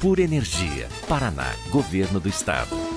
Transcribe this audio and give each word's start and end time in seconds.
Pura 0.00 0.20
Energia, 0.20 0.88
Paraná, 1.06 1.54
Governo 1.70 2.18
do 2.18 2.28
Estado. 2.28 2.93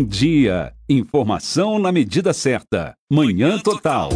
Bom 0.00 0.06
dia. 0.06 0.72
Informação 0.88 1.78
na 1.78 1.92
medida 1.92 2.32
certa. 2.32 2.94
Manhã 3.12 3.58
Total. 3.58 4.08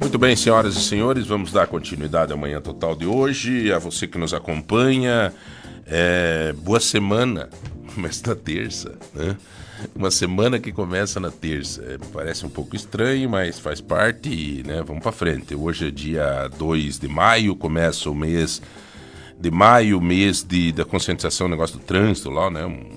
Muito 0.00 0.18
bem, 0.18 0.34
senhoras 0.34 0.74
e 0.76 0.80
senhores, 0.80 1.26
vamos 1.26 1.52
dar 1.52 1.66
continuidade 1.66 2.32
à 2.32 2.36
Manhã 2.38 2.58
Total 2.58 2.96
de 2.96 3.04
hoje. 3.04 3.70
A 3.70 3.78
você 3.78 4.06
que 4.06 4.16
nos 4.16 4.32
acompanha, 4.32 5.30
é, 5.84 6.54
boa 6.54 6.80
semana. 6.80 7.50
Começa 7.94 8.30
na 8.30 8.34
terça, 8.34 8.98
né? 9.12 9.36
Uma 9.94 10.10
semana 10.10 10.58
que 10.58 10.72
começa 10.72 11.20
na 11.20 11.30
terça. 11.30 11.82
É, 11.82 11.98
parece 12.14 12.46
um 12.46 12.48
pouco 12.48 12.74
estranho, 12.74 13.28
mas 13.28 13.58
faz 13.58 13.78
parte 13.78 14.30
e 14.30 14.62
né, 14.66 14.82
vamos 14.82 15.02
para 15.02 15.12
frente. 15.12 15.54
Hoje 15.54 15.88
é 15.88 15.90
dia 15.90 16.48
2 16.56 16.98
de 16.98 17.08
maio, 17.08 17.54
começa 17.54 18.08
o 18.08 18.14
mês 18.14 18.62
de 19.44 19.50
maio, 19.50 20.00
mês 20.00 20.42
de, 20.42 20.72
da 20.72 20.86
conscientização 20.86 21.46
do 21.46 21.50
negócio 21.50 21.78
do 21.78 21.84
trânsito 21.84 22.30
lá, 22.30 22.50
né? 22.50 22.64
Um, 22.64 22.96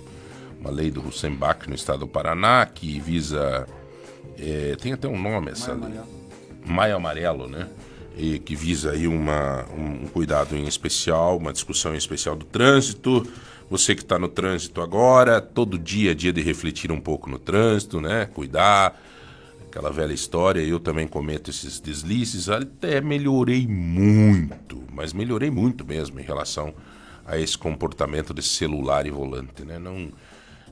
uma 0.62 0.72
lei 0.72 0.90
do 0.90 1.06
Hussenbach 1.06 1.68
no 1.68 1.76
estado 1.76 2.00
do 2.00 2.08
Paraná 2.08 2.66
que 2.66 3.02
visa. 3.02 3.68
É, 4.40 4.78
tem 4.80 4.94
até 4.94 5.10
um 5.10 5.22
nome 5.22 5.52
essa 5.52 5.76
Maio 5.76 5.90
lei. 5.90 6.00
Amarelo. 6.00 6.18
Maio 6.66 6.96
Amarelo, 6.96 7.48
né? 7.50 7.68
E 8.16 8.40
que 8.40 8.56
visa 8.56 8.92
aí 8.92 9.10
uma, 9.10 9.66
um 9.78 10.08
cuidado 10.08 10.56
em 10.56 10.66
especial, 10.66 11.38
uma 11.38 11.52
discussão 11.52 11.94
em 11.94 11.98
especial 11.98 12.34
do 12.34 12.46
trânsito. 12.46 13.28
Você 13.70 13.94
que 13.94 14.02
está 14.02 14.18
no 14.18 14.30
trânsito 14.30 14.82
agora, 14.82 15.42
todo 15.42 15.78
dia 15.78 16.12
é 16.12 16.14
dia 16.14 16.32
de 16.32 16.42
refletir 16.42 16.94
um 16.94 17.02
pouco 17.02 17.30
no 17.30 17.38
trânsito, 17.38 18.00
né? 18.00 18.26
Cuidar, 18.34 18.98
aquela 19.68 19.92
velha 19.92 20.14
história, 20.14 20.62
eu 20.62 20.80
também 20.80 21.08
cometo 21.08 21.50
esses 21.50 21.80
deslizes, 21.80 22.50
até 22.50 23.02
melhorei 23.02 23.68
muito, 23.68 24.82
mas 24.92 25.14
melhorei 25.14 25.52
muito 25.52 25.86
mesmo 25.86 26.20
em 26.20 26.24
relação 26.24 26.74
a 27.26 27.38
esse 27.38 27.58
comportamento 27.58 28.34
de 28.34 28.42
celular 28.42 29.06
e 29.06 29.12
volante, 29.12 29.64
né? 29.64 29.78
Não, 29.78 30.10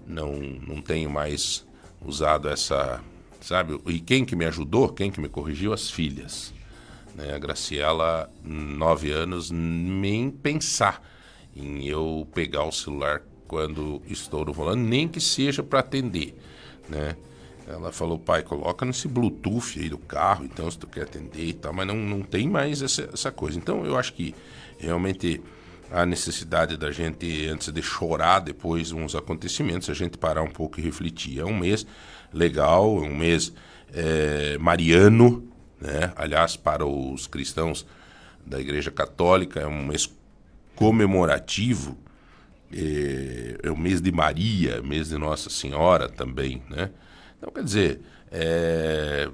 não, 0.07 0.33
não 0.35 0.81
tenho 0.81 1.09
mais 1.09 1.66
usado 2.03 2.47
essa, 2.47 3.01
sabe? 3.41 3.79
E 3.88 3.99
quem 3.99 4.23
que 4.23 4.35
me 4.35 4.45
ajudou, 4.45 4.89
quem 4.89 5.11
que 5.11 5.19
me 5.19 5.27
corrigiu? 5.27 5.73
As 5.73 5.91
filhas. 5.91 6.53
Né? 7.13 7.33
A 7.33 7.38
Graciela, 7.38 8.29
nove 8.43 9.11
anos, 9.11 9.51
nem 9.51 10.29
pensar 10.31 11.01
em 11.55 11.85
eu 11.85 12.27
pegar 12.33 12.63
o 12.63 12.71
celular 12.71 13.21
quando 13.47 14.01
estou 14.07 14.45
no 14.45 14.53
volante, 14.53 14.81
nem 14.81 15.07
que 15.07 15.19
seja 15.19 15.61
para 15.61 15.79
atender, 15.79 16.35
né? 16.89 17.16
Ela 17.67 17.91
falou, 17.91 18.19
pai, 18.19 18.44
coloca 18.44 18.85
nesse 18.85 19.08
Bluetooth 19.08 19.80
aí 19.80 19.89
do 19.89 19.97
carro, 19.97 20.45
então, 20.45 20.69
se 20.69 20.77
tu 20.77 20.85
quer 20.85 21.03
atender 21.03 21.45
e 21.45 21.53
tal, 21.53 21.73
mas 21.73 21.88
não, 21.88 21.95
não 21.95 22.22
tem 22.22 22.47
mais 22.47 22.81
essa, 22.81 23.09
essa 23.11 23.31
coisa. 23.31 23.57
Então, 23.57 23.85
eu 23.85 23.97
acho 23.97 24.13
que 24.13 24.35
realmente 24.77 25.41
a 25.91 26.05
necessidade 26.05 26.77
da 26.77 26.91
gente, 26.91 27.47
antes 27.47 27.72
de 27.72 27.81
chorar 27.81 28.39
depois 28.39 28.91
uns 28.91 29.16
acontecimentos, 29.16 29.89
a 29.89 29.94
gente 29.94 30.17
parar 30.17 30.44
um 30.44 30.49
pouco 30.49 30.80
e 30.80 30.83
refletir. 30.83 31.39
É 31.39 31.45
um 31.45 31.57
mês 31.57 31.85
legal, 32.34 33.03
é 33.03 33.07
um 33.07 33.16
mês 33.16 33.53
é, 33.94 34.57
mariano, 34.57 35.47
né? 35.79 36.13
Aliás, 36.16 36.56
para 36.56 36.85
os 36.85 37.28
cristãos 37.28 37.85
da 38.45 38.59
Igreja 38.59 38.91
Católica, 38.91 39.59
é 39.59 39.68
um 39.68 39.85
mês 39.85 40.09
comemorativo, 40.75 41.97
é, 42.72 43.57
é 43.63 43.72
o 43.72 43.78
mês 43.78 44.01
de 44.01 44.12
Maria, 44.12 44.81
mês 44.81 45.09
de 45.09 45.18
Nossa 45.18 45.50
Senhora 45.50 46.09
também, 46.09 46.62
né? 46.69 46.91
Então, 47.38 47.51
quer 47.51 47.63
dizer, 47.63 48.01
é, 48.31 49.29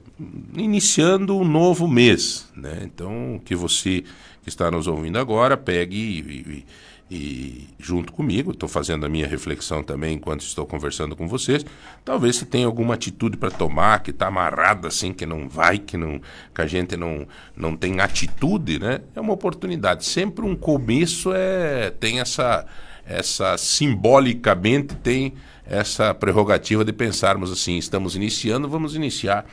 iniciando 0.56 1.38
um 1.38 1.44
novo 1.44 1.88
mês, 1.88 2.50
né? 2.56 2.82
Então, 2.84 3.42
que 3.44 3.56
você 3.56 4.04
que 4.44 4.50
está 4.50 4.72
nos 4.72 4.88
ouvindo 4.88 5.20
agora 5.20 5.56
pegue 5.56 5.96
e, 5.96 6.66
e, 7.12 7.16
e 7.16 7.68
junto 7.78 8.12
comigo, 8.12 8.52
estou 8.52 8.68
fazendo 8.68 9.06
a 9.06 9.10
minha 9.10 9.28
reflexão 9.28 9.84
também 9.84 10.16
enquanto 10.16 10.42
estou 10.42 10.66
conversando 10.66 11.16
com 11.16 11.28
vocês. 11.28 11.66
Talvez 12.04 12.38
se 12.38 12.46
tenha 12.46 12.66
alguma 12.66 12.94
atitude 12.96 13.38
para 13.38 13.52
tomar 13.52 14.02
que 14.02 14.12
está 14.12 14.28
amarrada 14.28 14.88
assim, 14.88 15.14
que 15.14 15.26
não 15.26 15.48
vai, 15.48 15.78
que 15.78 15.98
não, 15.98 16.22
que 16.54 16.62
a 16.62 16.68
gente 16.68 16.98
não, 16.98 17.28
não 17.56 17.76
tem 17.76 18.00
atitude, 18.00 18.80
né? 18.80 19.02
É 19.16 19.22
uma 19.22 19.34
oportunidade. 19.34 20.06
Sempre 20.06 20.46
um 20.46 20.56
começo 20.56 21.32
é 21.34 21.92
tem 21.92 22.20
essa 22.20 22.66
essa 23.06 23.58
simbolicamente 23.58 24.96
tem 24.96 25.34
essa 25.72 26.14
prerrogativa 26.14 26.84
de 26.84 26.92
pensarmos 26.92 27.50
assim, 27.50 27.78
estamos 27.78 28.14
iniciando, 28.14 28.68
vamos 28.68 28.94
iniciar. 28.94 29.46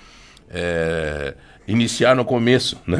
É, 0.50 1.36
iniciar 1.66 2.16
no 2.16 2.24
começo, 2.24 2.76
né? 2.86 2.98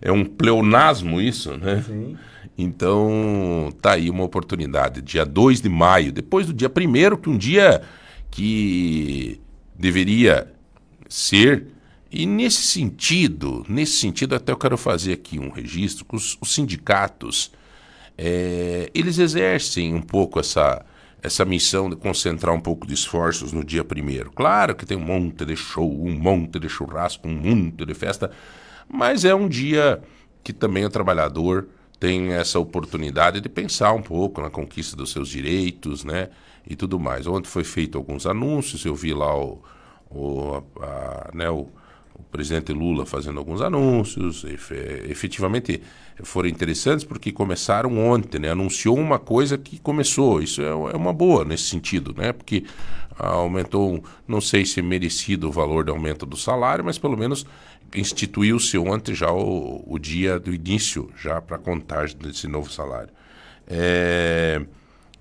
é 0.00 0.12
um 0.12 0.24
pleonasmo 0.24 1.20
isso, 1.20 1.56
né? 1.56 1.82
Sim. 1.84 2.16
Então, 2.56 3.72
tá 3.80 3.92
aí 3.92 4.08
uma 4.08 4.22
oportunidade. 4.22 5.02
Dia 5.02 5.24
2 5.24 5.60
de 5.60 5.68
maio, 5.68 6.12
depois 6.12 6.46
do 6.46 6.52
dia 6.52 6.68
1 6.70 7.16
que 7.16 7.28
um 7.28 7.36
dia 7.36 7.82
que 8.30 9.40
deveria 9.74 10.52
ser. 11.08 11.66
E 12.10 12.26
nesse 12.26 12.62
sentido, 12.62 13.64
nesse 13.68 13.96
sentido, 13.96 14.34
até 14.34 14.52
eu 14.52 14.56
quero 14.56 14.76
fazer 14.76 15.14
aqui 15.14 15.38
um 15.38 15.48
registro 15.48 16.04
os, 16.12 16.36
os 16.40 16.54
sindicatos. 16.54 17.50
É, 18.16 18.90
eles 18.94 19.18
exercem 19.18 19.94
um 19.94 20.02
pouco 20.02 20.38
essa, 20.38 20.84
essa 21.22 21.44
missão 21.44 21.88
de 21.88 21.96
concentrar 21.96 22.54
um 22.54 22.60
pouco 22.60 22.86
de 22.86 22.94
esforços 22.94 23.52
no 23.52 23.64
dia 23.64 23.84
primeiro. 23.84 24.30
Claro 24.32 24.74
que 24.74 24.84
tem 24.84 24.96
um 24.96 25.04
monte 25.04 25.44
de 25.44 25.54
show, 25.54 25.88
um 25.88 26.12
monte 26.12 26.58
de 26.58 26.68
churrasco, 26.68 27.28
um 27.28 27.34
monte 27.34 27.86
de 27.86 27.94
festa, 27.94 28.30
mas 28.88 29.24
é 29.24 29.34
um 29.34 29.48
dia 29.48 30.02
que 30.42 30.52
também 30.52 30.84
o 30.84 30.90
trabalhador 30.90 31.68
tem 32.00 32.32
essa 32.32 32.58
oportunidade 32.58 33.40
de 33.40 33.48
pensar 33.48 33.92
um 33.92 34.02
pouco 34.02 34.40
na 34.40 34.50
conquista 34.50 34.96
dos 34.96 35.12
seus 35.12 35.28
direitos, 35.28 36.02
né, 36.02 36.30
e 36.66 36.74
tudo 36.74 36.98
mais. 36.98 37.28
Ontem 37.28 37.48
foi 37.48 37.62
feito 37.62 37.96
alguns 37.96 38.26
anúncios, 38.26 38.84
eu 38.84 38.94
vi 38.94 39.14
lá 39.14 39.36
o, 39.38 39.62
o, 40.10 40.62
a, 40.80 41.30
né, 41.32 41.48
o 41.48 41.68
presidente 42.32 42.72
Lula 42.72 43.04
fazendo 43.04 43.38
alguns 43.38 43.60
anúncios, 43.60 44.44
efetivamente 45.08 45.80
foram 46.22 46.48
interessantes 46.48 47.04
porque 47.04 47.30
começaram 47.30 47.96
ontem, 47.98 48.40
né? 48.40 48.50
Anunciou 48.50 48.96
uma 48.96 49.18
coisa 49.18 49.58
que 49.58 49.78
começou. 49.78 50.42
Isso 50.42 50.62
é, 50.62 50.68
é 50.68 50.96
uma 50.96 51.12
boa 51.12 51.44
nesse 51.44 51.64
sentido, 51.64 52.14
né? 52.16 52.32
Porque 52.32 52.64
aumentou, 53.18 54.02
não 54.26 54.40
sei 54.40 54.64
se 54.64 54.80
merecido 54.80 55.48
o 55.48 55.52
valor 55.52 55.84
do 55.84 55.92
aumento 55.92 56.24
do 56.24 56.36
salário, 56.36 56.82
mas 56.82 56.98
pelo 56.98 57.16
menos 57.16 57.44
instituiu-se 57.94 58.78
ontem 58.78 59.14
já 59.14 59.30
o, 59.30 59.84
o 59.86 59.98
dia 59.98 60.40
do 60.40 60.54
início, 60.54 61.10
já 61.16 61.40
para 61.40 61.58
contagem 61.58 62.16
desse 62.16 62.48
novo 62.48 62.72
salário. 62.72 63.10
É 63.68 64.62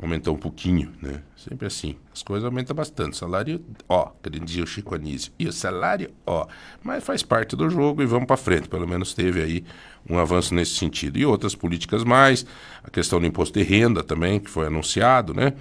aumentou 0.02 0.36
um 0.36 0.38
pouquinho, 0.38 0.92
né? 1.00 1.22
Sempre 1.36 1.68
assim. 1.68 1.96
As 2.12 2.24
coisas 2.24 2.44
aumentam 2.44 2.76
bastante. 2.76 3.16
Salário, 3.16 3.64
ó, 3.88 4.12
que 4.22 4.62
o 4.62 4.66
Chico 4.66 4.96
Anísio. 4.96 5.32
E 5.38 5.48
o 5.48 5.54
salário, 5.54 6.10
ó. 6.26 6.48
Mas 6.84 7.04
faz 7.04 7.22
parte 7.22 7.56
do 7.56 7.70
jogo 7.70 8.02
e 8.02 8.06
vamos 8.06 8.26
para 8.26 8.36
frente. 8.36 8.68
Pelo 8.68 8.88
menos 8.88 9.14
teve 9.14 9.42
aí 9.42 9.64
um 10.10 10.18
avanço 10.18 10.56
nesse 10.56 10.76
sentido. 10.76 11.20
E 11.20 11.26
outras 11.26 11.54
políticas 11.54 12.04
mais. 12.04 12.46
A 12.84 12.90
questão 12.90 13.20
do 13.20 13.28
imposto 13.28 13.58
de 13.58 13.64
renda 13.64 14.04
também, 14.04 14.40
que 14.40 14.50
foi 14.50 14.66
anunciado, 14.66 15.34
né? 15.36 15.54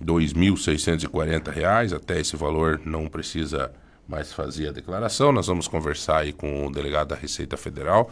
R$ 0.00 0.06
2.640. 0.06 1.96
Até 1.96 2.20
esse 2.20 2.36
valor 2.36 2.80
não 2.84 3.08
precisa 3.08 3.72
mais 4.06 4.32
fazer 4.32 4.68
a 4.68 4.72
declaração. 4.72 5.32
Nós 5.32 5.48
vamos 5.48 5.66
conversar 5.66 6.18
aí 6.18 6.32
com 6.32 6.66
o 6.66 6.72
delegado 6.72 7.08
da 7.08 7.16
Receita 7.16 7.56
Federal 7.56 8.10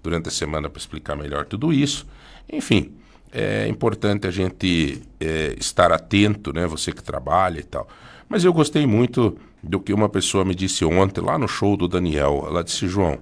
durante 0.00 0.28
a 0.28 0.30
semana 0.32 0.70
para 0.70 0.78
explicar 0.78 1.16
melhor 1.16 1.44
tudo 1.44 1.72
isso. 1.72 2.06
Enfim, 2.48 2.94
é 3.34 3.66
importante 3.66 4.28
a 4.28 4.30
gente 4.30 5.02
é, 5.18 5.56
estar 5.58 5.90
atento, 5.90 6.52
né? 6.52 6.68
Você 6.68 6.92
que 6.92 7.02
trabalha 7.02 7.58
e 7.58 7.64
tal. 7.64 7.88
Mas 8.28 8.44
eu 8.44 8.52
gostei 8.52 8.86
muito 8.86 9.36
do 9.60 9.80
que 9.80 9.92
uma 9.92 10.08
pessoa 10.08 10.44
me 10.44 10.54
disse 10.54 10.84
ontem 10.84 11.20
lá 11.20 11.36
no 11.36 11.48
show 11.48 11.76
do 11.76 11.88
Daniel. 11.88 12.44
Ela 12.46 12.62
disse, 12.62 12.86
João, 12.86 13.18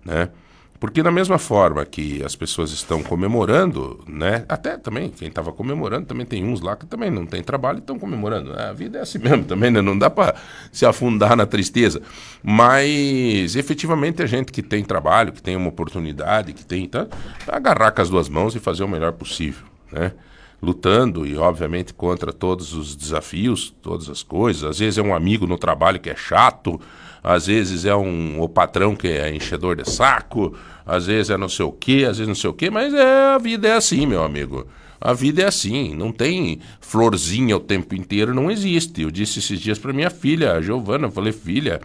né? 0.04 0.30
Porque 0.80 1.02
da 1.02 1.10
mesma 1.10 1.38
forma 1.38 1.84
que 1.84 2.22
as 2.22 2.36
pessoas 2.36 2.70
estão 2.70 3.02
comemorando, 3.02 4.00
né? 4.06 4.44
Até 4.48 4.76
também, 4.76 5.10
quem 5.10 5.26
estava 5.26 5.52
comemorando, 5.52 6.06
também 6.06 6.24
tem 6.24 6.44
uns 6.44 6.60
lá 6.60 6.76
que 6.76 6.86
também 6.86 7.10
não 7.10 7.26
tem 7.26 7.42
trabalho 7.42 7.78
e 7.78 7.80
estão 7.80 7.98
comemorando. 7.98 8.52
A 8.52 8.72
vida 8.72 8.98
é 8.98 9.02
assim 9.02 9.18
mesmo 9.22 9.44
também, 9.44 9.72
né? 9.72 9.82
Não 9.82 9.98
dá 9.98 10.08
para 10.08 10.36
se 10.70 10.86
afundar 10.86 11.36
na 11.36 11.46
tristeza. 11.46 12.00
Mas 12.42 13.56
efetivamente 13.56 14.22
a 14.22 14.26
gente 14.26 14.52
que 14.52 14.62
tem 14.62 14.84
trabalho, 14.84 15.32
que 15.32 15.42
tem 15.42 15.56
uma 15.56 15.68
oportunidade, 15.68 16.52
que 16.52 16.64
tem. 16.64 16.88
Tá, 16.88 17.08
agarrar 17.48 17.90
com 17.90 18.00
as 18.00 18.08
duas 18.08 18.28
mãos 18.28 18.54
e 18.54 18.60
fazer 18.60 18.84
o 18.84 18.88
melhor 18.88 19.12
possível, 19.12 19.66
né? 19.90 20.12
Lutando 20.62 21.26
e, 21.26 21.36
obviamente, 21.36 21.92
contra 21.92 22.32
todos 22.32 22.72
os 22.72 22.94
desafios, 22.94 23.74
todas 23.82 24.08
as 24.08 24.22
coisas. 24.22 24.64
Às 24.64 24.78
vezes 24.78 24.98
é 24.98 25.02
um 25.02 25.14
amigo 25.14 25.46
no 25.46 25.58
trabalho 25.58 26.00
que 26.00 26.10
é 26.10 26.16
chato, 26.16 26.80
às 27.22 27.46
vezes 27.46 27.84
é 27.84 27.94
um, 27.94 28.40
o 28.40 28.48
patrão 28.48 28.94
que 28.94 29.08
é 29.08 29.34
enchedor 29.34 29.76
de 29.76 29.90
saco, 29.90 30.54
às 30.86 31.06
vezes 31.06 31.30
é 31.30 31.36
não 31.36 31.48
sei 31.48 31.64
o 31.64 31.72
quê, 31.72 32.06
às 32.08 32.18
vezes 32.18 32.28
não 32.28 32.34
sei 32.34 32.50
o 32.50 32.54
quê, 32.54 32.70
mas 32.70 32.94
é, 32.94 33.34
a 33.34 33.38
vida 33.38 33.68
é 33.68 33.72
assim, 33.72 34.06
meu 34.06 34.22
amigo. 34.22 34.66
A 35.00 35.12
vida 35.12 35.42
é 35.42 35.46
assim, 35.46 35.94
não 35.94 36.10
tem 36.10 36.60
florzinha 36.80 37.56
o 37.56 37.60
tempo 37.60 37.94
inteiro, 37.94 38.34
não 38.34 38.50
existe. 38.50 39.02
Eu 39.02 39.10
disse 39.10 39.38
esses 39.38 39.60
dias 39.60 39.78
para 39.78 39.92
minha 39.92 40.10
filha, 40.10 40.54
a 40.54 40.60
Giovana, 40.60 41.06
eu 41.06 41.10
falei, 41.12 41.32
filha, 41.32 41.80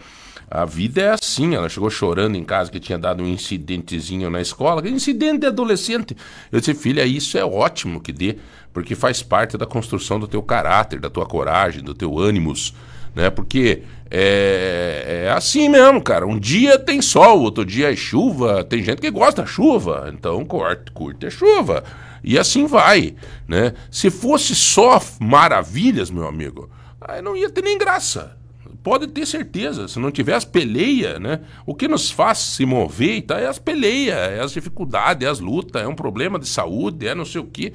a 0.50 0.64
vida 0.64 1.00
é 1.00 1.10
assim. 1.10 1.54
Ela 1.54 1.68
chegou 1.68 1.88
chorando 1.90 2.36
em 2.36 2.42
casa 2.42 2.70
que 2.70 2.80
tinha 2.80 2.98
dado 2.98 3.22
um 3.22 3.28
incidentezinho 3.28 4.30
na 4.30 4.40
escola. 4.40 4.86
Incidente 4.88 5.40
de 5.40 5.46
adolescente. 5.46 6.16
Eu 6.50 6.58
disse, 6.58 6.74
filha, 6.74 7.04
isso 7.04 7.38
é 7.38 7.44
ótimo 7.44 8.00
que 8.00 8.12
dê, 8.12 8.38
porque 8.72 8.96
faz 8.96 9.22
parte 9.22 9.56
da 9.56 9.66
construção 9.66 10.18
do 10.18 10.26
teu 10.26 10.42
caráter, 10.42 10.98
da 10.98 11.08
tua 11.08 11.24
coragem, 11.24 11.82
do 11.82 11.94
teu 11.94 12.18
ânimos 12.18 12.74
né? 13.14 13.30
Porque 13.30 13.82
é, 14.10 15.24
é, 15.26 15.30
assim 15.30 15.68
mesmo, 15.68 16.02
cara. 16.02 16.26
Um 16.26 16.38
dia 16.38 16.78
tem 16.78 17.00
sol, 17.00 17.40
outro 17.40 17.64
dia 17.64 17.92
é 17.92 17.96
chuva. 17.96 18.64
Tem 18.64 18.82
gente 18.82 19.00
que 19.00 19.10
gosta 19.10 19.42
da 19.42 19.48
chuva, 19.48 20.12
então 20.14 20.44
curte, 20.44 20.90
curte 20.92 21.26
a 21.26 21.30
chuva. 21.30 21.84
E 22.22 22.38
assim 22.38 22.66
vai, 22.66 23.14
né? 23.46 23.74
Se 23.90 24.10
fosse 24.10 24.54
só 24.54 25.00
maravilhas, 25.20 26.10
meu 26.10 26.26
amigo, 26.26 26.70
aí 27.00 27.20
não 27.20 27.36
ia 27.36 27.50
ter 27.50 27.62
nem 27.62 27.76
graça. 27.76 28.36
Pode 28.82 29.06
ter 29.08 29.26
certeza, 29.26 29.88
se 29.88 29.98
não 29.98 30.10
tiver 30.10 30.34
as 30.34 30.44
peleias, 30.44 31.18
né? 31.18 31.40
O 31.64 31.74
que 31.74 31.88
nos 31.88 32.10
faz 32.10 32.38
se 32.38 32.66
mover 32.66 33.22
tá, 33.22 33.40
é 33.40 33.46
as 33.46 33.58
peleias, 33.58 34.16
é 34.16 34.40
as 34.40 34.52
dificuldades, 34.52 35.26
é 35.26 35.30
as 35.30 35.40
lutas, 35.40 35.82
é 35.82 35.88
um 35.88 35.94
problema 35.94 36.38
de 36.38 36.46
saúde, 36.46 37.06
é 37.06 37.14
não 37.14 37.24
sei 37.24 37.40
o 37.40 37.46
quê. 37.46 37.72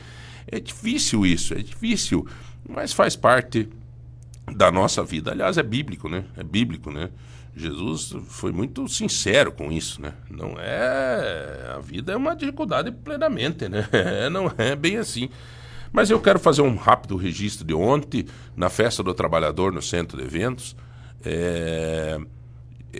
É 0.47 0.59
difícil 0.59 1.25
isso, 1.25 1.53
é 1.53 1.57
difícil, 1.57 2.27
mas 2.67 2.93
faz 2.93 3.15
parte 3.15 3.67
da 4.55 4.71
nossa 4.71 5.03
vida. 5.03 5.31
Aliás, 5.31 5.57
é 5.57 5.63
bíblico, 5.63 6.09
né? 6.09 6.25
É 6.37 6.43
bíblico, 6.43 6.91
né? 6.91 7.09
Jesus 7.55 8.15
foi 8.27 8.51
muito 8.51 8.87
sincero 8.87 9.51
com 9.51 9.71
isso, 9.71 10.01
né? 10.01 10.13
Não 10.29 10.55
é 10.57 11.73
a 11.75 11.79
vida 11.79 12.13
é 12.13 12.15
uma 12.15 12.35
dificuldade 12.35 12.91
plenamente, 12.91 13.67
né? 13.67 13.87
É, 13.91 14.29
não 14.29 14.51
é 14.57 14.75
bem 14.75 14.97
assim. 14.97 15.29
Mas 15.91 16.09
eu 16.09 16.19
quero 16.19 16.39
fazer 16.39 16.61
um 16.61 16.75
rápido 16.75 17.15
registro 17.17 17.65
de 17.65 17.73
ontem 17.73 18.25
na 18.55 18.69
festa 18.69 19.01
do 19.01 19.13
trabalhador 19.13 19.73
no 19.73 19.81
centro 19.81 20.17
de 20.17 20.23
eventos. 20.23 20.75
É... 21.23 22.19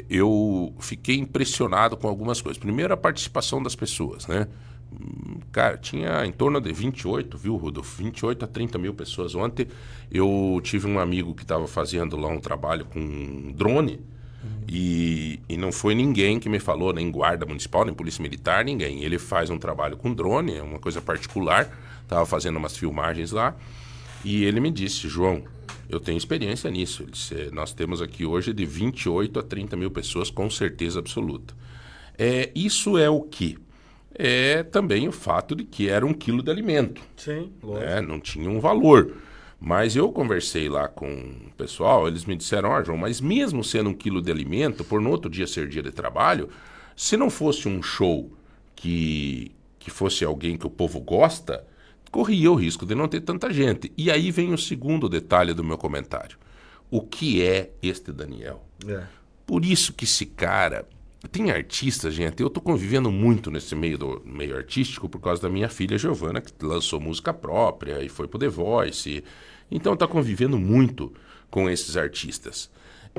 Eu 0.09 0.73
fiquei 0.79 1.17
impressionado 1.17 1.97
com 1.97 2.07
algumas 2.07 2.41
coisas. 2.41 2.59
Primeiro, 2.59 2.93
a 2.93 2.97
participação 2.97 3.61
das 3.61 3.75
pessoas, 3.75 4.27
né? 4.27 4.47
Cara, 5.51 5.77
tinha 5.77 6.25
em 6.25 6.31
torno 6.31 6.59
de 6.59 6.71
28, 6.71 7.37
viu, 7.37 7.55
Rodolfo? 7.55 7.97
28 7.97 8.45
a 8.45 8.47
30 8.47 8.77
mil 8.77 8.93
pessoas. 8.93 9.35
Ontem 9.35 9.67
eu 10.11 10.59
tive 10.63 10.87
um 10.87 10.99
amigo 10.99 11.33
que 11.33 11.43
estava 11.43 11.67
fazendo 11.67 12.17
lá 12.17 12.27
um 12.27 12.39
trabalho 12.39 12.85
com 12.85 13.51
drone 13.53 13.99
uhum. 14.43 14.63
e, 14.67 15.39
e 15.47 15.57
não 15.57 15.71
foi 15.71 15.95
ninguém 15.95 16.39
que 16.39 16.49
me 16.49 16.59
falou, 16.59 16.93
nem 16.93 17.09
guarda 17.11 17.45
municipal, 17.45 17.85
nem 17.85 17.93
polícia 17.93 18.21
militar, 18.21 18.63
ninguém. 18.63 19.03
Ele 19.03 19.17
faz 19.17 19.49
um 19.49 19.57
trabalho 19.57 19.97
com 19.97 20.13
drone, 20.13 20.55
é 20.55 20.63
uma 20.63 20.79
coisa 20.79 21.01
particular. 21.01 21.69
Estava 22.03 22.25
fazendo 22.25 22.57
umas 22.57 22.75
filmagens 22.75 23.31
lá 23.31 23.55
e 24.23 24.43
ele 24.43 24.59
me 24.59 24.71
disse, 24.71 25.07
João, 25.07 25.43
eu 25.87 25.99
tenho 25.99 26.17
experiência 26.17 26.69
nisso. 26.69 27.03
Ele 27.03 27.11
disse, 27.11 27.49
nós 27.51 27.73
temos 27.73 28.01
aqui 28.01 28.25
hoje 28.25 28.53
de 28.53 28.65
28 28.65 29.39
a 29.39 29.43
30 29.43 29.77
mil 29.77 29.91
pessoas 29.91 30.29
com 30.29 30.49
certeza 30.49 30.99
absoluta. 30.99 31.53
É, 32.17 32.51
isso 32.53 32.97
é 32.97 33.09
o 33.09 33.21
que? 33.21 33.57
É 34.13 34.63
também 34.63 35.07
o 35.07 35.11
fato 35.11 35.55
de 35.55 35.63
que 35.63 35.89
era 35.89 36.05
um 36.05 36.13
quilo 36.13 36.43
de 36.43 36.51
alimento. 36.51 37.01
Sim, 37.15 37.51
lógico. 37.61 37.85
Né? 37.85 38.01
Não 38.01 38.19
tinha 38.19 38.49
um 38.49 38.59
valor. 38.59 39.13
Mas 39.59 39.95
eu 39.95 40.09
conversei 40.11 40.69
lá 40.69 40.87
com 40.87 41.11
o 41.11 41.51
pessoal, 41.57 42.07
eles 42.07 42.23
me 42.23 42.35
disseram, 42.35 42.69
ó, 42.69 42.79
oh, 42.79 42.83
João, 42.83 42.97
mas 42.97 43.19
mesmo 43.19 43.63
sendo 43.63 43.89
um 43.89 43.93
quilo 43.93 44.21
de 44.21 44.31
alimento, 44.31 44.85
por 44.85 45.01
no 45.01 45.09
outro 45.09 45.29
dia 45.29 45.45
ser 45.45 45.67
dia 45.67 45.83
de 45.83 45.91
trabalho, 45.91 46.49
se 46.95 47.17
não 47.17 47.29
fosse 47.29 47.67
um 47.67 47.83
show 47.83 48.31
que, 48.73 49.51
que 49.77 49.91
fosse 49.91 50.23
alguém 50.23 50.57
que 50.57 50.65
o 50.65 50.69
povo 50.69 51.01
gosta, 51.01 51.65
corria 52.09 52.49
o 52.49 52.55
risco 52.55 52.85
de 52.85 52.95
não 52.95 53.07
ter 53.07 53.19
tanta 53.19 53.51
gente. 53.51 53.91
E 53.97 54.09
aí 54.09 54.31
vem 54.31 54.53
o 54.53 54.57
segundo 54.57 55.09
detalhe 55.09 55.53
do 55.53 55.63
meu 55.63 55.77
comentário. 55.77 56.37
O 56.89 57.01
que 57.01 57.43
é 57.43 57.71
este 57.81 58.13
Daniel? 58.13 58.65
É. 58.87 59.03
Por 59.45 59.65
isso 59.65 59.93
que 59.93 60.05
esse 60.05 60.25
cara 60.25 60.87
tem 61.27 61.51
artistas, 61.51 62.13
gente. 62.13 62.41
Eu 62.41 62.47
estou 62.47 62.63
convivendo 62.63 63.11
muito 63.11 63.51
nesse 63.51 63.75
meio 63.75 63.97
do 63.97 64.21
meio 64.25 64.55
artístico 64.55 65.09
por 65.09 65.19
causa 65.19 65.41
da 65.41 65.49
minha 65.49 65.67
filha 65.67 65.97
Giovana, 65.97 66.39
que 66.39 66.53
lançou 66.63 66.99
música 66.99 67.33
própria 67.33 68.01
e 68.03 68.09
foi 68.09 68.27
pro 68.27 68.39
The 68.39 68.47
Voice. 68.47 69.23
Então 69.69 69.93
está 69.93 70.07
convivendo 70.07 70.57
muito 70.57 71.13
com 71.49 71.69
esses 71.69 71.97
artistas. 71.97 72.69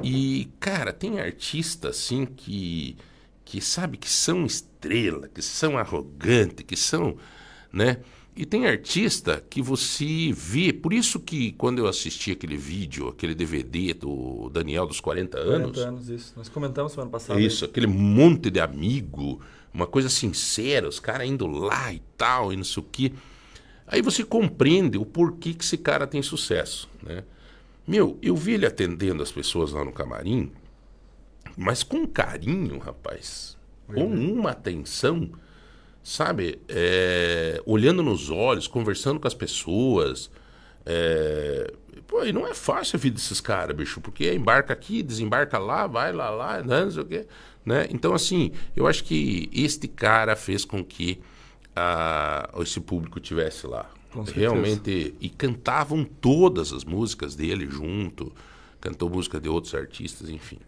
E, 0.03 0.49
cara, 0.59 0.93
tem 0.93 1.21
artistas 1.21 1.99
assim 1.99 2.25
que 2.25 2.97
que 3.51 3.61
sabe 3.61 3.97
que 3.97 4.09
são 4.09 4.47
estrela, 4.47 5.29
que 5.29 5.43
são 5.43 5.77
arrogantes, 5.77 6.65
que 6.65 6.77
são, 6.77 7.17
né? 7.73 7.97
E 8.37 8.47
tem 8.47 8.67
artista 8.67 9.45
que 9.51 9.61
você 9.61 10.33
vê, 10.33 10.73
por 10.73 10.93
isso 10.93 11.19
que 11.19 11.53
quando 11.53 11.81
eu 11.81 11.87
assisti 11.87 12.31
aquele 12.31 12.57
vídeo, 12.57 13.09
aquele 13.09 13.35
DVD 13.35 13.93
do 13.93 14.49
Daniel 14.51 14.87
dos 14.87 15.01
40 15.01 15.39
anos. 15.39 15.73
40 15.73 15.81
anos, 15.81 16.09
isso. 16.09 16.33
Nós 16.37 16.49
comentamos 16.49 16.93
semana 16.93 17.11
passada. 17.11 17.41
Isso, 17.41 17.65
aquele 17.65 17.87
monte 17.87 18.51
de 18.51 18.61
amigo, 18.61 19.41
uma 19.75 19.87
coisa 19.87 20.09
sincera, 20.09 20.89
os 20.89 21.01
caras 21.01 21.29
indo 21.29 21.47
lá 21.47 21.93
e 21.93 22.01
tal, 22.17 22.53
e 22.53 22.57
não 22.57 22.65
sei 22.65 22.83
o 22.83 22.87
quê. 22.91 23.13
Aí 23.87 24.01
você 24.01 24.25
compreende 24.25 24.97
o 24.97 25.05
porquê 25.05 25.53
que 25.53 25.65
esse 25.65 25.77
cara 25.77 26.07
tem 26.07 26.23
sucesso, 26.23 26.89
né? 27.03 27.25
Meu, 27.87 28.17
eu 28.23 28.37
vi 28.37 28.53
ele 28.53 28.67
atendendo 28.67 29.23
as 29.23 29.33
pessoas 29.33 29.73
lá 29.73 29.85
no 29.85 29.93
camarim, 29.93 30.53
mas 31.57 31.83
com 31.83 32.07
carinho, 32.07 32.79
rapaz. 32.79 33.59
Com 33.87 34.07
uma 34.07 34.53
atenção 34.53 35.29
sabe, 36.03 36.59
é, 36.69 37.61
olhando 37.67 38.03
nos 38.03 38.31
olhos, 38.31 38.67
conversando 38.67 39.21
com 39.21 39.27
as 39.27 39.35
pessoas. 39.35 40.31
É, 40.87 41.73
pô, 42.07 42.25
e 42.25 42.33
não 42.33 42.47
é 42.47 42.55
fácil 42.55 42.97
a 42.97 43.01
vida 43.01 43.17
desses 43.17 43.41
caras, 43.41 43.77
bicho, 43.77 44.01
porque 44.01 44.33
embarca 44.33 44.73
aqui, 44.73 45.03
desembarca 45.03 45.59
lá, 45.59 45.87
vai 45.87 46.13
lá, 46.13 46.31
lá, 46.31 46.63
né, 46.63 46.85
não 46.85 46.91
sei 46.91 47.03
o 47.03 47.07
quê. 47.07 47.27
Né? 47.65 47.87
Então, 47.91 48.15
assim, 48.15 48.53
eu 48.75 48.87
acho 48.87 49.05
que 49.05 49.51
este 49.53 49.87
cara 49.87 50.35
fez 50.35 50.65
com 50.65 50.85
que 50.85 51.21
a, 51.77 52.49
esse 52.61 52.81
público 52.81 53.21
tivesse 53.21 53.67
lá. 53.67 53.91
Realmente. 54.35 55.15
E 55.21 55.29
cantavam 55.29 56.05
todas 56.05 56.73
as 56.73 56.85
músicas 56.85 57.37
dele 57.37 57.69
junto, 57.71 58.33
cantou 58.81 59.09
música 59.09 59.41
de 59.41 59.49
outros 59.49 59.75
artistas, 59.75 60.29
enfim. 60.29 60.59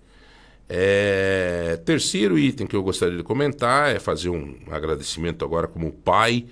É, 0.74 1.78
terceiro 1.84 2.38
item 2.38 2.66
que 2.66 2.74
eu 2.74 2.82
gostaria 2.82 3.18
de 3.18 3.22
comentar 3.22 3.94
é 3.94 3.98
fazer 3.98 4.30
um 4.30 4.56
agradecimento 4.70 5.44
agora 5.44 5.68
como 5.68 5.92
pai, 5.92 6.46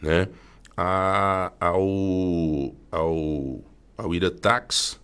né, 0.00 0.28
a, 0.76 1.52
ao, 1.58 2.72
ao, 2.88 3.64
ao 3.98 4.14
Iratax, 4.14 5.00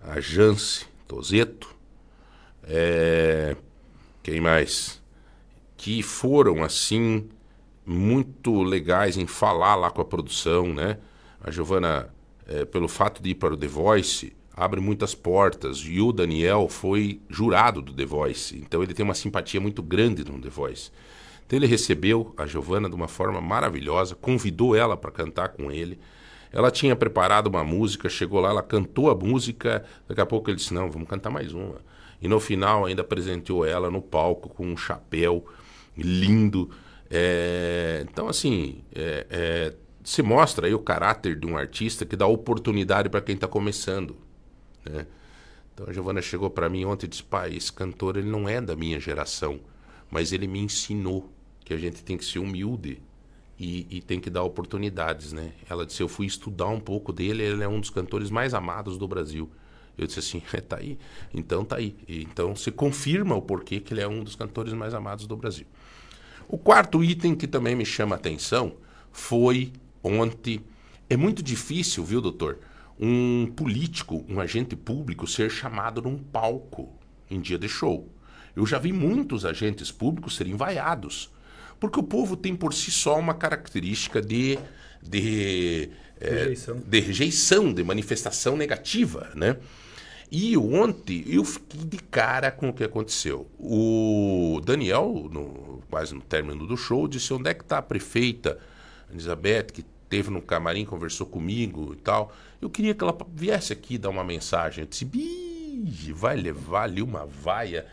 a 0.00 0.20
Jance 0.20 0.86
Tozeto, 1.06 1.68
é, 2.62 3.54
quem 4.22 4.40
mais? 4.40 5.02
Que 5.76 6.02
foram, 6.02 6.64
assim, 6.64 7.28
muito 7.84 8.62
legais 8.62 9.18
em 9.18 9.26
falar 9.26 9.74
lá 9.74 9.90
com 9.90 10.00
a 10.00 10.04
produção, 10.04 10.72
né? 10.72 10.96
A 11.42 11.50
Giovana, 11.50 12.08
é, 12.46 12.64
pelo 12.64 12.88
fato 12.88 13.22
de 13.22 13.30
ir 13.30 13.34
para 13.34 13.52
o 13.52 13.56
The 13.56 13.66
Voice, 13.66 14.34
abre 14.56 14.80
muitas 14.80 15.14
portas. 15.14 15.78
E 15.78 16.00
o 16.00 16.12
Daniel 16.12 16.68
foi 16.68 17.20
jurado 17.28 17.82
do 17.82 17.92
The 17.92 18.04
Voice, 18.04 18.56
então 18.56 18.82
ele 18.82 18.94
tem 18.94 19.04
uma 19.04 19.14
simpatia 19.14 19.60
muito 19.60 19.82
grande 19.82 20.24
no 20.24 20.40
The 20.40 20.48
Voice. 20.48 20.90
Então 21.46 21.58
ele 21.58 21.66
recebeu 21.66 22.32
a 22.36 22.46
Giovana 22.46 22.88
de 22.88 22.94
uma 22.94 23.08
forma 23.08 23.40
maravilhosa, 23.40 24.14
convidou 24.14 24.74
ela 24.74 24.96
para 24.96 25.10
cantar 25.10 25.50
com 25.50 25.70
ele. 25.70 25.98
Ela 26.50 26.70
tinha 26.70 26.94
preparado 26.94 27.48
uma 27.48 27.64
música, 27.64 28.08
chegou 28.08 28.40
lá, 28.40 28.50
ela 28.50 28.62
cantou 28.62 29.10
a 29.10 29.14
música, 29.14 29.84
daqui 30.08 30.20
a 30.20 30.26
pouco 30.26 30.48
ele 30.48 30.56
disse: 30.56 30.72
Não, 30.72 30.90
vamos 30.90 31.08
cantar 31.08 31.30
mais 31.30 31.52
uma. 31.52 31.80
E 32.22 32.28
no 32.28 32.40
final 32.40 32.86
ainda 32.86 33.02
apresentou 33.02 33.66
ela 33.66 33.90
no 33.90 34.00
palco 34.00 34.48
com 34.48 34.66
um 34.66 34.76
chapéu 34.76 35.44
lindo. 35.96 36.70
É... 37.10 38.06
Então, 38.08 38.28
assim, 38.28 38.82
é, 38.94 39.26
é 39.28 39.74
se 40.04 40.22
mostra 40.22 40.66
aí 40.66 40.74
o 40.74 40.78
caráter 40.78 41.34
de 41.34 41.46
um 41.46 41.56
artista 41.56 42.04
que 42.04 42.14
dá 42.14 42.26
oportunidade 42.26 43.08
para 43.08 43.22
quem 43.22 43.34
está 43.34 43.48
começando, 43.48 44.14
né? 44.88 45.06
Então 45.72 45.86
a 45.88 45.92
Giovana 45.92 46.22
chegou 46.22 46.48
para 46.50 46.68
mim 46.68 46.84
ontem 46.84 47.06
e 47.06 47.08
disse: 47.08 47.22
"Pai, 47.22 47.54
esse 47.54 47.72
cantor 47.72 48.16
ele 48.16 48.30
não 48.30 48.48
é 48.48 48.60
da 48.60 48.76
minha 48.76 49.00
geração, 49.00 49.60
mas 50.10 50.32
ele 50.32 50.46
me 50.46 50.60
ensinou 50.60 51.32
que 51.64 51.74
a 51.74 51.78
gente 51.78 52.02
tem 52.04 52.16
que 52.16 52.24
ser 52.24 52.38
humilde 52.38 53.00
e, 53.58 53.86
e, 53.88 54.00
tem 54.00 54.18
que 54.18 54.28
dar 54.28 54.42
oportunidades, 54.42 55.32
né? 55.32 55.52
Ela 55.68 55.86
disse: 55.86 56.02
Eu 56.02 56.08
fui 56.08 56.26
estudar 56.26 56.68
um 56.68 56.80
pouco 56.80 57.12
dele, 57.12 57.42
ele 57.42 57.62
é 57.62 57.68
um 57.68 57.80
dos 57.80 57.90
cantores 57.90 58.30
mais 58.30 58.52
amados 58.52 58.98
do 58.98 59.06
Brasil. 59.06 59.48
Eu 59.96 60.06
disse 60.06 60.18
assim: 60.18 60.42
é, 60.52 60.60
tá 60.60 60.76
aí. 60.76 60.98
Então 61.32 61.64
tá 61.64 61.76
aí. 61.76 61.96
E, 62.08 62.22
então 62.22 62.54
se 62.56 62.70
confirma 62.70 63.34
o 63.34 63.42
porquê 63.42 63.80
que 63.80 63.94
ele 63.94 64.00
é 64.00 64.08
um 64.08 64.24
dos 64.24 64.34
cantores 64.34 64.72
mais 64.72 64.92
amados 64.92 65.26
do 65.26 65.36
Brasil. 65.36 65.66
O 66.48 66.58
quarto 66.58 67.02
item 67.02 67.34
que 67.34 67.46
também 67.46 67.74
me 67.74 67.86
chama 67.86 68.16
a 68.16 68.18
atenção 68.18 68.74
foi 69.12 69.72
ontem. 70.02 70.60
É 71.08 71.16
muito 71.16 71.42
difícil, 71.42 72.04
viu, 72.04 72.20
doutor? 72.20 72.58
Um 72.98 73.46
político, 73.46 74.24
um 74.28 74.40
agente 74.40 74.76
público 74.76 75.26
ser 75.26 75.50
chamado 75.50 76.00
num 76.00 76.16
palco 76.18 76.92
em 77.30 77.40
dia 77.40 77.58
de 77.58 77.68
show. 77.68 78.08
Eu 78.54 78.64
já 78.66 78.78
vi 78.78 78.92
muitos 78.92 79.44
agentes 79.44 79.90
públicos 79.90 80.36
serem 80.36 80.54
vaiados. 80.54 81.30
Porque 81.80 81.98
o 81.98 82.04
povo 82.04 82.36
tem 82.36 82.54
por 82.54 82.72
si 82.72 82.90
só 82.90 83.18
uma 83.18 83.34
característica 83.34 84.22
de, 84.22 84.58
de, 85.02 85.90
rejeição. 86.20 86.76
É, 86.76 86.88
de 86.88 87.00
rejeição, 87.00 87.74
de 87.74 87.82
manifestação 87.82 88.56
negativa, 88.56 89.30
né? 89.34 89.56
E 90.30 90.56
ontem 90.56 91.24
eu 91.26 91.44
fiquei 91.44 91.84
de 91.84 91.98
cara 91.98 92.50
com 92.50 92.68
o 92.68 92.72
que 92.72 92.82
aconteceu. 92.82 93.48
O 93.58 94.60
Daniel, 94.64 95.28
no, 95.30 95.82
quase 95.90 96.14
no 96.14 96.22
término 96.22 96.66
do 96.66 96.76
show, 96.76 97.06
disse 97.06 97.32
onde 97.32 97.50
é 97.50 97.54
que 97.54 97.62
está 97.62 97.78
a 97.78 97.82
prefeita 97.82 98.58
Elizabeth, 99.12 99.66
que 99.72 99.84
teve 100.14 100.30
no 100.30 100.40
camarim, 100.40 100.84
conversou 100.84 101.26
comigo 101.26 101.92
e 101.92 101.96
tal. 101.96 102.32
Eu 102.62 102.70
queria 102.70 102.94
que 102.94 103.02
ela 103.02 103.16
viesse 103.34 103.72
aqui 103.72 103.98
dar 103.98 104.10
uma 104.10 104.22
mensagem. 104.22 104.84
Eu 104.84 104.88
disse, 104.88 105.04
vai 106.12 106.36
levar 106.36 106.84
ali 106.84 107.02
uma 107.02 107.26
vaia, 107.26 107.84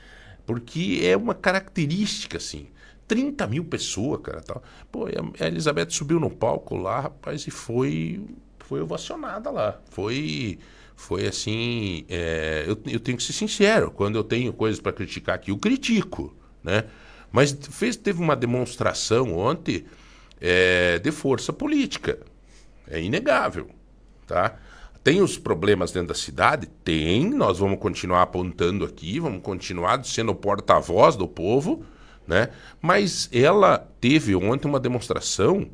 porque 0.46 1.02
é 1.04 1.18
uma 1.18 1.34
característica, 1.34 2.38
assim. 2.38 2.68
30 3.08 3.48
mil 3.48 3.66
pessoas, 3.66 4.22
cara, 4.22 4.40
tal. 4.40 4.62
Pô, 4.92 5.08
a 5.40 5.48
Elizabeth 5.48 5.90
subiu 5.90 6.20
no 6.20 6.30
palco 6.30 6.78
lá, 6.78 7.02
rapaz, 7.02 7.48
e 7.48 7.50
foi, 7.50 8.24
foi 8.60 8.82
ovacionada 8.82 9.50
lá. 9.50 9.82
Foi, 9.90 10.60
foi 10.96 11.26
assim, 11.26 12.06
é, 12.08 12.66
eu, 12.68 12.80
eu 12.86 13.00
tenho 13.00 13.18
que 13.18 13.24
ser 13.24 13.34
sincero, 13.34 13.90
quando 13.90 14.16
eu 14.16 14.24
tenho 14.24 14.54
coisas 14.54 14.80
para 14.80 14.94
criticar 14.94 15.36
aqui, 15.36 15.50
eu 15.50 15.58
critico, 15.58 16.36
né? 16.64 16.86
Mas 17.32 17.52
fez, 17.52 17.96
teve 17.96 18.22
uma 18.22 18.36
demonstração 18.36 19.36
ontem 19.36 19.86
é, 20.42 20.98
de 21.00 21.12
força 21.12 21.54
política. 21.54 22.20
É 22.88 23.00
inegável, 23.00 23.70
tá? 24.26 24.56
Tem 25.04 25.22
os 25.22 25.38
problemas 25.38 25.92
dentro 25.92 26.10
da 26.10 26.14
cidade? 26.14 26.68
Tem. 26.84 27.30
Nós 27.30 27.60
vamos 27.60 27.80
continuar 27.80 28.24
apontando 28.24 28.84
aqui, 28.84 29.20
vamos 29.20 29.42
continuar 29.42 30.04
sendo 30.06 30.36
porta-voz 30.36 31.16
do 31.16 31.28
povo, 31.28 31.84
né? 32.28 32.50
Mas 32.82 33.30
ela 33.32 33.78
teve 34.00 34.36
ontem 34.36 34.68
uma 34.68 34.80
demonstração 34.80 35.70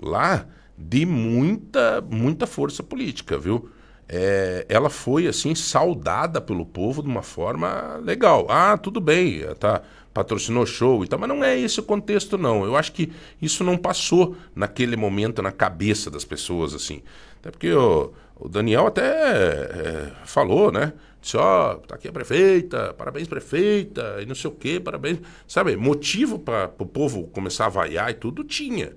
lá 0.00 0.46
de 0.76 1.06
muita, 1.06 2.00
muita 2.00 2.46
força 2.46 2.82
política, 2.82 3.38
viu? 3.38 3.70
É, 4.08 4.66
ela 4.68 4.90
foi 4.90 5.26
assim 5.26 5.54
saudada 5.54 6.40
pelo 6.40 6.66
povo 6.66 7.02
de 7.02 7.08
uma 7.08 7.22
forma 7.22 8.00
legal. 8.02 8.46
Ah, 8.50 8.76
tudo 8.76 9.00
bem, 9.00 9.42
tá, 9.58 9.82
patrocinou 10.12 10.66
show 10.66 11.04
e 11.04 11.08
tal, 11.08 11.18
mas 11.18 11.28
não 11.28 11.42
é 11.42 11.58
esse 11.58 11.80
o 11.80 11.82
contexto 11.82 12.36
não. 12.36 12.64
Eu 12.64 12.76
acho 12.76 12.92
que 12.92 13.12
isso 13.40 13.64
não 13.64 13.76
passou 13.76 14.36
naquele 14.54 14.96
momento 14.96 15.42
na 15.42 15.52
cabeça 15.52 16.10
das 16.10 16.24
pessoas 16.24 16.74
assim. 16.74 17.02
Até 17.40 17.50
porque 17.50 17.72
o, 17.72 18.12
o 18.36 18.48
Daniel 18.48 18.86
até 18.86 19.02
é, 19.02 20.12
falou, 20.24 20.70
né? 20.70 20.92
Disse, 21.20 21.36
ó, 21.36 21.74
oh, 21.74 21.76
tá 21.76 21.94
aqui 21.94 22.08
a 22.08 22.12
prefeita, 22.12 22.92
parabéns 22.94 23.28
prefeita, 23.28 24.18
e 24.20 24.26
não 24.26 24.34
sei 24.34 24.50
o 24.50 24.54
quê, 24.54 24.80
parabéns. 24.80 25.20
Sabe, 25.46 25.76
motivo 25.76 26.38
para 26.38 26.70
o 26.78 26.86
povo 26.86 27.28
começar 27.28 27.66
a 27.66 27.68
vaiar 27.68 28.10
e 28.10 28.14
tudo 28.14 28.42
tinha. 28.42 28.92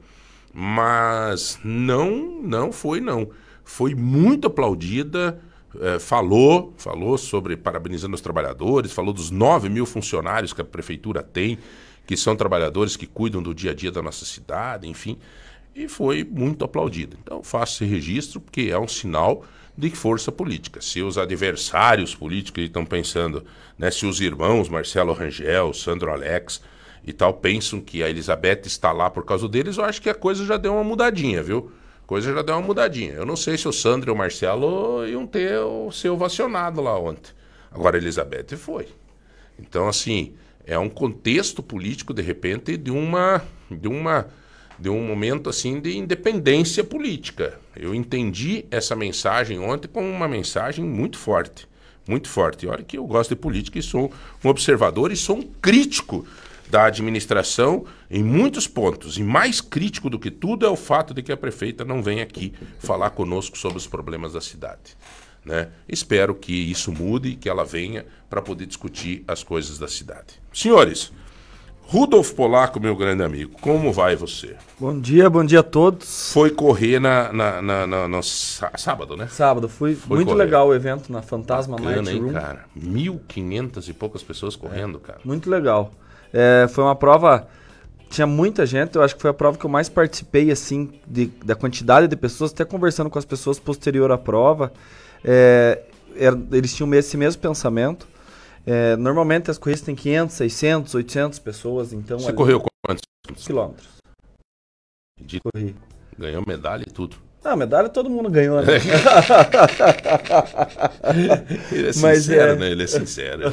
Mas 0.51 1.59
não, 1.63 2.41
não 2.41 2.71
foi 2.71 2.99
não. 2.99 3.29
Foi 3.63 3.93
muito 3.93 4.47
aplaudida, 4.47 5.39
é, 5.81 5.99
falou, 5.99 6.73
falou 6.77 7.17
sobre 7.17 7.55
parabenizando 7.55 8.15
os 8.15 8.21
trabalhadores, 8.21 8.91
falou 8.91 9.13
dos 9.13 9.31
9 9.31 9.69
mil 9.69 9.85
funcionários 9.85 10.53
que 10.53 10.61
a 10.61 10.65
prefeitura 10.65 11.21
tem, 11.21 11.57
que 12.05 12.15
são 12.15 12.35
trabalhadores 12.35 12.95
que 12.95 13.07
cuidam 13.07 13.41
do 13.41 13.53
dia 13.53 13.71
a 13.71 13.73
dia 13.73 13.91
da 13.91 14.01
nossa 14.01 14.25
cidade, 14.25 14.87
enfim. 14.87 15.17
E 15.75 15.87
foi 15.87 16.23
muito 16.23 16.63
aplaudida. 16.63 17.17
Então 17.21 17.43
faço 17.43 17.83
esse 17.83 17.91
registro, 17.91 18.39
porque 18.39 18.69
é 18.71 18.79
um 18.79 18.87
sinal 18.87 19.43
de 19.77 19.89
força 19.89 20.31
política. 20.31 20.79
Se 20.81 21.01
os 21.01 21.17
adversários 21.17 22.15
políticos 22.15 22.63
estão 22.63 22.85
pensando, 22.85 23.43
né, 23.77 23.91
se 23.91 24.05
os 24.05 24.21
irmãos 24.21 24.69
Marcelo 24.69 25.13
Rangel, 25.13 25.73
Sandro 25.73 26.11
Alex 26.11 26.61
e 27.05 27.11
tal 27.11 27.33
pensam 27.33 27.81
que 27.81 28.01
a 28.01 28.09
Elizabeth 28.09 28.61
está 28.65 28.91
lá 28.91 29.09
por 29.09 29.25
causa 29.25 29.49
deles, 29.49 29.77
eu 29.77 29.83
acho 29.83 30.01
que 30.01 30.09
a 30.09 30.15
coisa 30.15 30.45
já 30.45 30.57
deu 30.57 30.73
uma 30.73 30.83
mudadinha, 30.83 31.43
viu? 31.43 31.71
Coisa 32.05 32.33
já 32.33 32.41
deu 32.41 32.55
uma 32.55 32.61
mudadinha. 32.61 33.13
Eu 33.13 33.25
não 33.25 33.35
sei 33.35 33.57
se 33.57 33.67
o 33.67 33.73
Sandro 33.73 34.11
e 34.11 34.13
o 34.13 34.15
Marcelo 34.15 35.07
iam 35.07 35.25
ter 35.25 35.57
o 35.59 35.91
ser 35.91 36.09
ovacionado 36.09 36.81
lá 36.81 36.97
ontem. 36.99 37.31
Agora 37.71 37.97
a 37.97 37.99
Elizabeth 37.99 38.55
foi. 38.57 38.87
Então, 39.59 39.87
assim, 39.87 40.33
é 40.65 40.77
um 40.77 40.89
contexto 40.89 41.63
político, 41.63 42.13
de 42.13 42.21
repente, 42.21 42.77
de 42.77 42.91
uma. 42.91 43.41
De 43.69 43.87
uma 43.87 44.27
de 44.77 44.89
um 44.89 45.01
momento 45.01 45.49
assim 45.49 45.79
de 45.79 45.97
independência 45.97 46.83
política. 46.83 47.57
Eu 47.75 47.95
entendi 47.95 48.65
essa 48.69 48.95
mensagem 48.95 49.57
ontem 49.59 49.87
como 49.87 50.07
uma 50.07 50.27
mensagem 50.27 50.83
muito 50.83 51.17
forte, 51.17 51.67
muito 52.07 52.27
forte. 52.27 52.65
E 52.65 52.69
olha 52.69 52.83
que 52.83 52.97
eu 52.97 53.05
gosto 53.05 53.29
de 53.29 53.35
política 53.37 53.79
e 53.79 53.81
sou 53.81 54.11
um 54.43 54.49
observador 54.49 55.11
e 55.11 55.15
sou 55.15 55.37
um 55.37 55.43
crítico 55.43 56.27
da 56.69 56.85
administração 56.85 57.85
em 58.09 58.23
muitos 58.23 58.67
pontos. 58.67 59.17
E 59.17 59.23
mais 59.23 59.61
crítico 59.61 60.09
do 60.09 60.19
que 60.19 60.31
tudo 60.31 60.65
é 60.65 60.69
o 60.69 60.75
fato 60.75 61.13
de 61.13 61.21
que 61.21 61.31
a 61.31 61.37
prefeita 61.37 61.85
não 61.85 62.01
vem 62.01 62.21
aqui 62.21 62.53
falar 62.79 63.11
conosco 63.11 63.57
sobre 63.57 63.77
os 63.77 63.87
problemas 63.87 64.33
da 64.33 64.41
cidade. 64.41 64.97
Né? 65.43 65.69
Espero 65.87 66.33
que 66.33 66.53
isso 66.53 66.91
mude 66.91 67.29
e 67.29 67.35
que 67.35 67.47
ela 67.47 67.63
venha 67.63 68.05
para 68.29 68.41
poder 68.41 68.65
discutir 68.65 69.23
as 69.27 69.43
coisas 69.43 69.77
da 69.77 69.87
cidade. 69.87 70.41
Senhores, 70.51 71.11
Rudolf 71.83 72.31
Polaco, 72.33 72.79
meu 72.79 72.95
grande 72.95 73.21
amigo, 73.21 73.55
como 73.61 73.93
vai 73.93 74.15
você? 74.15 74.55
Bom 74.79 74.99
dia, 74.99 75.29
bom 75.29 75.45
dia 75.45 75.59
a 75.59 75.63
todos. 75.63 76.33
Foi 76.33 76.49
correr 76.49 76.99
na, 76.99 77.31
na, 77.31 77.61
na, 77.61 77.85
na 77.85 78.07
no 78.07 78.23
sábado, 78.23 79.15
né? 79.15 79.27
Sábado, 79.27 79.69
fui 79.69 79.93
Foi 79.93 80.17
muito 80.17 80.29
correr. 80.29 80.43
legal 80.45 80.67
o 80.69 80.73
evento 80.73 81.11
na 81.11 81.21
Fantasma 81.21 81.77
Bacana, 81.77 82.01
Night 82.01 82.19
Room. 82.19 82.27
hein, 82.29 82.33
cara? 82.33 82.65
1.500 82.75 83.87
e 83.87 83.93
poucas 83.93 84.23
pessoas 84.23 84.55
correndo, 84.55 84.99
é, 85.03 85.07
cara. 85.07 85.19
Muito 85.23 85.47
legal. 85.47 85.93
É, 86.37 86.67
foi 86.67 86.83
uma 86.83 86.95
prova, 86.97 87.47
tinha 88.09 88.27
muita 88.27 88.65
gente, 88.65 88.97
eu 88.97 89.01
acho 89.01 89.15
que 89.15 89.21
foi 89.21 89.31
a 89.31 89.33
prova 89.33 89.57
que 89.57 89.65
eu 89.65 89.69
mais 89.69 89.87
participei, 89.87 90.51
assim, 90.51 90.91
de, 91.07 91.27
da 91.45 91.55
quantidade 91.55 92.09
de 92.09 92.15
pessoas, 92.17 92.51
até 92.51 92.65
conversando 92.65 93.09
com 93.09 93.17
as 93.17 93.23
pessoas 93.23 93.57
posterior 93.57 94.11
à 94.11 94.17
prova. 94.17 94.73
É, 95.23 95.81
era, 96.13 96.37
eles 96.51 96.75
tinham 96.75 96.93
esse 96.93 97.15
mesmo 97.15 97.41
pensamento. 97.41 98.05
É, 98.65 98.97
normalmente 98.97 99.49
as 99.49 99.57
corridas 99.57 99.81
têm 99.81 99.95
500, 99.95 100.35
600, 100.35 100.95
800 100.95 101.39
pessoas, 101.39 101.93
então... 101.93 102.19
Você 102.19 102.27
ali... 102.27 102.35
correu 102.35 102.61
quantos 102.85 103.45
quilômetros? 103.45 103.87
De... 105.21 105.39
Corri. 105.39 105.73
Ganhou 106.19 106.43
medalha 106.45 106.83
e 106.85 106.91
tudo. 106.91 107.15
Ah, 107.45 107.55
medalha 107.55 107.87
todo 107.87 108.09
mundo 108.09 108.27
ganhou, 108.27 108.59
né? 108.59 108.73
Ele 111.71 111.89
é 111.89 111.93
sincero, 111.93 112.53
é... 112.53 112.55
né? 112.55 112.71
Ele 112.71 112.83
é 112.83 112.87
sincero. 112.87 113.51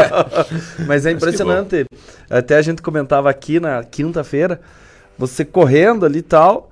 Mas 0.88 1.04
é 1.04 1.10
impressionante. 1.10 1.84
Mas 1.90 2.38
Até 2.38 2.56
a 2.56 2.62
gente 2.62 2.80
comentava 2.80 3.28
aqui 3.28 3.60
na 3.60 3.84
quinta-feira, 3.84 4.58
você 5.18 5.44
correndo 5.44 6.06
ali 6.06 6.20
e 6.20 6.22
tal, 6.22 6.70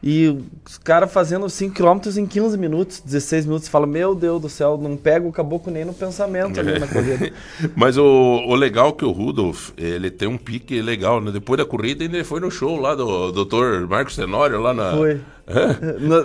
e 0.00 0.38
os 0.64 0.78
caras 0.78 1.12
fazendo 1.12 1.46
5km 1.46 2.16
em 2.16 2.26
15 2.26 2.56
minutos, 2.56 3.00
16 3.04 3.46
minutos. 3.46 3.66
Você 3.66 3.70
fala, 3.72 3.84
meu 3.84 4.14
Deus 4.14 4.40
do 4.40 4.48
céu, 4.48 4.78
não 4.80 4.96
pega 4.96 5.26
o 5.26 5.32
caboclo 5.32 5.72
nem 5.72 5.84
no 5.84 5.92
pensamento 5.92 6.60
ali 6.60 6.78
na 6.78 6.86
corrida. 6.86 7.32
Mas 7.74 7.98
o, 7.98 8.04
o 8.04 8.54
legal 8.54 8.90
é 8.90 8.92
que 8.92 9.04
o 9.04 9.10
Rudolf, 9.10 9.70
ele 9.76 10.12
tem 10.12 10.28
um 10.28 10.38
pique 10.38 10.80
legal, 10.80 11.20
né? 11.20 11.32
Depois 11.32 11.58
da 11.58 11.64
corrida, 11.64 12.04
ele 12.04 12.22
foi 12.22 12.38
no 12.38 12.52
show 12.52 12.78
lá 12.78 12.94
do 12.94 13.32
Dr. 13.32 13.88
Marcos 13.88 14.14
Tenório, 14.14 14.60
lá 14.60 14.72
na... 14.72 14.92
Foi. 14.92 15.20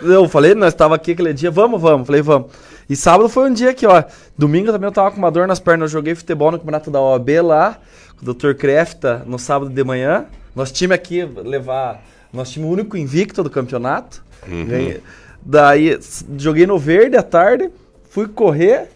Eu 0.06 0.28
falei, 0.28 0.54
nós 0.54 0.74
estava 0.74 0.96
aqui 0.96 1.12
aquele 1.14 1.34
dia, 1.34 1.50
vamos, 1.50 1.82
vamos. 1.82 2.06
Falei, 2.06 2.22
vamos. 2.22 2.52
E 2.90 2.96
sábado 2.96 3.30
foi 3.30 3.50
um 3.50 3.54
dia 3.54 3.74
que, 3.74 3.88
ó, 3.88 4.04
domingo 4.38 4.72
também 4.72 4.88
eu 4.88 4.92
tava 4.92 5.12
com 5.12 5.18
uma 5.18 5.32
dor 5.32 5.48
nas 5.48 5.60
pernas. 5.60 5.92
Eu 5.92 6.00
joguei 6.00 6.16
futebol 6.16 6.52
no 6.52 6.58
campeonato 6.58 6.92
da 6.92 7.00
OAB 7.00 7.30
lá, 7.42 7.78
com 8.18 8.30
o 8.30 8.34
Dr. 8.34 8.54
Crefta, 8.54 9.24
no 9.26 9.40
sábado 9.40 9.72
de 9.72 9.84
manhã. 9.84 10.26
Nosso 10.56 10.74
time 10.74 10.94
aqui 10.94 11.24
levar 11.24 12.04
nós 12.34 12.50
tínhamos 12.50 12.72
o 12.72 12.74
único 12.74 12.98
invicto 12.98 13.44
do 13.44 13.50
campeonato. 13.50 14.24
Uhum. 14.48 14.66
Ganhei, 14.66 15.02
daí 15.40 16.00
joguei 16.36 16.66
no 16.66 16.80
verde 16.80 17.16
à 17.16 17.22
tarde, 17.22 17.70
fui 18.10 18.28
correr. 18.28 18.90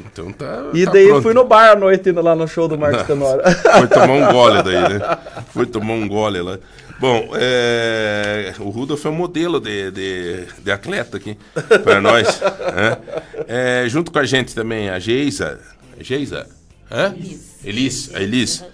Então 0.00 0.32
tá. 0.32 0.70
E 0.72 0.86
tá 0.86 0.92
daí 0.92 1.08
pronto. 1.08 1.22
fui 1.22 1.34
no 1.34 1.44
bar 1.44 1.72
à 1.72 1.76
noite 1.76 2.08
indo 2.08 2.22
lá 2.22 2.34
no 2.34 2.48
show 2.48 2.66
do 2.66 2.78
Marcos 2.78 3.02
Tenório. 3.02 3.42
Foi 3.78 3.86
tomar 3.88 4.12
um 4.14 4.32
gole 4.32 4.62
daí, 4.62 4.98
né? 4.98 5.18
Foi 5.52 5.66
tomar 5.66 5.92
um 5.92 6.08
gole 6.08 6.40
lá. 6.40 6.58
Bom, 7.00 7.30
é, 7.34 8.52
o 8.58 8.70
Rudolf 8.70 9.04
é 9.04 9.08
um 9.08 9.12
modelo 9.14 9.60
de, 9.60 9.90
de, 9.92 10.46
de 10.62 10.70
atleta 10.72 11.16
aqui 11.16 11.38
para 11.84 12.00
nós. 12.00 12.40
né? 12.40 12.98
É, 13.46 13.88
junto 13.88 14.10
com 14.10 14.18
a 14.18 14.24
gente 14.24 14.52
também 14.54 14.90
a 14.90 14.98
Geisa. 14.98 15.60
Geisa? 16.00 16.48
Hã? 16.90 17.14
Elis. 17.16 17.64
Elis. 17.64 18.14
A 18.14 18.20
Elis. 18.22 18.64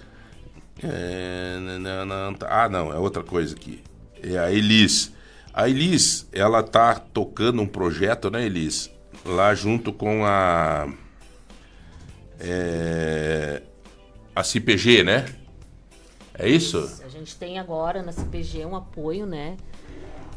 É, 0.83 1.57
não, 2.07 2.33
tá- 2.33 2.63
ah, 2.63 2.69
não, 2.69 2.91
é 2.91 2.97
outra 2.97 3.21
coisa 3.23 3.55
aqui. 3.55 3.83
É 4.23 4.37
a 4.39 4.51
Elis. 4.51 5.11
A 5.53 5.69
Elis, 5.69 6.27
ela 6.33 6.63
tá 6.63 6.95
tocando 6.95 7.61
um 7.61 7.67
projeto, 7.67 8.31
né, 8.31 8.43
Elis? 8.45 8.89
Lá 9.23 9.53
junto 9.53 9.93
com 9.93 10.25
a. 10.25 10.87
É, 12.39 13.61
a 14.35 14.43
CPG, 14.43 15.03
né? 15.03 15.25
É 16.37 16.49
isso? 16.49 16.89
A 17.15 17.17
gente 17.17 17.37
tem 17.37 17.57
agora 17.57 18.03
na 18.03 18.11
CPG 18.11 18.65
um 18.65 18.75
apoio, 18.75 19.25
né? 19.25 19.55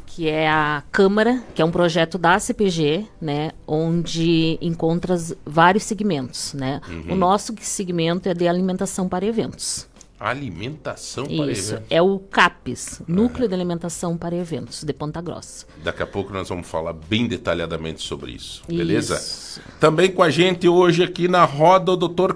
Que 0.05 0.29
é 0.29 0.47
a 0.47 0.81
Câmara, 0.93 1.43
que 1.53 1.61
é 1.61 1.65
um 1.65 1.71
projeto 1.71 2.17
da 2.17 2.39
CPG, 2.39 3.05
né? 3.19 3.51
Onde 3.67 4.57
encontra 4.61 5.17
vários 5.45 5.83
segmentos, 5.83 6.53
né? 6.53 6.79
Uhum. 6.87 7.11
O 7.11 7.15
nosso 7.17 7.53
segmento 7.59 8.29
é 8.29 8.33
de 8.33 8.47
alimentação 8.47 9.09
para 9.09 9.25
eventos. 9.25 9.89
Alimentação 10.17 11.25
para 11.25 11.51
Isso, 11.51 11.73
eventos. 11.73 11.87
é 11.89 12.01
o 12.01 12.17
CAPES, 12.17 13.01
Núcleo 13.05 13.49
de 13.49 13.53
Alimentação 13.53 14.17
para 14.17 14.35
Eventos, 14.35 14.83
de 14.83 14.93
Ponta 14.93 15.21
Grossa. 15.21 15.65
Daqui 15.83 16.03
a 16.03 16.07
pouco 16.07 16.31
nós 16.31 16.47
vamos 16.47 16.67
falar 16.67 16.93
bem 16.93 17.27
detalhadamente 17.27 18.01
sobre 18.01 18.31
isso, 18.31 18.63
beleza? 18.67 19.15
Isso. 19.15 19.61
Também 19.81 20.11
com 20.11 20.23
a 20.23 20.29
gente 20.29 20.67
hoje 20.67 21.03
aqui 21.03 21.27
na 21.27 21.43
roda 21.43 21.91
o 21.91 21.97
Dr. 21.97 22.35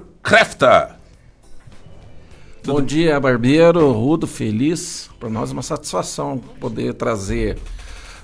Krefta. 2.63 2.71
Bom 2.71 2.81
dia, 2.81 3.19
Barbeiro, 3.19 3.91
Rudo, 3.91 4.25
feliz. 4.25 5.09
Para 5.19 5.29
nós 5.29 5.49
é 5.49 5.53
uma 5.53 5.61
satisfação 5.61 6.37
poder 6.37 6.93
trazer 6.93 7.57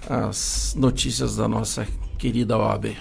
as 0.10 0.74
notícias 0.78 1.36
da 1.36 1.48
nossa 1.48 1.86
querida 2.18 2.58
OAB. 2.58 2.96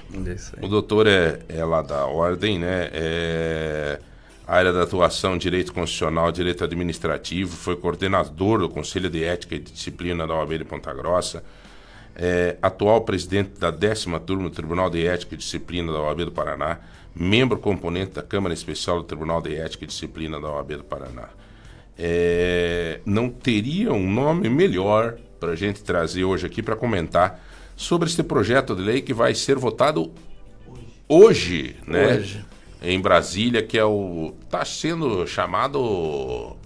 O 0.61 0.69
doutor 0.69 1.07
é, 1.07 1.41
é 1.49 1.65
lá 1.65 1.81
da 1.81 2.07
ordem, 2.07 2.59
né? 2.59 2.91
É 2.93 4.01
área 4.47 4.73
da 4.73 4.83
atuação, 4.83 5.37
direito 5.37 5.75
constitucional, 5.75 6.33
direito 6.33 6.65
administrativo, 6.65 7.55
foi 7.55 7.77
coordenador 7.77 8.61
do 8.61 8.69
Conselho 8.69 9.11
de 9.11 9.23
Ética 9.23 9.55
e 9.55 9.59
Disciplina 9.59 10.27
da 10.27 10.35
OAB 10.35 10.57
de 10.57 10.65
Ponta 10.65 10.93
Grossa, 10.95 11.45
é 12.17 12.57
atual 12.63 13.03
presidente 13.03 13.61
da 13.61 13.71
décima 13.71 14.19
turma 14.19 14.45
do 14.45 14.55
Tribunal 14.55 14.89
de 14.89 15.07
Ética 15.07 15.35
e 15.35 15.39
Disciplina 15.39 15.93
da 15.93 16.01
OAB 16.01 16.25
do 16.25 16.33
Paraná, 16.33 16.79
membro 17.19 17.59
componente 17.59 18.13
da 18.13 18.23
Câmara 18.23 18.55
Especial 18.55 18.99
do 18.99 19.05
Tribunal 19.05 19.43
de 19.43 19.57
Ética 19.57 19.85
e 19.85 19.87
Disciplina 19.89 20.41
da 20.41 20.49
OAB 20.49 20.77
do 20.77 20.85
Paraná. 20.85 21.31
É, 21.99 23.01
não 23.05 23.29
teria 23.29 23.93
um 23.93 24.09
nome 24.09 24.49
melhor 24.49 25.19
para 25.41 25.53
a 25.53 25.57
gente 25.57 25.83
trazer 25.83 26.23
hoje 26.23 26.47
aqui 26.47 26.63
para 26.63 26.77
comentar 26.77 27.45
sobre 27.77 28.09
este 28.09 28.23
projeto 28.23 28.77
de 28.77 28.83
lei 28.83 29.03
que 29.03 29.13
vai 29.13 29.35
ser 29.35 29.57
votado 29.57 30.13
hoje, 31.09 31.77
né? 31.87 32.19
Hoje. 32.19 32.45
Em 32.81 33.01
Brasília, 33.01 33.61
que 33.61 33.77
é 33.77 33.85
o. 33.85 34.33
Tá 34.49 34.65
sendo 34.65 35.27
chamado. 35.27 36.57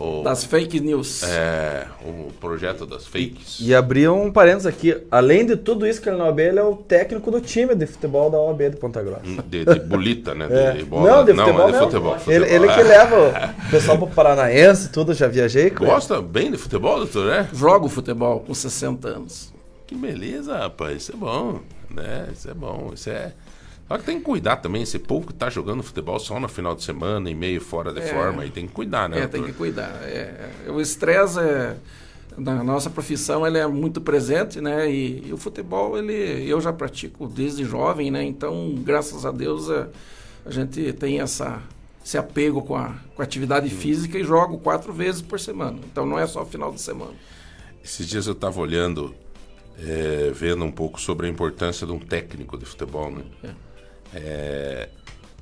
O, 0.00 0.22
Das 0.22 0.44
fake 0.44 0.80
news. 0.80 1.22
é, 1.24 1.86
o 2.02 2.32
projeto 2.40 2.86
das 2.86 3.06
fakes. 3.06 3.58
E 3.60 3.74
abrir 3.74 4.08
um 4.08 4.32
parênteses 4.32 4.66
aqui. 4.66 4.96
Além 5.10 5.44
de 5.44 5.56
tudo 5.56 5.86
isso 5.86 6.00
que 6.00 6.08
ele 6.08 6.16
é 6.16 6.18
na 6.18 6.24
OAB, 6.24 6.38
ele 6.40 6.58
é 6.58 6.62
o 6.62 6.74
técnico 6.74 7.30
do 7.30 7.38
time 7.40 7.74
de 7.74 7.86
futebol 7.86 8.30
da 8.30 8.38
OAB 8.38 8.70
de 8.70 8.76
Ponta 8.78 9.02
Grossa. 9.02 9.20
De, 9.46 9.64
de 9.64 9.80
bolita, 9.80 10.34
né? 10.34 10.46
De, 10.48 10.54
É. 10.54 10.72
de 10.72 10.84
bola. 10.84 11.10
Não, 11.10 11.24
de 11.24 11.34
futebol. 11.34 11.62
é 11.62 11.66
de 11.66 11.72
não. 11.72 11.84
futebol. 11.84 12.12
Ele, 12.26 12.44
futebol. 12.46 12.48
ele 12.48 12.68
que 12.74 12.82
leva 12.88 13.54
o 13.66 13.70
pessoal 13.70 13.98
pro 13.98 14.06
Paranaense, 14.06 14.88
tudo, 14.90 15.12
já 15.12 15.28
viajei 15.28 15.68
com 15.70 15.84
ele. 15.84 15.92
Gosta 15.92 16.22
bem 16.22 16.50
de 16.50 16.56
futebol, 16.56 16.96
doutor, 16.96 17.26
né? 17.26 17.48
Jogo 17.52 17.86
futebol 17.90 18.40
com 18.40 18.54
60 18.54 19.06
anos. 19.06 19.52
Que 19.86 19.94
beleza, 19.94 20.56
rapaz. 20.56 21.02
Isso 21.02 21.12
é 21.12 21.16
bom. 21.16 21.60
Né? 21.90 22.28
Isso 22.32 22.48
é 22.50 22.54
bom. 22.54 22.90
Isso 22.94 23.10
é. 23.10 23.32
Só 23.90 23.98
que 23.98 24.04
tem 24.04 24.18
que 24.20 24.24
cuidar 24.24 24.58
também. 24.58 24.82
Esse 24.82 25.00
povo 25.00 25.26
que 25.26 25.34
tá 25.34 25.50
jogando 25.50 25.82
futebol 25.82 26.16
só 26.20 26.38
no 26.38 26.46
final 26.48 26.76
de 26.76 26.84
semana 26.84 27.28
e 27.28 27.34
meio 27.34 27.60
fora 27.60 27.92
de 27.92 28.00
forma, 28.02 28.42
aí 28.42 28.50
tem 28.50 28.68
que 28.68 28.72
cuidar, 28.72 29.08
né? 29.08 29.18
É, 29.18 29.26
tem 29.26 29.40
doutor? 29.40 29.46
que 29.48 29.58
cuidar. 29.58 29.90
É, 30.04 30.52
é, 30.64 30.70
o 30.70 30.80
estresse 30.80 31.40
é, 31.40 31.74
na 32.38 32.62
nossa 32.62 32.88
profissão 32.88 33.44
ele 33.44 33.58
é 33.58 33.66
muito 33.66 34.00
presente, 34.00 34.60
né? 34.60 34.88
E, 34.88 35.26
e 35.26 35.32
o 35.32 35.36
futebol 35.36 35.98
ele 35.98 36.48
eu 36.48 36.60
já 36.60 36.72
pratico 36.72 37.26
desde 37.26 37.64
jovem, 37.64 38.12
né? 38.12 38.22
Então, 38.22 38.76
graças 38.76 39.26
a 39.26 39.32
Deus 39.32 39.68
a, 39.68 39.88
a 40.46 40.50
gente 40.52 40.92
tem 40.92 41.20
essa 41.20 41.60
esse 42.04 42.16
apego 42.16 42.62
com 42.62 42.76
a, 42.76 42.94
com 43.16 43.22
a 43.22 43.24
atividade 43.24 43.68
física 43.70 44.16
e 44.16 44.22
jogo 44.22 44.58
quatro 44.58 44.92
vezes 44.92 45.20
por 45.20 45.40
semana. 45.40 45.80
Então 45.90 46.06
não 46.06 46.16
é 46.16 46.28
só 46.28 46.46
final 46.46 46.70
de 46.72 46.80
semana. 46.80 47.14
Esses 47.82 48.06
dias 48.06 48.28
eu 48.28 48.34
estava 48.34 48.60
olhando, 48.60 49.12
é, 49.76 50.30
vendo 50.32 50.64
um 50.64 50.70
pouco 50.70 51.00
sobre 51.00 51.26
a 51.26 51.28
importância 51.28 51.84
de 51.84 51.92
um 51.92 51.98
técnico 51.98 52.56
de 52.56 52.64
futebol, 52.64 53.10
né? 53.10 53.24
É, 53.42 53.50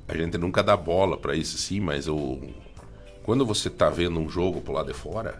a 0.07 0.17
gente 0.17 0.37
nunca 0.37 0.63
dá 0.63 0.75
bola 0.75 1.17
para 1.17 1.35
isso, 1.35 1.57
sim, 1.57 1.79
mas 1.79 2.07
o, 2.07 2.39
quando 3.23 3.45
você 3.45 3.67
está 3.67 3.89
vendo 3.89 4.19
um 4.19 4.29
jogo 4.29 4.61
pro 4.61 4.73
lado 4.73 4.87
de 4.87 4.97
fora, 4.97 5.39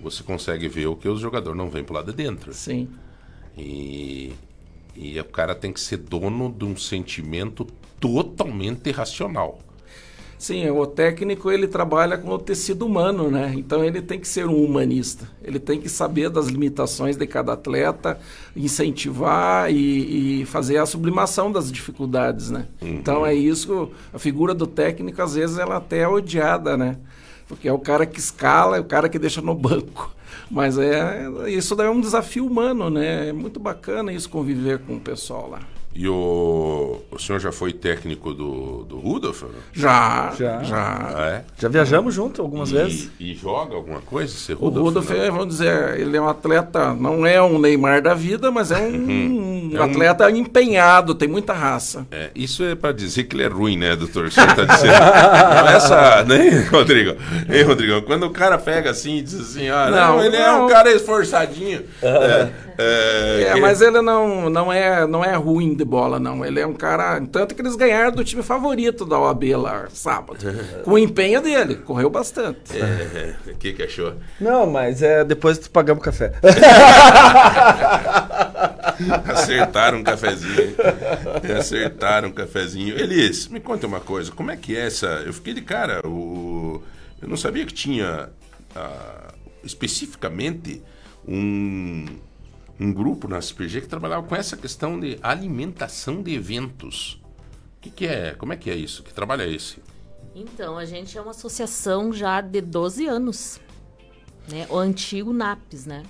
você 0.00 0.22
consegue 0.22 0.68
ver 0.68 0.86
o 0.86 0.96
que 0.96 1.08
os 1.08 1.20
jogadores 1.20 1.56
não 1.56 1.68
veem 1.68 1.84
pro 1.84 1.94
lado 1.94 2.12
de 2.12 2.16
dentro. 2.16 2.52
Sim. 2.52 2.88
E, 3.56 4.32
e 4.94 5.18
o 5.18 5.24
cara 5.24 5.54
tem 5.54 5.72
que 5.72 5.80
ser 5.80 5.96
dono 5.96 6.54
de 6.56 6.64
um 6.64 6.76
sentimento 6.76 7.66
totalmente 7.98 8.88
irracional. 8.88 9.58
Sim, 10.38 10.70
o 10.70 10.86
técnico 10.86 11.50
ele 11.50 11.66
trabalha 11.66 12.16
com 12.16 12.30
o 12.30 12.38
tecido 12.38 12.86
humano, 12.86 13.28
né? 13.28 13.52
Então 13.56 13.84
ele 13.84 14.00
tem 14.00 14.20
que 14.20 14.28
ser 14.28 14.46
um 14.46 14.64
humanista. 14.64 15.28
Ele 15.42 15.58
tem 15.58 15.80
que 15.80 15.88
saber 15.88 16.30
das 16.30 16.46
limitações 16.46 17.16
de 17.16 17.26
cada 17.26 17.54
atleta, 17.54 18.20
incentivar 18.54 19.68
e, 19.68 20.42
e 20.42 20.46
fazer 20.46 20.78
a 20.78 20.86
sublimação 20.86 21.50
das 21.50 21.72
dificuldades, 21.72 22.50
né? 22.50 22.66
Então 22.80 23.26
é 23.26 23.34
isso. 23.34 23.90
A 24.14 24.18
figura 24.18 24.54
do 24.54 24.66
técnico 24.66 25.20
às 25.20 25.34
vezes 25.34 25.58
ela 25.58 25.78
até 25.78 25.98
é 25.98 26.08
odiada, 26.08 26.76
né? 26.76 26.98
Porque 27.48 27.66
é 27.66 27.72
o 27.72 27.78
cara 27.78 28.06
que 28.06 28.20
escala, 28.20 28.76
é 28.76 28.80
o 28.80 28.84
cara 28.84 29.08
que 29.08 29.18
deixa 29.18 29.42
no 29.42 29.56
banco. 29.56 30.14
Mas 30.48 30.78
é 30.78 31.26
isso 31.48 31.74
daí 31.74 31.88
é 31.88 31.90
um 31.90 32.00
desafio 32.00 32.46
humano, 32.46 32.88
né? 32.88 33.30
É 33.30 33.32
muito 33.32 33.58
bacana 33.58 34.12
isso 34.12 34.30
conviver 34.30 34.78
com 34.78 34.96
o 34.96 35.00
pessoal 35.00 35.50
lá. 35.50 35.77
E 36.00 36.06
o, 36.08 37.00
o 37.10 37.18
senhor 37.18 37.40
já 37.40 37.50
foi 37.50 37.72
técnico 37.72 38.32
do, 38.32 38.84
do 38.84 39.00
Rudolf? 39.00 39.42
Já, 39.72 40.32
Já. 40.38 40.62
já. 40.62 41.12
Ah, 41.12 41.26
é? 41.28 41.44
Já 41.60 41.68
viajamos 41.68 42.14
junto 42.14 42.40
algumas 42.40 42.70
e, 42.70 42.74
vezes. 42.74 43.10
E 43.18 43.34
joga 43.34 43.74
alguma 43.74 44.00
coisa? 44.00 44.32
Esse 44.32 44.52
O 44.52 44.56
Rudolf, 44.58 44.84
Rudolf, 44.86 45.10
não? 45.10 45.16
é, 45.16 45.28
vamos 45.28 45.48
dizer, 45.48 45.98
ele 45.98 46.16
é 46.16 46.20
um 46.20 46.28
atleta, 46.28 46.94
não 46.94 47.26
é 47.26 47.42
um 47.42 47.58
Neymar 47.58 48.00
da 48.00 48.14
vida, 48.14 48.48
mas 48.52 48.70
é 48.70 48.78
um, 48.78 49.72
É 49.74 49.80
um- 49.80 49.82
atleta 49.90 50.30
empenhado, 50.30 51.16
tem 51.16 51.26
muita 51.28 51.52
raça. 51.52 52.06
É, 52.12 52.30
isso 52.32 52.62
é 52.62 52.76
pra 52.76 52.92
dizer 52.92 53.24
que 53.24 53.34
ele 53.34 53.42
é 53.42 53.48
ruim, 53.48 53.76
né, 53.76 53.96
doutor? 53.96 54.26
O 54.26 54.30
senhor 54.30 54.54
tá 54.54 54.64
dizendo. 54.66 54.92
Não 54.94 55.68
é 55.68 55.74
essa, 55.74 56.24
né, 56.24 56.68
Rodrigo? 56.70 57.16
Hein, 57.52 57.62
Rodrigo? 57.64 58.02
Quando 58.02 58.22
o 58.24 58.30
cara 58.30 58.56
pega 58.56 58.90
assim 58.90 59.16
e 59.16 59.22
diz 59.22 59.34
assim, 59.34 59.68
ah, 59.68 59.90
não, 59.90 60.16
Não, 60.18 60.24
ele 60.24 60.36
é 60.36 60.46
não. 60.46 60.66
um 60.66 60.68
cara 60.68 60.92
esforçadinho. 60.92 61.82
É, 62.00 62.48
é, 62.78 63.42
É, 63.48 63.54
que- 63.54 63.60
mas 63.60 63.82
ele 63.82 64.00
não, 64.00 64.48
não, 64.48 64.72
é, 64.72 65.06
não 65.06 65.24
é 65.24 65.34
ruim 65.34 65.74
de 65.74 65.84
bola, 65.84 66.18
não. 66.20 66.44
Ele 66.44 66.60
é 66.60 66.66
um 66.66 66.72
cara. 66.74 67.20
Tanto 67.30 67.54
que 67.54 67.60
eles 67.60 67.74
ganharam 67.76 68.12
do 68.12 68.24
time 68.24 68.42
favorito 68.42 69.04
da 69.04 69.18
OAB 69.18 69.44
lá 69.56 69.86
sábado. 69.92 70.38
Com 70.84 70.92
o 70.92 70.98
empenho 70.98 71.40
dele, 71.42 71.74
correu 71.76 72.08
bastante. 72.08 72.78
É, 72.78 73.34
o 73.50 73.54
que 73.54 73.72
que 73.72 73.82
achou? 73.82 74.14
Não, 74.40 74.66
mas 74.66 75.02
é 75.02 75.24
depois 75.24 75.66
pagamos 75.68 76.02
café. 76.02 76.32
Acertaram 79.26 79.98
um 79.98 80.02
cafezinho. 80.04 80.60
hein? 80.60 80.76
Acertaram 81.58 82.28
um 82.28 82.32
cafezinho. 82.32 82.98
Elias, 82.98 83.48
me 83.48 83.60
conta 83.60 83.86
uma 83.86 84.00
coisa. 84.00 84.30
Como 84.32 84.50
é 84.50 84.56
que 84.56 84.76
é 84.76 84.86
essa... 84.86 85.06
Eu 85.24 85.32
fiquei 85.32 85.54
de 85.54 85.62
cara. 85.62 86.06
O... 86.06 86.82
Eu 87.20 87.28
não 87.28 87.36
sabia 87.36 87.64
que 87.66 87.72
tinha 87.72 88.28
ah, 88.74 89.32
especificamente 89.64 90.82
um, 91.26 92.06
um 92.80 92.92
grupo 92.92 93.26
na 93.26 93.38
SPG 93.38 93.82
que 93.82 93.88
trabalhava 93.88 94.26
com 94.26 94.36
essa 94.36 94.56
questão 94.56 94.98
de 94.98 95.18
alimentação 95.22 96.22
de 96.22 96.34
eventos. 96.34 97.20
O 97.76 97.80
que, 97.80 97.90
que 97.90 98.06
é? 98.06 98.34
Como 98.34 98.52
é 98.52 98.56
que 98.56 98.70
é 98.70 98.76
isso? 98.76 99.02
Que 99.02 99.12
trabalho 99.12 99.42
é 99.42 99.48
esse? 99.48 99.82
Então, 100.34 100.78
a 100.78 100.84
gente 100.84 101.16
é 101.16 101.20
uma 101.20 101.32
associação 101.32 102.12
já 102.12 102.40
de 102.40 102.60
12 102.60 103.06
anos. 103.06 103.60
Né? 104.50 104.66
O 104.70 104.76
antigo 104.76 105.32
NAPES, 105.32 105.86
né? 105.86 106.02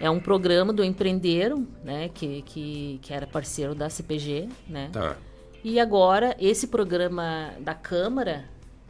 É. 0.00 0.08
um 0.08 0.18
programa 0.18 0.72
do 0.72 0.82
empreendeiro, 0.82 1.66
né? 1.84 2.08
Que, 2.08 2.40
que, 2.42 2.98
que 3.02 3.12
era 3.12 3.26
parceiro 3.26 3.74
da 3.74 3.90
CPG, 3.90 4.48
né? 4.66 4.88
Tá. 4.90 5.16
E 5.62 5.78
agora, 5.78 6.34
esse 6.40 6.66
programa 6.66 7.52
da 7.60 7.74
Câmara 7.74 8.44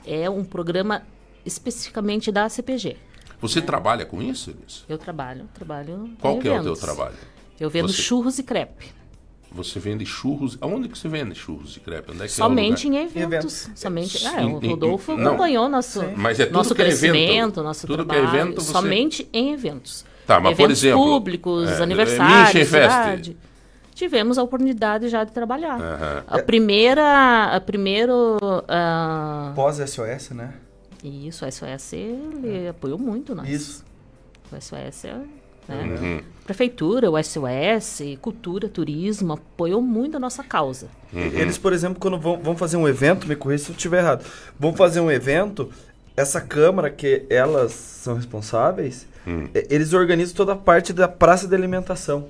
é 0.06 0.30
um 0.30 0.44
programa 0.44 1.02
especificamente 1.44 2.30
da 2.30 2.48
CPG. 2.48 2.96
Você 3.40 3.60
trabalha 3.60 4.04
com 4.04 4.22
isso, 4.22 4.50
Elias? 4.50 4.84
Eu 4.88 4.98
trabalho, 4.98 5.48
trabalho 5.54 6.10
Qual 6.20 6.36
em 6.36 6.40
que 6.40 6.48
é 6.48 6.50
o 6.52 6.54
teu 6.54 6.62
eventos. 6.72 6.80
trabalho? 6.80 7.16
Eu 7.60 7.68
vendo 7.70 7.88
Você- 7.88 8.02
churros 8.02 8.38
e 8.38 8.42
crepe. 8.42 8.94
você 9.50 9.78
vende 9.80 10.04
churros. 10.04 10.58
Aonde 10.60 10.88
que 10.88 10.98
você 10.98 11.08
vende 11.08 11.34
churros 11.34 11.72
de 11.72 11.80
crepe? 11.80 12.10
Onde 12.12 12.22
é 12.22 12.26
que 12.26 12.32
Somente 12.32 12.86
é 12.86 12.90
em 12.90 13.06
lugar? 13.06 13.22
eventos. 13.22 13.70
Somente. 13.74 14.26
É, 14.26 14.42
Em- 14.42 14.54
o 14.54 14.62
em- 14.64 14.68
Rodolfo 14.70 15.12
em- 15.12 15.16
não. 15.18 15.28
acompanhou 15.28 15.68
nosso, 15.68 16.02
Mas 16.16 16.38
é 16.40 16.44
tudo 16.46 16.54
nosso 16.56 16.74
que 16.74 16.82
é 16.82 16.86
evento. 16.88 17.00
crescimento, 17.12 17.62
nosso 17.62 17.86
Tudo 17.86 18.04
que 18.04 18.14
é 18.14 18.20
trabalho. 18.20 18.40
evento, 18.40 18.60
você- 18.60 18.72
Somente 18.72 19.28
em 19.32 19.52
eventos. 19.52 20.04
Tá, 20.26 20.40
mas 20.40 20.54
por 20.56 20.64
eventos 20.64 20.82
exemplo, 20.84 21.04
públicos, 21.04 21.70
é, 21.70 21.82
aniversários, 21.82 22.68
cidade. 22.68 23.36
Tivemos 23.94 24.36
a 24.36 24.42
oportunidade 24.42 25.08
já 25.08 25.24
de 25.24 25.32
trabalhar. 25.32 26.24
A 26.26 26.38
primeira, 26.42 27.44
a 27.56 27.60
primeiro, 27.60 28.36
ah, 28.68 29.52
Pós-SOS, 29.54 30.30
né? 30.34 30.52
Isso, 31.08 31.44
a 31.44 31.50
SOS 31.50 31.92
ele 31.92 32.68
apoiou 32.68 32.98
muito 32.98 33.34
nós. 33.34 33.48
Isso. 33.48 33.84
O 34.52 34.60
SOS, 34.60 35.04
é, 35.06 35.14
né? 35.68 35.96
Uhum. 36.00 36.20
Prefeitura, 36.44 37.10
o 37.10 37.16
SOS, 37.22 38.00
Cultura, 38.20 38.68
Turismo, 38.68 39.32
apoiou 39.32 39.82
muito 39.82 40.16
a 40.16 40.20
nossa 40.20 40.44
causa. 40.44 40.88
Eles, 41.12 41.58
por 41.58 41.72
exemplo, 41.72 41.98
quando 42.00 42.18
vão, 42.18 42.38
vão 42.40 42.56
fazer 42.56 42.76
um 42.76 42.86
evento, 42.86 43.26
me 43.26 43.34
corrija 43.34 43.64
se 43.64 43.70
eu 43.70 43.74
estiver 43.76 43.98
errado, 43.98 44.24
vão 44.58 44.72
fazer 44.74 45.00
um 45.00 45.10
evento, 45.10 45.70
essa 46.16 46.40
Câmara, 46.40 46.88
que 46.90 47.24
elas 47.28 47.72
são 47.72 48.14
responsáveis, 48.14 49.06
Hum. 49.26 49.48
e- 49.52 49.66
eles 49.70 49.92
organizam 49.92 50.36
toda 50.36 50.52
a 50.52 50.56
parte 50.56 50.92
da 50.92 51.08
praça 51.08 51.48
de 51.48 51.54
alimentação. 51.56 52.28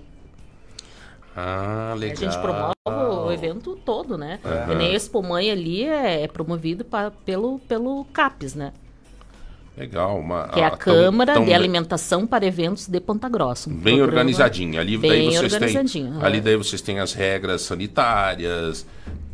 Ah, 1.37 1.94
legal. 1.99 2.16
A 2.16 2.31
gente 2.31 2.40
promove 2.40 2.75
o 3.27 3.31
evento 3.33 3.77
todo, 3.85 4.16
né? 4.16 4.40
Aham. 4.44 4.72
E 4.72 4.75
nem 4.77 4.94
Expo 4.94 5.22
Mãe 5.22 5.51
ali 5.51 5.85
é, 5.85 6.22
é 6.22 6.29
promovido 6.29 6.85
pa- 6.85 7.12
pelo, 7.25 7.59
pelo 7.61 8.05
CAPES, 8.07 8.55
né? 8.55 8.72
Legal. 9.77 10.18
Uma, 10.18 10.49
Que 10.49 10.61
é 10.61 10.64
a 10.64 10.68
ah, 10.68 10.70
tão- 10.70 10.79
Câmara 10.79 11.35
tão 11.35 11.44
de 11.44 11.53
Alimentação 11.53 12.27
para 12.27 12.46
Eventos 12.46 12.87
de 12.88 12.99
Ponta 12.99 13.29
Grossa. 13.29 13.68
um 13.68 13.75
Bem 13.75 14.01
organizadinho. 14.01 14.81
Ali 14.81 14.96
daí 14.96 15.11
bem 15.11 15.31
vocês 15.31 15.53
organizadinho, 15.53 16.07
têm. 16.07 16.16
aham. 16.16 16.25
Ali 16.27 16.40
daí 16.40 16.57
vocês 16.57 16.81
têm 16.81 16.99
as 16.99 17.12
regras 17.12 17.61
sanitárias, 17.62 18.87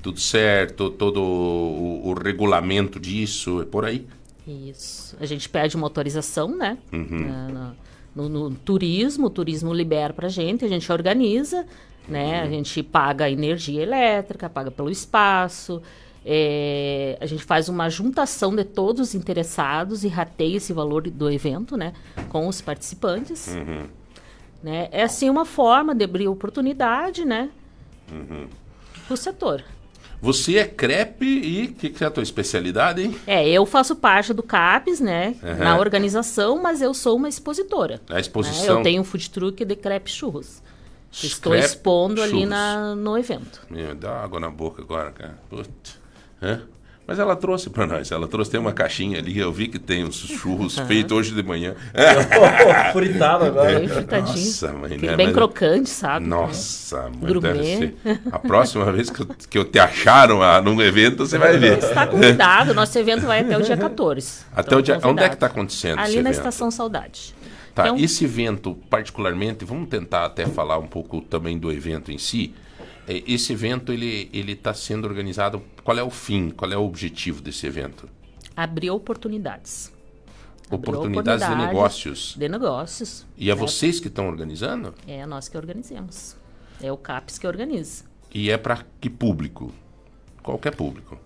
tudo 0.03 0.19
certo, 0.19 0.91
todo 0.91 1.23
o, 1.23 2.09
o 2.09 2.15
regulamento 2.15 2.99
disso, 2.99 3.62
é 3.62 3.65
por 3.65 3.85
aí. 3.85 4.05
Isso. 4.45 5.17
A 5.21 5.27
gente 5.27 5.49
pede 5.49 5.77
uma 5.77 5.87
autorização, 5.87 6.49
né? 6.57 6.77
Uhum. 6.93 7.29
Na- 7.53 7.73
no, 8.15 8.29
no 8.29 8.51
turismo, 8.51 9.29
o 9.29 9.31
turismo 9.31 9.73
libera 9.73 10.12
pra 10.12 10.29
gente, 10.29 10.65
a 10.65 10.69
gente 10.69 10.91
organiza, 10.93 11.65
né? 12.09 12.41
Uhum. 12.41 12.47
A 12.47 12.51
gente 12.51 12.83
paga 12.83 13.27
a 13.27 13.31
energia 13.31 13.83
elétrica, 13.83 14.49
paga 14.49 14.71
pelo 14.71 14.91
espaço. 14.91 15.83
é, 16.25 17.19
a 17.21 17.27
gente 17.27 17.45
faz 17.45 17.69
uma 17.69 17.88
juntação 17.91 18.55
de 18.55 18.65
todos 18.65 19.09
os 19.09 19.15
interessados 19.15 20.05
e 20.05 20.09
rateia 20.09 20.57
esse 20.57 20.73
valor 20.73 21.03
do 21.03 21.31
evento, 21.31 21.77
né? 21.77 21.93
Com 22.29 22.47
os 22.47 22.61
participantes. 22.61 23.49
Uhum. 23.49 23.87
Né? 24.62 24.88
É 24.93 25.03
assim 25.03 25.29
uma 25.29 25.45
forma 25.45 25.95
de 25.95 26.05
abrir 26.05 26.29
oportunidade, 26.29 27.25
né? 27.25 27.51
Uhum. 28.12 28.47
Pro 29.07 29.17
setor. 29.17 29.65
Você 30.21 30.57
é 30.57 30.65
crepe 30.65 31.27
e 31.27 31.65
o 31.65 31.73
que, 31.73 31.91
que 31.91 32.05
é 32.05 32.07
a 32.07 32.11
tua 32.11 32.23
especialidade, 32.23 33.03
hein? 33.03 33.17
É, 33.27 33.49
eu 33.49 33.67
faço 33.67 33.97
parte 33.97 34.33
do 34.33 34.41
CAPES, 34.41 35.01
né? 35.01 35.35
Aham. 35.43 35.65
Na 35.65 35.79
organização, 35.81 36.62
mas 36.62 36.81
eu 36.81 36.95
sou 36.95 37.17
uma 37.17 37.29
expositora. 37.29 38.01
A 38.09 38.15
né? 38.15 38.21
exposição. 38.21 38.79
Eu 38.79 38.83
tenho 38.85 39.03
um 39.03 39.05
food 39.05 39.29
truck 39.31 39.65
de 39.65 39.75
crepe 39.75 40.09
churros. 40.09 40.62
Estou 41.12 41.55
expondo 41.55 42.22
ali 42.22 42.46
na, 42.46 42.94
no 42.94 43.18
evento. 43.18 43.61
Meu, 43.70 43.94
dá 43.94 44.22
água 44.22 44.40
na 44.40 44.51
boca 44.51 44.81
agora, 44.83 45.11
cara. 45.11 45.38
Putz. 45.51 45.98
Hã? 46.42 46.62
Mas 47.05 47.18
ela 47.18 47.35
trouxe 47.35 47.68
pra 47.68 47.85
nós. 47.85 48.11
Ela 48.12 48.29
trouxe, 48.29 48.51
tem 48.53 48.61
uma 48.61 48.72
caixinha 48.72 49.18
ali. 49.18 49.37
Eu 49.37 49.53
vi 49.53 49.66
que 49.66 49.79
tem 49.79 50.05
uns 50.05 50.14
churros 50.14 50.79
feitos 50.79 51.16
hoje 51.18 51.35
de 51.35 51.42
manhã. 51.42 51.75
Fritado 52.92 53.44
agora. 53.44 53.79
Bem 53.79 53.88
fritadinho. 53.88 54.37
Nossa, 54.46 54.72
mãe, 54.72 54.96
né? 54.98 55.16
bem 55.16 55.27
Mas- 55.27 55.35
crocante, 55.35 55.90
sabe? 55.90 56.27
Nossa, 56.27 57.11
mãe, 57.20 57.33
Gourmet. 57.33 57.53
deve 57.53 57.77
ser. 57.77 58.20
A 58.31 58.38
próxima 58.38 58.90
vez 58.92 59.11
que 59.11 59.20
eu, 59.20 59.27
que 59.51 59.59
eu 59.59 59.64
te 59.64 59.79
acharam 59.81 60.40
num 60.62 60.81
evento, 60.81 61.27
você 61.27 61.38
vai 61.38 61.59
ver. 61.59 61.79
Está 61.79 62.07
convidado. 62.07 62.72
Nosso 62.72 62.96
evento 62.98 63.27
vai 63.27 63.40
até 63.40 63.59
o 63.59 63.62
dia 63.62 63.77
14. 63.77 64.44
Até 64.53 64.68
Então, 64.68 64.79
o 64.79 64.83
dia. 64.83 65.01
Onde 65.05 65.22
é 65.25 65.29
que 65.29 65.35
está 65.35 65.46
acontecendo 65.46 65.98
Ali 65.98 66.09
esse 66.09 66.22
na 66.22 66.31
evento? 66.31 66.38
Estação 66.38 66.70
Saudade. 66.70 67.35
Tá, 67.74 67.85
Então- 67.85 67.96
esse 67.96 68.24
evento, 68.24 68.74
particularmente, 68.90 69.64
vamos 69.64 69.88
tentar 69.88 70.26
até 70.26 70.46
falar 70.46 70.78
um 70.78 70.87
pouco 70.87 71.22
também 71.22 71.58
do 71.58 71.72
evento 71.72 72.12
em 72.12 72.18
si. 72.18 72.54
É, 73.08 73.22
Esse 73.26 73.52
evento, 73.52 73.92
ele 73.92 74.52
está 74.52 74.72
sendo 74.72 75.06
organizado. 75.08 75.62
Qual 75.82 75.98
é 75.98 76.02
o 76.02 76.11
fim? 76.11 76.50
Qual 76.50 76.70
é 76.70 76.76
o 76.76 76.85
objetivo 76.85 77.42
desse 77.42 77.66
evento? 77.66 78.08
Abrir 78.56 78.90
oportunidades. 78.90 79.92
Abriu 80.66 80.78
Oportunidades 80.78 81.40
de 81.40 81.52
oportunidades 81.52 81.74
negócios. 81.74 82.35
De 82.38 82.48
negócios. 82.48 83.26
E 83.37 83.50
é 83.50 83.54
né? 83.54 83.61
vocês 83.61 83.98
que 84.00 84.08
estão 84.08 84.28
organizando? 84.28 84.94
É 85.06 85.26
nós 85.26 85.48
que 85.48 85.56
organizamos. 85.56 86.37
É 86.80 86.92
o 86.92 86.96
CAPES 86.96 87.38
que 87.38 87.46
organiza. 87.46 88.04
E 88.32 88.50
é 88.50 88.56
para 88.56 88.85
que 89.00 89.11
público? 89.11 89.72
Qualquer 90.42 90.74
público. 90.74 91.18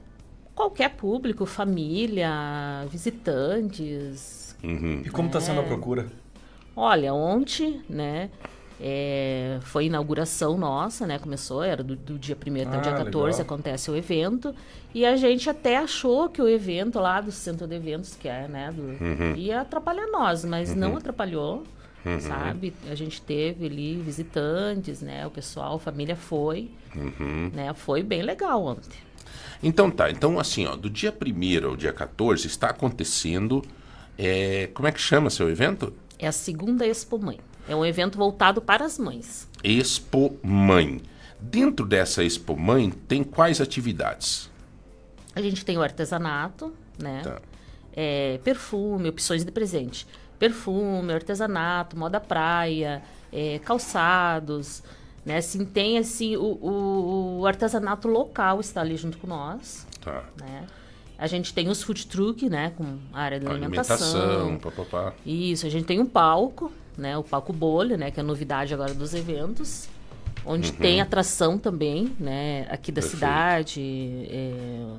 Qualquer 0.55 0.91
público, 0.97 1.45
família, 1.45 2.87
visitantes. 2.91 4.57
Uhum. 4.65 5.03
E 5.05 5.11
como 5.11 5.29
está 5.29 5.41
sendo 5.41 5.61
a 5.61 5.63
procura? 5.63 6.07
Olha, 6.77 7.15
ontem, 7.15 7.81
né, 7.89 8.29
é, 8.79 9.59
foi 9.63 9.87
inauguração 9.87 10.59
nossa, 10.59 11.07
né, 11.07 11.19
começou, 11.19 11.63
era 11.63 11.83
do, 11.83 11.97
do 11.97 12.19
dia 12.19 12.37
1 12.37 12.63
até 12.69 12.77
o 12.77 12.79
Ah, 12.79 12.83
dia 12.83 12.93
14, 12.93 13.39
legal. 13.39 13.41
acontece 13.41 13.91
o 13.91 13.97
evento, 13.97 14.55
e 14.95 15.07
a 15.07 15.17
gente 15.17 15.49
até 15.49 15.79
achou 15.79 16.29
que 16.29 16.41
o 16.43 16.47
evento 16.49 16.99
lá 17.01 17.21
do 17.23 17.33
centro 17.33 17.67
de 17.67 17.75
eventos, 17.75 18.15
que 18.15 18.29
é, 18.29 18.47
né, 18.47 18.71
do, 18.73 18.83
Uhum. 18.83 19.35
ia 19.35 19.63
atrapalhar 19.63 20.07
nós, 20.09 20.45
mas 20.45 20.75
não 20.75 20.97
atrapalhou, 20.99 21.65
sabe? 22.21 22.73
A 22.91 22.95
gente 22.95 23.21
teve 23.23 23.65
ali 23.67 23.97
visitantes, 23.97 25.01
né, 25.01 25.27
o 25.27 25.31
pessoal, 25.31 25.77
a 25.77 25.81
família 25.81 26.15
foi, 26.15 26.71
Uhum. 26.95 27.51
né, 27.55 27.73
foi 27.73 28.03
bem 28.03 28.21
legal 28.23 28.63
ontem. 28.63 28.99
Então 29.63 29.91
tá, 29.91 30.11
então 30.11 30.39
assim, 30.39 30.67
ó, 30.67 30.77
do 30.77 30.91
dia 30.91 31.11
1 31.11 31.67
ao 31.67 31.75
dia 31.75 31.93
14 31.93 32.47
está 32.47 32.69
acontecendo. 32.69 33.63
é, 34.19 34.69
como 34.73 34.87
é 34.89 34.93
que 34.93 35.01
chama 35.01 35.29
seu 35.31 35.51
evento? 35.51 35.93
É 36.19 36.27
a 36.27 36.33
segunda 36.33 36.87
Expo 36.87 37.19
Mãe. 37.19 37.39
É 37.69 37.75
um 37.75 37.85
evento 37.85 38.17
voltado 38.17 38.61
para 38.63 38.85
as 38.85 38.99
mães. 38.99 39.49
Expo 39.63 40.39
Mãe. 40.43 41.01
Dentro 41.41 41.85
dessa 41.87 42.23
Expo 42.25 42.57
Mãe 42.57 42.91
tem 42.91 43.23
quais 43.25 43.61
atividades? 43.61 44.51
A 45.35 45.41
gente 45.43 45.65
tem 45.65 45.77
o 45.77 45.83
artesanato, 45.83 46.73
né? 46.99 47.21
Tá. 47.23 47.41
É, 47.93 48.39
perfume, 48.45 49.09
opções 49.09 49.45
de 49.45 49.51
presente. 49.51 50.07
Perfume, 50.39 51.13
artesanato, 51.13 51.97
moda 51.99 52.21
praia, 52.21 53.03
é, 53.33 53.59
calçados, 53.59 54.83
né? 55.25 55.39
Assim, 55.39 55.65
tem 55.65 55.99
assim, 55.99 56.37
o, 56.37 56.43
o- 56.43 57.39
o 57.41 57.47
artesanato 57.47 58.07
local 58.09 58.61
está 58.61 58.81
ali 58.81 58.97
junto 58.97 59.19
com 59.19 59.27
nós, 59.27 59.87
Tá. 60.01 60.25
né? 60.41 60.67
A 61.19 61.27
gente 61.27 61.53
tem 61.55 61.69
os 61.69 61.83
food 61.83 62.07
truck, 62.07 62.49
né? 62.49 62.73
Com 62.77 62.99
a 63.13 63.21
área 63.21 63.41
de 63.41 63.47
Alimentação, 63.47 64.21
alimentação. 64.21 64.59
papapá. 64.59 65.15
Isso, 65.25 65.67
a 65.67 65.71
gente 65.71 65.85
tem 65.87 65.99
um 66.01 66.07
palco, 66.07 66.71
né? 66.97 67.17
O 67.17 67.23
palco 67.23 67.53
bolha, 67.53 67.97
né? 67.97 68.11
Que 68.11 68.21
é 68.21 68.23
a 68.23 68.27
novidade 68.27 68.75
agora 68.75 68.93
dos 68.93 69.15
eventos. 69.15 69.89
Onde 70.45 70.73
tem 70.73 71.01
atração 71.01 71.59
também, 71.59 72.15
né? 72.21 72.67
Aqui 72.71 72.93
da 72.93 73.01
Uhum. 73.01 73.03
Perfeito. 73.03 73.11
cidade, 73.11 73.81
é, 74.31 74.53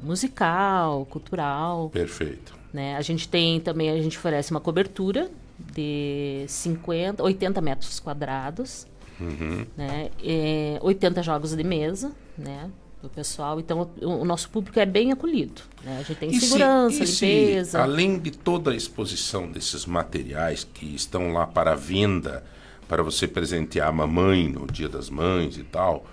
musical, 0.04 1.06
cultural, 1.06 1.90
Perfeito. 1.90 2.54
né? 2.74 2.98
A 2.98 3.02
gente 3.02 3.30
tem 3.30 3.60
também, 3.62 3.90
a 3.90 4.02
gente 4.02 4.18
oferece 4.18 4.52
uma 4.52 4.60
cobertura 4.60 5.30
de 5.74 6.44
50, 6.48 7.24
80 7.24 7.62
metros 7.62 8.00
quadrados, 8.00 8.86
Uhum. 9.22 9.66
né? 9.78 10.10
É, 10.22 10.78
80 10.82 11.24
jogos 11.24 11.56
de 11.56 11.64
mesa, 11.64 12.12
né? 12.38 12.70
Do 13.02 13.10
pessoal. 13.10 13.60
Então, 13.60 13.90
o, 14.02 14.08
o 14.08 14.26
nosso 14.26 14.50
público 14.50 14.80
é 14.80 14.86
bem 14.86 15.12
acolhido. 15.12 15.62
Né? 15.84 15.98
A 16.00 16.04
gente 16.04 16.16
tem 16.20 16.30
E 16.30 16.40
se- 16.40 16.48
segurança, 16.48 17.06
se, 17.06 17.26
limpeza. 17.26 17.82
além 17.82 18.18
de 18.18 18.32
toda 18.32 18.72
a 18.72 18.76
exposição 18.76 19.48
desses 19.52 19.86
materiais 19.86 20.68
que 20.74 20.96
estão 20.96 21.32
lá 21.32 21.46
para 21.46 21.76
venda, 21.76 22.44
para 22.88 23.04
você 23.04 23.28
presentear 23.28 23.90
a 23.90 23.92
mamãe 23.92 24.48
no 24.50 24.66
Dia 24.66 24.90
das 24.90 25.10
Mães 25.12 25.58
e 25.58 25.64
tal, 25.64 26.06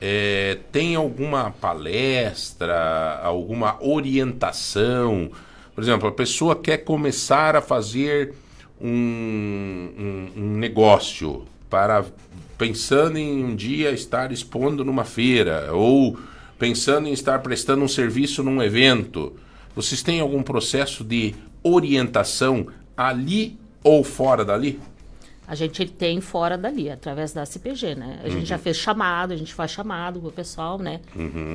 é, 0.00 0.58
tem 0.72 0.94
alguma 0.96 1.50
palestra, 1.50 3.20
alguma 3.22 3.76
orientação? 3.84 5.30
Por 5.74 5.84
exemplo, 5.84 6.08
a 6.08 6.12
pessoa 6.12 6.56
quer 6.56 6.78
começar 6.78 7.54
a 7.56 7.60
fazer 7.60 8.34
um, 8.80 8.88
um- 10.36 10.42
um 10.42 10.56
negócio 10.56 11.44
para 11.68 12.04
pensando 12.62 13.18
em 13.18 13.44
um 13.44 13.56
dia 13.56 13.90
estar 13.90 14.30
expondo 14.30 14.84
numa 14.84 15.04
feira 15.04 15.74
ou 15.74 16.16
pensando 16.56 17.08
em 17.08 17.12
estar 17.12 17.40
prestando 17.40 17.82
um 17.82 17.88
serviço 17.88 18.40
num 18.40 18.62
evento. 18.62 19.32
Vocês 19.74 20.00
têm 20.00 20.20
algum 20.20 20.44
processo 20.44 21.02
de 21.02 21.34
orientação 21.60 22.68
ali 22.96 23.58
ou 23.82 24.04
fora 24.04 24.44
dali? 24.44 24.78
A 25.44 25.56
gente 25.56 25.84
tem 25.86 26.20
fora 26.20 26.56
dali, 26.56 26.88
através 26.88 27.32
da 27.32 27.44
CPG, 27.44 27.96
né? 27.96 28.20
A 28.22 28.28
gente 28.28 28.46
já 28.46 28.58
fez 28.58 28.76
chamado, 28.76 29.32
a 29.32 29.36
gente 29.36 29.52
faz 29.52 29.72
chamado 29.72 30.20
pro 30.20 30.30
pessoal, 30.30 30.78
né? 30.78 31.00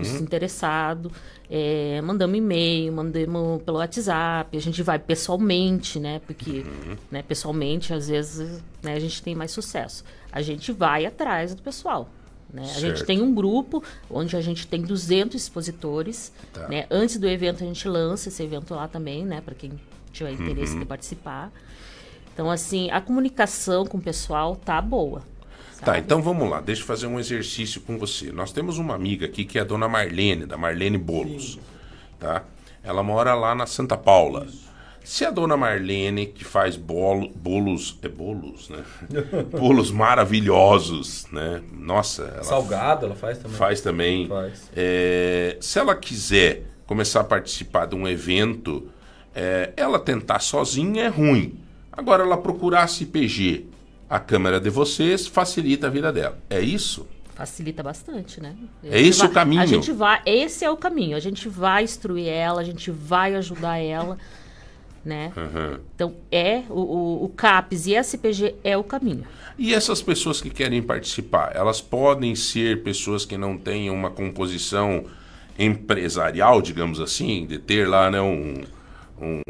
Os 0.02 0.10
interessados. 0.20 1.10
É, 1.50 2.02
mandamos 2.02 2.38
e-mail, 2.38 2.91
mandamos 2.91 3.63
pelo 3.63 3.78
WhatsApp, 3.78 4.58
a 4.58 4.62
gente 4.62 4.84
vai 4.84 5.00
pessoalmente, 5.00 6.02
né? 6.02 6.20
Porque 6.28 6.65
né, 7.10 7.24
pessoalmente, 7.24 7.93
às 7.93 8.10
vezes, 8.10 8.62
né, 8.84 8.93
a 8.93 9.00
gente 9.00 9.24
tem 9.24 9.34
mais 9.34 9.52
sucesso. 9.52 10.04
A 10.38 10.41
gente 10.43 10.71
vai 10.71 11.06
atrás 11.06 11.56
do 11.56 11.62
pessoal. 11.63 12.10
Né? 12.54 12.62
A 12.76 12.80
gente 12.80 13.04
tem 13.04 13.21
um 13.21 13.34
grupo 13.34 13.84
onde 14.10 14.36
a 14.38 14.41
gente 14.41 14.67
tem 14.67 14.84
200 14.84 15.36
expositores. 15.41 16.32
Tá. 16.54 16.67
Né? 16.67 16.86
Antes 16.91 17.17
do 17.17 17.28
evento, 17.28 17.63
a 17.63 17.67
gente 17.67 17.88
lança 17.88 18.30
esse 18.30 18.43
evento 18.43 18.76
lá 18.76 18.88
também, 18.88 19.26
né? 19.26 19.41
para 19.41 19.56
quem 19.56 19.71
tiver 20.13 20.32
interesse 20.32 20.73
Uhum. 20.73 20.80
de 20.82 20.86
participar. 20.86 21.52
Então, 22.34 22.52
assim, 22.52 22.91
a 22.91 23.02
comunicação 23.02 23.84
com 23.84 23.97
o 23.97 24.02
pessoal 24.02 24.56
tá 24.56 24.80
boa. 24.80 25.21
Tá, 25.80 25.88
sabe? 25.88 26.00
então 26.00 26.21
vamos 26.21 26.47
lá, 26.50 26.62
deixa 26.62 26.84
eu 26.84 26.86
fazer 26.86 27.08
um 27.08 27.19
exercício 27.19 27.82
com 27.82 27.97
você. 27.97 28.32
Nós 28.32 28.52
temos 28.52 28.78
uma 28.78 28.93
amiga 28.93 29.26
aqui 29.26 29.43
que 29.43 29.58
é 29.58 29.62
a 29.62 29.63
dona 29.63 29.88
Marlene, 29.88 30.45
da 30.45 30.56
Marlene 30.56 30.97
Bolos. 31.00 31.58
Tá? 32.19 32.43
Ela 32.84 33.02
mora 33.02 33.34
lá 33.34 33.56
na 33.56 33.65
Santa 33.65 33.97
Paula. 33.97 34.47
Se 35.08 35.24
a 35.24 35.32
dona 35.32 35.56
Marlene, 35.56 36.26
que 36.26 36.43
faz 36.43 36.76
bolo, 36.76 37.30
bolos. 37.34 37.98
É 38.02 38.10
bolos, 38.10 38.67
né? 38.67 38.84
bolos 39.58 39.89
maravilhosos, 39.89 41.26
né? 41.32 41.62
Nossa, 41.72 42.24
ela 42.24 42.43
Salgado 42.43 43.06
ela 43.06 43.15
faz 43.15 43.38
também. 43.38 43.58
faz 43.58 43.80
também. 43.80 44.28
Faz. 44.28 44.70
É, 44.76 45.56
se 45.62 45.80
ela 45.80 45.96
quiser 45.96 46.63
começar 46.86 47.22
a 47.22 47.24
participar 47.24 47.86
de 47.86 47.96
um 47.96 48.06
evento, 48.06 48.89
é, 49.34 49.72
ela 49.78 49.98
tentar 49.98 50.39
sozinha 50.39 51.06
é 51.06 51.08
ruim. 51.08 51.58
Agora, 51.89 52.24
ela 52.24 52.36
procurar 52.38 52.84
a 52.84 52.88
CPG, 52.88 53.65
a 54.10 54.20
câmera 54.20 54.60
de 54.60 54.70
vocês, 54.70 55.26
facilita 55.26 55.88
a 55.88 55.89
vida 55.89 56.12
dela. 56.12 56.38
É 56.50 56.60
isso? 56.60 57.08
Facilita 57.34 57.82
bastante, 57.82 58.41
né? 58.41 58.54
É 58.84 59.00
esse 59.02 59.20
vai- 59.20 59.28
o 59.30 59.32
caminho? 59.32 59.62
A 59.62 59.65
gente 59.65 59.91
vai, 59.93 60.22
esse 60.26 60.65
é 60.65 60.70
o 60.70 60.76
caminho. 60.76 61.15
A 61.15 61.22
gente 61.22 61.48
vai 61.48 61.86
instruir 61.86 62.28
ela, 62.28 62.60
a 62.60 62.63
gente 62.65 62.91
vai 62.91 63.36
ajudar 63.36 63.78
ela, 63.78 64.17
né? 65.08 65.32
Uhum. 65.36 65.80
Então, 65.96 66.13
é 66.32 66.63
o, 66.70 66.80
o, 66.80 67.26
o 67.26 67.30
CAPES 67.30 67.88
e 67.88 67.96
a 67.96 68.02
SPG 68.02 68.56
é 68.63 68.78
o 68.78 68.84
caminho. 68.84 69.24
E 69.58 69.74
essas 69.74 70.02
pessoas 70.02 70.39
que 70.39 70.50
querem 70.50 70.84
participar, 70.84 71.52
elas 71.56 71.82
podem 71.82 72.36
ser 72.36 72.84
pessoas 72.84 73.26
que 73.26 73.38
não 73.38 73.58
tenham 73.58 73.96
uma 73.96 74.12
composição 74.12 75.06
empresarial, 75.58 76.62
digamos 76.62 77.00
assim, 77.00 77.48
de 77.48 77.58
ter 77.58 77.88
lá 77.88 78.12
né, 78.12 78.22
um, 78.22 78.62
um 79.19 79.41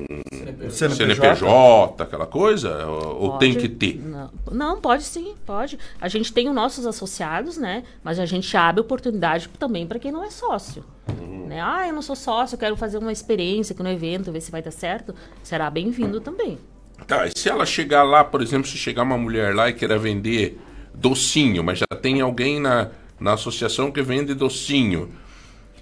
CNPJ, 0.69 2.03
aquela 2.03 2.25
coisa? 2.25 2.85
Ou, 2.87 3.21
ou 3.21 3.37
tem 3.37 3.53
que 3.53 3.67
ter? 3.67 3.99
Não, 3.99 4.29
não, 4.51 4.81
pode 4.81 5.03
sim, 5.03 5.35
pode. 5.45 5.77
A 5.99 6.07
gente 6.07 6.31
tem 6.31 6.47
os 6.47 6.55
nossos 6.55 6.85
associados, 6.85 7.57
né? 7.57 7.83
Mas 8.03 8.19
a 8.19 8.25
gente 8.25 8.55
abre 8.55 8.81
oportunidade 8.81 9.49
também 9.59 9.85
para 9.85 9.99
quem 9.99 10.11
não 10.11 10.23
é 10.23 10.29
sócio. 10.29 10.83
Uhum. 11.09 11.47
Né? 11.47 11.61
Ah, 11.61 11.87
eu 11.87 11.93
não 11.93 12.01
sou 12.01 12.15
sócio, 12.15 12.55
eu 12.55 12.59
quero 12.59 12.75
fazer 12.75 12.97
uma 12.97 13.11
experiência 13.11 13.73
aqui 13.73 13.83
no 13.83 13.89
evento, 13.89 14.31
ver 14.31 14.41
se 14.41 14.51
vai 14.51 14.61
dar 14.61 14.71
certo. 14.71 15.13
Será 15.43 15.69
bem-vindo 15.69 16.19
também. 16.21 16.57
Tá, 17.05 17.27
e 17.27 17.31
se 17.37 17.47
ela 17.47 17.65
chegar 17.65 18.03
lá, 18.03 18.23
por 18.23 18.41
exemplo, 18.41 18.67
se 18.67 18.77
chegar 18.77 19.03
uma 19.03 19.17
mulher 19.17 19.53
lá 19.55 19.69
e 19.69 19.73
queira 19.73 19.97
vender 19.99 20.59
docinho, 20.93 21.63
mas 21.63 21.79
já 21.79 21.85
tem 22.01 22.21
alguém 22.21 22.59
na, 22.59 22.89
na 23.19 23.33
associação 23.33 23.91
que 23.91 24.01
vende 24.01 24.33
docinho, 24.33 25.11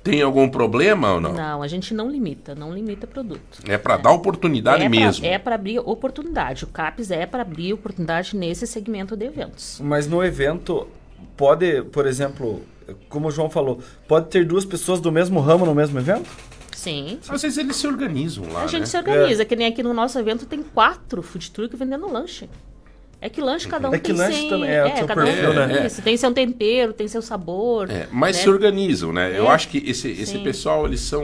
tem 0.05 0.21
algum 0.21 0.47
problema 0.47 1.13
ou 1.13 1.19
não? 1.19 1.33
Não, 1.33 1.63
a 1.63 1.67
gente 1.67 1.91
não 1.91 2.07
limita, 2.07 2.53
não 2.53 2.71
limita 2.71 3.07
produto. 3.07 3.59
É 3.67 3.75
para 3.75 3.97
dar 3.97 4.11
oportunidade 4.11 4.83
é 4.83 4.87
mesmo. 4.87 5.21
Pra, 5.21 5.31
é 5.31 5.39
para 5.39 5.55
abrir 5.55 5.79
oportunidade. 5.79 6.63
O 6.63 6.67
CAPES 6.67 7.09
é 7.09 7.25
para 7.25 7.41
abrir 7.41 7.73
oportunidade 7.73 8.37
nesse 8.37 8.67
segmento 8.67 9.17
de 9.17 9.25
eventos. 9.25 9.81
Mas 9.83 10.05
no 10.05 10.23
evento, 10.23 10.87
pode, 11.35 11.81
por 11.85 12.05
exemplo, 12.05 12.61
como 13.09 13.29
o 13.29 13.31
João 13.31 13.49
falou, 13.49 13.79
pode 14.07 14.27
ter 14.27 14.45
duas 14.45 14.63
pessoas 14.63 14.99
do 15.01 15.11
mesmo 15.11 15.39
ramo 15.39 15.65
no 15.65 15.73
mesmo 15.73 15.97
evento? 15.97 16.29
Sim. 16.71 17.17
Às 17.27 17.41
vezes 17.41 17.57
eles 17.57 17.75
se 17.77 17.87
organizam 17.87 18.47
lá, 18.51 18.65
A 18.65 18.67
gente 18.67 18.81
né? 18.81 18.85
se 18.85 18.95
organiza, 18.95 19.43
que 19.43 19.55
nem 19.55 19.65
aqui 19.65 19.81
no 19.81 19.91
nosso 19.91 20.19
evento 20.19 20.45
tem 20.45 20.61
quatro 20.61 21.23
food 21.23 21.49
truck 21.49 21.75
vendendo 21.75 22.07
lanche. 22.07 22.47
É 23.25 23.29
que 23.29 23.41
lanche 23.41 23.67
cada 23.67 23.89
um 23.89 23.93
É 23.95 23.97
que 23.97 24.03
tem 24.09 24.15
lanche 24.15 24.37
sem- 24.39 24.49
também 24.49 24.69
é 24.69 24.83
o 24.85 24.97
seu 24.97 25.07
cada 25.07 25.21
um 25.21 25.25
perfil, 25.25 25.49
tem 25.49 25.67
né? 25.67 25.85
isso, 25.87 26.01
tem 26.03 26.15
seu 26.15 26.31
tempero, 26.31 26.93
tem 26.93 27.07
seu 27.07 27.23
sabor. 27.23 27.89
É, 27.89 28.07
mas 28.11 28.37
né? 28.37 28.43
se 28.43 28.49
organizam, 28.49 29.11
né? 29.11 29.35
Eu 29.35 29.45
É. 29.45 29.47
acho 29.49 29.67
que 29.69 29.79
esse, 29.79 30.09
esse 30.11 30.33
Sim. 30.33 30.43
pessoal, 30.43 30.85
eles 30.85 30.99
são. 31.01 31.23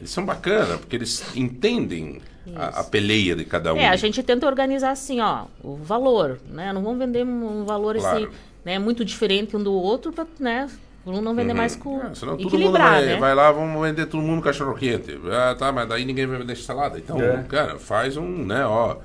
Eles 0.00 0.10
são 0.10 0.26
bacana, 0.26 0.76
porque 0.76 0.96
eles 0.96 1.24
entendem 1.36 2.20
a, 2.56 2.80
a 2.80 2.84
peleia 2.84 3.36
de 3.36 3.44
cada 3.44 3.72
um. 3.72 3.76
É, 3.76 3.86
a 3.86 3.94
gente 3.94 4.20
tenta 4.24 4.44
organizar 4.44 4.90
assim, 4.90 5.20
ó, 5.20 5.44
o 5.62 5.76
valor, 5.76 6.40
né? 6.50 6.72
Não 6.72 6.82
vamos 6.82 6.98
vender 6.98 7.24
um 7.24 7.64
valor 7.64 7.96
assim, 7.96 8.02
Claro. 8.26 8.30
né, 8.64 8.76
muito 8.80 9.04
diferente 9.04 9.56
um 9.56 9.62
do 9.62 9.72
outro 9.72 10.12
para, 10.12 10.26
né, 10.40 10.68
um 11.06 11.20
não 11.20 11.32
vender 11.32 11.54
mais 11.54 11.76
com 11.76 12.00
Ah, 12.00 12.10
senão 12.12 12.36
todo 12.36 12.58
mundo 12.58 12.72
vai, 12.72 13.04
né? 13.06 13.16
vai 13.18 13.34
lá, 13.36 13.52
vamos 13.52 13.80
vender 13.80 14.06
todo 14.06 14.20
mundo 14.20 14.42
cachorro 14.42 14.74
quente. 14.74 15.16
Ah, 15.30 15.54
tá, 15.56 15.70
mas 15.70 15.88
daí 15.88 16.04
ninguém 16.04 16.26
vai 16.26 16.38
vender 16.38 16.56
salada. 16.56 16.98
Então, 16.98 17.20
É. 17.22 17.44
cara, 17.48 17.78
faz 17.78 18.16
um, 18.16 18.26
né, 18.44 18.66
ó. 18.66 18.96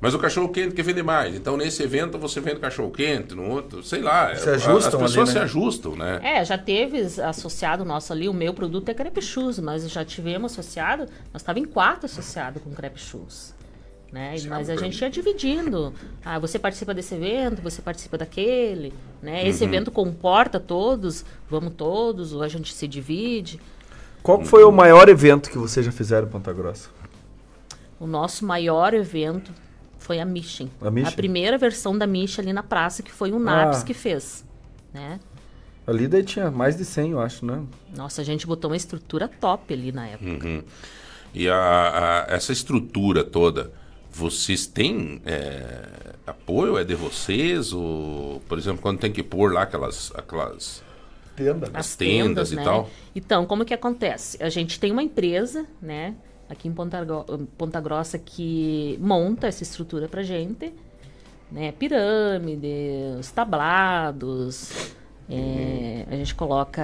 Mas 0.00 0.14
o 0.14 0.18
cachorro 0.18 0.48
quente 0.50 0.74
quer 0.74 0.82
vender 0.82 1.02
mais. 1.02 1.34
Então, 1.34 1.56
nesse 1.56 1.82
evento 1.82 2.18
você 2.18 2.40
vende 2.40 2.60
cachorro 2.60 2.90
quente, 2.90 3.34
no 3.34 3.48
outro, 3.50 3.82
sei 3.82 4.00
lá. 4.00 4.34
Se 4.36 4.48
ajustam 4.50 4.76
As 5.04 5.10
pessoas 5.10 5.16
ali, 5.16 5.28
se 5.28 5.34
né? 5.34 5.40
ajustam, 5.42 5.96
né? 5.96 6.20
É, 6.22 6.44
já 6.44 6.56
teve 6.56 7.00
associado 7.22 7.84
nosso 7.84 8.12
ali, 8.12 8.28
o 8.28 8.32
meu 8.32 8.54
produto 8.54 8.88
é 8.88 8.94
crepe 8.94 9.20
shoes, 9.20 9.58
mas 9.58 9.90
já 9.90 10.04
tivemos 10.04 10.52
associado, 10.52 11.06
nós 11.32 11.42
estávamos 11.42 11.68
em 11.68 11.72
quatro 11.72 12.06
associados 12.06 12.62
com 12.62 12.70
crepe 12.70 13.00
shoes. 13.00 13.54
Né? 14.12 14.38
Sim, 14.38 14.48
mas 14.48 14.70
a 14.70 14.76
gente 14.76 14.98
ia 15.02 15.10
dividindo. 15.10 15.92
Ah, 16.24 16.38
você 16.38 16.58
participa 16.58 16.94
desse 16.94 17.14
evento, 17.14 17.60
você 17.60 17.82
participa 17.82 18.16
daquele. 18.16 18.94
Né? 19.20 19.46
Esse 19.46 19.64
Uhum. 19.64 19.68
evento 19.68 19.90
comporta 19.90 20.58
todos, 20.58 21.24
vamos 21.50 21.74
todos, 21.76 22.32
ou 22.32 22.42
a 22.42 22.48
gente 22.48 22.72
se 22.72 22.88
divide. 22.88 23.60
Qual 24.22 24.42
foi 24.44 24.64
o 24.64 24.70
maior 24.72 25.08
evento 25.08 25.50
que 25.50 25.58
vocês 25.58 25.84
já 25.84 25.92
fizeram 25.92 26.26
em 26.26 26.30
Ponta 26.30 26.52
Grossa? 26.52 26.88
O 28.00 28.06
nosso 28.06 28.46
maior 28.46 28.94
evento 28.94 29.52
foi 29.98 30.20
a 30.20 30.24
Mission. 30.24 30.68
A 30.80 30.90
Mission? 30.90 31.12
primeira 31.12 31.58
versão 31.58 31.96
da 31.96 32.06
Mission 32.06 32.42
ali 32.42 32.52
na 32.52 32.62
praça, 32.62 33.02
que 33.02 33.10
foi 33.12 33.30
o 33.32 33.38
Naps 33.38 33.82
Ah. 33.82 33.84
que 33.84 33.94
fez. 33.94 34.44
Né? 34.92 35.20
Ali 35.86 36.06
daí 36.06 36.22
tinha 36.22 36.50
mais 36.50 36.76
de 36.76 36.84
100, 36.84 37.12
eu 37.12 37.20
acho, 37.20 37.44
né? 37.46 37.62
Nossa, 37.96 38.20
a 38.20 38.24
gente 38.24 38.46
botou 38.46 38.70
uma 38.70 38.76
estrutura 38.76 39.28
top 39.28 39.72
ali 39.72 39.90
na 39.92 40.06
época. 40.06 40.46
Uhum. 40.46 40.62
E 41.34 41.48
a, 41.48 41.54
a- 42.28 42.34
essa 42.34 42.52
estrutura 42.52 43.24
toda, 43.24 43.70
vocês 44.10 44.66
têm 44.66 45.20
é, 45.24 45.88
apoio? 46.26 46.76
É 46.78 46.84
de 46.84 46.94
vocês? 46.94 47.72
Ou, 47.72 48.40
por 48.48 48.58
exemplo, 48.58 48.80
quando 48.82 48.98
tem 48.98 49.10
que 49.12 49.22
pôr 49.22 49.52
lá 49.52 49.62
aquelas. 49.62 50.12
aquelas 50.14 50.82
Tenda. 51.36 51.70
As 51.72 51.94
tendas 51.94 52.50
e 52.50 52.56
né? 52.56 52.64
tal. 52.64 52.90
Então, 53.14 53.46
como 53.46 53.64
que 53.64 53.72
acontece? 53.72 54.42
A 54.42 54.48
gente 54.48 54.80
tem 54.80 54.90
uma 54.90 55.02
empresa, 55.04 55.64
né, 55.80 56.16
aqui 56.48 56.68
em 56.68 56.72
Ponta, 56.72 57.04
Ponta 57.56 57.80
Grossa 57.80 58.18
que 58.18 58.98
monta 59.00 59.46
essa 59.46 59.62
estrutura 59.62 60.08
pra 60.08 60.22
gente, 60.22 60.72
né, 61.50 61.72
pirâmide, 61.72 62.68
os 63.18 63.30
tablados, 63.30 64.92
é, 65.30 66.04
a 66.10 66.16
gente 66.16 66.34
coloca 66.34 66.82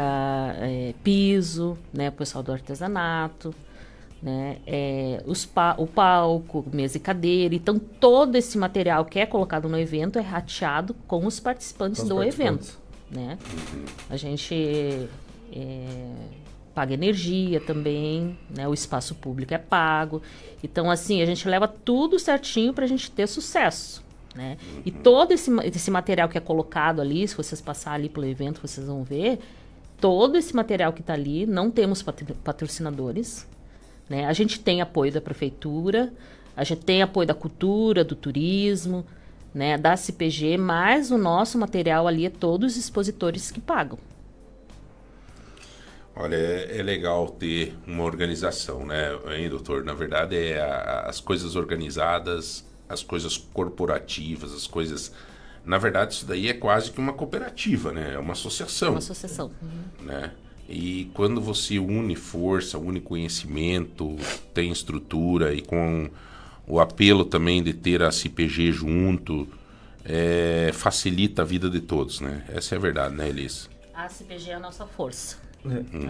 é, 0.60 0.94
piso, 1.02 1.76
né, 1.92 2.08
o 2.08 2.12
pessoal 2.12 2.42
do 2.44 2.52
artesanato, 2.52 3.54
né, 4.22 4.56
é, 4.66 5.22
os 5.26 5.44
pa- 5.44 5.74
o 5.78 5.86
palco, 5.86 6.64
mesa 6.72 6.96
e 6.96 7.00
cadeira. 7.00 7.54
Então, 7.54 7.78
todo 7.78 8.36
esse 8.36 8.56
material 8.56 9.04
que 9.04 9.18
é 9.18 9.26
colocado 9.26 9.68
no 9.68 9.78
evento 9.78 10.18
é 10.18 10.22
rateado 10.22 10.94
com 11.06 11.26
os 11.26 11.38
participantes 11.40 11.98
Com 12.00 12.04
os 12.04 12.08
do 12.08 12.16
participantes. 12.16 12.68
evento, 13.10 13.18
né? 13.20 13.38
A 14.08 14.16
gente 14.16 15.08
é, 15.52 16.10
paga 16.74 16.92
energia 16.92 17.60
também, 17.60 18.36
né? 18.50 18.66
O 18.66 18.74
espaço 18.74 19.14
público 19.14 19.54
é 19.54 19.58
pago. 19.58 20.20
Então, 20.62 20.90
assim, 20.90 21.22
a 21.22 21.26
gente 21.26 21.48
leva 21.48 21.68
tudo 21.68 22.18
certinho 22.18 22.74
para 22.74 22.84
a 22.84 22.88
gente 22.88 23.10
ter 23.10 23.26
sucesso, 23.28 24.02
né? 24.34 24.58
E 24.84 24.90
todo 24.90 25.32
esse, 25.32 25.50
esse 25.64 25.90
material 25.90 26.28
que 26.28 26.36
é 26.36 26.40
colocado 26.40 27.00
ali, 27.00 27.26
se 27.28 27.36
vocês 27.36 27.60
passarem 27.60 28.00
ali 28.00 28.08
pelo 28.08 28.26
evento, 28.26 28.60
vocês 28.60 28.86
vão 28.86 29.04
ver, 29.04 29.38
todo 30.00 30.36
esse 30.36 30.54
material 30.54 30.92
que 30.92 31.00
está 31.00 31.12
ali, 31.14 31.46
não 31.46 31.70
temos 31.70 32.02
patro- 32.02 32.34
patrocinadores, 32.42 33.46
né? 34.08 34.26
A 34.26 34.32
gente 34.32 34.58
tem 34.58 34.80
apoio 34.80 35.12
da 35.12 35.20
prefeitura, 35.20 36.12
a 36.56 36.64
gente 36.64 36.82
tem 36.84 37.02
apoio 37.02 37.26
da 37.26 37.34
cultura, 37.34 38.02
do 38.02 38.16
turismo, 38.16 39.04
né? 39.54 39.78
Da 39.78 39.96
CPG, 39.96 40.56
mas 40.56 41.12
o 41.12 41.18
nosso 41.18 41.56
material 41.56 42.08
ali 42.08 42.26
é 42.26 42.30
todos 42.30 42.72
os 42.72 42.78
expositores 42.78 43.50
que 43.52 43.60
pagam. 43.60 43.98
Olha, 46.16 46.36
é, 46.36 46.78
é 46.78 46.82
legal 46.82 47.28
ter 47.28 47.74
uma 47.86 48.04
organização, 48.04 48.86
né, 48.86 49.10
hein, 49.36 49.48
doutor? 49.48 49.82
Na 49.84 49.94
verdade, 49.94 50.36
é 50.36 50.60
a- 50.60 51.06
as 51.08 51.20
coisas 51.20 51.56
organizadas, 51.56 52.64
as 52.88 53.02
coisas 53.02 53.36
corporativas, 53.36 54.52
as 54.54 54.66
coisas. 54.66 55.12
Na 55.64 55.76
verdade, 55.78 56.14
isso 56.14 56.26
daí 56.26 56.48
é 56.48 56.52
quase 56.54 56.90
que 56.92 57.00
uma 57.00 57.12
cooperativa, 57.14 57.90
né? 57.92 58.12
É 58.14 58.18
uma 58.18 58.32
associação. 58.34 58.90
Uma 58.90 58.98
associação. 58.98 59.50
Uhum. 59.62 60.04
né? 60.06 60.32
E 60.68 61.10
quando 61.14 61.40
você 61.42 61.78
une 61.78 62.14
força, 62.16 62.78
une 62.78 63.00
conhecimento, 63.00 64.16
tem 64.54 64.70
estrutura 64.70 65.52
e 65.52 65.60
com 65.60 66.08
o 66.66 66.80
apelo 66.80 67.24
também 67.24 67.62
de 67.62 67.74
ter 67.74 68.02
a 68.02 68.10
CPG 68.10 68.72
junto, 68.72 69.46
é, 70.04 70.70
facilita 70.72 71.42
a 71.42 71.44
vida 71.44 71.68
de 71.68 71.80
todos, 71.80 72.20
né? 72.20 72.44
Essa 72.48 72.74
é 72.76 72.78
a 72.78 72.80
verdade, 72.80 73.14
né, 73.14 73.28
Elis? 73.28 73.68
A 73.92 74.08
CPG 74.08 74.50
é 74.52 74.54
a 74.54 74.60
nossa 74.60 74.86
força. 74.86 75.36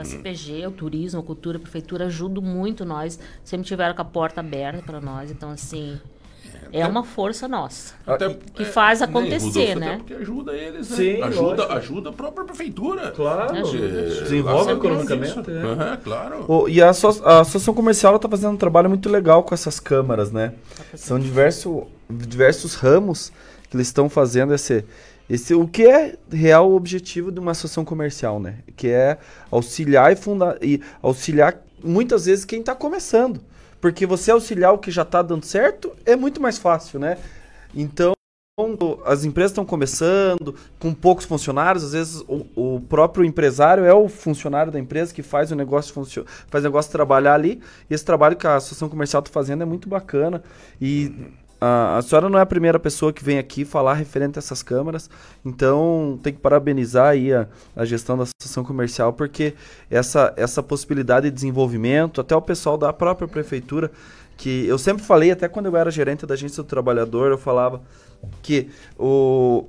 A 0.00 0.04
CPG, 0.04 0.66
o 0.66 0.70
turismo, 0.70 1.20
a 1.20 1.22
cultura, 1.22 1.58
a 1.58 1.60
prefeitura 1.60 2.06
ajudam 2.06 2.42
muito 2.42 2.84
nós. 2.84 3.18
Sempre 3.44 3.66
tiveram 3.66 3.94
com 3.94 4.02
a 4.02 4.04
porta 4.04 4.40
aberta 4.40 4.82
para 4.82 5.00
nós. 5.00 5.30
Então, 5.30 5.50
assim, 5.50 5.98
é 6.72 6.84
uma 6.86 7.04
força 7.04 7.46
nossa. 7.46 7.94
Até, 8.06 8.34
que 8.54 8.62
é, 8.62 8.66
faz 8.66 9.00
acontecer, 9.00 9.76
né? 9.76 9.86
Até 9.88 9.96
porque 9.98 10.14
ajuda 10.14 10.52
eles, 10.52 10.90
né? 10.90 10.96
Sim, 10.96 11.22
ajuda, 11.22 11.48
lógico. 11.62 11.72
ajuda 11.72 12.10
a 12.10 12.12
própria 12.12 12.44
prefeitura. 12.44 13.10
Claro. 13.12 13.56
Ajuda. 13.56 14.02
Desenvolve 14.22 14.72
economicamente. 14.72 15.50
é. 15.50 15.62
Aham, 15.62 15.96
claro. 16.02 16.44
O- 16.48 16.68
e 16.68 16.82
a, 16.82 16.90
asso- 16.90 17.22
a 17.24 17.40
associação 17.40 17.74
comercial 17.74 18.16
está 18.16 18.28
fazendo 18.28 18.52
um 18.54 18.56
trabalho 18.56 18.88
muito 18.88 19.08
legal 19.08 19.42
com 19.44 19.54
essas 19.54 19.78
câmaras, 19.78 20.32
né? 20.32 20.52
São 20.94 21.18
diverso, 21.18 21.84
diversos 22.10 22.74
ramos 22.74 23.32
que 23.70 23.76
eles 23.76 23.86
estão 23.88 24.08
fazendo 24.08 24.52
esse, 24.54 24.84
esse. 25.28 25.54
O 25.54 25.66
que 25.66 25.86
é 25.86 26.16
real 26.30 26.72
objetivo 26.72 27.32
de 27.32 27.40
uma 27.40 27.52
associação 27.52 27.84
comercial, 27.84 28.38
né? 28.38 28.58
Que 28.76 28.88
é 28.88 29.18
auxiliar 29.50 30.12
e, 30.12 30.16
funda, 30.16 30.58
e 30.60 30.80
auxiliar 31.02 31.60
muitas 31.82 32.26
vezes 32.26 32.44
quem 32.44 32.60
está 32.60 32.74
começando. 32.74 33.40
Porque 33.80 34.06
você 34.06 34.30
auxiliar 34.30 34.72
o 34.72 34.78
que 34.78 34.90
já 34.90 35.02
está 35.02 35.20
dando 35.22 35.44
certo 35.44 35.92
é 36.06 36.16
muito 36.16 36.40
mais 36.40 36.58
fácil, 36.58 36.98
né? 36.98 37.18
Então. 37.74 38.12
As 39.04 39.24
empresas 39.24 39.50
estão 39.50 39.64
começando 39.64 40.54
com 40.78 40.94
poucos 40.94 41.24
funcionários, 41.24 41.82
às 41.82 41.92
vezes 41.92 42.24
o, 42.28 42.46
o 42.54 42.80
próprio 42.82 43.24
empresário 43.24 43.84
é 43.84 43.92
o 43.92 44.08
funcionário 44.08 44.70
da 44.70 44.78
empresa 44.78 45.12
que 45.12 45.24
faz 45.24 45.50
o 45.50 45.56
negócio 45.56 45.92
faz 46.46 46.62
o 46.62 46.68
negócio 46.68 46.92
trabalhar 46.92 47.34
ali. 47.34 47.60
E 47.90 47.94
esse 47.94 48.04
trabalho 48.04 48.36
que 48.36 48.46
a 48.46 48.54
associação 48.54 48.88
comercial 48.88 49.20
está 49.22 49.32
fazendo 49.32 49.62
é 49.62 49.66
muito 49.66 49.88
bacana. 49.88 50.40
E 50.80 51.12
a, 51.64 51.96
a 51.96 52.02
senhora 52.02 52.28
não 52.28 52.38
é 52.38 52.42
a 52.42 52.46
primeira 52.46 52.78
pessoa 52.78 53.10
que 53.10 53.24
vem 53.24 53.38
aqui 53.38 53.64
falar 53.64 53.94
referente 53.94 54.38
a 54.38 54.40
essas 54.40 54.62
câmaras, 54.62 55.08
então 55.42 56.18
tem 56.22 56.32
que 56.32 56.38
parabenizar 56.38 57.08
aí 57.08 57.32
a, 57.32 57.48
a 57.74 57.86
gestão 57.86 58.18
da 58.18 58.24
associação 58.24 58.62
comercial, 58.62 59.14
porque 59.14 59.54
essa, 59.90 60.34
essa 60.36 60.62
possibilidade 60.62 61.30
de 61.30 61.34
desenvolvimento, 61.34 62.20
até 62.20 62.36
o 62.36 62.42
pessoal 62.42 62.76
da 62.76 62.92
própria 62.92 63.26
prefeitura, 63.26 63.90
que 64.36 64.66
eu 64.66 64.76
sempre 64.76 65.02
falei, 65.02 65.30
até 65.30 65.48
quando 65.48 65.66
eu 65.66 65.76
era 65.76 65.90
gerente 65.90 66.26
da 66.26 66.34
agência 66.34 66.62
do 66.62 66.68
trabalhador, 66.68 67.30
eu 67.30 67.38
falava 67.38 67.80
que 68.42 68.68
o, 68.98 69.64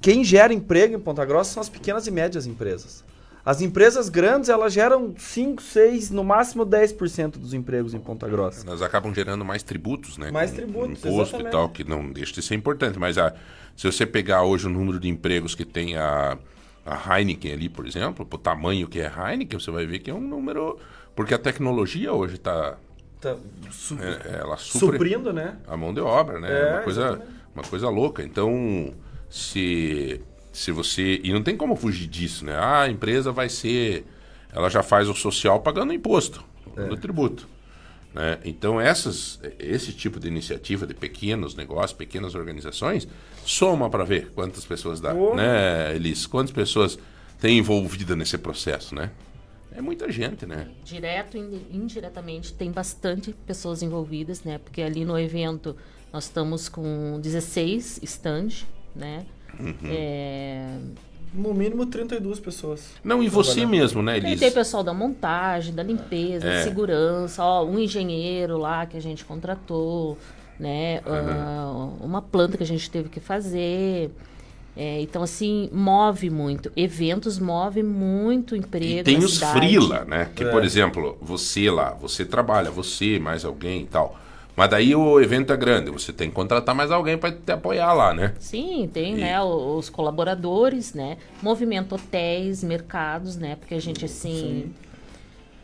quem 0.00 0.22
gera 0.22 0.52
emprego 0.52 0.94
em 0.94 1.00
Ponta 1.00 1.24
Grossa 1.24 1.54
são 1.54 1.60
as 1.60 1.68
pequenas 1.68 2.06
e 2.06 2.10
médias 2.12 2.46
empresas. 2.46 3.04
As 3.44 3.62
empresas 3.62 4.08
grandes, 4.08 4.50
elas 4.50 4.72
geram 4.72 5.14
5, 5.16 5.62
6, 5.62 6.10
no 6.10 6.22
máximo 6.22 6.66
10% 6.66 7.38
dos 7.38 7.54
empregos 7.54 7.94
em 7.94 7.98
Ponta 7.98 8.28
Grossa. 8.28 8.66
Elas 8.66 8.82
acabam 8.82 9.14
gerando 9.14 9.44
mais 9.44 9.62
tributos, 9.62 10.18
né? 10.18 10.30
Mais 10.30 10.50
Com 10.50 10.56
tributos, 10.56 10.98
Imposto 11.04 11.08
e 11.08 11.22
exatamente. 11.22 11.52
tal, 11.52 11.68
que 11.70 11.82
não 11.84 12.10
deixa 12.12 12.34
de 12.34 12.42
ser 12.42 12.54
importante. 12.54 12.98
Mas 12.98 13.16
a, 13.16 13.32
se 13.74 13.90
você 13.90 14.04
pegar 14.04 14.42
hoje 14.42 14.66
o 14.66 14.70
número 14.70 15.00
de 15.00 15.08
empregos 15.08 15.54
que 15.54 15.64
tem 15.64 15.96
a, 15.96 16.36
a 16.84 17.18
Heineken 17.18 17.52
ali, 17.52 17.68
por 17.70 17.86
exemplo, 17.86 18.28
o 18.30 18.38
tamanho 18.38 18.86
que 18.86 19.00
é 19.00 19.06
a 19.14 19.30
Heineken, 19.32 19.58
você 19.58 19.70
vai 19.70 19.86
ver 19.86 20.00
que 20.00 20.10
é 20.10 20.14
um 20.14 20.20
número... 20.20 20.78
Porque 21.16 21.32
a 21.34 21.38
tecnologia 21.38 22.12
hoje 22.12 22.34
está... 22.34 22.76
Tá 23.20 23.36
su- 23.70 23.98
ela 24.00 24.56
supre 24.56 24.96
suprindo, 24.98 25.32
né? 25.32 25.56
a 25.66 25.76
mão 25.76 25.92
de 25.92 26.00
obra, 26.00 26.38
né? 26.40 26.48
É, 26.50 26.72
uma, 26.74 26.82
coisa, 26.82 27.22
uma 27.54 27.64
coisa 27.64 27.88
louca. 27.88 28.22
Então, 28.22 28.94
se, 29.28 30.20
se 30.52 30.72
você... 30.72 31.20
E 31.22 31.32
não 31.32 31.42
tem 31.42 31.56
como 31.56 31.76
fugir 31.76 32.06
disso, 32.06 32.44
né? 32.44 32.54
Ah, 32.56 32.82
a 32.82 32.88
empresa 32.90 33.32
vai 33.32 33.48
ser... 33.48 34.04
Ela 34.52 34.68
já 34.68 34.82
faz 34.82 35.08
o 35.08 35.14
social 35.14 35.60
pagando 35.60 35.92
imposto, 35.92 36.44
pagando 36.74 36.96
tributo. 36.96 37.48
Né? 38.12 38.38
Então, 38.44 38.80
essas, 38.80 39.40
esse 39.58 39.92
tipo 39.92 40.18
de 40.18 40.26
iniciativa 40.26 40.86
de 40.86 40.94
pequenos 40.94 41.54
negócios, 41.54 41.92
pequenas 41.92 42.34
organizações, 42.34 43.06
soma 43.44 43.88
para 43.88 44.04
ver 44.04 44.30
quantas 44.34 44.64
pessoas 44.64 45.00
dá, 45.00 45.14
Oh. 45.14 45.34
né, 45.34 45.94
Elis? 45.94 46.26
Quantas 46.26 46.52
pessoas 46.52 46.98
tem 47.40 47.58
envolvida 47.58 48.16
nesse 48.16 48.36
processo, 48.36 48.94
né? 48.94 49.10
É 49.72 49.80
muita 49.80 50.10
gente, 50.10 50.44
né? 50.46 50.66
Direto 50.84 51.36
e 51.36 51.66
indiretamente 51.72 52.52
tem 52.52 52.72
bastante 52.72 53.32
pessoas 53.46 53.82
envolvidas, 53.82 54.42
né? 54.42 54.58
Porque 54.58 54.82
ali 54.82 55.04
no 55.04 55.16
evento 55.16 55.76
nós 56.12 56.24
estamos 56.24 56.68
com 56.68 57.20
16 57.20 58.00
stand, 58.02 58.48
né? 58.96 59.24
Uhum. 59.58 59.74
É, 59.84 60.66
No 61.32 61.54
mínimo 61.54 61.86
32 61.86 62.40
pessoas. 62.40 62.90
Não, 63.04 63.22
e 63.22 63.28
você 63.28 63.64
mesmo, 63.64 64.02
né, 64.02 64.20
Tem, 64.20 64.30
Elis? 64.30 64.40
tem 64.40 64.50
pessoal 64.50 64.82
da 64.82 64.92
montagem, 64.92 65.72
da 65.72 65.82
limpeza, 65.82 66.46
É. 66.46 66.56
da 66.58 66.64
segurança, 66.64 67.44
ó, 67.44 67.64
um 67.64 67.78
engenheiro 67.78 68.58
lá 68.58 68.84
que 68.84 68.96
a 68.96 69.00
gente 69.00 69.24
contratou, 69.24 70.18
né? 70.58 71.00
ah, 71.06 71.88
uma 72.00 72.20
planta 72.20 72.56
que 72.56 72.62
a 72.64 72.66
gente 72.66 72.90
teve 72.90 73.08
que 73.08 73.20
fazer. 73.20 74.10
É, 74.76 75.00
então, 75.00 75.22
assim, 75.22 75.68
move 75.72 76.30
muito. 76.30 76.70
Eventos 76.76 77.38
move 77.38 77.82
muito 77.82 78.54
emprego. 78.56 79.00
E 79.00 79.02
tem 79.02 79.18
na 79.18 79.24
os 79.24 79.34
cidade. 79.34 79.52
freela, 79.58 80.04
né? 80.06 80.30
Que, 80.34 80.44
É. 80.44 80.50
por 80.50 80.64
exemplo, 80.64 81.16
você 81.20 81.70
lá, 81.70 81.90
você 82.00 82.24
trabalha, 82.24 82.70
você, 82.70 83.18
mais 83.18 83.44
alguém 83.44 83.82
e 83.82 83.86
tal. 83.86 84.18
Mas 84.60 84.68
daí 84.68 84.94
o 84.94 85.18
evento 85.18 85.54
é 85.54 85.56
grande, 85.56 85.90
você 85.90 86.12
tem 86.12 86.28
que 86.28 86.34
contratar 86.34 86.74
mais 86.74 86.90
alguém 86.90 87.16
para 87.16 87.32
te 87.32 87.50
apoiar 87.50 87.94
lá, 87.94 88.12
né? 88.12 88.34
Sim, 88.38 88.90
tem, 88.92 89.14
E- 89.14 89.20
né, 89.22 89.42
os 89.42 89.88
colaboradores, 89.88 90.92
né, 90.92 91.16
movimento 91.40 91.94
hotéis, 91.94 92.62
mercados, 92.62 93.36
né, 93.36 93.56
porque 93.56 93.72
a 93.72 93.80
gente, 93.80 94.04
assim, 94.04 94.70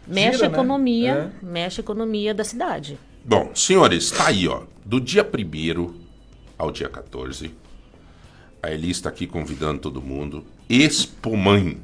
mexe 0.06 0.38
Gira, 0.38 0.46
a 0.46 0.48
né? 0.48 0.56
economia, 0.56 1.30
mexe 1.42 1.78
a 1.78 1.85
economia 1.85 2.32
da 2.32 2.42
cidade. 2.42 2.98
Bom, 3.22 3.50
senhores, 3.54 4.11
tá 4.11 4.28
aí, 4.28 4.48
ó. 4.48 4.62
Do 4.82 4.98
dia 4.98 5.22
1 5.22 5.92
ao 6.56 6.72
dia 6.72 6.88
14, 6.88 7.50
a 8.62 8.70
Eli 8.70 8.90
está 8.92 9.11
aqui 9.11 9.26
convidando 9.26 9.78
todo 9.78 10.00
mundo. 10.00 10.42
Expomãe. 10.70 11.76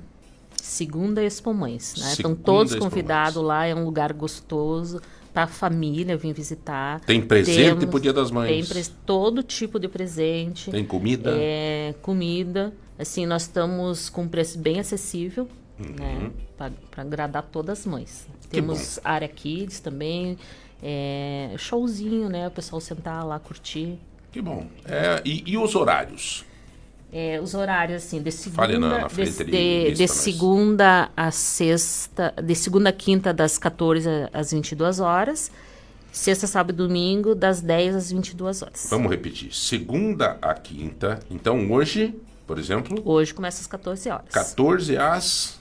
Segunda 0.57 1.23
Expo 1.23 1.53
Mães, 1.53 1.95
né, 1.99 2.13
estão 2.13 2.31
Segunda 2.31 2.43
todos 2.43 2.73
Expo 2.73 2.85
convidados 2.85 3.43
lá, 3.43 3.67
é 3.67 3.75
um 3.75 3.85
lugar 3.85 4.15
gostoso, 4.15 5.03
pra 5.33 5.47
família 5.47 6.17
vir 6.17 6.33
visitar. 6.33 7.01
Tem 7.01 7.21
presente 7.21 7.87
pro 7.87 7.99
Dia 8.01 8.13
das 8.13 8.31
Mães. 8.31 8.69
Tem 8.69 8.85
todo 9.07 9.43
tipo 9.43 9.79
de 9.79 9.89
presente. 9.89 10.71
Tem 10.71 10.85
comida. 10.85 11.33
É, 11.35 11.95
comida. 12.03 12.73
Assim, 12.99 13.27
nós 13.27 13.43
estamos 13.43 14.09
com 14.09 14.23
um 14.23 14.29
preço 14.29 14.59
bem 14.59 14.79
acessível, 14.79 15.49
Uhum. 15.79 15.95
né? 15.99 16.31
Para 16.57 16.73
agradar 17.03 17.43
todas 17.51 17.81
as 17.81 17.87
mães. 17.87 18.27
Temos 18.51 19.01
área 19.03 19.27
kids 19.27 19.81
também, 19.81 20.37
é, 20.83 21.55
showzinho, 21.57 22.29
né? 22.29 22.47
O 22.49 22.51
pessoal 22.51 22.81
sentar 22.81 23.25
lá, 23.27 23.39
curtir. 23.39 23.99
Que 24.31 24.41
bom. 24.41 24.67
É, 24.85 25.21
e, 25.25 25.43
e 25.47 25.57
os 25.59 25.75
horários? 25.75 26.45
É, 27.13 27.39
os 27.41 27.53
horários, 27.55 28.03
assim, 28.03 28.23
de 28.23 28.31
Fale 28.31 28.73
segunda, 28.73 28.99
na- 29.01 29.07
de, 29.07 29.45
de- 29.45 29.93
de 29.93 30.09
segunda 30.09 31.11
a 31.15 31.31
sexta, 31.31 32.33
de 32.43 32.55
segunda 32.55 32.89
a 32.89 32.93
quinta, 32.93 33.35
das 33.35 33.59
14 33.59 34.09
às 34.33 34.51
22 34.53 34.99
horas. 34.99 35.51
Sexta, 36.11 36.47
sábado 36.47 36.75
e 36.75 36.77
domingo, 36.77 37.35
das 37.35 37.61
10 37.61 37.95
às 37.97 38.11
22 38.13 38.63
horas. 38.63 38.87
Vamos 38.91 39.11
repetir. 39.11 39.55
Segunda 39.55 40.39
a 40.41 40.55
quinta. 40.55 41.21
Então 41.31 41.71
hoje, 41.71 42.15
por 42.47 42.59
exemplo, 42.59 43.01
Hoje 43.05 43.33
começa 43.35 43.61
às 43.61 43.67
14 43.67 44.09
horas. 44.11 44.29
14 44.31 44.97
às 44.97 45.61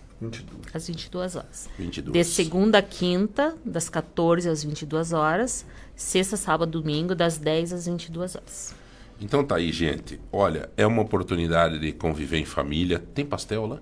Às 0.74 0.88
22 0.88 1.36
horas. 1.36 1.70
22. 1.78 2.14
De 2.14 2.24
segunda 2.24 2.78
a 2.78 2.82
quinta, 2.82 3.56
das 3.66 3.90
14 3.90 4.48
às 4.50 4.64
22 4.64 5.12
horas. 5.14 5.66
Sexta, 5.96 6.38
sábado, 6.38 6.72
domingo, 6.82 7.14
das 7.16 7.38
10 7.38 7.74
às 7.74 7.86
22 7.88 8.36
horas. 8.36 8.74
Então 9.22 9.44
tá 9.44 9.56
aí, 9.58 9.72
gente. 9.72 10.20
Olha, 10.32 10.70
é 10.76 10.86
uma 10.86 11.02
oportunidade 11.02 11.78
de 11.80 11.92
conviver 11.92 12.38
em 12.40 12.46
família. 12.46 13.00
Tem 13.14 13.26
pastel 13.26 13.66
lá? 13.68 13.78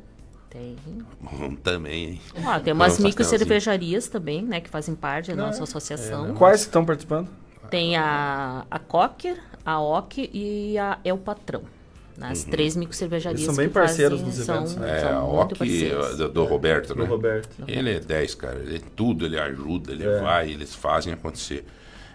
Tem. 0.49 0.75
Bom, 1.21 1.55
também, 1.55 2.05
hein? 2.05 2.21
Ó, 2.43 2.59
tem 2.59 2.73
umas 2.73 2.99
micro 2.99 3.23
cervejarias 3.23 4.07
também, 4.07 4.41
né? 4.41 4.59
Que 4.59 4.69
fazem 4.69 4.95
parte 4.95 5.31
da 5.33 5.45
nossa 5.45 5.63
associação. 5.63 6.33
Quais 6.33 6.61
que 6.61 6.67
estão 6.67 6.83
participando? 6.83 7.29
Tem 7.69 7.95
a, 7.95 8.65
a 8.69 8.79
Cocker, 8.79 9.37
a 9.63 9.79
OC 9.79 10.29
e 10.33 10.77
a 10.79 10.97
El 11.05 11.19
Patrão. 11.19 11.61
né? 12.17 12.29
As 12.31 12.43
três 12.43 12.75
micro 12.75 12.95
cervejarias. 12.95 13.41
Eles 13.41 13.45
são 13.45 13.55
bem 13.55 13.67
que 13.67 13.73
parceiros 13.75 14.19
fazem, 14.19 14.35
nos 14.37 14.45
são, 14.45 14.55
eventos, 14.55 14.75
né? 14.75 14.97
É, 14.97 15.01
são 15.01 15.17
a 15.19 15.23
OC 15.43 15.53
do, 16.17 16.29
do 16.29 16.45
Roberto, 16.45 16.95
Do 16.95 17.03
né? 17.03 17.07
Roberto. 17.07 17.63
Ele 17.67 17.91
é 17.91 17.99
10, 17.99 18.35
cara. 18.35 18.57
Ele 18.59 18.77
é 18.77 18.81
tudo, 18.95 19.25
ele 19.27 19.39
ajuda, 19.39 19.91
ele 19.91 20.03
É. 20.03 20.19
vai, 20.19 20.49
eles 20.49 20.73
fazem 20.73 21.13
acontecer. 21.13 21.63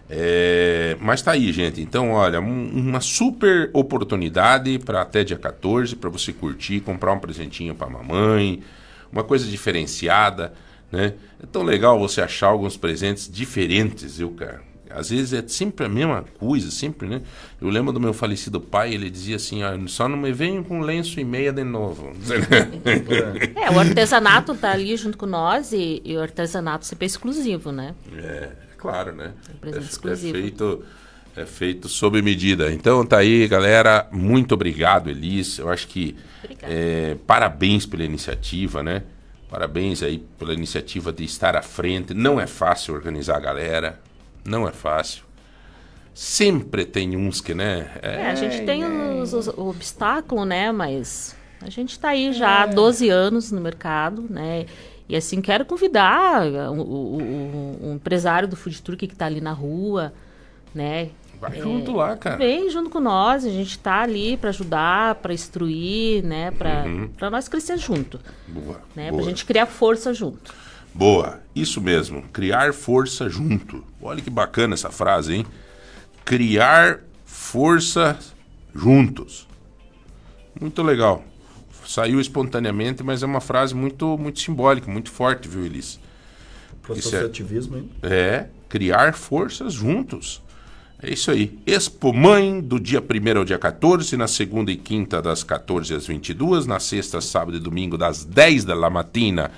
É, 0.09 0.97
mas 1.01 1.23
tá 1.23 1.33
aí, 1.33 1.53
gente. 1.53 1.81
Então, 1.81 2.11
olha, 2.11 2.41
um- 2.41 2.71
uma 2.75 3.01
super 3.01 3.71
oportunidade 3.73 4.79
para 4.79 5.01
até 5.03 5.25
dia 5.25 5.39
14 5.39 5.97
para 5.97 6.11
você 6.11 6.33
curtir, 6.33 6.81
comprar 6.81 7.13
um 7.13 7.19
presentinho 7.19 7.75
para 7.75 7.89
mamãe, 7.89 8.63
uma 9.11 9.25
coisa 9.25 9.47
diferenciada, 9.47 10.53
né? 10.93 11.15
É 11.43 11.47
tão 11.47 11.63
legal 11.63 11.99
você 11.99 12.21
achar 12.21 12.49
alguns 12.49 12.77
presentes 12.77 13.31
diferentes, 13.31 14.19
viu, 14.19 14.31
cara? 14.33 14.63
Às 14.91 15.11
vezes 15.11 15.33
é 15.33 15.43
sempre 15.49 15.87
a 15.87 15.89
mesma 15.89 16.25
coisa, 16.39 16.71
sempre, 16.71 17.09
né? 17.09 17.23
Eu 17.61 17.69
lembro 17.69 17.93
do 17.93 17.99
meu 17.99 18.13
falecido 18.15 18.61
pai, 18.61 18.95
ele 18.95 19.11
dizia 19.11 19.35
assim, 19.37 19.65
ó, 19.65 19.71
só 19.89 20.09
não 20.09 20.17
me 20.17 20.31
venham 20.33 20.63
com 20.63 20.79
lenço 20.81 21.19
e 21.19 21.25
meia 21.25 21.53
de 21.53 21.65
novo. 21.65 22.13
É, 23.57 23.71
o 23.71 23.79
artesanato 23.79 24.55
tá 24.55 24.71
ali 24.73 24.97
junto 24.97 25.19
com 25.19 25.27
nós 25.27 25.73
e, 25.73 26.01
e 26.05 26.17
o 26.17 26.21
artesanato 26.21 26.87
sempre 26.87 27.07
é 27.07 27.09
exclusivo, 27.09 27.73
né? 27.73 27.95
É, 28.17 28.51
claro, 28.85 29.17
né? 29.17 29.33
um 29.55 29.59
presente 29.59 29.83
é, 29.83 29.87
é 29.87 29.91
exclusivo. 29.91 30.33
feito 30.35 30.85
é 31.37 31.45
feito 31.45 31.89
sob 31.89 32.21
medida. 32.23 32.73
Então 32.73 33.05
tá 33.05 33.19
aí, 33.19 33.49
galera. 33.49 34.07
Muito 34.13 34.55
obrigado, 34.55 35.11
Elis. 35.11 35.59
Eu 35.59 35.69
acho 35.69 35.89
que 35.89 36.15
é, 36.63 37.17
parabéns 37.27 37.87
pela 37.87 38.05
iniciativa, 38.05 38.83
né? 38.83 39.03
Parabéns 39.51 40.03
aí 40.03 40.19
pela 40.39 40.53
iniciativa 40.53 41.13
de 41.13 41.25
estar 41.25 41.57
à 41.57 41.63
frente. 41.63 42.15
Não 42.15 42.41
é 42.41 42.47
fácil 42.47 42.95
organizar 42.95 43.37
a 43.37 43.41
galera, 43.41 44.01
não 44.45 44.69
é 44.69 44.73
fácil. 44.73 45.25
sempre 46.13 46.85
tem 46.85 47.17
uns 47.17 47.41
que, 47.41 47.55
né? 47.55 47.91
É, 48.01 48.27
a 48.27 48.35
gente 48.37 48.65
tem 48.65 48.85
os, 48.85 49.33
os, 49.33 49.49
o 49.49 49.69
obstáculo, 49.69 50.45
né? 50.45 50.71
Mas 50.71 51.35
a 51.61 51.71
gente 51.71 51.91
está 51.91 52.11
aí 52.11 52.33
já 52.33 52.63
há 52.63 52.67
12 52.67 53.09
anos 53.09 53.51
no 53.51 53.61
mercado, 53.61 54.25
né? 54.31 54.67
E 55.09 55.15
assim, 55.17 55.41
quero 55.41 55.65
convidar 55.67 56.47
o, 56.71 56.81
o, 56.81 57.19
o, 57.19 57.79
o 57.91 57.93
empresário 57.95 58.49
do 58.49 58.57
food 58.57 58.81
truck 58.83 59.07
que 59.07 59.13
está 59.13 59.27
ali 59.27 59.41
na 59.41 59.53
rua, 59.53 60.13
né? 60.75 61.11
Vai 61.41 61.61
junto 61.61 61.93
lá, 61.93 62.17
cara. 62.17 62.37
Vem 62.37 62.71
junto 62.71 62.89
com 62.89 63.01
nós, 63.01 63.45
a 63.45 63.51
gente 63.51 63.73
está 63.73 64.01
ali 64.01 64.37
para 64.39 64.49
ajudar, 64.49 65.17
para 65.17 65.35
instruir, 65.35 66.25
né? 66.25 66.51
Para 66.53 66.85
Uhum. 66.87 67.09
pra 67.09 67.29
nós 67.29 67.49
crescer 67.49 67.77
junto, 67.77 68.19
Boa. 68.49 68.81
né? 68.97 69.11
boa. 69.11 69.21
Pra 69.23 69.29
gente 69.31 69.45
criar 69.45 69.67
força 69.67 70.15
junto. 70.15 70.55
Boa, 70.95 71.41
isso 71.55 71.81
mesmo. 71.83 72.23
Criar 72.33 72.73
força 72.73 73.29
junto. 73.29 73.85
Olha 74.01 74.23
que 74.23 74.31
bacana 74.31 74.73
essa 74.75 74.91
frase, 74.91 75.35
hein? 75.35 75.47
Criar 76.25 77.01
força 77.27 78.17
juntos. 78.75 79.47
Muito 80.59 80.83
legal. 80.83 81.23
Saiu 81.95 82.21
espontaneamente, 82.21 83.05
mas 83.05 83.23
é 83.23 83.27
uma 83.27 83.41
frase 83.41 83.73
muito, 83.73 84.19
muito 84.19 84.41
simbólica, 84.41 84.91
muito 84.91 85.13
forte, 85.13 85.47
viu, 85.47 85.65
Elis? 85.65 86.01
Isso 86.91 87.15
é- 87.15 87.21
associativismo, 87.21 87.77
hein? 87.77 87.89
É, 88.03 88.47
criar 88.69 89.15
forças 89.15 89.75
juntos. 89.75 90.43
É 91.01 91.13
isso 91.13 91.31
aí. 91.31 91.57
Expo 91.65 92.13
Mãe, 92.13 92.61
do 92.61 92.81
dia 92.81 93.01
1 93.01 93.39
ao 93.39 93.45
dia 93.45 93.61
14, 93.61 94.17
na 94.17 94.27
segunda 94.27 94.73
e 94.73 94.77
quinta, 94.77 95.23
das 95.23 95.45
14 95.45 95.95
às 95.95 96.09
22, 96.09 96.67
na 96.67 96.81
sexta, 96.81 97.21
sábado 97.21 97.59
e 97.59 97.61
domingo, 97.61 97.97
das 97.97 98.25
10 98.25 98.65
da 98.65 98.75
matina 98.91 99.53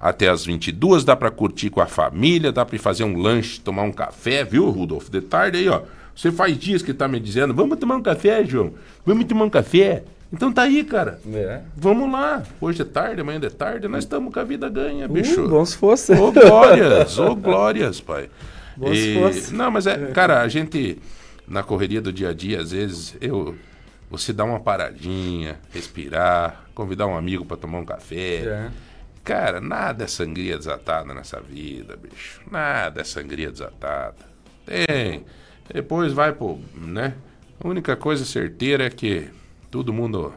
até 0.00 0.30
as 0.30 0.46
22. 0.46 1.04
Dá 1.04 1.14
pra 1.14 1.30
curtir 1.30 1.68
com 1.68 1.82
a 1.82 1.86
família, 1.86 2.50
dá 2.50 2.64
pra 2.64 2.76
ir 2.76 2.78
fazer 2.78 3.04
um 3.04 3.20
lanche, 3.20 3.60
tomar 3.60 3.82
um 3.82 3.92
café, 3.92 4.44
viu, 4.44 4.70
Rudolf? 4.70 5.10
De 5.10 5.20
tarde 5.20 5.58
aí, 5.58 5.68
ó. 5.68 5.82
Você 6.16 6.32
faz 6.32 6.58
dias 6.58 6.80
que 6.80 6.94
tá 6.94 7.06
me 7.06 7.20
dizendo, 7.20 7.52
vamos 7.52 7.78
tomar 7.78 7.96
um 7.96 8.02
café, 8.02 8.42
João? 8.46 8.72
Vamos 9.04 9.26
tomar 9.26 9.44
um 9.44 9.50
café? 9.50 10.04
Então 10.32 10.50
tá 10.50 10.62
aí, 10.62 10.82
cara. 10.82 11.20
É. 11.32 11.60
Vamos 11.76 12.10
lá. 12.10 12.42
Hoje 12.60 12.80
é 12.80 12.84
tarde, 12.84 13.20
amanhã 13.20 13.38
é 13.42 13.50
tarde, 13.50 13.86
nós 13.86 14.04
estamos 14.04 14.32
com 14.32 14.40
a 14.40 14.44
vida 14.44 14.68
ganha, 14.68 15.06
bicho. 15.06 15.44
Uh, 15.44 15.48
bom 15.48 15.64
se 15.64 15.76
fosse. 15.76 16.12
Ô, 16.14 16.32
glórias, 16.32 17.18
ô, 17.18 17.36
glórias, 17.36 18.00
pai. 18.00 18.30
Bom 18.76 18.94
se 18.94 19.14
fosse. 19.14 19.54
Não, 19.54 19.70
mas 19.70 19.86
é, 19.86 20.06
cara, 20.12 20.40
a 20.40 20.48
gente, 20.48 20.98
na 21.46 21.62
correria 21.62 22.00
do 22.00 22.10
dia 22.10 22.30
a 22.30 22.32
dia, 22.32 22.60
às 22.60 22.72
vezes, 22.72 23.14
eu. 23.20 23.54
Você 24.10 24.30
dá 24.30 24.44
uma 24.44 24.60
paradinha, 24.60 25.58
respirar, 25.70 26.64
convidar 26.74 27.06
um 27.06 27.16
amigo 27.16 27.46
pra 27.46 27.56
tomar 27.56 27.78
um 27.78 27.84
café. 27.84 28.42
É. 28.44 28.70
Cara, 29.24 29.58
nada 29.60 30.04
é 30.04 30.06
sangria 30.06 30.58
desatada 30.58 31.14
nessa 31.14 31.40
vida, 31.40 31.96
bicho. 31.96 32.42
Nada 32.50 33.00
é 33.00 33.04
sangria 33.04 33.50
desatada. 33.50 34.16
Tem. 34.66 35.24
Depois 35.72 36.12
vai 36.12 36.32
pro. 36.32 36.58
né? 36.74 37.14
A 37.62 37.68
única 37.68 37.96
coisa 37.96 38.24
certeira 38.24 38.84
é 38.84 38.90
que 38.90 39.30
todo 39.72 39.92
mundo 39.92 40.32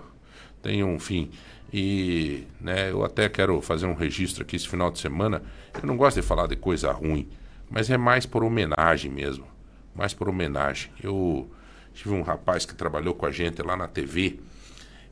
tem 0.64 0.84
um 0.84 0.98
fim. 0.98 1.30
E 1.72 2.46
né, 2.60 2.90
eu 2.90 3.04
até 3.04 3.28
quero 3.30 3.62
fazer 3.62 3.86
um 3.86 3.94
registro 3.94 4.44
aqui 4.44 4.56
esse 4.56 4.68
final 4.68 4.90
de 4.90 4.98
semana. 5.00 5.44
Eu 5.80 5.86
não 5.86 5.98
gosto 5.98 6.20
de 6.22 6.26
falar 6.26 6.48
de 6.48 6.56
coisa 6.56 6.92
ruim, 6.92 7.28
mas 7.70 7.90
é 7.90 7.98
mais 7.98 8.26
por 8.26 8.44
homenagem 8.44 9.12
mesmo. 9.12 9.46
Mais 9.94 10.14
por 10.14 10.30
homenagem. 10.30 10.90
Eu 11.04 11.50
tive 11.94 12.14
um 12.14 12.22
rapaz 12.22 12.66
que 12.66 12.74
trabalhou 12.74 13.14
com 13.14 13.26
a 13.26 13.32
gente 13.32 13.62
lá 13.62 13.76
na 13.76 13.88
TV. 13.88 14.40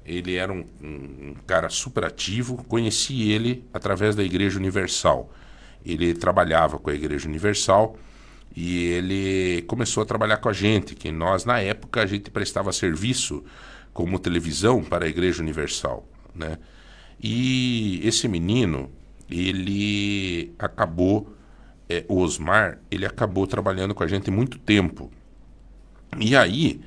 Ele 0.05 0.36
era 0.36 0.51
um, 0.51 0.65
um- 0.82 1.30
um 1.32 1.36
cara 1.45 1.69
super 1.69 2.05
ativo. 2.05 2.63
Conheci 2.65 3.30
ele 3.32 3.65
através 3.74 4.15
da 4.15 4.24
Igreja 4.24 4.57
Universal. 4.57 5.32
Ele 5.86 6.13
trabalhava 6.13 6.80
com 6.80 6.89
a 6.89 6.93
Igreja 6.93 7.28
Universal 7.28 7.97
e 8.55 8.86
ele 8.88 9.63
começou 9.63 10.03
a 10.03 10.05
trabalhar 10.05 10.38
com 10.38 10.47
a 10.47 10.53
gente, 10.53 10.95
que 10.95 11.11
nós 11.11 11.43
na 11.43 11.59
época 11.59 12.01
a 12.01 12.05
gente 12.05 12.30
prestava 12.32 12.71
serviço 12.71 13.43
como 13.93 14.19
televisão 14.19 14.83
para 14.83 15.05
a 15.05 15.07
Igreja 15.07 15.41
Universal, 15.41 16.07
né? 16.33 16.57
E 17.21 18.01
esse 18.03 18.27
menino, 18.27 18.91
ele 19.29 20.53
acabou, 20.59 21.33
é, 21.87 22.03
o 22.07 22.19
Osmar, 22.19 22.79
ele 22.91 23.05
acabou 23.05 23.47
trabalhando 23.47 23.93
com 23.93 24.03
a 24.03 24.07
gente 24.07 24.29
muito 24.29 24.57
tempo. 24.57 25.11
E 26.19 26.35
aí, 26.35 26.81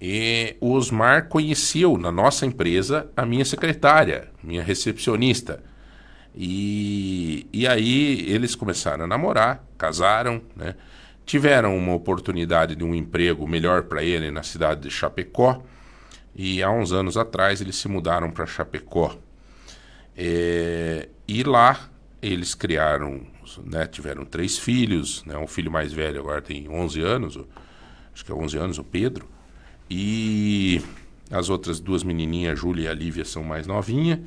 eh, 0.00 0.56
o 0.60 0.72
Osmar 0.72 1.28
conheceu 1.28 1.98
na 1.98 2.10
nossa 2.10 2.46
empresa 2.46 3.10
a 3.16 3.26
minha 3.26 3.44
secretária, 3.44 4.28
minha 4.42 4.62
recepcionista. 4.62 5.62
E, 6.34 7.46
e 7.52 7.66
aí 7.66 8.24
eles 8.30 8.54
começaram 8.54 9.04
a 9.04 9.06
namorar, 9.06 9.64
casaram, 9.76 10.40
né? 10.56 10.74
tiveram 11.26 11.76
uma 11.76 11.94
oportunidade 11.94 12.74
de 12.74 12.82
um 12.82 12.94
emprego 12.94 13.46
melhor 13.46 13.84
para 13.84 14.02
ele 14.02 14.30
na 14.30 14.42
cidade 14.42 14.82
de 14.82 14.90
Chapecó. 14.90 15.62
E 16.34 16.62
há 16.62 16.70
uns 16.70 16.92
anos 16.92 17.16
atrás 17.16 17.60
eles 17.60 17.76
se 17.76 17.88
mudaram 17.88 18.30
para 18.30 18.46
Chapecó. 18.46 19.16
É, 20.16 21.08
e 21.26 21.42
lá 21.42 21.88
eles 22.22 22.54
criaram, 22.54 23.22
né, 23.64 23.86
tiveram 23.86 24.24
três 24.24 24.58
filhos, 24.58 25.24
né, 25.24 25.36
um 25.38 25.46
filho 25.46 25.70
mais 25.70 25.92
velho 25.92 26.20
agora 26.20 26.42
tem 26.42 26.68
11 26.68 27.00
anos, 27.00 27.38
acho 28.12 28.24
que 28.24 28.30
é 28.30 28.34
11 28.34 28.58
anos, 28.58 28.78
o 28.78 28.84
Pedro. 28.84 29.28
E 29.88 30.82
as 31.30 31.48
outras 31.48 31.80
duas 31.80 32.02
menininhas, 32.02 32.52
a 32.52 32.54
Júlia 32.54 32.84
e 32.84 32.88
a 32.88 32.94
Lívia, 32.94 33.24
são 33.24 33.42
mais 33.42 33.66
novinhas. 33.66 34.20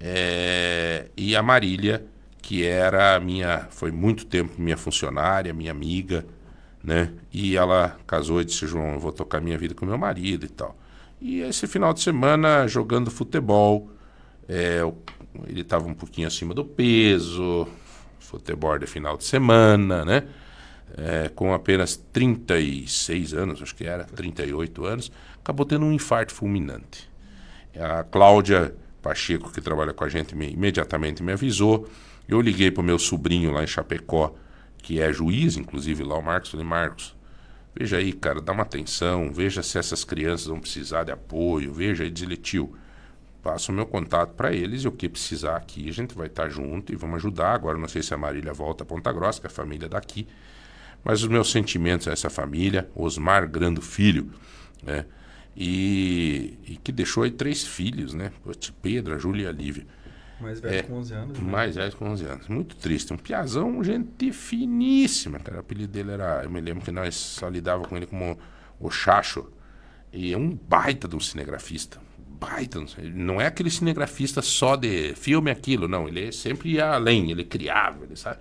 É, 0.00 1.08
e 1.16 1.36
a 1.36 1.42
Marília, 1.42 2.04
que 2.40 2.64
era 2.64 3.20
minha, 3.20 3.68
foi 3.70 3.90
muito 3.92 4.24
tempo 4.26 4.60
minha 4.60 4.76
funcionária, 4.76 5.52
minha 5.52 5.70
amiga, 5.70 6.24
né? 6.82 7.12
E 7.32 7.56
ela 7.56 7.98
casou 8.06 8.40
e 8.40 8.44
disse, 8.44 8.66
João, 8.66 8.94
eu 8.94 8.98
vou 8.98 9.12
tocar 9.12 9.40
minha 9.40 9.58
vida 9.58 9.74
com 9.74 9.84
meu 9.84 9.98
marido 9.98 10.46
e 10.46 10.48
tal. 10.48 10.76
E 11.20 11.40
esse 11.40 11.66
final 11.66 11.92
de 11.92 12.00
semana, 12.00 12.66
jogando 12.66 13.10
futebol, 13.10 13.90
é, 14.48 14.80
ele 15.46 15.60
estava 15.60 15.86
um 15.86 15.94
pouquinho 15.94 16.26
acima 16.26 16.54
do 16.54 16.64
peso, 16.64 17.68
futebol 18.18 18.78
de 18.78 18.86
final 18.86 19.16
de 19.16 19.24
semana, 19.24 20.04
né? 20.04 20.24
É, 20.96 21.28
com 21.28 21.54
apenas 21.54 21.96
36 21.96 23.32
anos, 23.32 23.62
acho 23.62 23.74
que 23.76 23.84
era, 23.84 24.04
38 24.04 24.84
anos, 24.84 25.12
acabou 25.40 25.64
tendo 25.64 25.84
um 25.84 25.92
infarto 25.92 26.34
fulminante. 26.34 27.08
A 27.78 28.02
Cláudia 28.02 28.74
Pacheco, 29.00 29.52
que 29.52 29.60
trabalha 29.60 29.92
com 29.92 30.02
a 30.04 30.08
gente, 30.08 30.34
me- 30.34 30.50
imediatamente 30.50 31.22
me 31.22 31.32
avisou. 31.32 31.88
Eu 32.28 32.40
liguei 32.40 32.70
para 32.70 32.80
o 32.80 32.84
meu 32.84 32.98
sobrinho 32.98 33.52
lá 33.52 33.62
em 33.62 33.66
Chapecó, 33.66 34.34
que 34.78 35.00
é 35.00 35.12
juiz, 35.12 35.56
inclusive 35.56 36.02
lá 36.02 36.18
o 36.18 36.22
Marcos. 36.22 36.50
Falei, 36.50 36.66
Marcos, 36.66 37.14
veja 37.80 37.96
aí, 37.96 38.12
cara, 38.12 38.42
dá 38.42 38.52
uma 38.52 38.62
atenção, 38.62 39.32
veja 39.32 39.62
se 39.62 39.78
essas 39.78 40.04
crianças 40.04 40.48
vão 40.48 40.60
precisar 40.60 41.04
de 41.04 41.12
apoio, 41.12 41.72
veja 41.72 42.04
aí, 42.04 42.10
tio, 42.36 42.76
passa 43.42 43.72
o 43.72 43.74
meu 43.74 43.86
contato 43.86 44.34
para 44.34 44.52
eles 44.52 44.82
e 44.82 44.88
o 44.88 44.92
que 44.92 45.08
precisar 45.08 45.56
aqui, 45.56 45.88
a 45.88 45.92
gente 45.92 46.14
vai 46.14 46.26
estar 46.26 46.50
junto 46.50 46.92
e 46.92 46.96
vamos 46.96 47.16
ajudar. 47.16 47.54
Agora, 47.54 47.78
não 47.78 47.88
sei 47.88 48.02
se 48.02 48.12
a 48.12 48.18
Marília 48.18 48.52
volta 48.52 48.84
a 48.84 48.86
Ponta 48.86 49.10
Grossa, 49.10 49.40
que 49.40 49.46
é 49.46 49.48
a 49.48 49.50
família 49.50 49.88
daqui, 49.88 50.28
mas 51.02 51.22
os 51.22 51.28
meus 51.28 51.50
sentimentos 51.50 52.06
a 52.06 52.12
essa 52.12 52.28
família, 52.28 52.86
Osmar 52.94 53.48
Grando 53.48 53.80
Filho, 53.80 54.30
né? 54.82 55.06
E, 55.56 56.58
e 56.66 56.76
que 56.76 56.92
deixou 56.92 57.22
aí 57.22 57.30
três 57.30 57.66
filhos, 57.66 58.12
né? 58.12 58.30
Pedro, 58.82 59.14
a 59.14 59.18
Júlia 59.18 59.44
e 59.44 59.46
a 59.46 59.52
Lívia. 59.52 59.86
Mais 60.40 60.60
velho 60.60 60.74
É. 60.76 60.82
com 60.82 60.94
11 60.94 61.14
anos. 61.14 61.38
né? 61.38 61.50
Mais 61.50 61.76
velho 61.76 61.96
com 61.96 62.08
11 62.10 62.24
anos. 62.24 62.48
Muito 62.48 62.76
triste. 62.76 63.12
Um 63.12 63.16
piazão, 63.16 63.82
gente 63.84 64.32
finíssima, 64.32 65.38
cara. 65.38 65.58
O 65.58 65.60
apelido 65.60 65.92
dele 65.92 66.12
era. 66.12 66.42
Eu 66.44 66.50
me 66.50 66.60
lembro 66.60 66.84
que 66.84 66.90
nós 66.90 67.14
só 67.14 67.48
lidava 67.48 67.84
com 67.84 67.96
ele 67.96 68.06
como 68.06 68.38
o 68.78 68.90
Chacho. 68.90 69.46
E 70.12 70.32
é 70.32 70.36
um 70.38 70.50
baita 70.50 71.06
de 71.06 71.14
um 71.16 71.20
cinegrafista. 71.20 71.98
Baita. 72.18 72.82
Não 73.14 73.40
é 73.40 73.46
aquele 73.46 73.70
cinegrafista 73.70 74.40
só 74.40 74.74
de 74.76 75.14
filme 75.14 75.50
aquilo, 75.50 75.86
não. 75.86 76.08
Ele 76.08 76.32
sempre 76.32 76.70
ia 76.72 76.88
além, 76.94 77.30
ele 77.30 77.44
criava, 77.44 78.04
ele 78.04 78.16
sabe. 78.16 78.38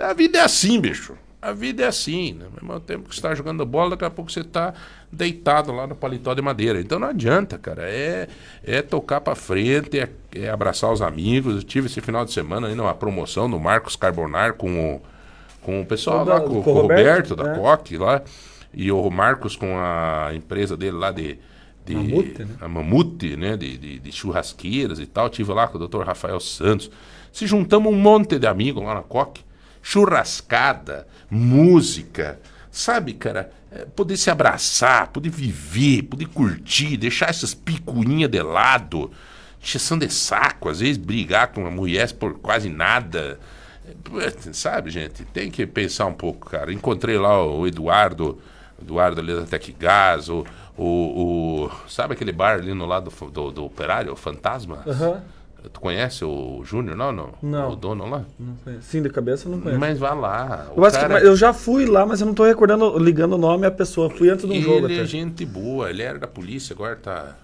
A 0.00 0.12
vida 0.12 0.38
é 0.38 0.42
assim, 0.42 0.80
bicho. 0.80 1.16
A 1.40 1.52
vida 1.52 1.84
é 1.84 1.86
assim, 1.86 2.32
né? 2.32 2.46
Ao 2.46 2.50
mesmo 2.68 2.80
tempo 2.80 3.08
que 3.08 3.14
você 3.14 3.20
está 3.20 3.32
jogando 3.34 3.64
bola, 3.64 3.90
daqui 3.90 4.04
a 4.04 4.10
pouco 4.10 4.30
você 4.30 4.40
está 4.40 4.74
deitado 5.10 5.70
lá 5.72 5.86
no 5.86 5.94
paletó 5.94 6.34
de 6.34 6.42
madeira. 6.42 6.80
Então 6.80 6.98
não 6.98 7.08
adianta, 7.08 7.56
cara. 7.56 7.82
É, 7.88 8.28
é 8.64 8.82
tocar 8.82 9.20
para 9.20 9.36
frente, 9.36 10.00
é, 10.00 10.08
é 10.34 10.50
abraçar 10.50 10.92
os 10.92 11.00
amigos. 11.00 11.54
Eu 11.56 11.62
tive 11.62 11.86
esse 11.86 12.00
final 12.00 12.24
de 12.24 12.32
semana 12.32 12.66
aí 12.66 12.74
numa 12.74 12.92
promoção 12.94 13.48
do 13.48 13.58
Marcos 13.58 13.94
Carbonar 13.94 14.54
com 14.54 14.96
o, 14.96 15.02
com 15.62 15.80
o 15.80 15.86
pessoal 15.86 16.22
O 16.22 16.24
lá, 16.24 16.38
da- 16.40 16.40
com, 16.40 16.60
com 16.60 16.70
o 16.72 16.74
Roberto, 16.74 17.30
Roberto, 17.30 17.36
da 17.36 17.44
né? 17.44 17.58
Coque 17.58 17.96
lá. 17.96 18.20
E 18.74 18.90
o 18.90 19.08
Marcos 19.08 19.54
com 19.54 19.78
a 19.78 20.30
empresa 20.34 20.76
dele 20.76 20.96
lá 20.96 21.12
de. 21.12 21.38
de 21.86 21.94
Mamute, 21.94 22.44
né? 22.44 22.54
A 22.60 22.68
Mamute, 22.68 23.36
né? 23.36 23.56
De, 23.56 23.78
de, 23.78 23.98
de 24.00 24.12
churrasqueiras 24.12 24.98
e 24.98 25.06
tal. 25.06 25.28
Tive 25.30 25.52
lá 25.52 25.68
com 25.68 25.78
o 25.78 25.86
Dr. 25.86 26.02
Rafael 26.02 26.40
Santos. 26.40 26.90
Se 27.32 27.46
juntamos 27.46 27.92
um 27.92 27.96
monte 27.96 28.38
de 28.40 28.46
amigos 28.48 28.82
lá 28.82 28.94
na 28.94 29.02
Coque. 29.02 29.46
Churrascada, 29.90 31.06
música. 31.30 32.38
Sabe, 32.70 33.14
cara? 33.14 33.50
É, 33.72 33.86
poder 33.86 34.18
se 34.18 34.30
abraçar, 34.30 35.08
poder 35.08 35.30
viver, 35.30 36.02
poder 36.02 36.26
curtir, 36.26 36.98
deixar 36.98 37.30
essas 37.30 37.54
picuinhas 37.54 38.30
de 38.30 38.42
lado. 38.42 39.10
Encheção 39.62 39.96
de 39.96 40.12
saco, 40.12 40.68
às 40.68 40.80
vezes 40.80 40.98
brigar 40.98 41.48
com 41.48 41.66
a 41.66 41.70
mulher 41.70 42.12
por 42.12 42.38
quase 42.38 42.68
nada. 42.68 43.40
É, 43.86 44.52
Sabe, 44.52 44.90
gente? 44.90 45.24
Tem 45.24 45.50
que 45.50 45.66
pensar 45.66 46.04
um 46.04 46.12
pouco, 46.12 46.50
cara. 46.50 46.70
Encontrei 46.70 47.16
lá 47.16 47.42
o 47.42 47.66
Eduardo 47.66 48.38
Eduardo 48.80 49.20
ali 49.20 49.34
da 49.34 49.46
Tec 49.46 49.74
Gás, 49.78 50.28
o, 50.28 50.44
o, 50.76 50.84
o, 50.84 51.70
Sabe 51.88 52.12
aquele 52.12 52.30
bar 52.30 52.58
ali 52.58 52.72
no 52.74 52.86
lado 52.86 53.10
do, 53.10 53.30
do, 53.30 53.50
do 53.50 53.64
Operário, 53.64 54.12
o 54.12 54.16
Fantasma? 54.16 54.84
Aham. 54.86 55.22
Tu 55.72 55.80
conhece 55.80 56.24
o 56.24 56.62
Júnior, 56.64 56.96
não, 56.96 57.10
não? 57.12 57.34
Não. 57.42 57.72
O 57.72 57.76
dono 57.76 58.08
lá? 58.08 58.24
Não 58.38 58.54
conheço. 58.64 58.82
Sim, 58.82 59.02
de 59.02 59.10
cabeça 59.10 59.46
eu 59.48 59.52
não 59.52 59.60
conheço. 59.60 59.80
Mas 59.80 59.98
vá 59.98 60.14
lá. 60.14 60.68
Eu, 60.74 60.82
que- 60.82 60.90
cara- 60.92 61.08
mas 61.14 61.24
eu 61.24 61.34
já 61.36 61.52
fui 61.52 61.84
lá, 61.84 62.06
mas 62.06 62.20
eu 62.20 62.26
não 62.28 62.34
tô 62.34 62.44
recordando, 62.44 62.96
ligando 62.98 63.32
o 63.34 63.38
nome 63.38 63.66
à 63.66 63.70
pessoa. 63.70 64.08
Fui 64.08 64.30
antes 64.30 64.44
de 64.46 64.52
um 64.52 64.54
ele 64.54 64.62
jogo 64.62 64.88
é 64.88 64.94
até. 64.94 65.04
gente 65.04 65.44
boa, 65.44 65.90
ele 65.90 66.02
era 66.02 66.18
da 66.18 66.28
polícia, 66.28 66.72
agora 66.74 66.94
tá, 66.96 67.36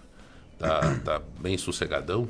tá, 0.59 0.97
tá 1.05 1.21
bem 1.41 1.59
sossegadão. 1.59 2.29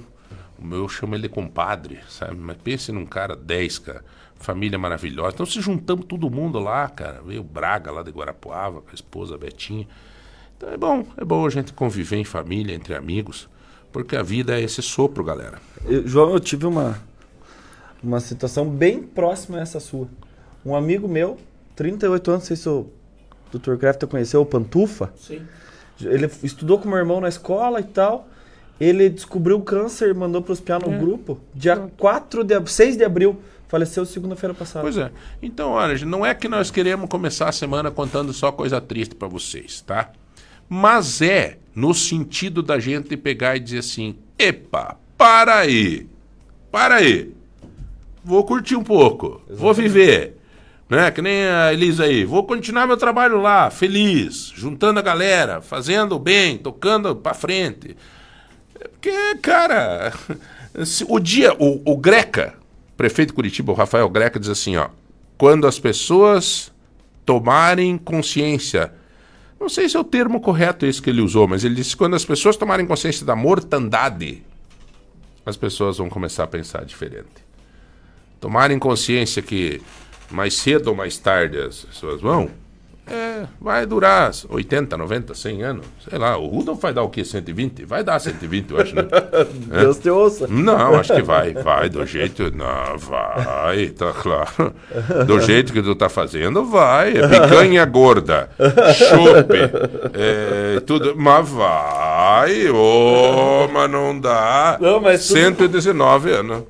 O 0.59 0.65
meu 0.65 0.79
eu 0.85 0.89
chamo 0.89 1.15
ele 1.15 1.25
de 1.25 1.29
compadre, 1.29 1.99
sabe? 2.09 2.37
Mas 2.37 2.57
pense 2.57 2.91
num 2.91 3.05
cara 3.05 3.37
10, 3.37 3.79
cara. 3.81 4.03
Família 4.37 4.79
maravilhosa. 4.79 5.33
Então 5.35 5.47
se 5.47 5.61
juntamos 5.61 6.07
todo 6.07 6.31
mundo 6.31 6.59
lá, 6.59 6.89
cara. 6.89 7.21
Veio 7.25 7.43
o 7.43 7.45
Braga 7.45 7.91
lá 7.93 8.03
de 8.03 8.11
Guarapuava, 8.11 8.81
com 8.81 8.91
a 8.91 8.95
esposa 8.95 9.37
Betinha. 9.37 9.87
Então 10.57 10.71
é 10.71 10.77
bom, 10.77 11.05
é 11.17 11.25
bom 11.25 11.47
a 11.47 11.51
gente 11.51 11.73
conviver 11.75 12.17
em 12.17 12.25
família, 12.25 12.75
entre 12.75 12.95
amigos. 12.95 13.49
Porque 13.95 14.15
a 14.17 14.23
vida 14.23 14.59
é 14.59 14.63
esse 14.63 14.83
sopro, 14.83 15.23
galera. 15.25 15.59
Eu- 15.87 16.07
João, 16.07 16.33
eu 16.33 16.41
tive 16.41 16.67
uma, 16.67 16.99
uma 18.03 18.19
situação 18.21 18.69
bem 18.69 19.01
próxima 19.03 19.57
a 19.59 19.61
essa 19.61 19.79
sua. 19.81 20.09
Um 20.67 20.75
amigo 20.75 21.07
meu, 21.09 21.39
38 21.77 22.31
anos, 22.33 22.43
não 22.43 22.47
sei 22.49 22.57
se 22.57 22.69
o 22.69 22.87
Dr. 23.53 23.77
Crafter 23.77 24.09
conheceu, 24.09 24.41
o 24.43 24.47
Pantufa. 24.47 25.13
Sim. 25.17 25.43
Ele 26.01 26.29
estudou 26.43 26.79
com 26.79 26.89
meu 26.89 26.99
irmão 26.99 27.21
na 27.21 27.29
escola 27.29 27.79
e 27.79 27.85
tal. 27.85 28.29
Ele 28.81 29.09
descobriu 29.09 29.57
o 29.59 29.63
câncer 29.63 30.11
e 30.11 30.15
mandou 30.15 30.43
para 30.43 30.53
hospital 30.53 30.81
no 30.81 30.99
grupo. 30.99 31.39
Dia 31.55 31.77
4 31.97 32.43
de 32.43 32.53
ab- 32.55 32.69
6 32.69 32.97
de 32.97 33.05
abril. 33.05 33.41
Faleceu 33.69 34.05
segunda-feira 34.05 34.53
passada. 34.53 34.83
Pois 34.83 34.97
é. 34.99 35.11
Então, 35.41 35.71
olha, 35.71 36.05
não 36.05 36.27
é 36.27 36.35
que 36.35 36.49
nós 36.49 36.71
queremos 36.71 37.09
começar 37.09 37.49
a 37.49 37.53
semana 37.53 37.91
contando 37.93 38.33
só 38.33 38.51
coisa 38.51 38.81
triste 38.81 39.15
pra 39.15 39.29
vocês, 39.29 39.81
tá? 39.83 40.11
Mas 40.69 41.21
é 41.23 41.59
no 41.75 41.93
sentido 41.95 42.63
da 42.63 42.79
gente 42.79 43.17
pegar 43.17 43.57
e 43.57 43.61
dizer 43.61 43.79
assim: 43.79 44.17
epa, 44.39 44.97
para 45.17 45.59
aí, 45.59 46.07
para 46.71 46.97
aí. 46.97 47.33
Vou 48.25 48.43
curtir 48.45 48.75
um 48.77 48.83
pouco, 48.85 49.43
vou 49.51 49.75
viver. 49.75 50.39
Né? 50.89 51.11
Que 51.11 51.21
nem 51.23 51.45
a 51.47 51.73
Elisa 51.73 52.05
aí. 52.05 52.25
Vou 52.25 52.45
continuar 52.45 52.87
meu 52.87 52.97
trabalho 52.97 53.41
lá, 53.41 53.71
feliz, 53.71 54.53
juntando 54.55 54.99
a 54.99 55.03
galera, 55.03 55.61
fazendo 55.61 56.19
bem, 56.19 56.57
tocando 56.59 57.15
pra 57.17 57.35
frente. 57.35 57.97
É 58.81 58.89
Porque, 58.89 59.35
cara, 59.43 60.13
se- 60.85 61.05
o 61.09 61.19
dia, 61.19 61.55
o, 61.59 61.81
o 61.85 61.97
Greca, 61.97 62.55
prefeito 62.97 63.29
de 63.31 63.35
Curitiba, 63.35 63.73
o 63.73 63.75
Rafael 63.75 64.09
Greca, 64.09 64.39
diz 64.39 64.49
assim, 64.49 64.77
ó, 64.77 64.89
quando 65.37 65.67
as 65.67 65.79
pessoas 65.79 66.73
tomarem 67.27 67.97
consciência, 67.99 68.93
não 69.65 69.69
sei 69.71 69.89
se 69.89 69.97
é 69.97 70.01
o 70.01 70.05
termo 70.05 70.43
correto 70.43 70.85
esse 70.85 71.01
que 71.01 71.09
ele 71.09 71.23
usou, 71.23 71.49
mas 71.49 71.65
ele 71.65 71.75
disse 71.75 71.97
quando 71.97 72.15
as 72.15 72.25
pessoas 72.25 72.55
tomarem 72.55 72.87
consciência 72.87 73.25
da 73.25 73.35
mortandade, 73.35 74.43
as 75.45 75.57
pessoas 75.57 75.97
vão 75.97 76.11
começar 76.11 76.45
a 76.45 76.47
pensar 76.47 76.85
diferente. 76.85 77.43
Tomarem 78.39 78.79
consciência 78.79 79.41
que 79.41 79.81
mais 80.31 80.53
cedo 80.53 80.89
ou 80.89 80.95
mais 80.95 81.17
tarde 81.17 81.59
as 81.59 81.79
pessoas 81.79 82.21
vão, 82.21 82.51
é, 83.07 83.43
vai 83.61 83.85
durar 83.85 84.31
80, 84.49 84.97
90, 84.97 85.35
100 85.35 85.63
anos. 85.63 85.87
Sei 86.09 86.19
lá, 86.19 86.39
o 86.39 86.47
Rudolf 86.47 86.81
vai 86.81 86.93
dar 86.93 87.03
o 87.03 87.09
quê? 87.11 87.25
120? 87.25 87.85
Vai 87.85 88.03
dar 88.03 88.19
120, 88.19 88.71
eu 88.71 88.81
acho, 88.81 88.95
né? 88.95 89.03
Deus 89.83 89.99
te 89.99 90.09
ouça. 90.09 90.47
Não, 90.49 90.95
acho 90.95 91.13
que 91.15 91.23
vai, 91.23 91.53
vai, 91.53 91.89
do 91.91 92.07
jeito. 92.07 92.51
Não, 92.57 92.97
vai, 92.99 93.89
tá 93.89 94.13
claro. 94.13 94.73
Do 95.27 95.39
jeito 95.41 95.73
que 95.73 95.83
tu 95.83 95.95
tá 95.95 96.09
fazendo, 96.09 96.65
vai. 96.65 97.15
É 97.17 97.29
picanha 97.29 97.85
gorda, 97.85 98.49
chope, 98.95 99.59
é, 100.15 100.81
tudo. 100.81 101.15
Mas 101.17 101.49
vai, 101.49 102.69
ô, 102.71 103.69
mas 103.73 103.91
não 103.91 104.19
dá. 104.19 104.79
Não, 104.81 105.01
mas 105.01 105.27
tudo- 105.27 105.39
119 105.39 106.31
anos. 106.31 106.63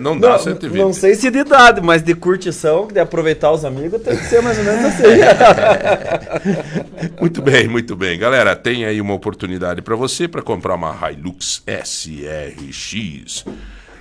Não 0.00 0.18
dá 0.18 0.30
Não, 0.30 0.38
120. 0.38 0.80
não 0.80 0.92
sei 0.92 1.14
se 1.14 1.30
de 1.30 1.38
idade, 1.38 1.80
mas 1.82 2.02
de 2.02 2.14
curtição, 2.14 2.86
de 2.86 3.00
aproveitar 3.00 3.50
os 3.52 3.64
amigos, 3.64 4.00
tem 4.02 4.16
que 4.16 4.24
ser 4.26 4.40
mais 4.42 4.56
ou 4.58 4.64
menos 4.64 4.84
assim. 4.84 5.02
Muito 7.20 7.42
bem, 7.42 7.68
muito 7.68 7.96
bem. 7.96 8.18
Galera, 8.18 8.54
tem 8.54 8.84
aí 8.84 9.00
uma 9.00 9.14
oportunidade 9.14 9.82
para 9.82 9.96
você 9.96 10.28
para 10.28 10.42
comprar 10.42 10.74
uma 10.74 10.96
Hilux 11.10 11.62
SRX. 11.66 13.44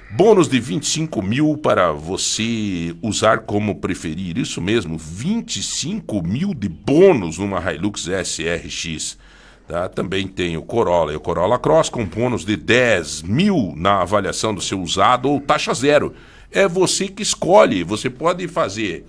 Bônus 0.10 0.48
de 0.48 0.60
25 0.60 1.22
mil 1.22 1.58
para 1.58 1.92
você 1.92 2.96
usar 3.02 3.40
como 3.40 3.76
preferir. 3.76 4.38
Isso 4.38 4.62
mesmo, 4.62 4.98
25 4.98 6.26
mil 6.26 6.54
de 6.54 6.70
bônus 6.70 7.38
numa 7.38 7.60
Hilux 7.74 8.08
SRX. 8.08 9.18
Tá? 9.68 9.90
Também 9.90 10.28
tem 10.28 10.56
o 10.56 10.62
Corolla 10.62 11.12
e 11.12 11.16
o 11.18 11.20
Corolla 11.20 11.60
Cross 11.60 11.90
com 11.90 12.06
bônus 12.06 12.46
de 12.46 12.56
10 12.56 13.24
mil 13.24 13.74
na 13.76 14.02
avaliação 14.02 14.54
do 14.56 14.62
seu 14.62 14.82
usado 14.82 15.30
ou 15.30 15.42
taxa 15.42 15.74
zero. 15.74 16.14
É 16.52 16.68
você 16.68 17.10
que 17.10 17.22
escolhe. 17.22 17.84
Você 17.84 18.10
pode 18.10 18.48
fazer 18.48 19.06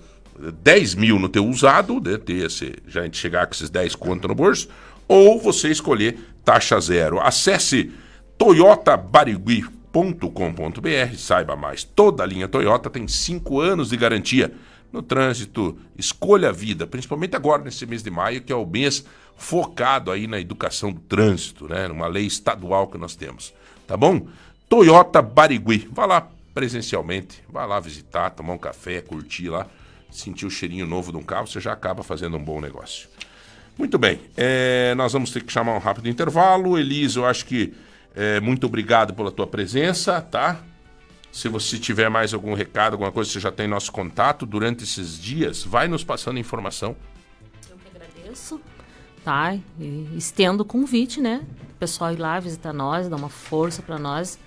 10 0.63 0.95
mil 0.95 1.19
no 1.19 1.27
teu 1.27 1.45
usado, 1.45 1.99
né, 1.99 2.17
ter 2.17 2.45
esse, 2.45 2.75
já 2.87 3.01
a 3.01 3.03
gente 3.03 3.17
chegar 3.17 3.45
com 3.45 3.53
esses 3.53 3.69
10 3.69 3.95
conto 3.95 4.27
no 4.27 4.35
bolso, 4.35 4.69
ou 5.07 5.39
você 5.39 5.69
escolher 5.69 6.17
taxa 6.43 6.79
zero. 6.79 7.19
Acesse 7.19 7.91
toyotabarigui.com.br, 8.37 11.15
saiba 11.17 11.55
mais. 11.55 11.83
Toda 11.83 12.23
a 12.23 12.25
linha 12.25 12.47
Toyota 12.47 12.89
tem 12.89 13.07
5 13.07 13.59
anos 13.59 13.89
de 13.89 13.97
garantia. 13.97 14.51
No 14.91 15.03
trânsito, 15.03 15.77
escolha 15.95 16.49
a 16.49 16.51
vida, 16.51 16.87
principalmente 16.87 17.35
agora 17.35 17.63
nesse 17.63 17.85
mês 17.85 18.01
de 18.01 18.09
maio, 18.09 18.41
que 18.41 18.51
é 18.51 18.55
o 18.55 18.65
mês 18.65 19.05
focado 19.37 20.11
aí 20.11 20.25
na 20.25 20.39
educação 20.39 20.91
do 20.91 20.99
trânsito, 20.99 21.67
né? 21.67 21.87
Numa 21.87 22.07
lei 22.07 22.25
estadual 22.25 22.87
que 22.87 22.97
nós 22.97 23.15
temos. 23.15 23.53
Tá 23.85 23.95
bom? 23.95 24.25
Toyota 24.67 25.21
Barigui. 25.21 25.87
Vá 25.91 26.07
lá 26.07 26.27
presencialmente, 26.53 27.43
vá 27.47 27.65
lá 27.65 27.79
visitar, 27.79 28.31
tomar 28.31 28.53
um 28.53 28.57
café, 28.57 29.01
curtir 29.01 29.49
lá, 29.49 29.67
sentir 30.11 30.45
o 30.45 30.49
cheirinho 30.49 30.85
novo 30.85 31.11
de 31.11 31.17
um 31.17 31.23
carro, 31.23 31.47
você 31.47 31.59
já 31.59 31.73
acaba 31.73 32.03
fazendo 32.03 32.37
um 32.37 32.43
bom 32.43 32.59
negócio. 32.59 33.09
Muito 33.77 33.97
bem, 33.97 34.19
é, 34.35 34.93
nós 34.95 35.13
vamos 35.13 35.31
ter 35.31 35.41
que 35.41 35.51
chamar 35.53 35.73
um 35.73 35.79
rápido 35.79 36.09
intervalo. 36.09 36.77
Elisa, 36.77 37.19
eu 37.19 37.25
acho 37.25 37.45
que 37.45 37.73
é, 38.15 38.39
muito 38.39 38.65
obrigado 38.65 39.13
pela 39.13 39.31
tua 39.31 39.47
presença, 39.47 40.21
tá? 40.21 40.61
Se 41.31 41.47
você 41.47 41.77
tiver 41.77 42.09
mais 42.09 42.33
algum 42.33 42.53
recado, 42.53 42.93
alguma 42.93 43.11
coisa, 43.11 43.31
você 43.31 43.39
já 43.39 43.51
tem 43.51 43.67
nosso 43.67 43.91
contato. 43.91 44.45
Durante 44.45 44.83
esses 44.83 45.17
dias, 45.17 45.63
vai 45.63 45.87
nos 45.87 46.03
passando 46.03 46.39
informação. 46.39 46.95
Eu 47.69 47.77
que 47.77 47.95
agradeço, 47.95 48.59
tá? 49.23 49.55
E 49.79 50.09
estendo 50.17 50.63
o 50.63 50.65
convite, 50.65 51.21
né? 51.21 51.45
O 51.71 51.75
pessoal 51.75 52.11
ir 52.11 52.17
lá 52.17 52.39
visitar 52.39 52.73
nós, 52.73 53.07
dar 53.07 53.15
uma 53.15 53.29
força 53.29 53.81
para 53.81 53.99
nós, 53.99 54.39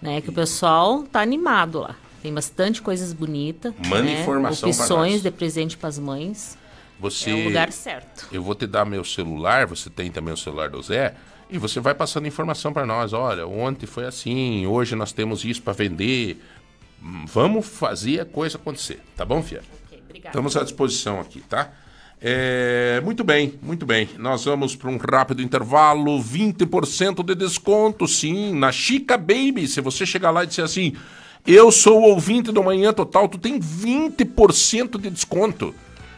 né? 0.00 0.20
Que 0.20 0.30
o 0.30 0.32
pessoal 0.32 1.02
tá 1.02 1.20
animado 1.20 1.80
lá. 1.80 1.96
Tem 2.22 2.32
bastante 2.32 2.80
coisas 2.80 3.12
bonitas. 3.12 3.74
Manda 3.86 4.04
né? 4.04 4.22
informação 4.22 4.68
Opções 4.68 5.22
de 5.22 5.30
presente 5.30 5.76
para 5.76 5.88
as 5.88 5.98
mães. 5.98 6.56
Você, 7.00 7.30
É 7.30 7.34
o 7.34 7.44
lugar 7.44 7.72
certo. 7.72 8.28
Eu 8.30 8.42
vou 8.44 8.54
te 8.54 8.64
dar 8.64 8.84
meu 8.84 9.04
celular, 9.04 9.66
você 9.66 9.90
tem 9.90 10.08
também 10.08 10.32
o 10.32 10.36
celular 10.36 10.70
do 10.70 10.80
Zé, 10.80 11.16
e 11.50 11.58
você 11.58 11.80
vai 11.80 11.94
passando 11.94 12.28
informação 12.28 12.72
para 12.72 12.86
nós. 12.86 13.12
Olha, 13.12 13.44
ontem 13.44 13.86
foi 13.86 14.06
assim, 14.06 14.64
hoje 14.66 14.94
nós 14.94 15.12
temos 15.12 15.44
isso 15.44 15.60
para 15.62 15.72
vender. 15.72 16.40
Vamos 17.26 17.66
fazer 17.66 18.20
a 18.20 18.24
coisa 18.24 18.56
acontecer, 18.56 19.00
tá 19.16 19.24
bom, 19.24 19.42
Fia? 19.42 19.62
Ok, 19.86 20.00
obrigada. 20.04 20.28
Estamos 20.28 20.56
à 20.56 20.62
disposição 20.62 21.18
aqui, 21.18 21.40
tá? 21.40 21.72
É, 22.20 23.00
muito 23.02 23.24
bem, 23.24 23.58
muito 23.60 23.84
bem. 23.84 24.08
Nós 24.16 24.44
vamos 24.44 24.76
para 24.76 24.88
um 24.88 24.96
rápido 24.96 25.42
intervalo. 25.42 26.22
20% 26.22 27.24
de 27.24 27.34
desconto, 27.34 28.06
sim, 28.06 28.54
na 28.54 28.70
Chica 28.70 29.18
Baby. 29.18 29.66
Se 29.66 29.80
você 29.80 30.06
chegar 30.06 30.30
lá 30.30 30.44
e 30.44 30.46
disser 30.46 30.64
assim, 30.64 30.94
eu 31.46 31.72
sou 31.72 32.00
o 32.00 32.04
ouvinte 32.10 32.52
do 32.52 32.62
Manhã 32.62 32.92
Total, 32.92 33.28
tu 33.28 33.38
tem 33.38 33.58
20% 33.58 35.00
de 35.00 35.10
desconto. 35.10 35.74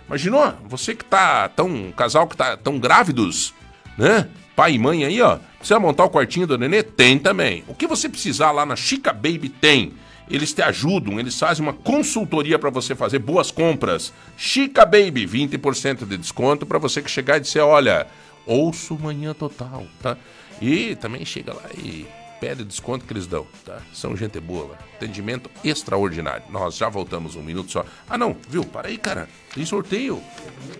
Imaginou? 0.06 0.52
Você 0.68 0.94
que 0.94 1.04
tá 1.04 1.48
tão. 1.48 1.66
Um 1.66 1.92
casal 1.92 2.26
que 2.26 2.36
tá 2.36 2.56
tão 2.56 2.78
grávidos, 2.78 3.54
né? 3.96 4.28
Pai 4.54 4.74
e 4.74 4.78
mãe 4.78 5.04
aí, 5.04 5.20
ó. 5.20 5.38
Precisa 5.58 5.80
montar 5.80 6.04
o 6.04 6.10
quartinho 6.10 6.46
do 6.46 6.58
nenê? 6.58 6.82
Tem 6.82 7.18
também. 7.18 7.64
O 7.66 7.74
que 7.74 7.86
você 7.86 8.08
precisar 8.08 8.52
lá 8.52 8.66
na 8.66 8.76
Chica 8.76 9.12
Baby 9.12 9.48
tem. 9.48 9.92
Eles 10.30 10.52
te 10.52 10.62
ajudam, 10.62 11.20
eles 11.20 11.38
fazem 11.38 11.62
uma 11.62 11.72
consultoria 11.72 12.58
para 12.58 12.70
você 12.70 12.94
fazer 12.94 13.18
boas 13.18 13.50
compras. 13.50 14.12
Chica 14.36 14.84
Baby, 14.84 15.26
20% 15.26 16.06
de 16.06 16.16
desconto 16.16 16.64
para 16.64 16.78
você 16.78 17.02
que 17.02 17.10
chegar 17.10 17.36
e 17.36 17.40
dizer, 17.40 17.60
olha, 17.60 18.06
ouço 18.46 18.98
manhã 18.98 19.34
total, 19.34 19.86
tá? 20.02 20.16
E 20.62 20.96
também 20.96 21.26
chega 21.26 21.52
lá 21.52 21.64
e 21.76 22.06
pede 22.44 22.62
desconto 22.62 23.06
que 23.06 23.12
eles 23.14 23.26
dão, 23.26 23.46
tá? 23.64 23.80
São 23.94 24.14
gente 24.14 24.38
boa, 24.38 24.72
lá. 24.72 24.78
atendimento 24.96 25.50
extraordinário. 25.64 26.44
Nós 26.50 26.76
já 26.76 26.90
voltamos 26.90 27.36
um 27.36 27.42
minuto 27.42 27.72
só. 27.72 27.86
Ah, 28.06 28.18
não, 28.18 28.36
viu? 28.50 28.62
Para 28.62 28.88
aí, 28.88 28.98
cara. 28.98 29.26
Tem 29.54 29.64
sorteio. 29.64 30.20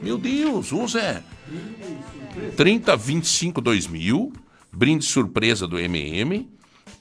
Meu 0.03 0.19
Deus, 0.19 0.75
ô 0.75 0.87
Zé. 0.87 1.23
30, 2.55 2.95
25, 2.99 3.63
2000. 3.63 4.31
Brinde 4.71 5.07
surpresa 5.07 5.67
do 5.67 5.79
MM. 5.79 6.51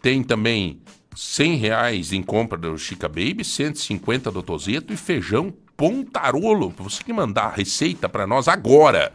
Tem 0.01 0.23
também 0.23 0.81
100 1.13 1.55
reais 1.57 2.13
em 2.13 2.23
compra 2.23 2.57
do 2.57 2.77
Chica 2.77 3.09
Baby, 3.09 3.43
150 3.43 4.31
do 4.31 4.41
Tozeto 4.41 4.93
e 4.93 4.97
feijão 4.97 5.53
Pontarolo. 5.75 6.73
Você 6.77 7.03
que 7.03 7.11
mandar 7.11 7.47
a 7.47 7.53
receita 7.53 8.07
para 8.07 8.25
nós 8.25 8.47
agora. 8.47 9.11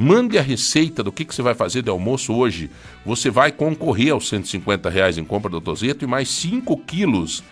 Mande 0.00 0.38
a 0.38 0.42
receita 0.42 1.02
do 1.02 1.12
que, 1.12 1.26
que 1.26 1.34
você 1.34 1.42
vai 1.42 1.52
fazer 1.52 1.82
de 1.82 1.90
almoço 1.90 2.32
hoje. 2.32 2.70
Você 3.04 3.28
vai 3.28 3.52
concorrer 3.52 4.14
aos 4.14 4.30
150 4.30 4.88
reais 4.88 5.18
em 5.18 5.24
compra 5.24 5.50
do 5.50 5.60
Tozeto 5.60 6.06
e 6.06 6.08
mais 6.08 6.30
5 6.30 6.74
quilos 6.86 7.44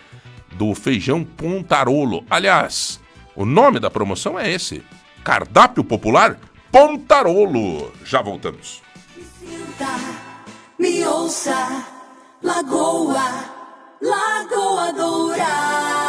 do 0.55 0.75
feijão 0.75 1.23
Pontarolo. 1.23 2.25
Aliás, 2.31 2.99
o 3.37 3.45
nome 3.45 3.79
da 3.79 3.91
promoção 3.91 4.39
é 4.39 4.51
esse: 4.51 4.83
Cardápio 5.23 5.85
Popular 5.85 6.39
Pontarolo. 6.73 7.93
Já 8.03 8.23
voltamos. 8.23 8.81
Me 9.15 9.25
sinta, 9.25 10.01
me 10.79 11.05
ouça, 11.05 11.85
Lagoa, 12.43 13.45
Lagoa 14.01 14.91
Dourada. 14.95 16.09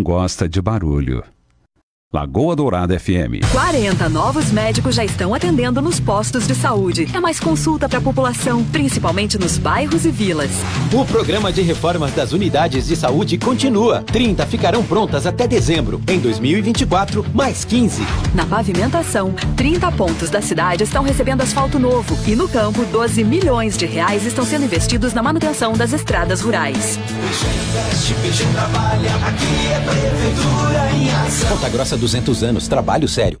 gosta 0.00 0.48
de 0.48 0.62
barulho? 0.62 1.24
Lagoa 2.14 2.54
Dourada 2.54 3.00
FM. 3.00 3.40
40 3.50 4.06
novos 4.10 4.52
médicos 4.52 4.94
já 4.94 5.02
estão 5.02 5.32
atendendo 5.32 5.80
nos 5.80 5.98
postos 5.98 6.46
de 6.46 6.54
saúde. 6.54 7.08
É 7.14 7.18
mais 7.18 7.40
consulta 7.40 7.88
para 7.88 8.00
a 8.00 8.02
população, 8.02 8.62
principalmente 8.64 9.38
nos 9.38 9.56
bairros 9.56 10.04
e 10.04 10.10
vilas. 10.10 10.50
O 10.92 11.06
programa 11.06 11.50
de 11.50 11.62
reformas 11.62 12.12
das 12.12 12.32
unidades 12.32 12.86
de 12.86 12.96
saúde 12.96 13.38
continua. 13.38 14.02
30 14.02 14.44
ficarão 14.44 14.84
prontas 14.84 15.26
até 15.26 15.48
dezembro. 15.48 16.02
Em 16.06 16.18
2024, 16.18 17.24
mais 17.32 17.64
15. 17.64 18.02
Na 18.34 18.44
pavimentação, 18.44 19.32
30 19.56 19.90
pontos 19.92 20.28
da 20.28 20.42
cidade 20.42 20.84
estão 20.84 21.02
recebendo 21.02 21.40
asfalto 21.40 21.78
novo. 21.78 22.14
E 22.28 22.36
no 22.36 22.46
campo, 22.46 22.84
12 22.84 23.24
milhões 23.24 23.74
de 23.74 23.86
reais 23.86 24.26
estão 24.26 24.44
sendo 24.44 24.66
investidos 24.66 25.14
na 25.14 25.22
manutenção 25.22 25.72
das 25.72 25.94
estradas 25.94 26.42
rurais. 26.42 26.98
Ponta 31.48 31.68
Grossa 31.70 32.01
200 32.02 32.42
anos, 32.42 32.66
trabalho 32.66 33.06
sério. 33.06 33.40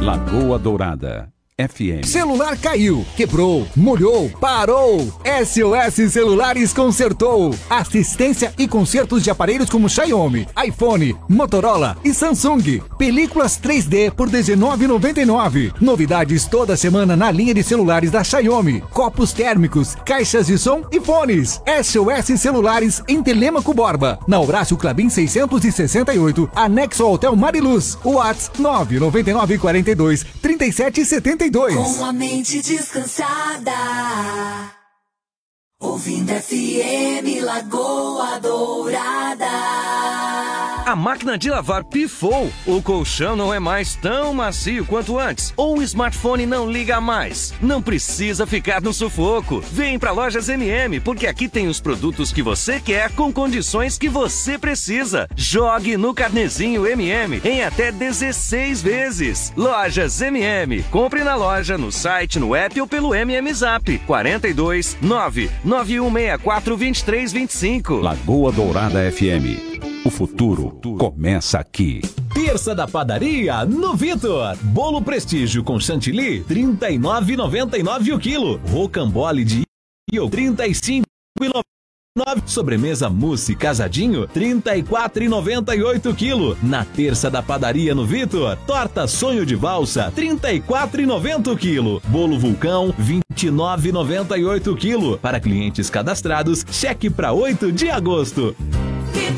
Lagoa 0.00 0.58
Dourada 0.58 1.30
FM. 1.68 2.04
Celular 2.04 2.56
caiu, 2.56 3.04
quebrou, 3.16 3.66
molhou, 3.76 4.30
parou. 4.40 5.12
SOS 5.24 6.12
Celulares 6.12 6.72
consertou. 6.72 7.54
Assistência 7.68 8.52
e 8.58 8.66
consertos 8.66 9.22
de 9.22 9.30
aparelhos 9.30 9.68
como 9.68 9.88
Xiaomi, 9.88 10.46
iPhone, 10.64 11.16
Motorola 11.28 11.96
e 12.04 12.14
Samsung. 12.14 12.80
Películas 12.96 13.60
3D 13.60 14.10
por 14.10 14.28
R$19,99. 14.28 15.74
Novidades 15.80 16.46
toda 16.46 16.76
semana 16.76 17.16
na 17.16 17.30
linha 17.30 17.54
de 17.54 17.62
celulares 17.62 18.10
da 18.10 18.24
Xiaomi. 18.24 18.82
Copos 18.92 19.32
térmicos, 19.32 19.94
caixas 20.04 20.46
de 20.46 20.58
som 20.58 20.82
e 20.90 21.00
fones. 21.00 21.60
SOS 21.82 22.40
Celulares 22.40 23.02
em 23.06 23.22
Telemaco 23.22 23.74
Borba. 23.74 24.18
Na 24.26 24.40
Horácio 24.40 24.76
Clabin 24.76 25.08
668, 25.08 26.50
anexo 26.54 27.04
ao 27.04 27.12
Hotel 27.12 27.36
Mariluz. 27.36 27.98
Whats 28.04 28.50
999 28.58 29.58
42 29.58 30.24
37 31.50 31.52
72. 31.52 31.74
Com 31.74 32.04
a 32.04 32.12
mente 32.12 32.62
descansada. 32.62 33.72
Ouvindo 35.80 36.32
FM 36.32 37.42
Lagoa 37.42 38.38
Dourada. 38.38 39.79
A 40.90 40.96
máquina 40.96 41.38
de 41.38 41.48
lavar 41.48 41.84
pifou. 41.84 42.50
O 42.66 42.82
colchão 42.82 43.36
não 43.36 43.54
é 43.54 43.60
mais 43.60 43.94
tão 43.94 44.34
macio 44.34 44.84
quanto 44.84 45.20
antes. 45.20 45.54
Ou 45.56 45.78
o 45.78 45.82
smartphone 45.84 46.44
não 46.44 46.68
liga 46.68 47.00
mais. 47.00 47.54
Não 47.62 47.80
precisa 47.80 48.44
ficar 48.44 48.82
no 48.82 48.92
sufoco. 48.92 49.60
Vem 49.70 50.00
pra 50.00 50.10
Lojas 50.10 50.48
MM, 50.48 50.98
porque 50.98 51.28
aqui 51.28 51.48
tem 51.48 51.68
os 51.68 51.80
produtos 51.80 52.32
que 52.32 52.42
você 52.42 52.80
quer 52.80 53.12
com 53.12 53.32
condições 53.32 53.96
que 53.96 54.08
você 54.08 54.58
precisa. 54.58 55.28
Jogue 55.36 55.96
no 55.96 56.12
carnezinho 56.12 56.84
MM 56.84 57.40
em 57.44 57.62
até 57.62 57.92
16 57.92 58.82
vezes. 58.82 59.52
Lojas 59.56 60.20
MM. 60.20 60.82
Compre 60.90 61.22
na 61.22 61.36
loja, 61.36 61.78
no 61.78 61.92
site, 61.92 62.40
no 62.40 62.52
app 62.52 62.80
ou 62.80 62.88
pelo 62.88 63.14
MM 63.14 63.54
Zap. 63.54 63.96
42 64.08 64.96
99164 65.00 66.76
2325. 66.76 67.94
Lagoa 67.94 68.50
Dourada 68.50 69.08
FM. 69.12 69.70
O 70.02 70.08
futuro 70.08 70.70
começa 70.80 71.58
aqui. 71.58 72.00
Terça 72.32 72.74
da 72.74 72.86
padaria 72.86 73.64
no 73.64 73.94
Vitor. 73.94 74.56
Bolo 74.62 75.02
Prestígio 75.02 75.62
com 75.62 75.78
chantilly, 75.78 76.38
R$ 76.38 76.44
39,99 76.48 78.14
o 78.14 78.18
quilo. 78.18 78.60
Rocambole 78.68 79.44
de 79.44 79.62
Io, 80.12 80.26
R$ 80.26 80.30
35,99. 80.30 81.62
Sobremesa 82.44 83.08
mousse 83.08 83.54
casadinho, 83.54 84.22
R$ 84.22 84.28
34,98 84.34 86.14
quilo. 86.14 86.56
Na 86.62 86.84
terça 86.84 87.30
da 87.30 87.42
padaria 87.42 87.94
no 87.94 88.04
Vitor, 88.04 88.56
torta 88.66 89.06
sonho 89.06 89.46
de 89.46 89.54
valsa, 89.54 90.12
R$ 90.16 90.28
34,90 90.36 91.56
quilo. 91.56 92.02
Bolo 92.08 92.38
vulcão, 92.38 92.94
R$ 92.98 93.20
29,98 93.34 94.76
quilo. 94.76 95.18
Para 95.18 95.38
clientes 95.38 95.88
cadastrados, 95.88 96.64
cheque 96.70 97.08
para 97.08 97.32
8 97.32 97.70
de 97.70 97.88
agosto. 97.90 98.56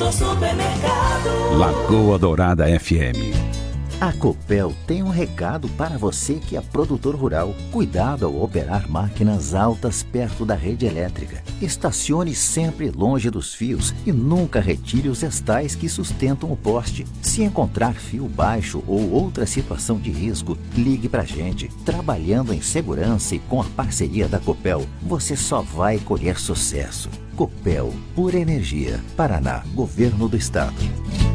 Supermercado. 0.01 1.59
Lagoa 1.59 2.19
Dourada 2.19 2.69
FM. 2.69 3.62
A 4.03 4.13
Copel 4.13 4.75
tem 4.85 5.01
um 5.01 5.11
recado 5.11 5.69
para 5.69 5.97
você 5.97 6.35
que 6.35 6.57
é 6.57 6.61
produtor 6.61 7.15
rural. 7.15 7.55
Cuidado 7.71 8.27
ao 8.27 8.43
operar 8.43 8.91
máquinas 8.91 9.55
altas 9.55 10.03
perto 10.03 10.45
da 10.45 10.57
rede 10.57 10.87
elétrica. 10.87 11.41
Estacione 11.61 12.35
sempre 12.35 12.91
longe 12.91 13.31
dos 13.31 13.55
fios 13.55 13.95
e 14.05 14.11
nunca 14.11 14.59
retire 14.59 15.09
os 15.09 15.23
estais 15.23 15.77
que 15.77 15.89
sustentam 15.89 16.51
o 16.51 16.57
poste. 16.57 17.07
Se 17.21 17.45
encontrar 17.45 17.95
fio 17.95 18.27
baixo 18.27 18.83
ou 18.89 19.09
outra 19.13 19.47
situação 19.47 20.01
de 20.01 20.11
risco, 20.11 20.59
ligue 20.77 21.09
pra 21.09 21.23
gente. 21.23 21.69
Trabalhando 21.85 22.53
em 22.53 22.61
segurança 22.61 23.37
e 23.37 23.39
com 23.39 23.61
a 23.61 23.67
parceria 23.67 24.27
da 24.27 24.41
Copel, 24.41 24.85
você 25.01 25.37
só 25.37 25.63
vai 25.63 26.01
colher 26.01 26.41
sucesso. 26.41 27.09
Copel, 27.37 27.95
pura 28.17 28.37
energia. 28.37 28.99
Paraná, 29.17 29.63
Governo 29.73 30.29
do 30.29 30.37
Estado. 30.37 30.75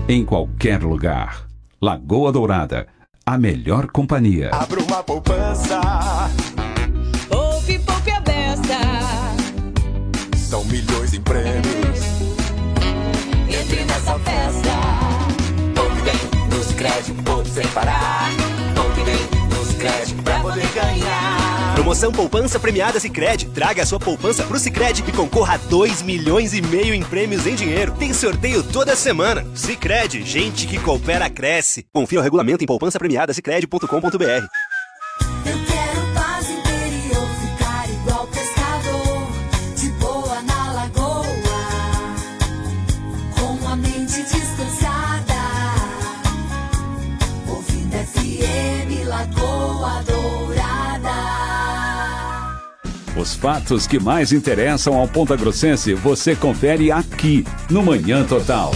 Em 0.10 0.26
qualquer 0.26 0.84
lugar. 0.84 1.47
Lagoa 1.80 2.32
Dourada, 2.32 2.88
a 3.24 3.38
melhor 3.38 3.86
companhia. 3.92 4.50
Abra 4.52 4.82
uma 4.82 5.04
poupança. 5.04 5.80
Ouve 7.30 7.78
poupe 7.78 8.10
a. 8.10 8.24
São 10.36 10.66
milhões 10.66 11.14
em 11.14 11.22
prêmios. 11.22 12.00
Entre 13.48 13.84
nessa 13.86 14.18
festa. 14.18 14.74
Poupe 15.76 16.02
bem, 16.02 16.50
nos 16.58 16.74
créditos, 16.74 17.24
poupe 17.24 17.50
sem 17.50 17.68
parar. 17.68 18.32
Poupe 18.74 19.04
bem, 19.04 19.56
nos 19.56 19.74
créditos, 19.76 20.22
pra 20.24 20.40
poder 20.40 20.68
ganhar. 20.74 21.37
Promoção 21.88 22.12
Poupança 22.12 22.60
Premiada 22.60 23.00
Sicredi. 23.00 23.46
Traga 23.46 23.86
sua 23.86 23.98
poupança 23.98 24.44
pro 24.44 24.60
Sicredi 24.60 25.06
e 25.08 25.12
concorra 25.14 25.54
a 25.54 25.58
2 25.58 26.02
milhões 26.02 26.54
e 26.54 26.62
meio 26.62 26.94
em 26.94 27.02
prêmios 27.02 27.48
em 27.48 27.56
dinheiro. 27.56 27.94
Tem 27.94 28.14
sorteio 28.14 28.62
toda 28.62 28.94
semana. 28.94 29.48
Sicredi, 29.56 30.22
gente 30.22 30.68
que 30.68 30.78
coopera 30.78 31.30
cresce. 31.30 31.86
Confira 31.94 32.20
o 32.20 32.24
regulamento 32.26 32.62
em 32.62 32.68
poupança 32.68 33.00
premiada. 33.00 33.32
Os 53.20 53.34
fatos 53.36 53.88
que 53.88 54.00
mais 54.00 54.32
interessam 54.32 54.96
ao 54.96 55.08
Ponta 55.08 55.36
Grossense 55.36 55.92
você 55.96 56.36
confere 56.36 56.92
aqui 56.92 57.44
no 57.68 57.82
Manhã 57.82 58.24
Total. 58.24 58.70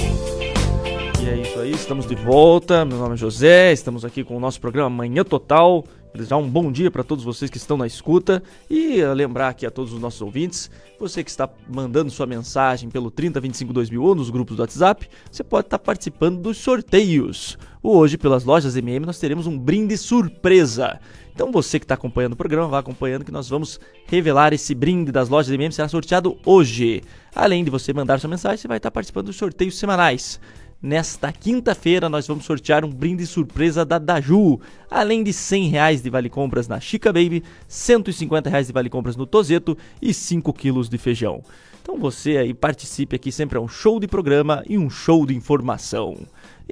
E 1.21 1.29
é 1.29 1.37
isso 1.37 1.59
aí, 1.59 1.71
estamos 1.71 2.07
de 2.07 2.15
volta. 2.15 2.83
Meu 2.83 2.97
nome 2.97 3.13
é 3.13 3.17
José, 3.17 3.71
estamos 3.71 4.03
aqui 4.03 4.23
com 4.23 4.35
o 4.35 4.39
nosso 4.39 4.59
programa 4.59 4.89
Manhã 4.89 5.23
Total. 5.23 5.85
Desejar 6.13 6.35
um 6.37 6.49
bom 6.49 6.69
dia 6.69 6.91
para 6.91 7.03
todos 7.03 7.23
vocês 7.23 7.49
que 7.49 7.55
estão 7.55 7.77
na 7.77 7.87
escuta 7.87 8.43
e 8.69 9.01
lembrar 9.15 9.47
aqui 9.47 9.65
a 9.65 9.71
todos 9.71 9.93
os 9.93 10.01
nossos 10.01 10.21
ouvintes, 10.21 10.69
você 10.99 11.23
que 11.23 11.29
está 11.29 11.49
mandando 11.69 12.11
sua 12.11 12.25
mensagem 12.25 12.89
pelo 12.89 13.09
30252000 13.09 14.01
ou 14.01 14.13
nos 14.13 14.29
grupos 14.29 14.57
do 14.57 14.59
WhatsApp, 14.59 15.07
você 15.31 15.41
pode 15.41 15.67
estar 15.67 15.79
participando 15.79 16.41
dos 16.41 16.57
sorteios. 16.57 17.57
Hoje, 17.81 18.17
pelas 18.17 18.43
lojas 18.43 18.75
MM, 18.75 19.05
nós 19.05 19.19
teremos 19.19 19.47
um 19.47 19.57
brinde 19.57 19.97
surpresa. 19.97 20.99
Então 21.33 21.49
você 21.49 21.79
que 21.79 21.85
está 21.85 21.95
acompanhando 21.95 22.33
o 22.33 22.35
programa, 22.35 22.67
vá 22.67 22.79
acompanhando 22.79 23.23
que 23.23 23.31
nós 23.31 23.47
vamos 23.47 23.79
revelar 24.05 24.51
esse 24.51 24.75
brinde 24.75 25.13
das 25.13 25.29
lojas 25.29 25.51
MM, 25.53 25.73
será 25.73 25.87
sorteado 25.87 26.37
hoje. 26.45 27.01
Além 27.33 27.63
de 27.63 27.71
você 27.71 27.93
mandar 27.93 28.19
sua 28.19 28.29
mensagem, 28.29 28.57
você 28.57 28.67
vai 28.67 28.77
estar 28.77 28.91
participando 28.91 29.27
dos 29.27 29.37
sorteios 29.37 29.79
semanais. 29.79 30.41
Nesta 30.83 31.31
quinta-feira 31.31 32.09
nós 32.09 32.25
vamos 32.25 32.43
sortear 32.43 32.83
um 32.83 32.89
brinde 32.89 33.27
surpresa 33.27 33.85
da 33.85 33.99
Daju, 33.99 34.59
além 34.89 35.23
de 35.23 35.31
100 35.31 35.67
reais 35.67 36.01
de 36.01 36.09
vale 36.09 36.27
compras 36.27 36.67
na 36.67 36.79
Chica 36.79 37.13
Baby, 37.13 37.43
150 37.67 38.49
reais 38.49 38.65
de 38.65 38.73
vale 38.73 38.89
compras 38.89 39.15
no 39.15 39.27
Tozeto 39.27 39.77
e 40.01 40.11
5 40.11 40.51
quilos 40.53 40.89
de 40.89 40.97
feijão. 40.97 41.43
Então 41.83 41.99
você 41.99 42.37
aí 42.37 42.51
participe 42.51 43.15
aqui, 43.15 43.31
sempre 43.31 43.59
é 43.59 43.61
um 43.61 43.67
show 43.67 43.99
de 43.99 44.07
programa 44.07 44.63
e 44.67 44.75
um 44.75 44.89
show 44.89 45.23
de 45.23 45.35
informação. 45.35 46.17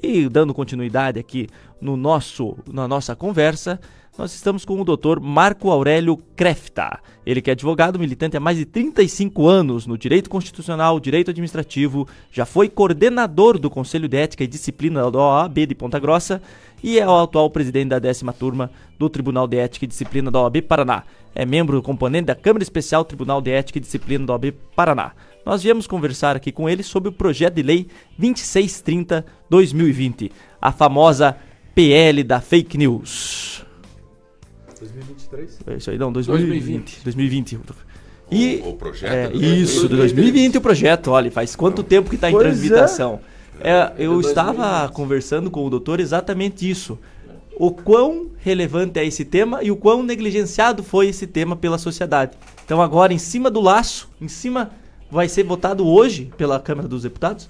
E 0.02 0.28
dando 0.28 0.56
continuidade 0.56 1.20
aqui 1.20 1.48
no 1.80 1.96
nosso, 1.96 2.58
na 2.68 2.88
nossa 2.88 3.16
conversa, 3.16 3.80
nós 4.20 4.34
estamos 4.34 4.66
com 4.66 4.82
o 4.82 4.84
Dr. 4.84 5.22
Marco 5.22 5.72
Aurélio 5.72 6.18
Krefta. 6.36 7.00
Ele 7.26 7.42
que 7.42 7.50
é 7.50 7.54
advogado 7.54 7.98
militante 7.98 8.36
há 8.36 8.40
mais 8.40 8.58
de 8.58 8.66
35 8.66 9.48
anos 9.48 9.88
no 9.88 9.98
direito 9.98 10.30
constitucional, 10.30 11.00
direito 11.00 11.32
administrativo, 11.32 12.06
já 12.30 12.46
foi 12.46 12.68
coordenador 12.68 13.58
do 13.58 13.70
Conselho 13.70 14.10
de 14.10 14.18
Ética 14.18 14.44
e 14.44 14.48
Disciplina 14.48 15.10
da 15.10 15.18
OAB 15.18 15.66
de 15.66 15.74
Ponta 15.74 15.98
Grossa 16.00 16.42
e 16.84 17.00
é 17.00 17.08
o 17.08 17.18
atual 17.18 17.50
presidente 17.50 17.88
da 17.88 18.00
décima 18.00 18.34
turma 18.34 18.70
do 18.98 19.10
Tribunal 19.10 19.48
de 19.48 19.56
Ética 19.56 19.86
e 19.86 19.88
Disciplina 19.88 20.30
da 20.30 20.42
OAB 20.42 20.64
Paraná. 20.64 21.04
É 21.34 21.46
membro 21.46 21.82
componente 21.82 22.26
da 22.26 22.36
Câmara 22.36 22.64
Especial 22.64 23.06
Tribunal 23.06 23.42
de 23.42 23.52
Ética 23.52 23.78
e 23.78 23.82
Disciplina 23.82 24.26
da 24.26 24.34
OAB 24.34 24.52
Paraná. 24.76 25.14
Nós 25.46 25.64
viemos 25.64 25.88
conversar 25.88 26.36
aqui 26.36 26.52
com 26.52 26.68
ele 26.68 26.84
sobre 26.84 27.08
o 27.08 27.14
projeto 27.14 27.54
de 27.54 27.64
lei 27.64 27.88
2630-2020, 28.20 30.30
a 30.62 30.74
famosa 30.74 31.38
PL 31.74 32.22
da 32.22 32.42
fake 32.42 32.78
news. 32.78 33.69
2023? 34.80 35.60
É 35.68 35.76
isso 35.76 35.90
aí, 35.92 35.98
não, 35.98 36.12
2020. 36.12 37.02
2020. 37.04 37.60
E, 38.32 38.62
O- 38.64 38.70
o 38.70 38.74
projeto 38.76 39.12
é, 39.12 39.24
é 39.26 39.28
do 39.30 39.44
isso, 39.44 39.90
de 39.90 39.96
2020 39.96 40.58
o 40.58 40.62
projeto, 40.62 41.12
olha, 41.12 41.32
faz 41.32 41.56
quanto 41.56 41.84
tempo 41.84 42.10
que 42.10 42.16
está 42.16 42.30
em 42.30 42.34
Pois 42.34 42.46
é. 42.46 42.48
É 42.48 42.52
transmitação. 42.52 43.20
É, 43.62 43.92
eu 43.98 44.20
estava 44.22 44.88
conversando 44.90 45.52
com 45.52 45.66
o 45.66 45.70
doutor 45.70 46.00
exatamente 46.00 46.70
isso. 46.70 46.98
O 47.58 47.72
quão 47.72 48.28
relevante 48.38 48.98
é 49.00 49.06
esse 49.06 49.26
tema 49.26 49.62
e 49.62 49.70
o 49.70 49.76
quão 49.76 50.02
negligenciado 50.02 50.82
foi 50.82 51.08
esse 51.08 51.28
tema 51.28 51.58
pela 51.58 51.78
sociedade. 51.78 52.38
Então 52.64 52.82
agora, 52.82 53.14
em 53.14 53.18
cima 53.18 53.52
do 53.52 53.60
laço, 53.60 54.10
em 54.22 54.30
cima, 54.30 54.72
vai 55.12 55.28
ser 55.28 55.44
votado 55.44 55.86
hoje 55.86 56.32
pela 56.38 56.58
Câmara 56.60 56.88
dos 56.88 57.04
Deputados, 57.04 57.50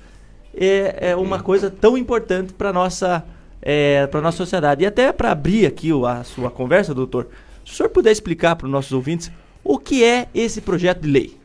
é, 0.56 1.10
é 1.12 1.16
uma 1.16 1.42
coisa 1.44 1.70
tão 1.70 1.96
importante 1.96 2.54
para 2.54 2.74
nossa 2.74 3.24
é, 3.62 4.08
para 4.08 4.22
nossa 4.22 4.38
sociedade. 4.38 4.84
E 4.84 4.88
até 4.88 5.12
para 5.12 5.32
abrir 5.32 5.66
aqui 5.66 5.92
a 6.06 6.24
sua 6.24 6.50
conversa, 6.50 6.94
doutor, 6.94 7.28
se 7.66 7.74
o 7.74 7.76
senhor 7.76 7.90
puder 7.90 8.12
explicar 8.12 8.56
para 8.56 8.66
os 8.66 8.72
nossos 8.72 8.92
ouvintes 8.92 9.32
o 9.64 9.78
que 9.78 10.04
é 10.04 10.28
esse 10.34 10.62
projeto 10.62 11.02
de 11.02 11.10
lei. 11.10 11.40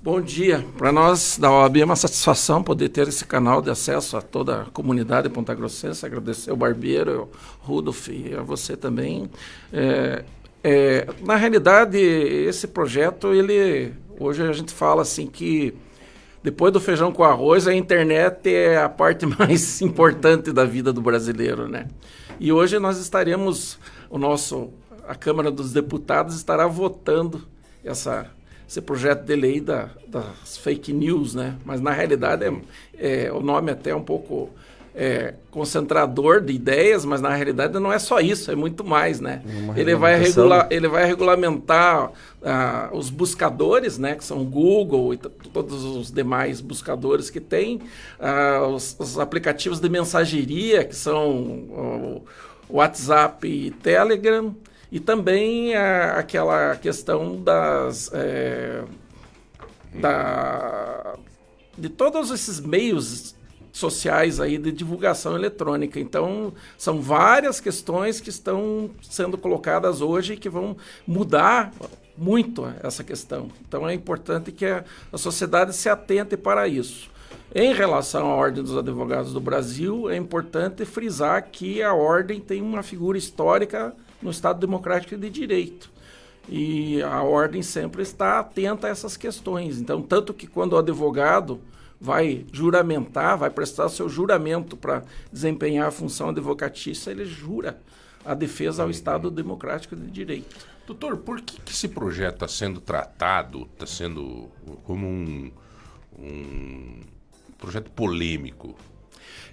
Bom 0.00 0.20
dia. 0.20 0.64
Para 0.76 0.92
nós 0.92 1.36
da 1.38 1.50
OAB 1.50 1.78
é 1.78 1.84
uma 1.84 1.96
satisfação 1.96 2.62
poder 2.62 2.88
ter 2.88 3.08
esse 3.08 3.24
canal 3.24 3.60
de 3.60 3.68
acesso 3.68 4.16
a 4.16 4.22
toda 4.22 4.62
a 4.62 4.64
comunidade 4.66 5.28
Ponta 5.28 5.52
Grossense. 5.54 6.06
Agradecer 6.06 6.50
ao 6.50 6.56
Barbeiro, 6.56 7.20
ao 7.20 7.28
Rudolf 7.60 8.08
e 8.08 8.32
a 8.32 8.40
você 8.40 8.76
também. 8.76 9.28
É, 9.72 10.24
é, 10.62 11.08
na 11.20 11.34
realidade, 11.34 11.98
esse 11.98 12.68
projeto, 12.68 13.34
ele 13.34 13.92
hoje 14.18 14.42
a 14.42 14.52
gente 14.52 14.72
fala 14.72 15.02
assim 15.02 15.26
que 15.26 15.74
depois 16.48 16.72
do 16.72 16.80
feijão 16.80 17.12
com 17.12 17.22
arroz, 17.22 17.68
a 17.68 17.74
internet 17.74 18.48
é 18.48 18.78
a 18.78 18.88
parte 18.88 19.26
mais 19.38 19.82
importante 19.82 20.50
da 20.50 20.64
vida 20.64 20.94
do 20.94 21.02
brasileiro, 21.02 21.68
né? 21.68 21.88
E 22.40 22.50
hoje 22.50 22.78
nós 22.78 22.98
estaremos, 22.98 23.78
o 24.08 24.16
nosso, 24.16 24.70
a 25.06 25.14
Câmara 25.14 25.50
dos 25.50 25.74
Deputados 25.74 26.34
estará 26.34 26.66
votando 26.66 27.46
essa, 27.84 28.30
esse 28.66 28.80
projeto 28.80 29.26
de 29.26 29.36
lei 29.36 29.60
da, 29.60 29.90
das 30.06 30.56
fake 30.56 30.90
news, 30.90 31.34
né? 31.34 31.54
Mas 31.66 31.82
na 31.82 31.90
realidade 31.90 32.46
é, 32.96 33.26
é 33.26 33.30
o 33.30 33.40
nome 33.40 33.70
até 33.70 33.90
é 33.90 33.94
um 33.94 34.02
pouco 34.02 34.48
é, 35.00 35.34
concentrador 35.52 36.40
de 36.40 36.52
ideias, 36.52 37.04
mas 37.04 37.20
na 37.20 37.32
realidade 37.32 37.78
não 37.78 37.92
é 37.92 38.00
só 38.00 38.18
isso, 38.18 38.50
é 38.50 38.56
muito 38.56 38.82
mais, 38.82 39.20
né? 39.20 39.42
Uma 39.46 39.78
Ele 39.78 39.94
vai, 39.94 40.18
regular, 40.18 40.66
ele 40.70 40.88
vai 40.88 41.06
regulamentar 41.06 42.10
ah, 42.42 42.90
os 42.92 43.08
buscadores, 43.08 43.96
né, 43.96 44.16
que 44.16 44.24
são 44.24 44.44
Google 44.44 45.14
e 45.14 45.16
todos 45.16 45.84
os 45.84 46.10
demais 46.10 46.60
buscadores 46.60 47.30
que 47.30 47.38
tem, 47.38 47.80
ah, 48.18 48.66
os, 48.66 48.96
os 48.98 49.20
aplicativos 49.20 49.78
de 49.78 49.88
mensageria, 49.88 50.82
que 50.82 50.96
são 50.96 51.30
o 51.30 52.22
WhatsApp 52.68 53.46
e 53.46 53.70
Telegram, 53.70 54.52
e 54.90 54.98
também 54.98 55.76
ah, 55.76 56.16
aquela 56.18 56.74
questão 56.74 57.40
das... 57.40 58.10
eh, 58.12 58.82
da, 59.94 61.14
de 61.76 61.88
todos 61.88 62.30
esses 62.30 62.60
meios 62.60 63.37
sociais 63.72 64.40
aí 64.40 64.58
de 64.58 64.72
divulgação 64.72 65.34
eletrônica. 65.34 66.00
Então, 66.00 66.52
são 66.76 67.00
várias 67.00 67.60
questões 67.60 68.20
que 68.20 68.30
estão 68.30 68.90
sendo 69.02 69.38
colocadas 69.38 70.00
hoje 70.00 70.34
e 70.34 70.36
que 70.36 70.48
vão 70.48 70.76
mudar 71.06 71.72
muito 72.16 72.66
essa 72.82 73.04
questão. 73.04 73.48
Então, 73.66 73.88
é 73.88 73.94
importante 73.94 74.50
que 74.50 74.66
a, 74.66 74.84
a 75.12 75.18
sociedade 75.18 75.74
se 75.74 75.88
atente 75.88 76.36
para 76.36 76.66
isso. 76.66 77.10
Em 77.54 77.72
relação 77.72 78.30
à 78.30 78.34
Ordem 78.34 78.62
dos 78.62 78.76
Advogados 78.76 79.32
do 79.32 79.40
Brasil, 79.40 80.10
é 80.10 80.16
importante 80.16 80.84
frisar 80.84 81.48
que 81.50 81.82
a 81.82 81.94
Ordem 81.94 82.40
tem 82.40 82.60
uma 82.60 82.82
figura 82.82 83.16
histórica 83.16 83.94
no 84.20 84.30
Estado 84.30 84.60
Democrático 84.60 85.16
de 85.16 85.30
Direito. 85.30 85.90
E 86.48 87.02
a 87.02 87.22
ordem 87.22 87.62
sempre 87.62 88.02
está 88.02 88.38
atenta 88.38 88.86
a 88.86 88.90
essas 88.90 89.16
questões. 89.16 89.78
Então, 89.78 90.00
tanto 90.00 90.32
que 90.32 90.46
quando 90.46 90.72
o 90.72 90.78
advogado 90.78 91.60
vai 92.00 92.46
juramentar, 92.52 93.36
vai 93.36 93.50
prestar 93.50 93.88
seu 93.88 94.08
juramento 94.08 94.76
para 94.76 95.02
desempenhar 95.32 95.88
a 95.88 95.90
função 95.90 96.28
advocatícia, 96.28 97.10
ele 97.10 97.24
jura 97.24 97.78
a 98.24 98.34
defesa 98.34 98.82
ao 98.82 98.90
Estado 98.90 99.30
Democrático 99.30 99.96
de 99.96 100.06
Direito. 100.10 100.66
Doutor, 100.86 101.18
por 101.18 101.40
que, 101.40 101.60
que 101.60 101.72
esse 101.72 101.88
projeto 101.88 102.34
está 102.34 102.48
sendo 102.48 102.80
tratado, 102.80 103.68
está 103.72 103.86
sendo 103.86 104.48
como 104.84 105.06
um, 105.06 105.50
um 106.18 107.00
projeto 107.58 107.90
polêmico? 107.90 108.74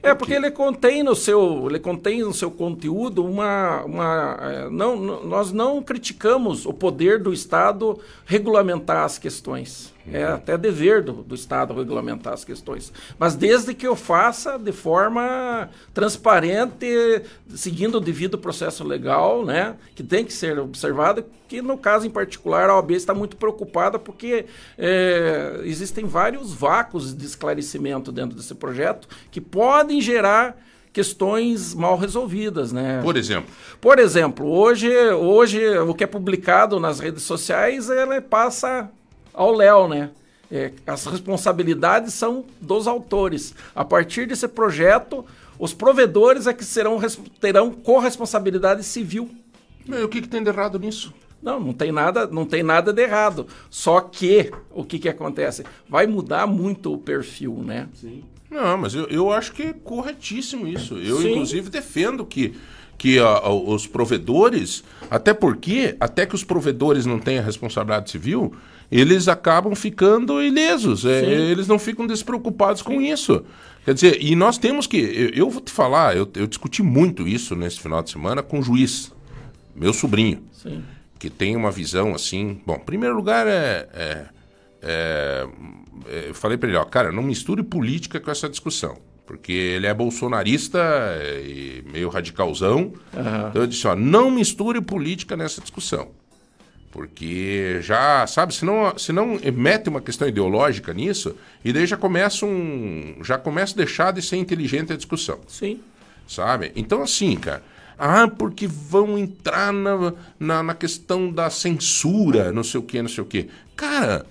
É 0.03 0.13
porque 0.13 0.33
ele 0.33 0.51
contém 0.51 1.01
no 1.01 1.15
seu, 1.15 1.67
ele 1.67 1.79
contém 1.79 2.21
no 2.21 2.33
seu 2.33 2.51
conteúdo 2.51 3.25
uma, 3.25 3.83
uma 3.85 4.37
eh, 4.39 4.69
não, 4.69 4.95
nós 4.95 5.51
não 5.51 5.81
criticamos 5.81 6.65
o 6.65 6.73
poder 6.73 7.19
do 7.19 7.33
Estado 7.33 7.99
regulamentar 8.25 9.03
as 9.03 9.17
questões. 9.17 9.94
É 10.11 10.23
até 10.23 10.57
dever 10.57 11.01
do, 11.01 11.13
do 11.13 11.35
Estado 11.35 11.73
regulamentar 11.73 12.33
as 12.33 12.45
questões. 12.45 12.93
Mas 13.17 13.35
desde 13.35 13.73
que 13.73 13.87
eu 13.87 13.95
faça 13.95 14.57
de 14.57 14.71
forma 14.71 15.69
transparente, 15.93 17.23
seguindo 17.49 17.95
o 17.95 18.01
devido 18.01 18.37
processo 18.37 18.83
legal, 18.83 19.43
né, 19.43 19.75
que 19.95 20.03
tem 20.03 20.23
que 20.23 20.33
ser 20.33 20.59
observado, 20.59 21.25
que 21.47 21.61
no 21.61 21.77
caso 21.77 22.05
em 22.05 22.09
particular 22.09 22.69
a 22.69 22.75
OAB 22.75 22.91
está 22.91 23.13
muito 23.13 23.35
preocupada 23.35 23.97
porque 23.97 24.45
eh, 24.77 25.61
existem 25.63 26.05
vários 26.05 26.53
vácuos 26.53 27.15
de 27.15 27.25
esclarecimento 27.25 28.11
dentro 28.11 28.35
desse 28.35 28.55
projeto 28.55 29.07
que 29.31 29.41
podem 29.41 30.01
gerar 30.01 30.57
questões 30.95 31.73
mal 31.73 31.97
resolvidas, 31.97 32.71
né? 32.71 33.01
Por 33.03 33.17
exemplo? 33.17 33.53
Por 33.81 33.99
exemplo, 33.99 34.47
hoje, 34.47 34.89
hoje 35.11 35.77
o 35.79 35.93
que 35.93 36.05
é 36.05 36.07
publicado 36.07 36.79
nas 36.79 37.01
redes 37.01 37.23
sociais, 37.23 37.89
ele 37.89 38.21
passa 38.21 38.89
ao 39.35 39.51
Léo, 39.53 39.87
né? 39.87 40.09
É, 40.51 40.71
as 40.85 41.05
responsabilidades 41.05 42.13
são 42.13 42.45
dos 42.61 42.87
autores. 42.87 43.55
A 43.73 43.83
partir 43.83 44.27
desse 44.27 44.47
projeto, 44.47 45.25
os 45.57 45.73
provedores 45.73 46.45
é 46.47 46.53
que 46.53 46.63
serão, 46.63 46.99
terão 47.41 47.71
corresponsabilidade 47.71 48.83
civil. 48.83 49.29
E 49.87 50.03
o 50.03 50.07
que, 50.09 50.21
que 50.21 50.27
tem 50.27 50.43
de 50.43 50.49
errado 50.49 50.79
nisso? 50.79 51.13
Não, 51.41 51.59
não 51.59 51.73
tem 51.73 51.91
nada, 51.91 52.25
não 52.27 52.45
tem 52.45 52.63
nada 52.63 52.91
de 52.93 53.01
errado. 53.01 53.47
Só 53.69 53.99
que 54.01 54.51
o 54.71 54.83
que, 54.83 54.97
que 54.99 55.09
acontece? 55.09 55.63
Vai 55.89 56.07
mudar 56.07 56.47
muito 56.47 56.93
o 56.93 56.97
perfil, 56.97 57.61
né? 57.63 57.87
Sim. 57.93 58.23
Não, 58.49 58.77
mas 58.77 58.93
eu, 58.95 59.05
eu 59.07 59.31
acho 59.31 59.51
que 59.51 59.63
é 59.63 59.73
corretíssimo 59.73 60.67
isso. 60.67 60.95
Eu, 60.97 61.17
Sim. 61.21 61.31
inclusive, 61.31 61.69
defendo 61.69 62.25
que, 62.25 62.55
que 62.97 63.19
a- 63.19 63.25
a- 63.25 63.53
os 63.53 63.85
provedores, 63.85 64.83
até 65.09 65.33
porque, 65.33 65.95
até 65.99 66.25
que 66.25 66.35
os 66.35 66.43
provedores 66.43 67.05
não 67.05 67.19
tenham 67.19 67.43
responsabilidade 67.43 68.09
civil, 68.09 68.55
eles 68.91 69.27
acabam 69.27 69.73
ficando 69.75 70.41
ilesos. 70.41 71.05
é, 71.05 71.21
Sim. 71.21 71.25
eles 71.27 71.67
não 71.67 71.77
ficam 71.79 72.05
despreocupados 72.07 72.81
com 72.81 73.01
isso. 73.01 73.43
Quer 73.83 73.93
dizer, 73.93 74.17
e 74.21 74.35
nós 74.35 74.57
temos 74.57 74.87
que. 74.87 74.97
Eu, 74.97 75.29
eu 75.45 75.49
vou 75.49 75.61
te 75.61 75.71
falar, 75.71 76.15
eu, 76.17 76.29
eu 76.35 76.47
discuti 76.47 76.81
muito 76.81 77.27
isso 77.27 77.55
nesse 77.55 77.79
final 77.79 78.01
de 78.01 78.09
semana 78.11 78.41
com 78.41 78.59
o 78.59 78.63
juiz, 78.63 79.11
meu 79.75 79.93
sobrinho 79.93 80.41
Sim. 80.51 80.83
que 81.19 81.29
tem 81.29 81.55
uma 81.55 81.69
visão 81.71 82.13
assim. 82.15 82.59
Bom, 82.65 82.75
em 82.75 82.85
primeiro 82.85 83.15
lugar 83.15 83.45
é. 83.47 83.87
é- 83.93 84.25
é- 84.81 85.47
é, 86.07 86.29
eu 86.29 86.35
falei 86.35 86.57
pra 86.57 86.67
ele, 86.69 86.77
ó, 86.77 86.83
cara, 86.83 87.11
não 87.11 87.23
misture 87.23 87.63
política 87.63 88.19
com 88.19 88.29
essa 88.29 88.47
discussão. 88.49 88.97
Porque 89.25 89.51
ele 89.51 89.87
é 89.87 89.93
bolsonarista 89.93 90.77
é, 91.19 91.41
e 91.43 91.83
meio 91.91 92.09
radicalzão. 92.09 92.93
Aham. 93.15 93.47
Então 93.49 93.61
eu 93.63 93.67
disse, 93.67 93.87
ó, 93.87 93.95
não 93.95 94.29
misture 94.29 94.79
política 94.81 95.35
nessa 95.35 95.61
discussão. 95.61 96.09
Porque 96.95 97.79
já, 97.81 98.25
sabe, 98.25 98.55
senão, 98.55 98.97
senão 98.97 99.37
mete 99.53 99.89
uma 99.89 99.99
questão 99.99 100.29
ideológica 100.29 100.93
nisso, 100.93 101.35
e 101.61 101.73
daí 101.73 101.85
já 101.85 101.97
começa 101.97 102.45
um. 102.45 103.17
Já 103.21 103.37
começa 103.37 103.73
a 103.73 103.75
deixar 103.75 104.13
de 104.13 104.21
ser 104.21 104.37
inteligente 104.37 104.93
a 104.93 104.95
discussão. 104.95 105.39
Sim. 105.45 105.81
Sabe? 106.25 106.71
Então, 106.73 107.01
assim, 107.01 107.35
cara. 107.35 107.61
Ah, 107.99 108.29
porque 108.29 108.65
vão 108.65 109.17
entrar 109.17 109.73
na, 109.73 110.13
na, 110.39 110.63
na 110.63 110.73
questão 110.73 111.29
da 111.29 111.49
censura, 111.49 112.53
não 112.53 112.63
sei 112.63 112.79
o 112.79 112.83
que, 112.83 113.01
não 113.01 113.09
sei 113.09 113.23
o 113.25 113.27
que. 113.27 113.49
Cara, 113.75 114.25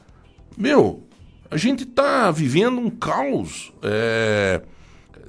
meu, 0.57 1.03
a 1.51 1.59
gente 1.59 1.85
tá 1.85 2.31
vivendo 2.31 2.79
um 2.79 2.89
caos 2.89 3.75
é, 3.83 4.63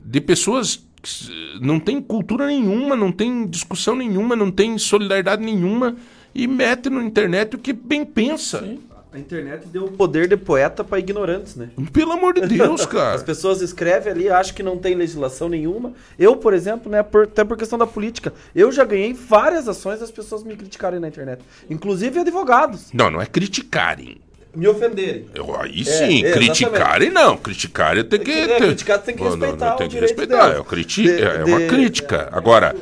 de 0.02 0.22
pessoas 0.22 0.86
que 1.02 1.60
não 1.62 1.82
tem 1.82 2.02
cultura 2.02 2.48
nenhuma, 2.48 2.96
não 2.96 3.12
tem 3.12 3.46
discussão 3.46 3.94
nenhuma, 3.94 4.38
não 4.38 4.50
tem 4.50 4.78
solidariedade 4.78 5.44
nenhuma 5.44 5.98
e 6.36 6.46
mete 6.48 6.90
na 6.90 7.02
internet 7.02 7.56
o 7.56 7.60
que 7.60 7.72
bem 7.74 8.04
pensa. 8.06 8.64
A 9.14 9.18
internet 9.18 9.66
deu 9.68 9.88
poder 9.88 10.28
de 10.28 10.36
poeta 10.36 10.84
pra 10.84 11.00
ignorantes, 11.00 11.56
né? 11.56 11.70
Pelo 11.94 12.12
amor 12.12 12.34
de 12.34 12.42
Deus, 12.42 12.84
cara. 12.86 13.16
As 13.16 13.24
pessoas 13.24 13.62
escrevem 13.62 14.12
ali, 14.12 14.28
acham 14.30 14.54
que 14.54 14.62
não 14.62 14.78
tem 14.78 14.94
legislação 14.94 15.48
nenhuma. 15.48 15.94
Eu, 16.20 16.36
por 16.36 16.54
exemplo, 16.54 16.92
né, 16.92 17.02
por- 17.02 17.24
até 17.24 17.46
por 17.46 17.56
questão 17.58 17.80
da 17.80 17.88
política, 17.88 18.34
eu 18.54 18.74
já 18.74 18.84
ganhei 18.84 19.14
várias 19.14 19.70
ações 19.70 20.02
das 20.02 20.12
pessoas 20.12 20.44
me 20.44 20.54
criticarem 20.58 21.00
na 21.00 21.08
internet. 21.08 21.42
Inclusive 21.70 22.20
advogados. 22.20 22.88
Não, 22.94 23.10
não 23.10 23.22
é 23.22 23.26
criticarem. 23.26 24.18
Me 24.54 24.68
ofenderem. 24.68 25.28
Eu- 25.34 25.56
Aí 25.62 25.82
É, 25.82 25.84
sim, 25.86 26.26
é, 26.26 26.32
criticarem 26.34 27.10
não. 27.10 27.38
Criticarem 27.38 28.04
tem 28.04 28.20
que. 28.20 28.32
É, 28.32 28.58
criticar 28.58 29.00
tem 29.02 29.16
que 29.16 29.24
Não, 29.24 29.30
não, 29.32 29.38
não, 29.38 29.46
respeitar 29.48 29.76
tem 29.76 29.88
o 29.88 29.90
que 29.90 30.00
respeitar. 30.00 30.38
delas. 30.44 30.56
É, 30.58 30.60
o 30.60 30.64
criti- 30.66 31.04
De- 31.04 31.22
é 31.24 31.44
uma 31.46 31.60
de- 31.60 31.68
crítica. 31.68 32.28
Agora, 32.34 32.76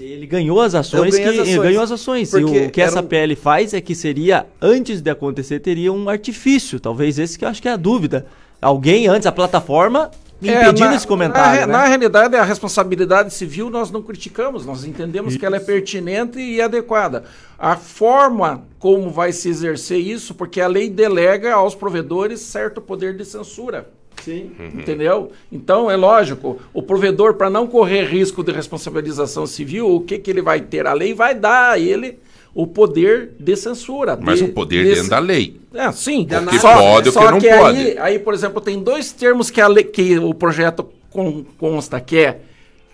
Ele 0.00 0.26
ganhou 0.26 0.60
as 0.60 0.74
ações, 0.74 1.16
que 1.16 1.22
as 1.22 1.38
ações. 1.38 1.58
ganhou 1.58 1.82
as 1.82 1.90
ações. 1.92 2.32
E 2.32 2.44
o 2.44 2.70
que 2.70 2.80
essa 2.80 3.00
um- 3.00 3.06
PL 3.06 3.34
faz 3.36 3.74
é 3.74 3.80
que 3.80 3.94
seria, 3.94 4.46
antes 4.60 5.00
de 5.00 5.10
acontecer, 5.10 5.60
teria 5.60 5.92
um 5.92 6.08
artifício. 6.08 6.78
Talvez 6.80 7.18
esse 7.18 7.38
que 7.38 7.44
eu 7.44 7.48
acho 7.48 7.60
que 7.60 7.68
é 7.68 7.72
a 7.72 7.76
dúvida. 7.76 8.26
Alguém 8.60 9.06
antes, 9.06 9.26
a 9.26 9.32
plataforma, 9.32 10.10
impedindo 10.42 10.84
É, 10.84 10.88
na- 10.90 10.94
esse 10.96 11.06
comentário. 11.06 11.60
Na, 11.62 11.66
né? 11.66 11.72
na 11.72 11.84
realidade, 11.86 12.36
a 12.36 12.42
responsabilidade 12.44 13.32
civil 13.32 13.68
nós 13.70 13.90
não 13.90 14.02
criticamos, 14.02 14.64
nós 14.64 14.84
entendemos 14.84 15.36
que 15.36 15.44
ela 15.44 15.56
é 15.56 15.60
pertinente 15.60 16.38
e 16.38 16.60
adequada. 16.60 17.24
A 17.58 17.76
forma 17.76 18.64
como 18.78 19.10
vai 19.10 19.32
se 19.32 19.48
exercer 19.48 19.98
isso, 19.98 20.34
porque 20.34 20.60
a 20.60 20.66
lei 20.66 20.88
delega 20.88 21.52
aos 21.54 21.74
provedores 21.74 22.40
certo 22.40 22.80
poder 22.80 23.16
de 23.16 23.24
censura. 23.24 23.88
Sim. 24.24 24.50
Entendeu? 24.74 25.32
Então, 25.50 25.90
é 25.90 25.96
lógico, 25.96 26.60
o 26.72 26.82
provedor, 26.82 27.34
para 27.34 27.48
não 27.50 27.66
correr 27.66 28.04
risco 28.04 28.42
de 28.44 28.52
responsabilização 28.52 29.46
civil, 29.46 29.88
o 29.94 30.00
que, 30.00 30.18
que 30.18 30.30
ele 30.30 30.42
vai 30.42 30.60
ter? 30.60 30.86
A 30.86 30.92
lei 30.92 31.14
vai 31.14 31.34
dar 31.34 31.72
a 31.72 31.78
ele 31.78 32.18
o 32.54 32.66
poder 32.66 33.32
de 33.38 33.56
censura. 33.56 34.18
mas 34.20 34.38
de- 34.40 34.44
o 34.46 34.52
poder 34.52 34.84
de- 34.84 34.94
dentro 34.94 35.10
da 35.10 35.18
lei. 35.20 35.60
é, 35.74 35.90
sim. 35.92 36.22
O 36.22 36.50
que 36.50 36.58
pode, 36.60 37.08
o 37.08 37.12
que 37.12 37.18
não 37.20 37.38
Aí, 37.38 37.58
pode. 37.58 37.98
aí, 37.98 38.18
por 38.18 38.34
exemplo, 38.34 38.60
tem 38.60 38.82
dois 38.82 39.12
termos 39.12 39.50
que, 39.50 39.60
a 39.60 39.68
lei- 39.68 39.84
que 39.84 40.18
o 40.18 40.34
projeto 40.34 40.88
con- 41.10 41.44
consta, 41.58 42.00
que 42.00 42.16
é 42.18 42.40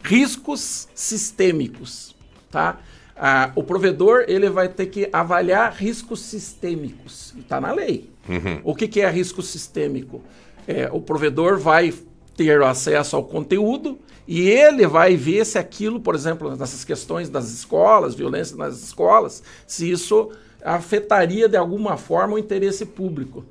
riscos 0.02 0.86
sistêmicos, 0.94 2.14
tá? 2.50 2.78
Ah, 3.18 3.50
o 3.56 3.62
provedor, 3.62 4.24
ele 4.28 4.50
vai 4.50 4.68
ter 4.68 4.86
que 4.86 5.08
avaliar 5.12 5.72
riscos 5.72 6.20
sistêmicos. 6.20 7.34
Está 7.38 7.60
na 7.60 7.72
lei. 7.72 8.10
Uhum. 8.28 8.60
O 8.62 8.74
que, 8.74 8.86
que 8.86 9.00
é 9.00 9.08
risco 9.10 9.40
sistêmico? 9.40 10.22
É, 10.66 10.88
o 10.92 11.00
provedor 11.00 11.58
vai 11.58 11.92
ter 12.36 12.60
acesso 12.62 13.16
ao 13.16 13.24
conteúdo 13.24 13.98
e 14.26 14.48
ele 14.48 14.86
vai 14.86 15.16
ver 15.16 15.44
se 15.46 15.58
aquilo, 15.58 16.00
por 16.00 16.14
exemplo, 16.14 16.56
nessas 16.56 16.84
questões 16.84 17.28
das 17.28 17.50
escolas, 17.50 18.14
violência 18.14 18.56
nas 18.56 18.82
escolas, 18.82 19.42
se 19.66 19.90
isso 19.90 20.30
afetaria 20.62 21.48
de 21.48 21.56
alguma 21.56 21.96
forma 21.96 22.34
o 22.34 22.38
interesse 22.38 22.84
público. 22.84 23.44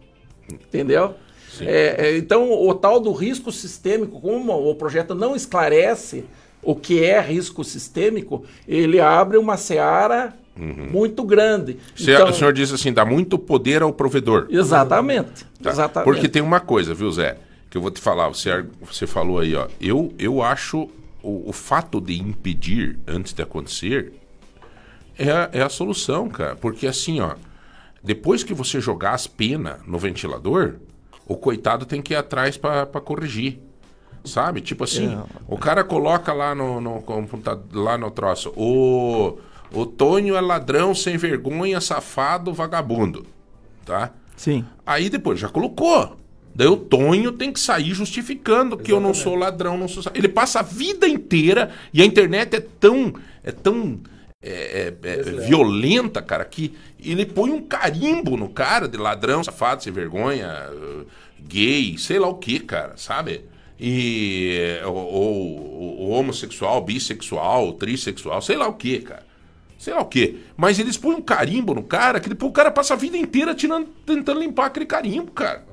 Entendeu? 0.52 1.16
É, 1.62 2.08
é, 2.08 2.18
então, 2.18 2.52
o 2.52 2.74
tal 2.74 3.00
do 3.00 3.14
risco 3.14 3.52
sistêmico, 3.52 4.20
como 4.20 4.54
o 4.54 4.76
projeto 4.76 5.16
não 5.16 5.36
esclarece 5.36 6.26
o 6.62 6.76
que 6.76 7.04
é 7.04 7.22
risco 7.22 7.64
sistêmico, 7.64 8.44
ele 8.68 9.00
abre 9.00 9.38
uma 9.38 9.56
seara 9.56 10.34
muito 10.58 11.24
grande. 11.24 11.78
Se 11.96 12.12
Então- 12.12 12.30
o 12.30 12.34
senhor 12.34 12.54
diz 12.54 12.72
assim, 12.72 12.94
dá 12.94 13.04
muito 13.06 13.38
poder 13.38 13.82
ao 13.82 13.92
provedor. 13.92 14.48
Exatamente. 14.50 15.46
Tá. 15.62 15.70
Exatamente. 15.72 16.06
Porque 16.12 16.30
tem 16.30 16.42
uma 16.42 16.60
coisa, 16.60 16.94
viu, 16.94 17.12
Zé? 17.12 17.38
Que 17.70 17.78
eu 17.78 17.82
vou 17.82 17.92
te 17.92 18.00
falar. 18.00 18.28
Você, 18.30 18.66
você 18.82 19.06
falou 19.06 19.40
aí, 19.40 19.54
ó. 19.56 19.68
Eu, 19.82 20.14
eu 20.18 20.42
acho 20.42 20.90
o, 21.22 21.50
o 21.50 21.52
fato 21.52 22.00
de 22.00 22.18
impedir 22.22 22.98
antes 23.08 23.34
de 23.34 23.42
acontecer 23.42 24.14
é 25.18 25.30
a, 25.32 25.50
é 25.52 25.62
a 25.62 25.70
solução, 25.70 26.30
cara. 26.30 26.56
Porque 26.56 26.88
assim, 26.88 27.20
ó. 27.20 27.36
Depois 28.04 28.44
que 28.44 28.54
você 28.54 28.80
jogar 28.80 29.14
as 29.14 29.26
penas 29.26 29.78
no 29.88 29.98
ventilador, 29.98 30.76
o 31.28 31.36
coitado 31.36 31.86
tem 31.88 32.02
que 32.04 32.14
ir 32.14 32.18
atrás 32.18 32.56
pra 32.56 32.86
pra 32.86 33.02
corrigir. 33.02 33.60
Sabe? 34.24 34.60
Tipo 34.62 34.84
assim, 34.86 35.14
É. 35.14 35.24
o 35.48 35.56
cara 35.58 35.84
coloca 35.84 36.32
lá 36.34 36.56
no, 36.56 36.80
no 36.82 37.02
computador, 37.02 37.64
lá 37.74 37.96
no 37.98 38.10
troço, 38.10 38.52
o, 38.56 39.38
o 39.76 39.86
Tonho 39.86 40.36
é 40.36 40.42
ladrão, 40.42 40.96
sem 40.96 41.18
vergonha, 41.18 41.80
safado, 41.82 42.54
vagabundo. 42.54 43.26
Tá? 43.86 44.12
Sim. 44.36 44.66
Aí 44.86 45.10
depois 45.10 45.40
já 45.40 45.48
colocou. 45.50 46.18
Daí 46.54 46.68
o 46.68 46.78
Tonho 46.78 47.32
tem 47.34 47.52
que 47.52 47.60
sair 47.60 47.94
justificando 47.94 48.78
que 48.78 48.92
eu 48.92 49.00
não 49.00 49.14
sou 49.14 49.36
ladrão, 49.36 49.78
não 49.78 49.88
sou. 49.88 50.02
Ele 50.16 50.30
passa 50.30 50.60
a 50.60 50.64
vida 50.64 51.08
inteira 51.08 51.72
e 51.94 52.02
a 52.02 52.06
internet 52.06 52.56
é 52.56 52.60
tão. 52.62 53.14
É 53.44 53.52
tão. 53.52 54.00
é, 54.42 54.94
é, 55.04 55.10
é, 55.10 55.22
violenta, 55.48 56.22
cara, 56.22 56.46
que 56.46 56.74
ele 57.00 57.26
põe 57.26 57.50
um 57.52 57.62
carimbo 57.62 58.38
no 58.38 58.48
cara 58.50 58.88
de 58.88 58.96
ladrão, 58.98 59.44
safado, 59.44 59.84
sem 59.84 59.92
vergonha, 59.92 60.70
gay, 61.40 61.98
sei 61.98 62.20
lá 62.20 62.28
o 62.30 62.36
que, 62.36 62.60
cara, 62.62 62.94
sabe? 62.96 63.42
E. 63.80 64.80
Ou, 64.86 64.96
ou- 64.96 66.00
ou 66.06 66.10
homossexual, 66.12 66.82
bissexual, 66.82 67.74
trissexual, 67.74 68.42
sei 68.42 68.56
lá 68.56 68.68
o 68.68 68.74
que, 68.74 69.00
cara. 69.00 69.24
Sei 69.86 69.94
lá 69.94 70.02
o 70.02 70.06
quê. 70.06 70.38
Mas 70.58 70.80
eles 70.80 70.98
põem 70.98 71.14
um 71.18 71.22
carimbo 71.22 71.76
no 71.76 71.84
cara 71.84 72.20
que 72.20 72.28
depois 72.28 72.50
o 72.50 72.54
cara 72.54 72.72
passa 72.72 72.96
a 72.96 72.98
vida 72.98 73.16
inteira 73.16 73.54
tirando, 73.54 73.86
tentando 74.04 74.40
limpar 74.40 74.66
aquele 74.66 74.88
carimbo, 74.88 75.30
cara. 75.32 75.64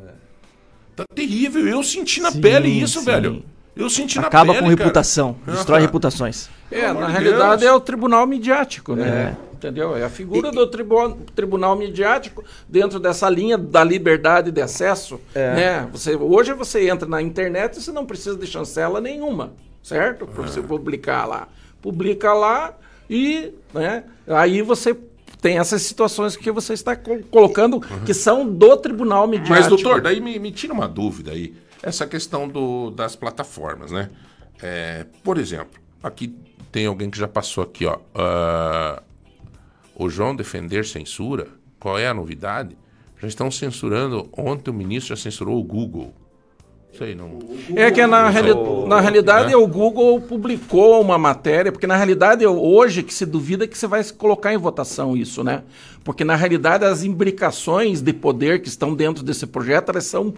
Tá 0.95 1.05
terrível. 1.15 1.67
Eu 1.67 1.83
senti 1.83 2.21
na 2.21 2.31
Sim, 2.31 2.43
pele 2.43 2.69
isso, 2.69 2.99
sim. 2.99 3.07
velho. 3.07 3.43
Eu 3.75 3.89
senti 3.89 4.21
na 4.21 4.27
Acaba 4.27 4.53
pele. 4.53 4.65
com 4.65 4.69
reputação, 4.69 5.33
cara. 5.47 5.57
destrói 5.57 5.79
Ah. 5.79 5.81
reputações. 5.81 6.51
É, 6.71 6.81
Pelo 6.89 7.01
na 7.01 7.09
realidade 7.09 7.61
Deus. 7.63 7.73
é 7.73 7.75
o 7.75 7.81
tribunal 7.81 8.27
midiático, 8.27 8.95
né? 8.95 9.35
É. 9.49 9.53
Entendeu? 9.55 9.97
É 9.97 10.05
a 10.05 10.11
figura 10.11 10.51
do 10.51 10.67
tribu- 10.67 11.17
tribunal 11.35 11.75
midiático 11.75 12.45
dentro 12.69 13.01
dessa 13.01 13.31
linha 13.31 13.57
da 13.57 13.83
liberdade 13.83 14.51
de 14.51 14.61
acesso. 14.61 15.19
É. 15.35 15.55
Né? 15.55 15.89
Você, 15.91 16.15
hoje 16.17 16.53
você 16.53 16.87
entra 16.91 17.09
na 17.09 17.23
internet 17.23 17.79
e 17.79 17.81
você 17.81 17.91
não 17.93 18.05
precisa 18.05 18.37
de 18.37 18.47
chancela 18.47 19.01
nenhuma, 19.01 19.55
certo? 19.83 20.27
Para 20.27 20.43
você 20.43 20.61
publicar 20.61 21.25
lá. 21.25 21.49
Publica 21.81 22.35
lá 22.35 22.75
e 23.15 23.53
né, 23.75 24.05
aí 24.27 24.63
você 24.63 24.97
tem 25.41 25.59
essas 25.59 25.83
situações 25.83 26.37
que 26.37 26.51
você 26.51 26.73
está 26.73 26.95
co- 26.97 27.19
colocando 27.31 27.81
que 28.05 28.15
são 28.15 28.49
do 28.49 28.77
tribunal 28.77 29.27
midiático. 29.27 29.55
Mas, 29.55 29.67
doutor, 29.69 30.01
daí 30.01 30.21
me, 30.21 30.39
me 30.39 30.53
tira 30.53 30.73
uma 30.73 30.89
dúvida 30.89 31.33
aí. 31.33 31.55
Essa 31.83 32.07
questão 32.07 32.47
do, 32.49 32.91
das 32.91 33.17
plataformas, 33.17 33.91
né? 33.91 34.09
É, 34.63 35.05
por 35.25 35.37
exemplo, 35.39 35.81
aqui 36.03 36.35
tem 36.71 36.87
alguém 36.87 37.11
que 37.11 37.19
já 37.19 37.27
passou 37.27 37.65
aqui, 37.65 37.85
ó. 37.87 37.99
ah, 38.15 39.03
o 39.97 40.09
João 40.09 40.35
defender 40.35 40.85
censura, 40.87 41.49
qual 41.81 41.99
é 41.99 42.07
a 42.07 42.15
novidade? 42.15 42.77
Já 43.21 43.27
estão 43.29 43.51
censurando. 43.51 44.29
Ontem 44.37 44.71
o 44.71 44.75
ministro 44.75 45.15
já 45.15 45.21
censurou 45.23 45.59
o 45.59 45.63
Google. 45.65 46.15
Sei 46.97 47.15
não. 47.15 47.39
É 47.75 47.91
que 47.91 48.07
na, 48.07 48.29
reali- 48.29 48.55
na 48.87 49.01
realidade 49.01 49.49
Né? 49.51 49.57
o 49.57 49.67
Google 49.67 50.21
publicou 50.21 51.01
uma 51.01 51.17
matéria, 51.17 51.73
porque 51.73 51.87
na 51.87 51.97
realidade 51.97 52.47
hoje 52.47 53.03
que 53.03 53.15
se 53.15 53.25
duvida 53.25 53.67
que 53.67 53.77
você 53.77 53.87
vai 53.87 54.05
colocar 54.05 54.53
em 54.53 54.59
votação 54.59 55.17
isso, 55.17 55.43
né? 55.43 55.63
Porque 56.05 56.23
na 56.25 56.35
realidade 56.37 56.85
as 56.85 57.03
imbricações 57.03 58.03
de 58.03 58.13
poder 58.13 58.61
que 58.61 58.69
estão 58.69 58.95
dentro 58.95 59.25
desse 59.25 59.47
projeto, 59.47 59.89
elas 59.91 60.05
são 60.05 60.35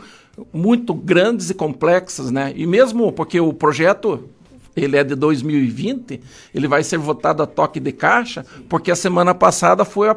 muito 0.53 0.95
grandes 0.95 1.51
e 1.51 1.55
complexas, 1.55 2.31
né? 2.31 2.53
E 2.55 2.67
mesmo 2.67 3.11
porque 3.11 3.41
o 3.41 3.53
projeto 3.53 4.29
ele 4.77 4.97
é 4.97 5.05
de 5.05 5.15
2020, 5.15 6.21
ele 6.55 6.67
vai 6.69 6.83
ser 6.83 6.99
votado 6.99 7.43
a 7.43 7.47
toque 7.47 7.79
de 7.81 7.93
caixa, 7.93 8.45
porque 8.69 8.91
a 8.91 8.97
semana 8.97 9.33
passada 9.35 9.85
foi 9.85 10.09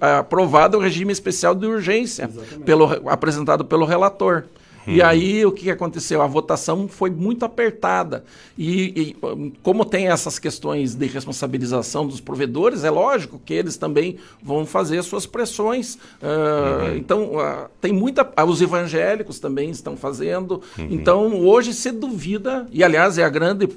aprovado 0.00 0.78
o 0.78 0.80
regime 0.80 1.12
especial 1.12 1.54
de 1.54 1.66
urgência 1.66 2.30
pelo, 2.64 2.86
apresentado 3.08 3.64
pelo 3.64 3.84
relator. 3.84 4.44
E 4.86 5.00
Uhum. 5.00 5.06
aí 5.06 5.46
o 5.46 5.52
que 5.52 5.70
aconteceu? 5.70 6.20
A 6.20 6.26
votação 6.26 6.86
foi 6.88 7.10
muito 7.10 7.44
apertada. 7.44 8.24
E, 8.56 9.14
e, 9.22 9.52
como 9.62 9.84
tem 9.84 10.08
essas 10.08 10.38
questões 10.38 10.94
de 10.94 11.06
responsabilização 11.06 12.06
dos 12.06 12.20
provedores, 12.20 12.84
é 12.84 12.90
lógico 12.90 13.40
que 13.44 13.54
eles 13.54 13.76
também 13.76 14.16
vão 14.42 14.66
fazer 14.66 15.02
suas 15.02 15.26
pressões. 15.26 15.98
ah, 16.22 16.84
Uhum. 16.90 16.96
Então, 16.96 17.38
ah, 17.40 17.68
tem 17.80 17.92
muita. 17.92 18.30
ah, 18.36 18.44
Os 18.44 18.60
evangélicos 18.60 19.38
também 19.38 19.70
estão 19.70 19.96
fazendo. 19.96 20.60
Uhum. 20.78 20.88
Então, 20.90 21.40
hoje 21.40 21.72
se 21.72 21.90
duvida, 21.90 22.66
e 22.70 22.84
aliás 22.84 23.16
é 23.18 23.24
a 23.24 23.28
grande 23.28 23.68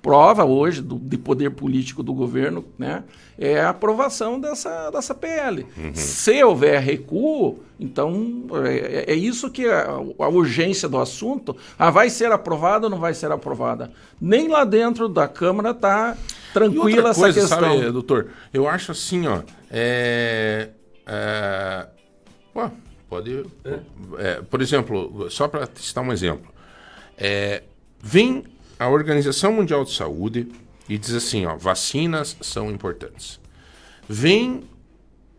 prova 0.00 0.44
hoje 0.44 0.82
do, 0.82 0.96
de 0.96 1.16
poder 1.16 1.50
político 1.50 2.02
do 2.02 2.12
governo, 2.12 2.64
né, 2.76 3.04
é 3.38 3.60
a 3.60 3.70
aprovação 3.70 4.38
dessa, 4.40 4.90
dessa 4.90 5.14
PL. 5.14 5.66
Uhum. 5.76 5.94
Se 5.94 6.42
houver 6.42 6.80
recuo, 6.80 7.60
então 7.78 8.46
é, 8.64 9.12
é 9.12 9.14
isso 9.14 9.50
que 9.50 9.66
a, 9.66 9.86
a 9.86 10.28
urgência 10.28 10.88
do 10.88 10.98
assunto. 10.98 11.56
Ah, 11.78 11.90
vai 11.90 12.10
ser 12.10 12.30
aprovada 12.30 12.86
ou 12.86 12.90
não 12.90 12.98
vai 12.98 13.14
ser 13.14 13.30
aprovada? 13.32 13.90
Nem 14.20 14.48
lá 14.48 14.64
dentro 14.64 15.08
da 15.08 15.26
Câmara 15.26 15.70
está 15.70 16.16
E 16.16 16.52
tranquila 16.52 16.84
outra 16.84 17.10
essa 17.10 17.20
coisa, 17.20 17.40
questão. 17.40 17.78
sabe, 17.78 17.90
doutor? 17.90 18.28
Eu 18.52 18.68
acho 18.68 18.92
assim, 18.92 19.26
ó. 19.26 19.42
É. 19.70 20.68
é 21.06 21.86
pô, 22.52 22.70
pode. 23.08 23.44
é, 24.18 24.42
por 24.42 24.60
exemplo, 24.60 25.28
só 25.30 25.48
para 25.48 25.68
citar 25.76 26.04
um 26.04 26.12
exemplo. 26.12 26.52
É, 27.16 27.62
vem 28.00 28.44
a 28.78 28.88
Organização 28.88 29.52
Mundial 29.52 29.84
de 29.84 29.94
Saúde 29.94 30.48
e 30.88 30.98
diz 30.98 31.14
assim, 31.14 31.46
ó, 31.46 31.56
vacinas 31.56 32.36
são 32.40 32.70
importantes. 32.70 33.40
Vem 34.08 34.64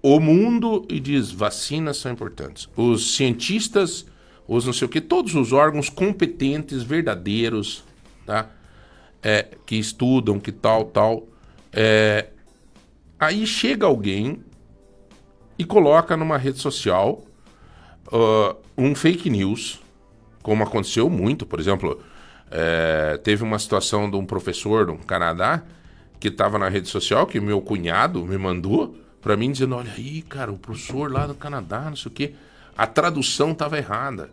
o 0.02 0.20
mundo 0.20 0.86
e 0.89 1.00
diz 1.00 1.32
vacinas 1.32 1.98
são 1.98 2.12
importantes. 2.12 2.68
Os 2.76 3.16
cientistas, 3.16 4.06
os 4.48 4.66
não 4.66 4.74
sei 4.74 4.86
o 4.86 4.89
que, 4.89 5.02
todos 5.02 5.36
os 5.36 5.52
órgãos 5.52 5.89
competentes, 5.89 6.84
verdadeiros, 6.84 7.84
tá? 8.26 8.50
É, 9.22 9.48
que 9.66 9.76
estudam, 9.76 10.39
que 10.39 10.52
tal, 10.52 10.86
tal. 10.86 11.28
É, 11.72 12.28
aí 13.20 13.48
chega 13.48 13.86
alguém 13.86 14.44
e 15.58 15.64
coloca 15.64 16.18
numa 16.18 16.38
rede 16.38 16.60
social 16.60 17.24
ah, 18.12 18.56
um 18.78 18.94
fake 18.94 19.30
news, 19.30 19.80
como 20.41 20.64
aconteceu 20.64 21.10
muito, 21.10 21.46
por 21.46 21.60
exemplo, 21.60 22.00
é, 22.56 23.18
teve 23.18 23.43
uma 23.43 23.58
situação 23.58 24.10
de 24.10 24.16
um 24.16 24.26
professor 24.26 24.86
no 24.86 24.99
Canadá 24.99 25.64
que 26.20 26.28
estava 26.28 26.60
na 26.60 26.70
rede 26.70 26.88
social, 26.88 27.26
que 27.26 27.39
meu 27.39 27.60
cunhado 27.60 28.24
me 28.24 28.38
mandou 28.38 28.95
para 29.20 29.36
mim 29.36 29.51
dizendo, 29.51 29.76
olha 29.76 29.91
aí, 29.91 30.22
cara, 30.22 30.51
o 30.51 30.58
professor 30.60 31.12
lá 31.12 31.26
do 31.26 31.34
Canadá, 31.34 31.86
não 31.89 31.95
sei 31.95 32.12
o 32.12 32.14
quê, 32.14 32.34
a 32.78 32.86
tradução 32.86 33.54
estava 33.54 33.78
errada. 33.78 34.30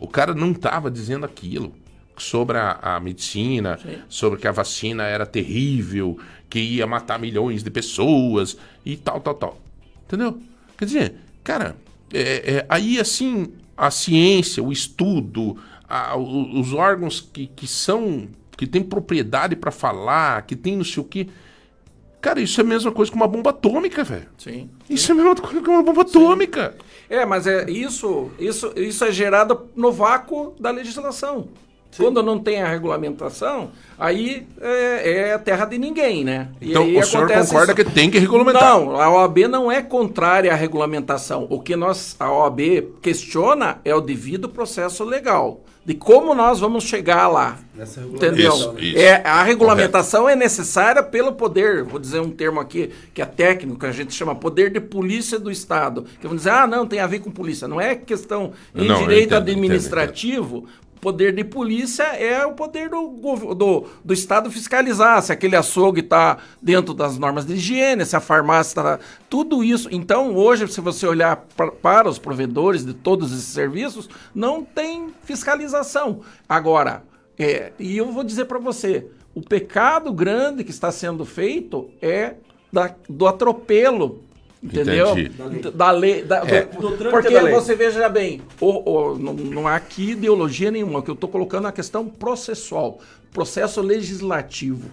O 0.00 0.08
cara 0.08 0.34
não 0.34 0.52
estava 0.52 0.90
dizendo 0.90 1.26
aquilo 1.26 1.74
sobre 2.16 2.56
a, 2.56 2.78
a 2.80 3.00
medicina, 3.00 3.78
sobre 4.08 4.38
que 4.38 4.48
a 4.48 4.52
vacina 4.52 5.04
era 5.04 5.26
terrível, 5.26 6.18
que 6.48 6.58
ia 6.58 6.86
matar 6.86 7.18
milhões 7.18 7.62
de 7.62 7.70
pessoas 7.70 8.56
e 8.84 8.96
tal, 8.96 9.20
tal, 9.20 9.34
tal. 9.34 9.60
Entendeu? 10.06 10.40
Quer 10.78 10.84
dizer, 10.86 11.14
cara, 11.44 11.76
é- 12.12 12.54
é, 12.56 12.66
aí 12.68 12.98
assim, 12.98 13.52
a 13.76 13.90
ciência, 13.90 14.62
o 14.62 14.72
estudo, 14.72 15.56
a- 16.12 16.16
os 16.16 16.72
órgãos 16.72 17.20
que, 17.20 17.46
que 17.46 17.66
são, 17.66 18.28
que 18.56 18.66
têm 18.66 18.82
propriedade 18.82 19.54
para 19.56 19.70
falar, 19.70 20.42
que 20.42 20.56
tem 20.56 20.76
não 20.76 20.84
sei 20.84 21.02
o 21.02 21.06
que. 21.06 21.28
Cara, 22.20 22.40
isso 22.40 22.60
é 22.60 22.64
a 22.64 22.66
mesma 22.66 22.92
coisa 22.92 23.10
que 23.10 23.16
uma 23.16 23.26
bomba 23.26 23.50
atômica, 23.50 24.04
velho. 24.04 24.28
Sim. 24.38 24.70
Isso 24.88 25.10
é 25.10 25.12
a 25.12 25.16
mesma 25.16 25.34
coisa 25.34 25.60
que 25.60 25.68
uma 25.68 25.82
bomba 25.82 26.02
atômica. 26.02 26.74
É, 27.10 27.26
mas 27.26 27.46
é 27.46 27.68
isso, 27.68 28.30
isso, 28.38 28.72
isso 28.76 29.04
é 29.04 29.10
gerado 29.10 29.66
no 29.74 29.90
vácuo 29.90 30.54
da 30.58 30.70
legislação. 30.70 31.48
Quando 31.94 32.22
não 32.22 32.38
tem 32.38 32.62
a 32.62 32.68
regulamentação, 32.68 33.70
aí 33.98 34.46
é, 34.62 35.30
é 35.32 35.38
terra 35.38 35.66
de 35.66 35.76
ninguém, 35.76 36.24
né? 36.24 36.48
E 36.58 36.70
Então, 36.70 36.84
aí 36.84 36.96
o 36.96 37.04
senhor 37.04 37.28
concorda 37.30 37.74
que 37.74 37.84
tem 37.84 38.10
que 38.10 38.18
regulamentar? 38.18 38.62
Não, 38.62 38.98
a 38.98 39.10
OAB 39.10 39.40
não 39.46 39.70
é 39.70 39.82
contrária 39.82 40.50
à 40.50 40.54
regulamentação. 40.54 41.46
O 41.50 41.60
que 41.60 41.76
nós, 41.76 42.16
a 42.18 42.32
OAB 42.32 42.60
questiona 43.02 43.78
é 43.84 43.94
o 43.94 44.00
devido 44.00 44.48
processo 44.48 45.04
legal. 45.04 45.60
De 45.84 45.94
como 45.94 46.32
nós 46.34 46.60
vamos 46.60 46.84
chegar 46.84 47.26
lá. 47.26 47.58
Entendeu? 48.14 48.54
Isso, 48.54 48.74
isso. 48.78 48.98
É, 48.98 49.20
a 49.26 49.42
regulamentação 49.42 50.28
é 50.28 50.36
necessária 50.36 51.02
pelo 51.02 51.32
poder, 51.32 51.82
vou 51.82 51.98
dizer 51.98 52.20
um 52.20 52.30
termo 52.30 52.60
aqui 52.60 52.90
que 53.12 53.20
é 53.20 53.26
técnico, 53.26 53.80
que 53.80 53.86
a 53.86 53.92
gente 53.92 54.14
chama 54.14 54.34
poder 54.34 54.70
de 54.70 54.80
polícia 54.80 55.40
do 55.40 55.50
Estado. 55.50 56.06
Que 56.20 56.26
vão 56.28 56.36
dizer, 56.36 56.50
ah, 56.50 56.66
não, 56.68 56.86
tem 56.86 57.00
a 57.00 57.06
ver 57.06 57.18
com 57.18 57.30
polícia. 57.32 57.66
Não 57.66 57.80
é 57.80 57.96
questão 57.96 58.52
em 58.74 58.86
Não, 58.86 58.98
direito 58.98 59.34
entendo, 59.34 59.38
administrativo. 59.38 60.66
Poder 61.02 61.34
de 61.34 61.42
polícia 61.42 62.04
é 62.04 62.46
o 62.46 62.52
poder 62.52 62.88
do, 62.88 63.08
do, 63.56 63.86
do 64.04 64.14
Estado 64.14 64.48
fiscalizar 64.52 65.20
se 65.20 65.32
aquele 65.32 65.56
açougue 65.56 65.98
está 66.00 66.38
dentro 66.62 66.94
das 66.94 67.18
normas 67.18 67.44
de 67.44 67.54
higiene, 67.54 68.06
se 68.06 68.14
a 68.14 68.20
farmácia 68.20 68.70
está. 68.70 69.00
Tudo 69.28 69.64
isso. 69.64 69.88
Então, 69.90 70.32
hoje, 70.36 70.68
se 70.68 70.80
você 70.80 71.04
olhar 71.04 71.44
para 71.82 72.08
os 72.08 72.20
provedores 72.20 72.86
de 72.86 72.94
todos 72.94 73.32
esses 73.32 73.46
serviços, 73.46 74.08
não 74.32 74.62
tem 74.64 75.08
fiscalização. 75.24 76.20
Agora, 76.48 77.02
é, 77.36 77.72
e 77.80 77.96
eu 77.96 78.12
vou 78.12 78.22
dizer 78.22 78.44
para 78.44 78.60
você: 78.60 79.08
o 79.34 79.40
pecado 79.42 80.12
grande 80.12 80.62
que 80.62 80.70
está 80.70 80.92
sendo 80.92 81.24
feito 81.24 81.90
é 82.00 82.34
da- 82.72 82.94
do 83.08 83.26
atropelo. 83.26 84.22
Entendeu? 84.62 85.18
Entendi. 85.18 85.70
Da 85.72 85.90
lei. 85.90 86.22
Da, 86.22 86.38
É. 86.46 86.62
do- 86.66 86.80
Do 86.80 86.96
trâmite 86.96 87.10
porque 87.10 87.34
da 87.34 87.40
lei. 87.42 87.52
você 87.54 87.74
veja 87.74 88.08
bem, 88.08 88.40
o- 88.60 88.90
o- 88.90 89.18
não, 89.18 89.32
não 89.34 89.66
há 89.68 89.74
aqui 89.74 90.10
ideologia 90.12 90.70
nenhuma, 90.70 91.00
o 91.00 91.02
que 91.02 91.10
eu 91.10 91.14
estou 91.14 91.28
colocando 91.28 91.66
é 91.66 91.70
a 91.70 91.72
questão 91.72 92.06
processual, 92.08 93.00
processo 93.32 93.80
legislativo. 93.80 94.88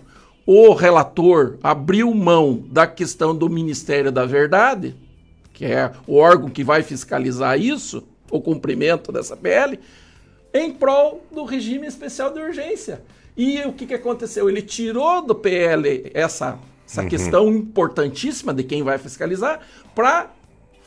O 0.45 0.73
relator 0.73 1.57
abriu 1.61 2.11
mão 2.15 2.63
da 2.71 2.87
questão 2.87 3.35
do 3.35 3.47
Ministério 3.47 4.11
da 4.11 4.25
Verdade, 4.25 4.95
que 5.53 5.65
é 5.65 5.91
o 6.07 6.15
órgão 6.15 6.49
que 6.49 6.63
vai 6.63 6.81
fiscalizar 6.81 7.59
isso, 7.59 8.03
o 8.31 8.41
cumprimento 8.41 9.11
dessa 9.11 9.37
PL, 9.37 9.79
em 10.51 10.71
prol 10.71 11.23
do 11.31 11.43
regime 11.43 11.85
especial 11.85 12.33
de 12.33 12.39
urgência. 12.39 13.03
E 13.37 13.59
o 13.61 13.71
que, 13.73 13.85
que 13.85 13.93
aconteceu? 13.93 14.49
Ele 14.49 14.63
tirou 14.63 15.21
do 15.21 15.35
PL 15.35 16.09
essa, 16.13 16.57
essa 16.89 17.03
Uhum. 17.03 17.07
questão 17.07 17.47
importantíssima 17.49 18.51
de 18.53 18.63
quem 18.63 18.81
vai 18.81 18.97
fiscalizar 18.97 19.59
para 19.93 20.31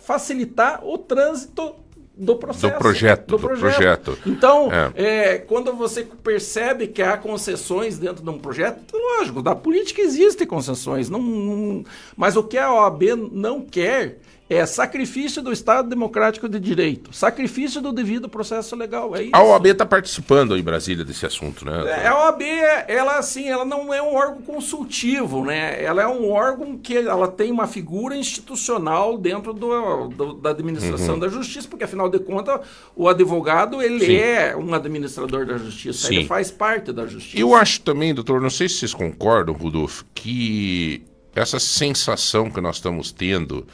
facilitar 0.05 0.85
o 0.85 0.99
trânsito 0.99 1.77
do 2.15 2.37
processo. 2.37 2.75
Do 2.75 2.79
projeto, 2.79 3.27
do 3.27 3.39
projeto. 3.39 4.19
Então, 4.27 4.69
É. 4.71 4.93
é, 5.35 5.39
quando 5.39 5.73
você 5.73 6.05
percebe 6.05 6.89
que 6.89 7.01
há 7.01 7.17
concessões 7.17 7.99
dentro 7.99 8.23
de 8.23 8.29
um 8.29 8.39
projeto, 8.39 8.95
lógico, 8.95 9.41
da 9.43 9.55
política 9.55 10.03
existem 10.03 10.47
concessões, 10.47 11.09
não, 11.09 11.21
não- 11.23 11.85
mas 12.17 12.37
o 12.37 12.43
que 12.43 12.59
a 12.59 12.71
OAB 12.73 13.15
não 13.33 13.63
quer 13.63 14.19
é 14.53 14.67
sacrifício 14.67 15.43
do 15.43 15.53
Estado 15.53 15.89
Democrático 15.89 16.49
de 16.49 16.59
Direito, 16.61 17.13
sacrifício 17.13 17.81
do 17.81 17.93
devido 17.93 18.29
processo 18.29 18.75
legal. 18.77 19.15
É 19.17 19.23
isso. 19.25 19.31
A 19.37 19.43
OAB 19.43 19.67
está 19.67 19.85
participando 19.87 20.55
aí 20.55 20.61
em 20.61 20.65
Brasília 20.65 21.05
desse 21.05 21.25
assunto, 21.27 21.65
né? 21.65 21.85
É, 22.03 22.07
A 22.09 22.19
OAB, 22.27 22.43
ela 22.89 23.19
assim, 23.19 23.49
ela 23.49 23.65
não 23.65 23.93
é 23.93 24.03
um 24.03 24.15
órgão 24.15 24.43
consultivo, 24.43 25.45
né? 25.45 25.83
Ela 25.83 26.03
é 26.03 26.07
um 26.07 26.31
órgão 26.31 26.77
que 26.79 26.97
ela 26.97 27.29
tem 27.29 27.51
uma 27.51 27.67
figura 27.67 28.17
institucional 28.17 29.17
dentro 29.19 29.53
do, 29.53 30.09
do- 30.09 30.35
da 30.35 30.51
administração 30.51 31.15
Uhum. 31.15 31.21
da 31.21 31.29
justiça, 31.29 31.69
porque 31.69 31.85
afinal 31.85 32.09
de 32.09 32.19
contas 32.19 32.61
o 32.97 33.09
advogado 33.09 33.83
ele 33.83 34.05
Sim. 34.07 34.17
é 34.17 34.57
um 34.57 34.73
administrador 34.75 35.47
da 35.47 35.57
justiça, 35.59 36.09
Sim. 36.09 36.17
ele 36.17 36.25
faz 36.27 36.51
parte 36.51 36.93
da 36.93 37.07
justiça. 37.07 37.39
Eu 37.39 37.55
acho 37.55 37.81
também, 37.81 38.15
doutor, 38.15 38.41
não 38.41 38.51
sei 38.51 38.69
se 38.69 38.77
vocês 38.77 38.95
concordam, 38.95 39.55
Rudolfo, 39.55 40.05
que 40.15 41.03
essa 41.35 41.59
sensação 41.59 42.51
que 42.51 42.61
nós 42.61 42.77
estamos 42.77 43.11
tendo 43.13 43.67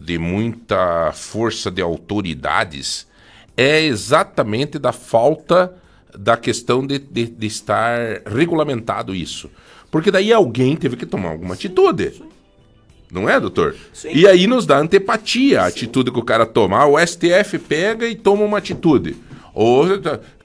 de 0.00 0.18
muita 0.18 1.12
força 1.12 1.70
de 1.70 1.82
autoridades 1.82 3.06
é 3.56 3.82
exatamente 3.82 4.78
da 4.78 4.92
falta 4.92 5.74
da 6.18 6.36
questão 6.36 6.86
de, 6.86 6.98
de, 6.98 7.26
de 7.26 7.46
estar 7.46 8.22
regulamentado 8.26 9.14
isso. 9.14 9.50
Porque 9.90 10.10
daí 10.10 10.32
alguém 10.32 10.74
teve 10.76 10.96
que 10.96 11.04
tomar 11.04 11.30
alguma 11.30 11.54
atitude. 11.54 12.22
Não 13.12 13.28
é, 13.28 13.38
doutor? 13.38 13.76
E 14.04 14.26
aí 14.26 14.46
nos 14.46 14.64
dá 14.64 14.78
antipatia 14.78 15.62
a 15.62 15.66
atitude 15.66 16.10
que 16.10 16.18
o 16.18 16.24
cara 16.24 16.46
tomar. 16.46 16.86
O 16.86 16.98
STF 16.98 17.58
pega 17.58 18.06
e 18.06 18.14
toma 18.14 18.44
uma 18.44 18.58
atitude. 18.58 19.16
Ou, 19.52 19.84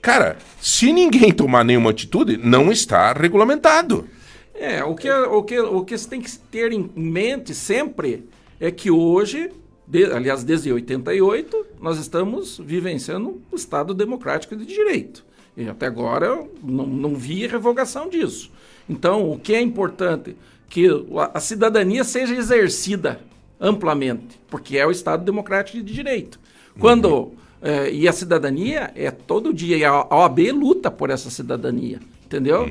cara, 0.02 0.38
se 0.60 0.92
ninguém 0.92 1.32
tomar 1.32 1.64
nenhuma 1.64 1.92
atitude, 1.92 2.38
não 2.38 2.72
está 2.72 3.14
regulamentado. 3.14 4.08
É, 4.54 4.84
o 4.84 4.96
que, 4.96 5.10
o, 5.12 5.44
que, 5.44 5.60
o 5.60 5.86
que 5.86 5.98
você 5.98 6.10
tem 6.10 6.22
que 6.22 6.32
ter 6.38 6.72
em 6.72 6.90
mente 6.96 7.54
sempre 7.54 8.28
é 8.60 8.72
que 8.72 8.90
hoje, 8.92 9.50
de- 9.88 10.06
aliás, 10.06 10.44
desde 10.44 10.72
88, 10.72 11.66
nós 11.82 11.98
estamos 12.00 12.58
vivenciando 12.64 13.42
um 13.52 13.56
Estado 13.56 13.94
democrático 13.94 14.56
de 14.56 14.66
direito. 14.66 15.26
E 15.58 15.68
até 15.70 15.86
agora 15.86 16.46
não, 16.64 16.86
não 16.86 17.16
vi 17.16 17.48
revogação 17.48 18.10
disso. 18.10 18.52
Então, 18.90 19.32
o 19.32 19.40
que 19.40 19.54
é 19.56 19.62
importante? 19.62 20.36
Que 20.70 20.88
a- 21.34 21.40
cidadania 21.40 22.04
seja 22.04 22.36
exercida 22.36 23.22
amplamente, 23.60 24.40
porque 24.50 24.78
é 24.78 24.86
o 24.86 24.92
Estado 24.92 25.24
democrático 25.24 25.82
de 25.82 25.94
direito. 25.94 26.40
Quando. 26.80 27.32
eh, 27.62 27.90
e 27.94 28.08
a 28.08 28.12
cidadania 28.12 28.92
é 28.96 29.10
todo 29.10 29.54
dia, 29.54 29.78
e 29.78 29.84
a 29.86 30.06
OAB 30.14 30.52
luta 30.52 30.92
por 30.92 31.10
essa 31.10 31.30
cidadania. 31.32 32.00
Entendeu? 32.36 32.68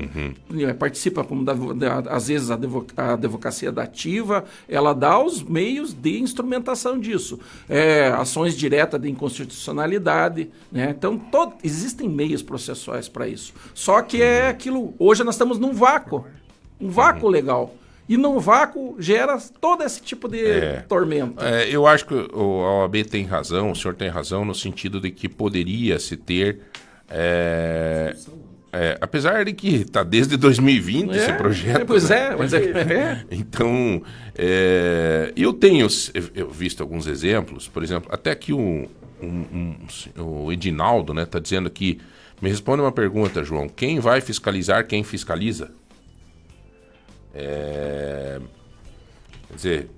Eh, 0.59 0.73
Participa, 0.73 1.23
como 1.23 1.43
da, 1.43 1.53
da- 1.53 2.11
às 2.11 2.27
vezes, 2.27 2.51
a, 2.51 2.55
devo- 2.55 2.85
a 2.95 3.13
advocacia 3.13 3.71
da 3.71 3.83
ativa, 3.83 4.43
ela 4.69 4.93
dá 4.93 5.17
os 5.19 5.41
meios 5.41 5.91
de 5.93 6.19
instrumentação 6.19 6.99
disso. 6.99 7.39
É, 7.67 8.07
ações 8.09 8.55
diretas 8.55 9.01
de 9.01 9.09
inconstitucionalidade. 9.09 10.49
Né? 10.71 10.93
Então, 10.97 11.17
to- 11.17 11.53
existem 11.63 12.07
meios 12.07 12.41
processuais 12.41 13.07
para 13.09 13.27
isso. 13.27 13.53
Só 13.73 14.01
que 14.01 14.21
é 14.21 14.47
aquilo. 14.49 14.93
Hoje 14.99 15.23
nós 15.23 15.35
estamos 15.35 15.57
num 15.57 15.73
vácuo 15.73 16.25
um 16.79 16.89
vácuo 16.89 17.29
legal. 17.29 17.73
E 18.07 18.17
num 18.17 18.37
vácuo 18.37 18.95
gera 18.99 19.37
todo 19.59 19.81
esse 19.81 19.99
tipo 20.01 20.27
de 20.27 20.45
É. 20.45 20.85
tormento. 20.87 21.43
É, 21.43 21.67
eu 21.69 21.87
acho 21.87 22.05
que 22.05 22.13
o, 22.13 22.61
a 22.63 22.81
OAB 22.81 23.03
tem 23.05 23.23
razão, 23.25 23.71
o 23.71 23.75
senhor 23.75 23.95
tem 23.95 24.09
razão 24.09 24.45
no 24.45 24.53
sentido 24.53 24.99
de 25.01 25.09
que 25.09 25.27
poderia 25.27 25.97
se 25.97 26.15
ter. 26.15 26.59
é, 27.09 28.15
é, 28.77 28.97
apesar 28.99 29.45
de 29.45 29.53
que 29.53 29.75
está 29.75 30.03
desde 30.03 30.35
2020 30.37 31.11
esse 31.15 31.29
É, 31.29 31.33
projeto. 31.33 31.81
é, 31.81 31.85
pois 31.85 32.09
né? 32.09 32.17
é, 32.31 32.35
mas 32.35 32.53
é- 32.53 32.63
é. 32.71 33.25
Então, 33.31 34.01
é, 34.37 35.31
eu 35.35 35.53
tenho 35.53 35.87
eu 36.33 36.49
visto 36.49 36.81
alguns 36.81 37.07
exemplos, 37.07 37.67
por 37.67 37.81
exemplo, 37.83 38.09
até 38.13 38.31
aqui 38.31 38.51
o, 38.51 38.59
um- 38.59 39.77
um- 40.17 40.21
o 40.45 40.51
Edinaldo 40.51 41.13
está 41.13 41.21
né, 41.21 41.25
tá 41.25 41.39
dizendo 41.39 41.67
aqui. 41.67 41.99
Me 42.41 42.49
responde 42.49 42.81
uma 42.81 42.91
pergunta, 42.91 43.43
João. 43.45 43.69
Quem 43.69 43.99
vai 43.99 44.19
fiscalizar 44.19 44.85
quem 44.85 45.03
fiscaliza? 45.03 45.71
É, 47.33 48.39
Quer 49.47 49.55
dizer, 49.55 49.89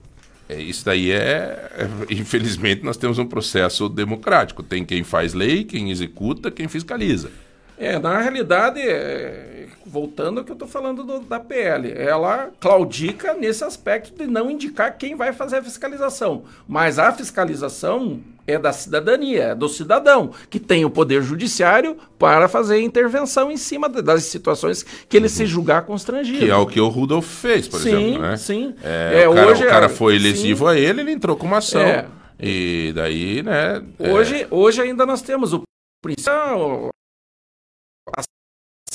é, 0.50 0.62
isso 0.62 0.86
daí 0.86 1.12
é, 1.12 1.18
é- 1.20 2.14
Infelizmente, 2.14 2.84
nós 2.84 2.98
temos 2.98 3.18
um 3.18 3.26
processo 3.26 3.90
democrático. 3.90 4.62
Tem 4.62 4.86
quem 4.86 5.04
faz 5.04 5.34
lei, 5.34 5.64
quem 5.64 5.90
executa, 5.90 6.52
quem 6.52 6.68
fiscaliza. 6.68 7.32
É, 7.78 8.00
na 8.00 8.20
realidade, 8.20 8.80
é, 8.82 9.68
voltando 9.86 10.40
ao 10.40 10.44
que 10.44 10.52
eu 10.52 10.56
estou 10.56 10.68
falando 10.68 11.04
do- 11.04 11.20
da 11.20 11.40
PL, 11.40 11.92
ela 11.96 12.50
claudica 12.60 13.34
nesse 13.36 13.64
aspecto 13.64 14.18
de 14.18 14.26
não 14.30 14.50
indicar 14.50 14.98
quem 14.98 15.16
vai 15.16 15.32
fazer 15.32 15.58
a 15.58 15.64
fiscalização. 15.64 16.44
Mas 16.68 16.98
a 16.98 17.12
fiscalização 17.12 18.20
é 18.48 18.58
da 18.58 18.72
cidadania, 18.74 19.44
é 19.44 19.56
do 19.56 19.68
cidadão, 19.70 20.32
que 20.50 20.60
tem 20.60 20.86
o 20.86 20.90
poder 20.90 21.22
judiciário 21.22 21.98
para 22.18 22.48
fazer 22.48 22.82
intervenção 22.82 23.52
em 23.52 23.58
cima 23.58 23.88
das 23.90 24.24
situações 24.24 24.84
que 25.08 25.16
ele 25.18 25.30
se 25.30 25.46
julgar 25.46 25.84
constrangido. 25.84 26.40
Que 26.40 26.50
é 26.50 26.56
o 26.56 26.66
que 26.66 26.80
o 26.80 26.88
Rudolf 26.88 27.26
fez, 27.28 27.68
por 27.68 27.80
Sim, 27.80 27.90
exemplo. 27.90 28.22
Né? 28.24 28.38
sim. 28.38 28.74
É, 28.84 29.22
É, 29.24 29.30
o, 29.30 29.34
cara, 29.36 29.48
hoje 29.52 29.64
o 29.66 29.68
cara 29.68 29.86
é- 29.86 29.90
foi 29.90 30.18
lesivo 30.18 30.66
sim. 30.66 30.72
a 30.72 30.78
ele, 30.80 31.02
ele 31.02 31.12
entrou 31.12 31.36
com 31.36 31.46
uma 31.46 31.58
ação. 31.58 31.82
É. 31.82 32.06
E 32.40 32.92
daí, 32.96 33.44
né? 33.44 33.84
é, 34.00 34.12
Hoje, 34.12 34.48
hoje 34.50 34.82
ainda 34.82 35.06
nós 35.06 35.22
temos 35.22 35.54
o 35.54 35.62
princípio. 36.02 36.90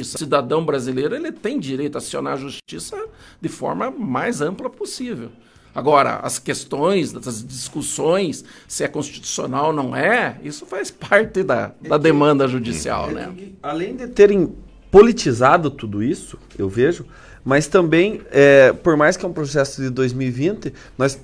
O 0.00 0.04
cidadão 0.04 0.64
brasileiro 0.64 1.14
ele 1.14 1.30
tem 1.30 1.60
direito 1.60 1.96
a 1.96 1.98
acionar 1.98 2.32
a 2.34 2.36
justiça 2.36 2.96
de 3.40 3.48
forma 3.48 3.90
mais 3.90 4.40
ampla 4.40 4.70
possível. 4.70 5.30
Agora, 5.74 6.16
as 6.16 6.38
questões, 6.38 7.14
as 7.14 7.46
discussões, 7.46 8.44
se 8.68 8.84
é 8.84 8.88
constitucional 8.88 9.68
ou 9.68 9.72
não 9.72 9.96
é, 9.96 10.38
isso 10.42 10.66
faz 10.66 10.90
parte 10.90 11.42
da, 11.42 11.72
da 11.80 11.96
demanda 11.96 12.46
judicial, 12.46 13.10
né? 13.10 13.32
Além 13.62 13.96
de 13.96 14.06
terem 14.08 14.54
politizado 14.90 15.70
tudo 15.70 16.02
isso, 16.02 16.38
eu 16.58 16.68
vejo, 16.68 17.06
mas 17.42 17.66
também, 17.66 18.20
é, 18.30 18.72
por 18.72 18.96
mais 18.96 19.16
que 19.16 19.24
é 19.24 19.28
um 19.28 19.32
processo 19.32 19.80
de 19.80 19.88
2020, 19.88 20.74
nós 20.98 21.18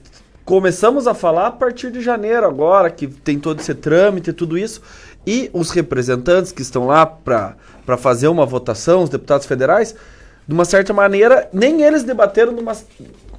começamos 0.46 1.06
a 1.06 1.12
falar 1.12 1.48
a 1.48 1.50
partir 1.50 1.92
de 1.92 2.00
janeiro 2.00 2.46
agora, 2.46 2.90
que 2.90 3.06
tem 3.06 3.38
todo 3.38 3.60
esse 3.60 3.74
trâmite 3.74 4.30
e 4.30 4.32
tudo 4.32 4.56
isso, 4.56 4.80
e 5.28 5.50
os 5.52 5.70
representantes 5.72 6.52
que 6.52 6.62
estão 6.62 6.86
lá 6.86 7.04
para 7.04 7.54
fazer 7.98 8.28
uma 8.28 8.46
votação, 8.46 9.02
os 9.02 9.10
deputados 9.10 9.46
federais, 9.46 9.94
de 10.46 10.54
uma 10.54 10.64
certa 10.64 10.94
maneira, 10.94 11.50
nem 11.52 11.82
eles 11.82 12.02
debateram 12.02 12.50
numa, 12.50 12.74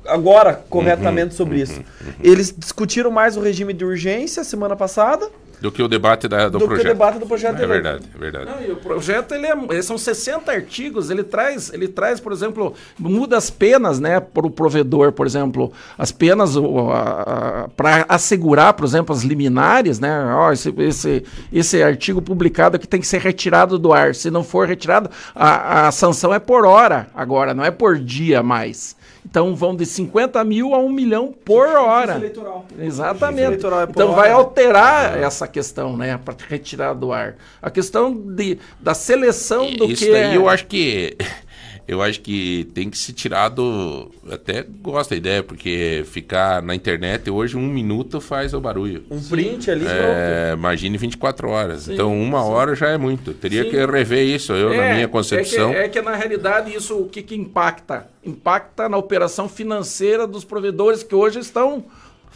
agora 0.05 0.61
corretamente 0.69 1.33
sobre 1.33 1.59
isso. 1.59 1.81
Eles 2.23 2.53
discutiram 2.55 3.09
mais 3.09 3.35
o 3.35 3.41
regime 3.41 3.73
de 3.73 3.83
urgência 3.83 4.43
semana 4.43 4.75
passada, 4.75 5.27
Do 5.62 5.72
que 5.72 5.84
o 5.84 5.88
debate 5.88 6.28
da- 6.28 6.47
do, 6.47 6.51
Do 6.53 6.57
que 6.60 6.64
o 6.64 6.68
projeto. 6.68 6.88
debate 6.88 7.20
do 7.20 7.26
projeto 7.26 7.55
de 7.57 7.64
É 7.64 7.66
lei. 7.66 7.82
verdade, 7.82 8.05
é 8.16 8.18
verdade. 8.18 8.45
Não, 8.49 8.62
e 8.66 8.72
o 8.72 8.78
projeto 8.78 9.34
ele, 9.34 9.47
é, 9.47 9.82
são 9.82 9.97
60 9.97 10.51
artigos, 10.51 11.10
ele 11.10 11.24
traz, 11.24 11.72
ele 11.74 11.88
traz, 11.88 12.20
por 12.20 12.32
exemplo, 12.32 12.74
muda 12.97 13.36
as 13.38 13.49
penas, 13.49 13.99
né, 13.99 14.20
para 14.22 14.47
o 14.47 14.49
provedor, 14.49 15.12
por 15.12 15.26
exemplo, 15.28 15.72
as 15.97 16.12
penas 16.14 16.55
para 17.76 18.05
assegurar, 18.07 18.74
por 18.74 18.86
exemplo, 18.86 19.14
as 19.16 19.24
liminares, 19.24 19.99
né? 19.99 20.24
Ó, 20.34 20.51
esse, 20.51 20.74
esse, 20.78 21.24
esse 21.51 21.84
artigo 21.84 22.22
publicado 22.22 22.76
aqui 22.76 22.88
tem 22.88 22.99
que 22.99 23.07
ser 23.07 23.20
retirado 23.22 23.78
do 23.78 23.93
ar. 23.93 24.16
Se 24.16 24.30
não 24.32 24.43
for 24.43 24.68
retirado, 24.68 25.10
a, 25.36 25.88
a 25.88 25.91
sanção 25.91 26.34
é 26.34 26.39
por 26.39 26.66
hora 26.66 27.07
agora, 27.14 27.53
não 27.53 27.64
é 27.64 27.72
por 27.72 27.97
dia 27.99 28.41
mais. 28.43 28.97
Então 29.26 29.55
vão 29.55 29.76
de 29.76 29.86
50 29.86 30.43
mil 30.43 30.74
a 30.74 30.80
1 30.80 30.89
milhão 30.89 31.34
por 31.45 31.67
hora. 31.67 32.15
eleitoral. 32.15 32.65
Exatamente. 32.80 33.43
eleitoral 33.43 33.82
é 33.82 33.86
por 33.86 33.91
então 33.91 34.07
hora, 34.09 34.15
vai 34.15 34.30
né? 34.30 34.36
alterar 34.36 35.17
essa 35.17 35.47
questão, 35.47 35.97
né? 35.97 36.17
Para 36.24 36.36
retirar 36.47 36.93
do 36.93 37.11
ar. 37.11 37.36
A 37.61 37.70
questão 37.70 38.13
de, 38.13 38.57
da 38.80 38.93
seleção 38.93 39.72
do 39.74 39.86
Isso 39.86 40.05
que 40.05 40.11
daí 40.11 40.34
é... 40.34 40.38
eu 40.38 40.47
acho 40.47 40.65
que. 40.67 41.17
Eu 41.89 42.03
acho 42.03 42.21
que 42.21 42.67
tem 42.75 42.87
que 42.87 42.95
se 42.95 43.11
tirar 43.11 43.49
do. 43.49 44.11
Até 44.31 44.63
gosto 44.79 45.09
da 45.09 45.15
ideia, 45.15 45.41
porque 45.41 46.03
ficar 46.05 46.61
na 46.61 46.75
internet 46.75 47.31
hoje 47.31 47.57
um 47.57 47.65
minuto 47.67 48.21
faz 48.21 48.53
o 48.53 48.61
barulho. 48.61 49.03
Um 49.09 49.19
print 49.19 49.71
ali, 49.71 49.85
É, 49.87 50.51
imagine 50.53 50.95
24 50.99 51.49
horas. 51.49 51.81
Sim, 51.81 51.95
então, 51.95 52.15
uma 52.15 52.43
sim. 52.43 52.49
hora 52.49 52.75
já 52.75 52.89
é 52.89 52.97
muito. 52.99 53.33
Teria 53.33 53.63
Sim. 53.63 53.71
que 53.71 53.85
rever 53.87 54.23
isso, 54.23 54.53
eu, 54.53 54.69
na 54.69 54.83
É, 54.83 54.93
minha 54.93 55.07
concepção. 55.07 55.71
É 55.71 55.73
que, 55.73 55.79
é 55.79 55.89
que, 55.89 56.01
na 56.03 56.15
realidade 56.15 56.71
isso 56.75 56.95
o 56.95 57.09
que, 57.09 57.23
que 57.23 57.34
impacta? 57.34 58.07
Impacta 58.23 58.88
na 58.88 58.97
operação 58.97 59.49
financeira 59.49 60.27
dos 60.27 60.43
provedores 60.43 61.01
que 61.01 61.15
hoje 61.15 61.39
estão 61.39 61.85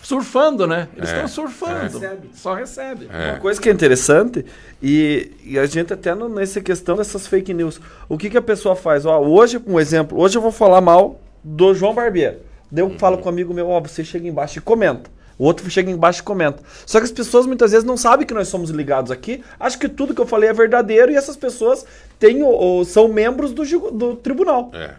surfando, 0.04 0.68
né? 0.68 0.88
Eles 0.96 1.10
É, 1.10 1.14
estão 1.14 1.28
surfando. 1.28 2.06
é. 2.06 2.18
Só 2.34 2.54
recebe. 2.54 3.08
Uma 3.08 3.40
coisa 3.40 3.60
que 3.60 3.70
é 3.70 3.72
interessante, 3.72 4.46
e, 4.82 5.32
e 5.44 5.58
a 5.58 5.66
gente 5.66 5.94
até 5.94 6.14
no- 6.14 6.30
nessa 6.30 6.62
questão 6.62 6.96
dessas 6.98 7.26
fake 7.26 7.54
news, 7.54 7.80
o 8.10 8.18
que, 8.18 8.30
que 8.30 8.38
a 8.38 8.42
pessoa 8.42 8.76
faz? 8.76 9.06
Ó, 9.06 9.20
hoje, 9.22 9.60
um 9.66 9.80
exemplo, 9.80 10.20
hoje 10.20 10.38
eu 10.38 10.42
vou 10.42 10.52
falar 10.52 10.82
mal 10.82 11.20
do 11.44 11.74
João 11.74 11.94
Barbeiro. 11.94 12.38
Daí 12.72 12.84
eu 12.84 12.90
falo 13.00 13.18
com 13.18 13.26
um 13.26 13.30
amigo 13.32 13.54
meu, 13.54 13.70
ó, 13.70 13.80
você 13.80 14.04
chega 14.04 14.28
embaixo 14.28 14.58
e 14.60 14.62
comenta. 14.62 15.10
O 15.38 15.46
outro 15.46 15.68
chega 15.70 15.90
embaixo 15.90 16.20
e 16.20 16.24
comenta. 16.24 16.62
Só 16.86 17.00
que 17.00 17.06
as 17.06 17.12
pessoas 17.12 17.46
muitas 17.46 17.72
vezes 17.72 17.86
não 17.86 17.98
sabem 17.98 18.26
que 18.26 18.34
nós 18.34 18.48
somos 18.48 18.70
ligados 18.70 19.10
aqui, 19.12 19.44
acham 19.60 19.80
que 19.80 19.90
tudo 19.90 20.14
que 20.14 20.22
eu 20.22 20.28
falei 20.28 20.50
é 20.50 20.54
verdadeiro 20.54 21.12
e 21.12 21.16
essas 21.16 21.36
pessoas 21.36 21.86
têm, 22.20 22.44
o- 22.44 22.80
o- 22.80 22.86
são 22.86 23.08
membros 23.08 23.52
do, 23.52 23.64
do 23.92 24.16
tribunal. 24.16 24.70
É. 24.74 24.92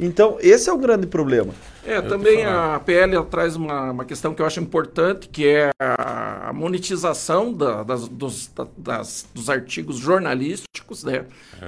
Então, 0.00 0.36
esse 0.40 0.68
é 0.68 0.72
o 0.72 0.78
grande 0.78 1.06
problema. 1.06 1.52
É, 1.84 2.00
também 2.00 2.44
a 2.44 2.80
PL 2.84 3.24
traz 3.30 3.56
uma, 3.56 3.90
uma 3.90 4.04
questão 4.04 4.32
que 4.32 4.40
eu 4.40 4.46
acho 4.46 4.60
importante, 4.60 5.28
que 5.28 5.46
é 5.46 5.70
a, 5.80 6.52
monetização 6.52 7.52
da- 7.52 7.82
das- 7.82 8.06
dos, 8.08 8.46
da- 8.54 8.66
das- 8.76 9.26
dos 9.34 9.50
artigos 9.50 9.96
jornalísticos, 9.96 11.02
né? 11.04 11.24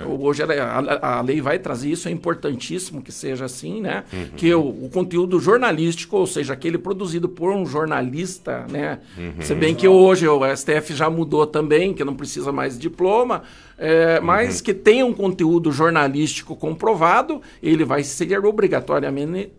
Hoje 0.07 0.43
ela- 0.43 0.55
a, 0.55 1.19
a 1.19 1.21
lei 1.21 1.41
vai 1.41 1.59
trazer 1.59 1.89
isso, 1.91 2.09
é 2.09 2.11
importantíssimo 2.11 3.03
que 3.03 3.11
seja 3.13 3.45
assim, 3.45 3.81
né? 3.81 4.05
Uhum. 4.13 4.29
Que 4.37 4.55
o, 4.55 4.61
o 4.61 4.91
conteúdo 4.93 5.39
jornalístico, 5.41 6.17
ou 6.17 6.27
seja, 6.27 6.53
aquele 6.53 6.79
produzido 6.79 7.29
por 7.29 7.51
um 7.53 7.65
jornalista, 7.67 8.67
né? 8.71 9.01
Uhum. 9.17 9.35
Se 9.41 9.55
bem 9.55 9.75
que 9.75 9.87
hoje 9.89 10.27
o 10.29 10.41
STF 10.57 10.95
já 10.95 11.09
mudou 11.11 11.47
também, 11.47 11.93
que 11.95 12.05
não 12.05 12.15
precisa 12.15 12.53
mais 12.53 12.75
de 12.75 12.81
diploma, 12.81 13.43
é, 13.77 14.19
Uhum. 14.21 14.27
mas 14.27 14.61
que 14.61 14.73
tenha 14.73 15.05
um 15.05 15.13
conteúdo 15.13 15.73
jornalístico 15.73 16.55
comprovado, 16.55 17.41
ele 17.63 17.85
vai 17.85 18.05
ser 18.05 18.39
obrigatoriamente 18.45 19.51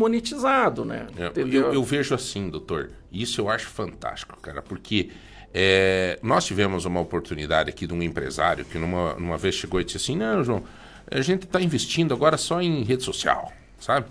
monetizado, 0.00 0.84
né? 0.84 1.06
É, 1.16 1.30
eu, 1.36 1.72
eu 1.74 1.84
vejo 1.84 2.14
assim, 2.14 2.48
doutor. 2.48 2.90
Isso 3.12 3.40
eu 3.40 3.48
acho 3.50 3.66
fantástico, 3.68 4.36
cara, 4.40 4.62
porque 4.62 5.10
É, 5.52 6.16
nós 6.22 6.44
tivemos 6.46 6.84
uma 6.84 7.00
oportunidade 7.00 7.70
aqui 7.70 7.84
de 7.84 7.92
um 7.92 8.00
empresário 8.00 8.64
que 8.64 8.78
numa, 8.78 9.14
numa 9.14 9.36
vez 9.36 9.56
chegou 9.56 9.80
e 9.80 9.84
disse 9.84 9.96
assim, 9.96 10.16
não, 10.16 10.44
João, 10.44 10.62
a 11.10 11.20
gente 11.20 11.42
está 11.42 11.60
investindo 11.60 12.14
agora 12.14 12.36
só 12.36 12.62
em 12.62 12.84
rede 12.84 13.02
social, 13.02 13.52
sabe? 13.80 14.06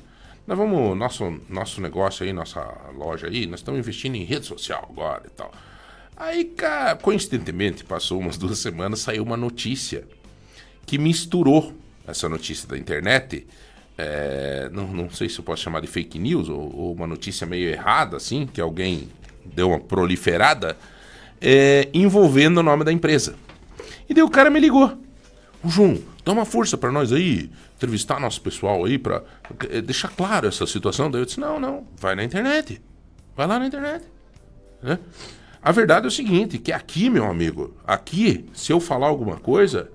Nós 0.45 0.57
vamos, 0.57 0.97
nosso, 0.97 1.39
nosso 1.47 1.79
negócio 1.79 2.25
aí, 2.25 2.33
nossa 2.33 2.59
loja 2.93 3.27
aí, 3.27 3.45
nós 3.45 3.61
estamos 3.61 3.79
investindo 3.79 4.15
em 4.15 4.25
rede 4.25 4.45
social 4.47 4.85
agora 4.91 5.23
e 5.27 5.29
tal. 5.29 5.49
Aí, 6.17 6.43
cara, 6.43 6.97
coincidentemente, 6.97 7.85
passou 7.85 8.19
umas 8.19 8.35
duas 8.43 8.59
semanas, 8.59 8.99
saiu 8.99 9.23
uma 9.23 9.37
notícia 9.37 10.03
que 10.85 10.97
misturou 10.97 11.73
essa 12.05 12.27
notícia 12.27 12.67
da 12.67 12.77
internet. 12.77 13.47
É, 14.01 14.69
não, 14.71 14.87
não 14.87 15.09
sei 15.09 15.27
se 15.27 15.37
eu 15.37 15.43
posso 15.43 15.61
chamar 15.61 15.81
de 15.81 15.87
fake 15.87 16.17
news 16.17 16.47
ou, 16.47 16.73
ou 16.73 16.93
uma 16.93 17.05
notícia 17.05 17.45
meio 17.45 17.69
errada, 17.69 18.15
assim, 18.15 18.47
que 18.47 18.61
alguém 18.61 19.09
deu 19.43 19.67
uma 19.67 19.79
proliferada, 19.79 20.77
é, 21.41 21.89
envolvendo 21.93 22.59
o 22.59 22.63
nome 22.63 22.85
da 22.85 22.93
empresa. 22.93 23.35
E 24.07 24.13
daí 24.13 24.23
o 24.23 24.29
cara 24.29 24.49
me 24.49 24.57
ligou. 24.57 24.97
Ô, 25.61 25.67
João, 25.67 25.99
dá 26.23 26.31
uma 26.31 26.45
força 26.45 26.77
pra 26.77 26.93
nós 26.93 27.11
aí, 27.11 27.51
entrevistar 27.75 28.21
nosso 28.21 28.41
pessoal 28.41 28.85
aí, 28.85 28.97
pra 28.97 29.21
eh, 29.69 29.81
deixar 29.81 30.07
claro 30.07 30.47
essa 30.47 30.65
situação. 30.65 31.11
Daí 31.11 31.19
eu 31.19 31.25
disse: 31.25 31.39
não, 31.41 31.59
não, 31.59 31.85
vai 31.97 32.15
na 32.15 32.23
internet. 32.23 32.81
Vai 33.35 33.47
lá 33.47 33.59
na 33.59 33.67
internet. 33.67 34.05
né? 34.81 34.97
A 35.61 35.73
verdade 35.73 36.05
é 36.05 36.07
o 36.07 36.11
seguinte: 36.11 36.57
que 36.57 36.71
aqui, 36.71 37.09
meu 37.09 37.25
amigo, 37.25 37.75
aqui, 37.85 38.45
se 38.53 38.71
eu 38.71 38.79
falar 38.79 39.07
alguma 39.07 39.35
coisa, 39.35 39.91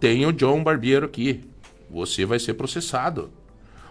tem 0.00 0.26
o 0.26 0.32
John 0.32 0.64
Barbeiro 0.64 1.06
aqui. 1.06 1.51
Você 1.92 2.24
vai 2.24 2.38
ser 2.38 2.54
processado. 2.54 3.30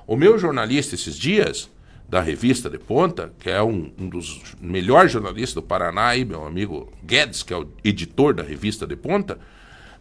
O 0.08 0.16
meu 0.16 0.38
jornalista 0.38 0.96
esses 0.96 1.16
dias, 1.16 1.70
da 2.10 2.20
revista 2.20 2.70
de 2.70 2.78
Ponta, 2.78 3.32
que 3.40 3.50
é 3.50 3.62
um, 3.62 3.92
um 3.98 4.10
dos 4.10 4.42
melhores 4.60 5.12
jornalistas 5.12 5.54
do 5.54 5.62
Paraná, 5.62 6.08
aí, 6.08 6.26
meu 6.26 6.46
amigo 6.46 6.92
Guedes, 7.04 7.44
que 7.44 7.54
é 7.54 7.58
o 7.58 7.70
editor 7.84 8.34
da 8.34 8.44
revista 8.44 8.86
de 8.86 8.96
Ponta, 8.96 9.40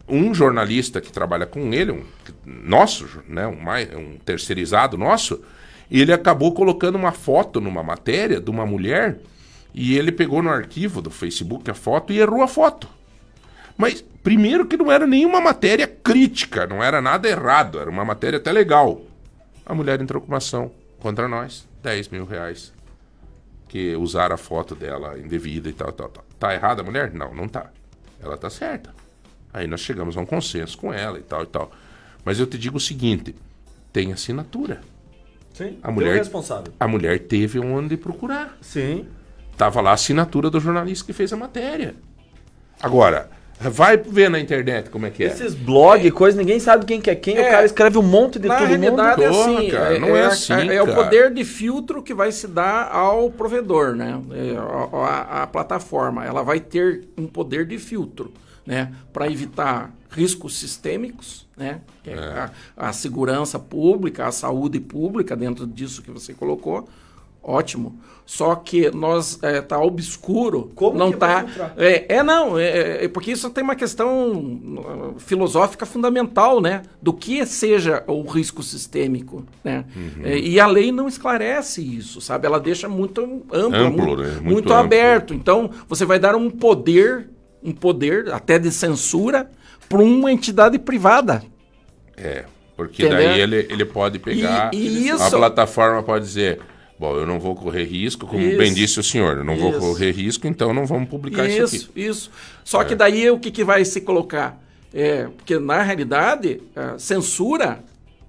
um 0.08 0.34
jornalista 0.34 1.00
que 1.00 1.12
trabalha 1.12 1.46
com 1.46 1.72
ele, 1.72 1.92
um 1.92 2.04
nosso, 2.44 3.22
né, 3.28 3.46
um, 3.46 3.98
um 3.98 4.16
terceirizado 4.24 4.98
nosso, 4.98 5.40
ele 5.90 6.12
acabou 6.12 6.52
colocando 6.52 6.96
uma 6.96 7.12
foto 7.12 7.60
numa 7.60 7.82
matéria 7.82 8.40
de 8.40 8.50
uma 8.50 8.64
mulher 8.64 9.20
e 9.74 9.96
ele 9.96 10.10
pegou 10.10 10.42
no 10.42 10.48
arquivo 10.48 11.00
do 11.00 11.10
Facebook 11.10 11.70
a 11.70 11.74
foto 11.74 12.12
e 12.12 12.18
errou 12.18 12.42
a 12.42 12.48
foto. 12.48 12.88
Mas, 13.80 14.04
primeiro, 14.22 14.66
que 14.66 14.76
não 14.76 14.92
era 14.92 15.06
nenhuma 15.06 15.40
matéria 15.40 15.86
crítica, 15.86 16.66
não 16.66 16.82
era 16.84 17.00
nada 17.00 17.26
errado, 17.26 17.80
era 17.80 17.88
uma 17.88 18.04
matéria 18.04 18.36
até 18.36 18.52
legal. 18.52 19.00
A 19.64 19.74
mulher 19.74 20.00
entrou 20.02 20.20
com 20.20 20.28
uma 20.28 20.36
ação 20.36 20.70
contra 20.98 21.26
nós, 21.26 21.66
10 21.82 22.08
mil 22.08 22.26
reais. 22.26 22.74
Que 23.68 23.96
usaram 23.96 24.34
a 24.34 24.38
foto 24.38 24.74
dela 24.74 25.18
indevida 25.18 25.68
e 25.68 25.72
tal, 25.72 25.92
tal, 25.92 26.08
tal. 26.10 26.24
Tá 26.38 26.52
errada 26.52 26.82
a 26.82 26.84
mulher? 26.84 27.10
Não, 27.14 27.32
não 27.34 27.48
tá. 27.48 27.70
Ela 28.22 28.36
tá 28.36 28.50
certa. 28.50 28.92
Aí 29.52 29.66
nós 29.66 29.80
chegamos 29.80 30.14
a 30.16 30.20
um 30.20 30.26
consenso 30.26 30.76
com 30.76 30.92
ela 30.92 31.18
e 31.18 31.22
tal 31.22 31.44
e 31.44 31.46
tal. 31.46 31.70
Mas 32.22 32.38
eu 32.38 32.46
te 32.46 32.58
digo 32.58 32.76
o 32.76 32.80
seguinte: 32.80 33.34
tem 33.92 34.12
assinatura. 34.12 34.82
Sim, 35.54 35.78
A 35.82 35.90
mulher, 35.90 36.16
responsável. 36.16 36.72
a 36.78 36.86
mulher 36.86 37.18
teve 37.20 37.58
onde 37.58 37.96
procurar. 37.96 38.58
Sim. 38.60 39.06
Tava 39.56 39.80
lá 39.80 39.90
a 39.90 39.94
assinatura 39.94 40.50
do 40.50 40.60
jornalista 40.60 41.06
que 41.06 41.12
fez 41.12 41.32
a 41.32 41.36
matéria. 41.36 41.94
Agora, 42.82 43.30
vai 43.68 43.96
ver 43.96 44.30
na 44.30 44.40
internet 44.40 44.88
como 44.90 45.04
é 45.06 45.10
que 45.10 45.22
é. 45.22 45.26
Esses 45.26 45.54
blog, 45.54 46.10
coisa, 46.12 46.38
ninguém 46.38 46.58
sabe 46.58 46.84
quem 46.86 47.00
que 47.00 47.10
é 47.10 47.14
quem, 47.14 47.38
o 47.38 47.42
cara 47.50 47.66
escreve 47.66 47.98
um 47.98 48.02
monte 48.02 48.38
de 48.38 48.48
Na 48.48 48.56
todo 48.58 48.68
realidade 48.68 49.20
mundo. 49.20 49.22
é 49.22 49.28
assim, 49.28 49.70
cara, 49.70 49.98
não 49.98 50.16
é 50.16 50.26
assim, 50.26 50.52
é 50.70 50.82
o 50.82 50.86
cara. 50.86 51.04
poder 51.04 51.30
de 51.34 51.44
filtro 51.44 52.02
que 52.02 52.14
vai 52.14 52.32
se 52.32 52.48
dar 52.48 52.90
ao 52.90 53.30
provedor, 53.30 53.94
né? 53.94 54.20
É, 54.32 54.56
a, 54.56 54.96
a- 54.96 55.42
a 55.42 55.46
plataforma, 55.46 56.24
ela 56.24 56.42
vai 56.42 56.60
ter 56.60 57.04
um 57.18 57.26
poder 57.26 57.66
de 57.66 57.78
filtro, 57.78 58.32
né? 58.66 58.92
Para 59.12 59.26
evitar 59.30 59.92
riscos 60.10 60.58
sistêmicos, 60.58 61.46
né? 61.56 61.80
É 62.06 62.14
A, 62.14 62.50
a 62.88 62.92
segurança 62.92 63.58
pública, 63.58 64.26
a 64.26 64.32
saúde 64.32 64.80
pública 64.80 65.36
dentro 65.36 65.66
disso 65.66 66.02
que 66.02 66.10
você 66.10 66.32
colocou. 66.32 66.88
Ótimo. 67.42 67.98
Só 68.26 68.54
que 68.54 68.90
nós 68.94 69.40
é, 69.42 69.60
tá 69.60 69.80
obscuro, 69.80 70.70
Como 70.76 70.96
não 70.96 71.10
tá. 71.10 71.44
É, 71.76 72.16
é, 72.18 72.22
não, 72.22 72.56
é, 72.56 73.04
é 73.04 73.08
porque 73.08 73.32
isso 73.32 73.50
tem 73.50 73.64
uma 73.64 73.74
questão 73.74 74.30
uh, 74.32 75.14
filosófica 75.18 75.84
fundamental, 75.84 76.60
né? 76.60 76.82
Do 77.02 77.12
que 77.12 77.44
seja 77.44 78.04
o 78.06 78.22
risco 78.22 78.62
sistêmico, 78.62 79.44
né? 79.64 79.84
Uhum. 79.96 80.22
É, 80.24 80.38
e 80.38 80.60
a 80.60 80.66
lei 80.68 80.92
não 80.92 81.08
esclarece 81.08 81.82
isso, 81.82 82.20
sabe? 82.20 82.46
Ela 82.46 82.60
deixa 82.60 82.88
muito 82.88 83.20
amplo, 83.52 83.76
Amplo, 83.80 84.06
muito, 84.06 84.22
né? 84.22 84.28
Muito 84.34 84.44
muito 84.44 84.72
amplo. 84.72 84.74
aberto. 84.84 85.34
Então, 85.34 85.68
você 85.88 86.04
vai 86.04 86.20
dar 86.20 86.36
um 86.36 86.48
poder, 86.48 87.28
um 87.64 87.72
poder 87.72 88.32
até 88.32 88.60
de 88.60 88.70
censura 88.70 89.50
para 89.88 89.98
uma 90.02 90.30
entidade 90.30 90.78
privada. 90.78 91.42
É, 92.16 92.44
porque 92.76 93.04
Entendeu? 93.04 93.28
daí 93.28 93.40
ele, 93.40 93.66
ele 93.68 93.84
pode 93.84 94.20
pegar. 94.20 94.70
E- 94.72 95.04
e 95.06 95.10
A 95.10 95.16
isso- 95.16 95.36
plataforma 95.36 96.00
pode 96.00 96.24
dizer. 96.26 96.60
Bom, 97.00 97.16
eu 97.16 97.26
não 97.26 97.40
vou 97.40 97.54
correr 97.56 97.84
risco, 97.84 98.26
como 98.26 98.42
Isso. 98.42 98.58
bem 98.58 98.74
disse 98.74 99.00
o 99.00 99.02
senhor, 99.02 99.38
eu 99.38 99.44
não 99.44 99.56
vou 99.56 99.70
Isso. 99.70 99.80
correr 99.80 100.10
risco, 100.12 100.46
então 100.46 100.74
não 100.74 100.84
vamos 100.84 101.08
publicar 101.08 101.48
isso, 101.48 101.74
Isso, 101.74 101.90
aqui. 101.90 102.00
isso. 102.06 102.30
Só 102.62 102.82
É. 102.82 102.84
que 102.84 102.94
daí 102.94 103.30
o 103.30 103.38
que, 103.38 103.50
que 103.50 103.64
vai 103.64 103.82
se 103.86 104.02
colocar? 104.02 104.62
É, 104.92 105.22
porque 105.28 105.58
na 105.58 105.80
realidade, 105.82 106.60
a 106.76 106.98
censura, 106.98 107.82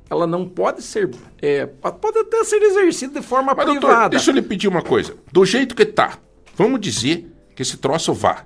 ela 0.10 0.26
não 0.26 0.48
pode 0.48 0.82
ser. 0.84 1.10
é, 1.42 1.66
pode 1.66 2.18
até 2.18 2.46
ser 2.46 2.62
exercida 2.64 3.20
de 3.20 3.26
forma 3.28 3.54
Mas, 3.54 3.66
doutor, 3.66 3.88
privada. 3.88 4.10
deixa 4.12 4.32
eu 4.32 4.36
lhe 4.36 4.42
pedir 4.42 4.70
uma 4.70 4.82
coisa. 4.82 5.16
Do 5.34 5.44
jeito 5.44 5.76
que 5.76 5.86
tá, 5.86 6.18
vamos 6.56 6.80
dizer 6.80 7.30
que 7.54 7.62
esse 7.64 7.76
troço 7.76 8.14
vá. 8.14 8.46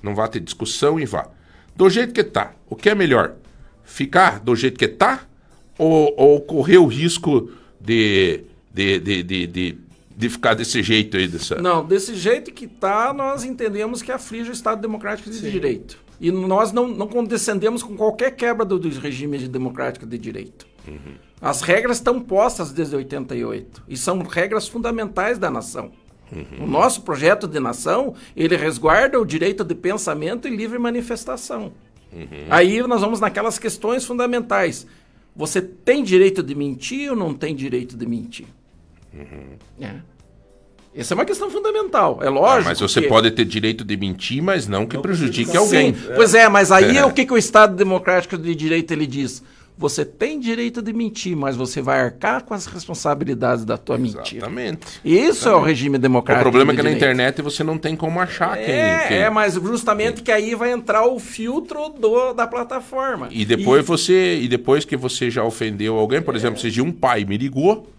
Não 0.00 0.14
vai 0.14 0.28
ter 0.28 0.38
discussão 0.38 1.00
e 1.00 1.04
vá. 1.04 1.26
Do 1.74 1.90
jeito 1.90 2.12
que 2.12 2.22
tá, 2.22 2.52
o 2.70 2.76
que 2.76 2.88
é 2.90 2.94
melhor? 2.94 3.34
Ficar 3.82 4.38
do 4.38 4.54
jeito 4.54 4.78
que 4.78 4.86
tá 4.86 5.22
ou, 5.76 6.14
ou 6.16 6.40
correr 6.42 6.78
o 6.78 6.86
risco 6.86 7.50
de, 7.80 8.44
de, 8.74 8.98
de, 8.98 9.22
de, 9.22 9.46
de, 9.46 9.78
de 10.16 10.28
ficar 10.28 10.54
desse 10.54 10.82
jeito 10.82 11.16
aí? 11.16 11.28
Dessa... 11.28 11.54
Não, 11.54 11.86
desse 11.86 12.14
jeito 12.16 12.52
que 12.52 12.64
está, 12.64 13.14
nós 13.14 13.44
entendemos 13.44 14.02
que 14.02 14.10
aflige 14.10 14.50
o 14.50 14.52
Estado 14.52 14.80
Democrático 14.82 15.30
de 15.30 15.40
Direito. 15.40 15.98
E 16.20 16.30
nós 16.30 16.72
não, 16.72 16.88
não 16.88 17.06
condescendemos 17.06 17.82
com 17.82 17.96
qualquer 17.96 18.32
quebra 18.32 18.64
do, 18.64 18.78
do 18.78 18.88
regime 18.98 19.38
de 19.38 19.48
democrático 19.48 20.06
de 20.06 20.18
direito. 20.18 20.66
As 21.40 21.60
regras 21.60 21.98
estão 21.98 22.20
postas 22.20 22.72
desde 22.72 22.96
88 22.96 23.82
e 23.88 23.96
são 23.96 24.18
regras 24.22 24.68
fundamentais 24.68 25.38
da 25.38 25.50
nação. 25.50 25.92
O 26.58 26.66
nosso 26.66 27.02
projeto 27.02 27.46
de 27.46 27.60
nação, 27.60 28.14
ele 28.34 28.56
resguarda 28.56 29.20
o 29.20 29.24
direito 29.24 29.62
de 29.62 29.74
pensamento 29.74 30.48
e 30.48 30.56
livre 30.56 30.78
manifestação. 30.78 31.72
Aí 32.48 32.80
nós 32.82 33.00
vamos 33.00 33.20
naquelas 33.20 33.58
questões 33.58 34.04
fundamentais. 34.04 34.86
Você 35.36 35.60
tem 35.60 36.02
direito 36.02 36.42
de 36.42 36.54
mentir 36.54 37.10
ou 37.10 37.16
não 37.16 37.34
tem 37.34 37.54
direito 37.54 37.96
de 37.96 38.06
mentir? 38.06 38.46
É. 39.80 39.90
Essa 40.96 41.12
é 41.12 41.16
uma 41.16 41.24
questão 41.24 41.50
fundamental, 41.50 42.20
é 42.22 42.28
Ah, 42.28 42.30
lógico. 42.30 42.68
mas 42.68 42.78
você 42.80 43.00
que- 43.02 43.08
pode 43.08 43.30
ter 43.32 43.44
direito 43.44 43.84
de 43.84 43.96
mentir, 43.96 44.40
mas 44.40 44.68
não 44.68 44.86
que 44.86 44.96
prejudique 44.96 45.56
alguém. 45.56 45.92
Sim, 45.92 46.00
pois 46.14 46.34
é, 46.34 46.48
mas 46.48 46.70
aí 46.70 46.96
É. 46.98 47.04
o 47.04 47.10
que, 47.12 47.26
que 47.26 47.32
o 47.32 47.38
Estado 47.38 47.74
Democrático 47.74 48.38
de 48.38 48.54
Direito 48.54 48.92
ele 48.92 49.06
diz? 49.06 49.42
Você 49.76 50.04
tem 50.04 50.38
direito 50.38 50.80
de 50.80 50.92
mentir, 50.92 51.36
mas 51.36 51.56
você 51.56 51.82
vai 51.82 52.00
arcar 52.00 52.44
com 52.44 52.54
as 52.54 52.64
responsabilidades 52.66 53.64
da 53.64 53.76
tua 53.76 53.98
mentira. 53.98 54.46
Exatamente. 54.46 54.86
Isso 55.04 55.48
é 55.48 55.52
o 55.56 55.60
regime 55.60 55.96
O 55.96 56.00
democrático. 56.00 56.44
problema 56.44 56.70
é 56.70 56.76
que 56.76 56.82
na 56.84 56.90
direito. 56.90 56.96
internet 57.04 57.42
você 57.42 57.64
não 57.64 57.76
tem 57.76 57.96
como 57.96 58.20
achar 58.20 58.56
quem. 58.56 58.72
É, 58.72 59.04
quem- 59.08 59.16
é, 59.16 59.30
mas 59.30 59.54
justamente 59.54 60.22
que 60.22 60.30
aí 60.30 60.54
vai 60.54 60.70
entrar 60.70 61.04
o 61.08 61.18
filtro 61.18 61.88
do, 61.88 62.32
da 62.34 62.46
plataforma. 62.46 63.26
E 63.32 63.44
depois 63.44 63.84
você. 63.84 64.38
E 64.40 64.46
depois 64.46 64.84
que 64.84 64.96
você 64.96 65.28
já 65.28 65.42
ofendeu 65.42 65.98
alguém, 65.98 66.22
por 66.22 66.36
exemplo, 66.36 66.56
esse 66.56 66.70
dia 66.70 66.84
um 66.84 66.92
pai 66.92 67.24
me 67.24 67.36
ligou, 67.36 67.90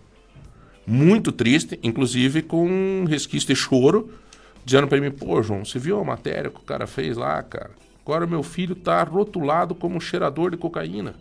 muito 0.88 1.32
triste, 1.32 1.80
inclusive 1.84 2.42
com 2.42 2.68
um 2.68 3.06
resquício 3.06 3.48
de 3.48 3.56
choro, 3.56 4.10
dizendo 4.64 4.88
pra 4.88 5.00
mim, 5.00 5.12
pô, 5.12 5.42
João, 5.42 5.64
você 5.66 5.80
viu 5.80 6.00
a 6.00 6.04
matéria 6.04 6.50
que 6.50 6.58
o 6.58 6.64
cara 6.64 6.86
fez 6.88 7.18
lá, 7.18 7.42
cara? 7.44 7.72
Agora 8.04 8.28
meu 8.28 8.44
filho 8.44 8.76
tá 8.76 9.04
rotulado 9.04 9.74
como 9.74 10.00
cheirador 10.00 10.52
de 10.52 10.58
cocaína. 10.58 11.16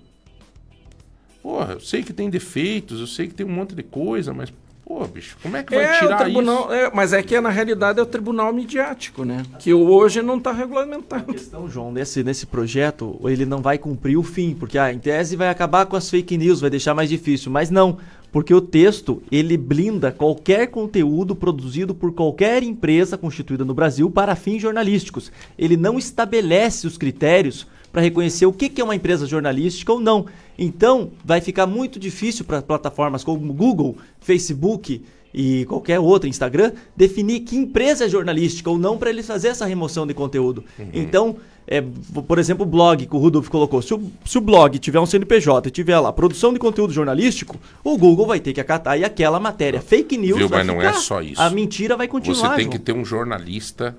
Porra, 1.43 1.75
eu 1.75 1.81
sei 1.81 2.03
que 2.03 2.13
tem 2.13 2.31
defeitos, 2.31 3.01
eu 3.01 3.07
sei 3.07 3.27
que 3.29 3.35
tem 3.35 3.45
um 3.45 3.51
monte 3.51 3.75
de 3.75 3.83
coisa, 3.83 4.33
mas, 4.33 4.51
pô, 4.85 5.05
bicho, 5.07 5.37
como 5.43 5.57
é 5.59 5.63
que 5.63 5.75
vai 5.75 5.85
É, 5.85 5.97
o 5.97 5.99
tirar 6.01 6.17
tribunal, 6.25 6.65
isso? 6.65 6.73
é, 6.73 6.91
mas 6.95 7.13
é 7.13 7.23
que 7.23 7.39
na 7.39 7.51
realidade 7.51 7.99
é 7.99 8.03
o 8.03 8.07
tribunal 8.07 8.51
midiático, 8.53 9.25
né? 9.27 9.43
Que 9.59 9.73
hoje 9.75 10.23
não 10.23 10.39
está 10.39 10.53
regulamentado. 10.53 11.35
Então, 11.37 11.69
João, 11.69 11.93
nesse, 11.93 12.25
nesse 12.25 12.47
projeto, 12.47 13.21
ele 13.25 13.45
não 13.45 13.61
vai 13.61 13.77
cumprir 13.77 14.17
o 14.17 14.23
fim, 14.23 14.55
porque 14.55 14.79
ah, 14.79 14.91
em 14.93 14.99
tese 14.99 15.37
vai 15.37 15.51
acabar 15.51 15.85
com 15.85 15.97
as 15.97 16.09
fake 16.09 16.37
news, 16.39 16.61
vai 16.63 16.71
deixar 16.71 16.95
mais 16.95 17.11
difícil. 17.11 17.53
Mas 17.53 17.69
não, 17.71 17.99
porque 18.35 18.53
o 18.53 18.61
texto, 18.61 19.23
ele 19.31 19.57
blinda 19.57 20.11
qualquer 20.11 20.67
conteúdo 20.67 21.37
produzido 21.37 21.95
por 21.95 22.13
qualquer 22.13 22.65
empresa 22.65 23.17
constituída 23.17 23.65
no 23.65 23.73
Brasil 23.73 24.11
para 24.11 24.35
fins 24.35 24.61
jornalísticos. 24.61 25.31
Ele 25.57 25.77
não 25.77 26.01
estabelece 26.01 26.85
os 26.85 26.99
critérios 26.99 27.65
para 27.93 28.03
reconhecer 28.03 28.45
o 28.45 28.53
que, 28.53 28.69
que 28.69 28.81
é 28.81 28.85
uma 28.85 28.97
empresa 28.97 29.25
jornalística 29.25 29.93
ou 29.93 30.01
não. 30.01 30.27
Então, 30.59 31.13
vai 31.25 31.41
ficar 31.41 31.65
muito 31.65 31.97
difícil 31.97 32.45
para 32.45 32.61
plataformas 32.61 33.23
como 33.23 33.53
Google, 33.53 33.97
Facebook 34.19 35.05
e 35.33 35.65
qualquer 35.67 36.01
outra, 36.01 36.29
Instagram, 36.29 36.73
definir 36.97 37.41
que 37.41 37.57
empresa 37.57 38.07
é 38.07 38.09
jornalística 38.09 38.69
ou 38.69 38.77
não 38.77 38.99
para 38.99 39.11
eles 39.11 39.29
fazer 39.29 39.49
essa 39.49 39.65
remoção 39.65 40.09
de 40.09 40.15
conteúdo. 40.15 40.65
Então, 40.93 41.37
é, 41.67 41.83
por 42.27 42.39
exemplo, 42.39 42.65
o 42.65 42.69
blog 42.69 43.07
que 43.07 43.15
o 43.17 43.19
Rudolf 43.19 43.49
colocou. 43.49 43.81
Se 43.81 43.95
o, 43.95 44.11
se 44.25 44.37
o 44.37 44.41
blog 44.41 44.79
tiver 44.79 45.01
um 45.01 45.07
CNPJ 45.07 45.69
e 45.69 45.71
tiver 45.71 45.99
lá 45.99 46.13
produção 46.13 46.53
de 46.53 46.59
conteúdo 46.59 46.93
jornalístico, 46.93 47.57
o 47.83 47.97
Google 47.97 48.27
vai 48.27 48.39
ter 48.41 48.53
que 48.53 48.61
acatar 48.61 48.99
e 48.99 49.05
aquela 49.05 49.41
matéria 49.41 49.81
fake 49.81 50.17
news 50.19 50.39
Viu? 50.39 50.49
vai 50.49 50.59
Mas 50.59 50.67
não 50.67 50.83
é 50.83 50.89
ficar. 50.89 51.01
só 51.01 51.23
isso. 51.23 51.41
A 51.41 51.49
mentira 51.51 51.97
vai 51.97 52.07
continuar. 52.09 52.37
Você 52.51 52.55
tem 52.57 52.65
João. 52.65 52.71
que 52.73 52.79
ter 52.79 52.93
um 52.93 53.05
jornalista 53.05 53.97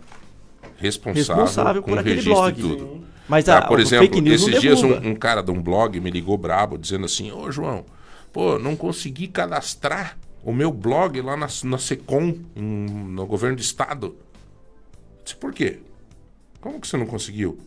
responsável, 0.77 1.43
Responsável 1.43 1.81
com 1.81 1.91
por 1.91 1.99
aquele 1.99 2.15
registro 2.15 2.33
blog. 2.41 2.61
tudo. 2.61 3.01
Mas 3.27 3.45
Tá, 3.45 3.57
a- 3.59 3.67
por 3.67 3.79
exemplo, 3.79 4.05
fake 4.07 4.21
news 4.21 4.41
não 4.41 4.49
esses 4.49 4.61
dias 4.61 4.83
um, 4.83 5.09
um 5.09 5.15
cara 5.15 5.41
de 5.41 5.49
um 5.49 5.61
blog 5.61 5.99
me 5.99 6.11
ligou 6.11 6.37
brabo 6.37 6.77
dizendo 6.77 7.05
assim: 7.05 7.31
Ô 7.31 7.51
João, 7.51 7.83
pô, 8.31 8.59
não 8.59 8.75
consegui 8.75 9.27
cadastrar 9.27 10.17
o 10.43 10.53
meu 10.53 10.71
blog 10.71 11.19
lá 11.21 11.35
na, 11.35 11.47
na 11.63 11.77
Secom, 11.79 12.35
no 12.55 13.25
governo 13.25 13.55
do 13.55 13.61
estado. 13.63 14.07
Eu 14.07 14.15
disse, 15.23 15.35
por 15.37 15.51
quê? 15.51 15.79
Como 16.65 16.81
que 16.81 16.87
você 16.87 16.97
não 16.97 17.05
conseguiu? 17.05 17.59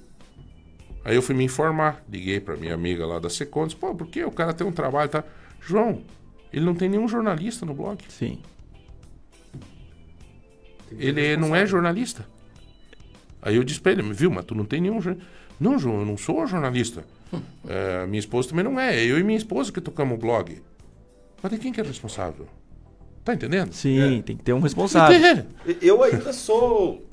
Aí 1.05 1.15
eu 1.15 1.23
fui 1.23 1.33
me 1.33 1.45
informar, 1.45 2.05
liguei 2.11 2.41
pra 2.41 2.57
minha 2.57 2.75
amiga 2.75 3.07
lá 3.07 3.21
da 3.21 3.31
Secom, 3.31 3.65
disse, 3.65 3.79
pô, 3.79 3.95
por 3.95 4.09
quê? 4.09 4.25
O 4.25 4.33
cara 4.33 4.53
tem 4.53 4.67
um 4.67 4.73
trabalho, 4.73 5.09
tá? 5.09 5.23
João, 5.61 6.03
ele 6.53 6.65
não 6.65 6.75
tem 6.75 6.89
nenhum 6.89 7.07
jornalista 7.07 7.65
no 7.65 7.73
blog. 7.75 8.03
Sim. 8.09 8.41
Ele 10.91 11.37
não 11.37 11.55
é 11.55 11.65
jornalista. 11.65 12.27
Aí 13.41 13.55
eu 13.55 13.63
disse 13.63 13.81
pra 13.81 13.93
ele, 13.93 14.03
viu, 14.13 14.33
mas 14.33 14.45
tu 14.45 14.57
não 14.57 14.65
tem 14.65 14.81
nenhum 14.81 15.01
jornalista. 15.01 15.33
Não, 15.61 15.79
João, 15.79 16.01
eu 16.01 16.05
não 16.05 16.17
sou 16.17 16.45
jornalista. 16.45 17.05
É, 17.69 18.07
minha 18.07 18.19
esposa 18.19 18.49
também 18.49 18.65
não 18.65 18.81
é. 18.81 18.97
É 18.97 19.05
eu 19.05 19.19
e 19.19 19.23
minha 19.23 19.37
esposa 19.37 19.71
que 19.71 19.81
tocamos 19.83 20.15
o 20.15 20.19
blog. 20.19 20.63
Mas 21.43 21.53
de 21.53 21.59
quem 21.59 21.71
que 21.71 21.79
é 21.79 21.85
responsável? 21.85 22.49
Tá 23.23 23.35
entendendo? 23.35 23.75
Sim, 23.75 24.23
tem 24.25 24.35
que 24.35 24.43
ter 24.43 24.55
um 24.55 24.61
responsável. 24.61 25.15
É. 25.23 25.47
Eu 25.83 26.03
ainda 26.03 26.33
sou. 26.33 27.08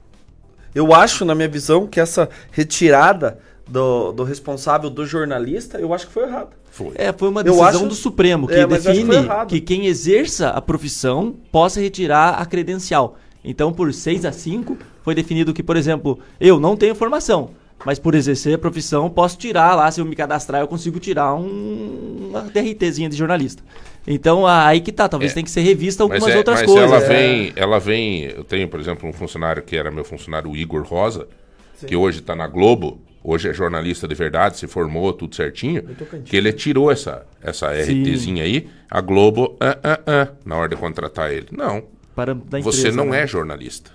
Eu 0.76 0.94
acho, 0.94 1.24
na 1.26 1.34
minha 1.34 1.48
visão, 1.48 1.88
que 1.88 2.00
essa 2.00 2.30
retirada 2.52 3.40
do, 3.68 4.12
do 4.12 4.24
responsável 4.24 4.90
do 4.90 5.06
jornalista, 5.06 5.80
eu 5.80 5.94
acho 5.94 6.06
que 6.08 6.14
foi 6.14 6.24
errado. 6.24 6.50
Foi. 6.70 6.92
É, 6.96 7.14
foi 7.14 7.30
uma 7.30 7.42
decisão 7.44 7.66
acho- 7.66 7.86
do 7.88 7.96
Supremo 7.96 8.46
que 8.48 8.54
É, 8.54 8.68
que 8.68 8.78
define 8.78 9.16
errado. 9.16 9.48
que 9.48 9.62
quem 9.62 9.86
exerça 9.88 10.50
a 10.50 10.62
profissão 10.62 11.34
possa 11.52 11.80
retirar 11.80 12.32
a 12.42 12.46
credencial. 12.46 13.16
Então, 13.44 13.72
por 13.72 13.94
6 13.94 14.26
a 14.26 14.32
5, 14.32 14.78
foi 15.04 15.16
definido 15.16 15.54
que, 15.54 15.64
por 15.64 15.78
exemplo, 15.78 16.20
eu 16.40 16.60
não 16.60 16.76
tenho 16.76 16.94
formação, 16.94 17.52
mas 17.84 18.00
por 18.00 18.16
exercer 18.16 18.56
a 18.56 18.58
profissão, 18.58 19.10
posso 19.10 19.38
tirar 19.38 19.76
lá, 19.76 19.90
se 19.92 20.00
eu 20.02 20.06
me 20.06 20.16
cadastrar, 20.16 20.62
eu 20.62 20.68
consigo 20.68 21.00
tirar 21.00 21.34
um, 21.36 22.30
uma 22.30 22.42
DRTzinha 22.42 23.10
de 23.10 23.16
jornalista. 23.18 23.64
Então, 24.08 24.46
aí 24.46 24.82
que 24.82 24.92
tá, 24.92 25.10
talvez 25.10 25.32
É. 25.32 25.36
tenha 25.36 25.44
que 25.44 25.50
ser 25.52 25.62
revista 25.62 26.04
algumas 26.04 26.22
mas 26.24 26.34
é- 26.36 26.38
outras 26.38 26.60
mas 26.62 26.66
coisas. 26.72 26.92
Ela 26.92 27.04
É. 27.04 27.08
vem, 27.08 27.54
ela 27.56 27.80
vem. 27.80 28.22
Eu 28.26 28.44
tenho, 28.44 28.68
por 28.68 28.80
exemplo, 28.80 29.10
um 29.10 29.14
funcionário 29.14 29.64
que 29.64 29.76
era 29.76 29.90
meu 29.90 30.04
funcionário, 30.06 30.50
o 30.52 30.56
Igor 30.56 30.84
Rosa, 30.84 31.28
Sim. 31.76 31.88
que 31.88 31.96
hoje 31.96 32.20
está 32.20 32.36
na 32.36 32.48
Globo, 32.48 33.02
hoje 33.24 33.50
é 33.50 33.54
jornalista 33.54 34.08
de 34.08 34.14
verdade, 34.14 34.58
se 34.60 34.68
formou, 34.68 35.12
tudo 35.12 35.36
certinho. 35.36 35.84
Que 36.24 36.38
ele 36.38 36.54
tirou 36.54 36.92
essa, 36.92 37.26
essa 37.42 37.74
Sim. 37.84 38.04
RTzinha 38.04 38.44
aí, 38.44 38.68
a 38.90 39.02
Globo, 39.02 39.56
ah, 39.60 39.78
ah, 39.84 40.00
ah, 40.06 40.28
na 40.46 40.56
hora 40.56 40.70
de 40.70 40.76
contratar 40.76 41.32
ele. 41.32 41.48
Não. 41.52 41.84
Para 42.16 42.36
da 42.36 42.60
Você 42.62 42.80
empresa, 42.82 42.96
não 42.98 43.08
né? 43.08 43.24
é 43.24 43.28
jornalista. 43.28 43.90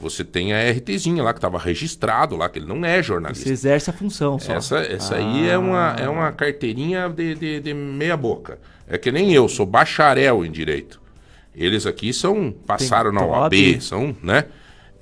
Você 0.00 0.24
tem 0.24 0.52
a 0.54 0.70
RTzinha 0.70 1.22
lá 1.22 1.32
que 1.32 1.38
estava 1.38 1.58
registrado 1.58 2.34
lá, 2.34 2.48
que 2.48 2.58
ele 2.58 2.66
não 2.66 2.84
é 2.84 3.02
jornalista. 3.02 3.44
Você 3.44 3.52
exerce 3.52 3.90
a 3.90 3.92
função 3.92 4.38
só. 4.38 4.54
Essa, 4.54 4.78
essa 4.78 5.16
aí 5.16 5.48
é 5.48 5.58
uma, 5.58 5.94
é 5.98 6.08
uma 6.08 6.32
carteirinha 6.32 7.08
de, 7.08 7.34
de, 7.34 7.60
de 7.60 7.74
meia 7.74 8.16
boca. 8.16 8.58
É 8.88 8.96
que 8.96 9.12
nem 9.12 9.32
eu, 9.32 9.48
sou 9.48 9.66
bacharel 9.66 10.44
em 10.44 10.50
direito. 10.50 11.00
Eles 11.54 11.84
aqui 11.84 12.12
são 12.12 12.54
passaram 12.66 13.12
na 13.12 13.20
Tem 13.20 13.28
OAB, 13.28 13.42
OAB. 13.54 13.80
são, 13.82 14.16
né? 14.22 14.46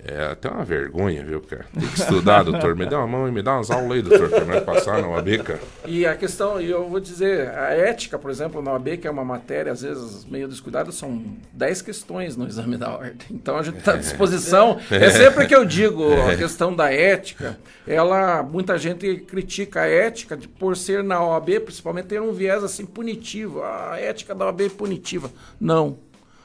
É 0.04 0.26
até 0.26 0.48
uma 0.48 0.64
vergonha, 0.64 1.24
viu, 1.24 1.40
cara? 1.40 1.66
Tem 1.74 1.88
que 1.88 1.98
estudar, 1.98 2.44
doutor. 2.44 2.76
Me 2.76 2.86
dá 2.86 2.98
uma 2.98 3.06
mão 3.06 3.28
e 3.28 3.32
me 3.32 3.42
dá 3.42 3.56
umas 3.56 3.70
aulas 3.70 3.92
aí, 3.92 4.02
doutor, 4.02 4.30
pra 4.30 4.44
nós 4.44 4.62
passar 4.62 5.02
na 5.02 5.08
OAB, 5.08 5.38
cara. 5.42 5.60
E 5.86 6.06
a 6.06 6.14
questão, 6.14 6.60
e 6.60 6.70
eu 6.70 6.88
vou 6.88 7.00
dizer, 7.00 7.48
a 7.50 7.72
ética, 7.72 8.16
por 8.16 8.30
exemplo, 8.30 8.62
na 8.62 8.72
OAB, 8.72 8.96
que 8.98 9.08
é 9.08 9.10
uma 9.10 9.24
matéria, 9.24 9.72
às 9.72 9.82
vezes, 9.82 10.24
meio 10.24 10.46
descuidada, 10.46 10.92
são 10.92 11.22
10 11.52 11.82
questões 11.82 12.36
no 12.36 12.46
exame 12.46 12.76
da 12.76 12.90
ordem. 12.90 13.16
Então 13.30 13.58
a 13.58 13.62
gente 13.62 13.78
está 13.78 13.94
à 13.94 13.96
disposição. 13.98 14.78
É. 14.88 15.10
sempre 15.10 15.46
que 15.46 15.54
eu 15.54 15.64
digo 15.64 16.12
a 16.30 16.36
questão 16.36 16.74
da 16.74 16.92
ética, 16.92 17.58
ela, 17.86 18.42
muita 18.42 18.78
gente 18.78 19.16
critica 19.16 19.80
a 19.80 19.86
ética 19.86 20.36
de, 20.36 20.46
por 20.46 20.76
ser 20.76 21.02
na 21.02 21.20
OAB, 21.22 21.60
principalmente 21.64 22.06
ter 22.06 22.22
um 22.22 22.32
viés 22.32 22.62
assim 22.62 22.86
punitivo. 22.86 23.62
A 23.64 23.96
ética 23.98 24.32
da 24.32 24.46
OAB 24.46 24.60
é 24.60 24.68
punitiva. 24.68 25.30
Não. 25.60 25.98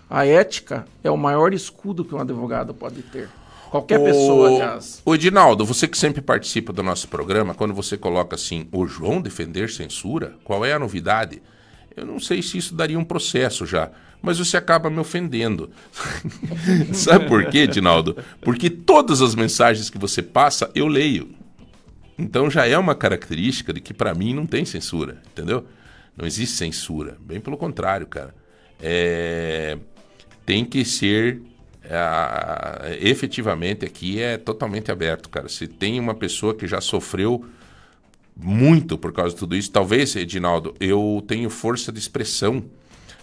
A 0.09 0.25
ética 0.25 0.85
é 1.03 1.09
o 1.09 1.17
maior 1.17 1.53
escudo 1.53 2.03
que 2.03 2.13
um 2.13 2.19
advogado 2.19 2.73
pode 2.73 3.01
ter. 3.03 3.29
Qualquer 3.73 4.03
pessoa, 4.03 4.49
aliás. 4.49 5.01
Ô, 5.03 5.15
Edinaldo, 5.15 5.65
você 5.65 5.87
que 5.87 5.97
sempre 5.97 6.21
participa 6.21 6.71
do 6.71 6.83
nosso 6.83 7.07
programa, 7.07 7.55
quando 7.55 7.73
você 7.73 7.97
coloca 7.97 8.35
assim, 8.35 8.67
o 8.71 8.85
João 8.85 9.19
defender 9.19 9.67
censura, 9.67 10.35
qual 10.43 10.63
é 10.63 10.73
a 10.73 10.77
novidade? 10.77 11.41
Eu 11.97 12.05
não 12.05 12.19
sei 12.19 12.43
se 12.43 12.55
isso 12.55 12.75
daria 12.75 12.99
um 12.99 13.03
processo 13.03 13.65
já, 13.65 13.89
mas 14.21 14.37
você 14.37 14.57
acaba 14.57 14.91
me 14.91 14.99
ofendendo. 14.99 15.71
Sabe 16.93 17.27
por 17.27 17.47
quê, 17.47 17.61
Edinaldo? 17.61 18.15
Porque 18.41 18.69
todas 18.69 19.23
as 19.23 19.33
mensagens 19.33 19.89
que 19.89 19.97
você 19.97 20.21
passa, 20.21 20.69
eu 20.75 20.85
leio. 20.85 21.31
Então 22.15 22.51
já 22.51 22.67
é 22.67 22.77
uma 22.77 22.93
característica 22.93 23.73
de 23.73 23.81
que 23.81 23.91
pra 23.91 24.13
mim 24.13 24.35
não 24.35 24.45
tem 24.45 24.65
censura, 24.65 25.19
entendeu? 25.31 25.65
Não 26.15 26.27
existe 26.27 26.57
censura. 26.57 27.17
Bem 27.19 27.41
pelo 27.41 27.57
contrário, 27.57 28.05
cara. 28.05 28.35
É, 28.79 29.79
Tem 30.45 30.63
que 30.63 30.85
ser. 30.85 31.41
Ah, 31.89 32.81
efetivamente 32.99 33.85
aqui 33.85 34.21
é 34.21 34.37
totalmente 34.37 34.91
aberto, 34.91 35.29
cara. 35.29 35.49
Se 35.49 35.67
tem 35.67 35.99
uma 35.99 36.15
pessoa 36.15 36.55
que 36.55 36.67
já 36.67 36.79
sofreu 36.79 37.45
muito 38.35 38.97
por 38.97 39.11
causa 39.11 39.33
de 39.33 39.39
tudo 39.39 39.55
isso, 39.55 39.71
talvez, 39.71 40.15
Edinaldo, 40.15 40.73
eu 40.79 41.23
tenho 41.27 41.49
força 41.49 41.91
de 41.91 41.99
expressão 41.99 42.63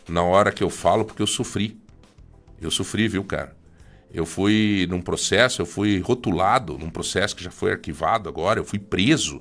na 0.09 0.23
hora 0.23 0.53
que 0.53 0.63
eu 0.63 0.71
falo, 0.71 1.05
porque 1.05 1.23
eu 1.23 1.27
sofri. 1.27 1.79
Eu 2.61 2.71
sofri, 2.71 3.09
viu, 3.09 3.25
cara? 3.25 3.57
Eu 4.13 4.27
fui 4.27 4.87
num 4.91 5.01
processo, 5.01 5.63
eu 5.63 5.67
fui 5.67 6.01
rotulado 6.01 6.77
num 6.77 6.91
processo 6.91 7.35
que 7.35 7.45
já 7.45 7.51
foi 7.51 7.73
arquivado 7.73 8.29
agora, 8.29 8.61
eu 8.61 8.65
fui 8.65 8.79
preso. 8.79 9.41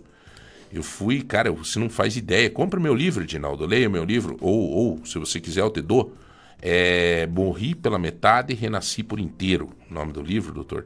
Eu 0.71 0.83
fui, 0.83 1.21
cara, 1.23 1.51
você 1.51 1.79
não 1.79 1.89
faz 1.89 2.15
ideia. 2.15 2.49
Compre 2.49 2.79
meu 2.79 2.93
livro, 2.93 3.23
Edinaldo, 3.23 3.65
leia 3.65 3.89
meu 3.89 4.03
livro, 4.03 4.37
ou, 4.39 4.69
ou 4.69 5.05
se 5.05 5.17
você 5.17 5.39
quiser, 5.39 5.61
eu 5.61 5.71
te 5.71 5.81
dou. 5.81 6.13
É, 6.61 7.27
Morri 7.27 7.73
pela 7.73 7.97
metade 7.97 8.53
e 8.53 8.55
renasci 8.55 9.03
por 9.03 9.19
inteiro, 9.19 9.71
nome 9.89 10.11
do 10.11 10.21
livro, 10.21 10.53
doutor. 10.53 10.85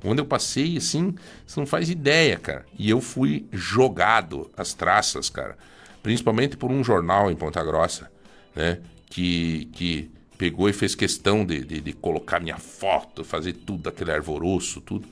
Quando 0.00 0.18
eu 0.18 0.26
passei, 0.26 0.76
assim, 0.76 1.14
você 1.46 1.58
não 1.58 1.66
faz 1.66 1.88
ideia, 1.88 2.38
cara. 2.38 2.66
E 2.78 2.88
eu 2.88 3.00
fui 3.00 3.46
jogado 3.50 4.50
às 4.56 4.74
traças, 4.74 5.30
cara. 5.30 5.56
Principalmente 6.02 6.56
por 6.56 6.70
um 6.70 6.84
jornal 6.84 7.30
em 7.30 7.36
Ponta 7.36 7.64
Grossa, 7.64 8.10
né? 8.54 8.78
Que, 9.08 9.66
que 9.72 10.10
pegou 10.36 10.68
e 10.68 10.72
fez 10.72 10.94
questão 10.94 11.44
de, 11.44 11.64
de, 11.64 11.80
de 11.80 11.92
colocar 11.92 12.40
minha 12.40 12.58
foto, 12.58 13.24
fazer 13.24 13.54
tudo 13.54 13.88
aquele 13.88 14.12
arvoroço, 14.12 14.80
tudo. 14.80 15.08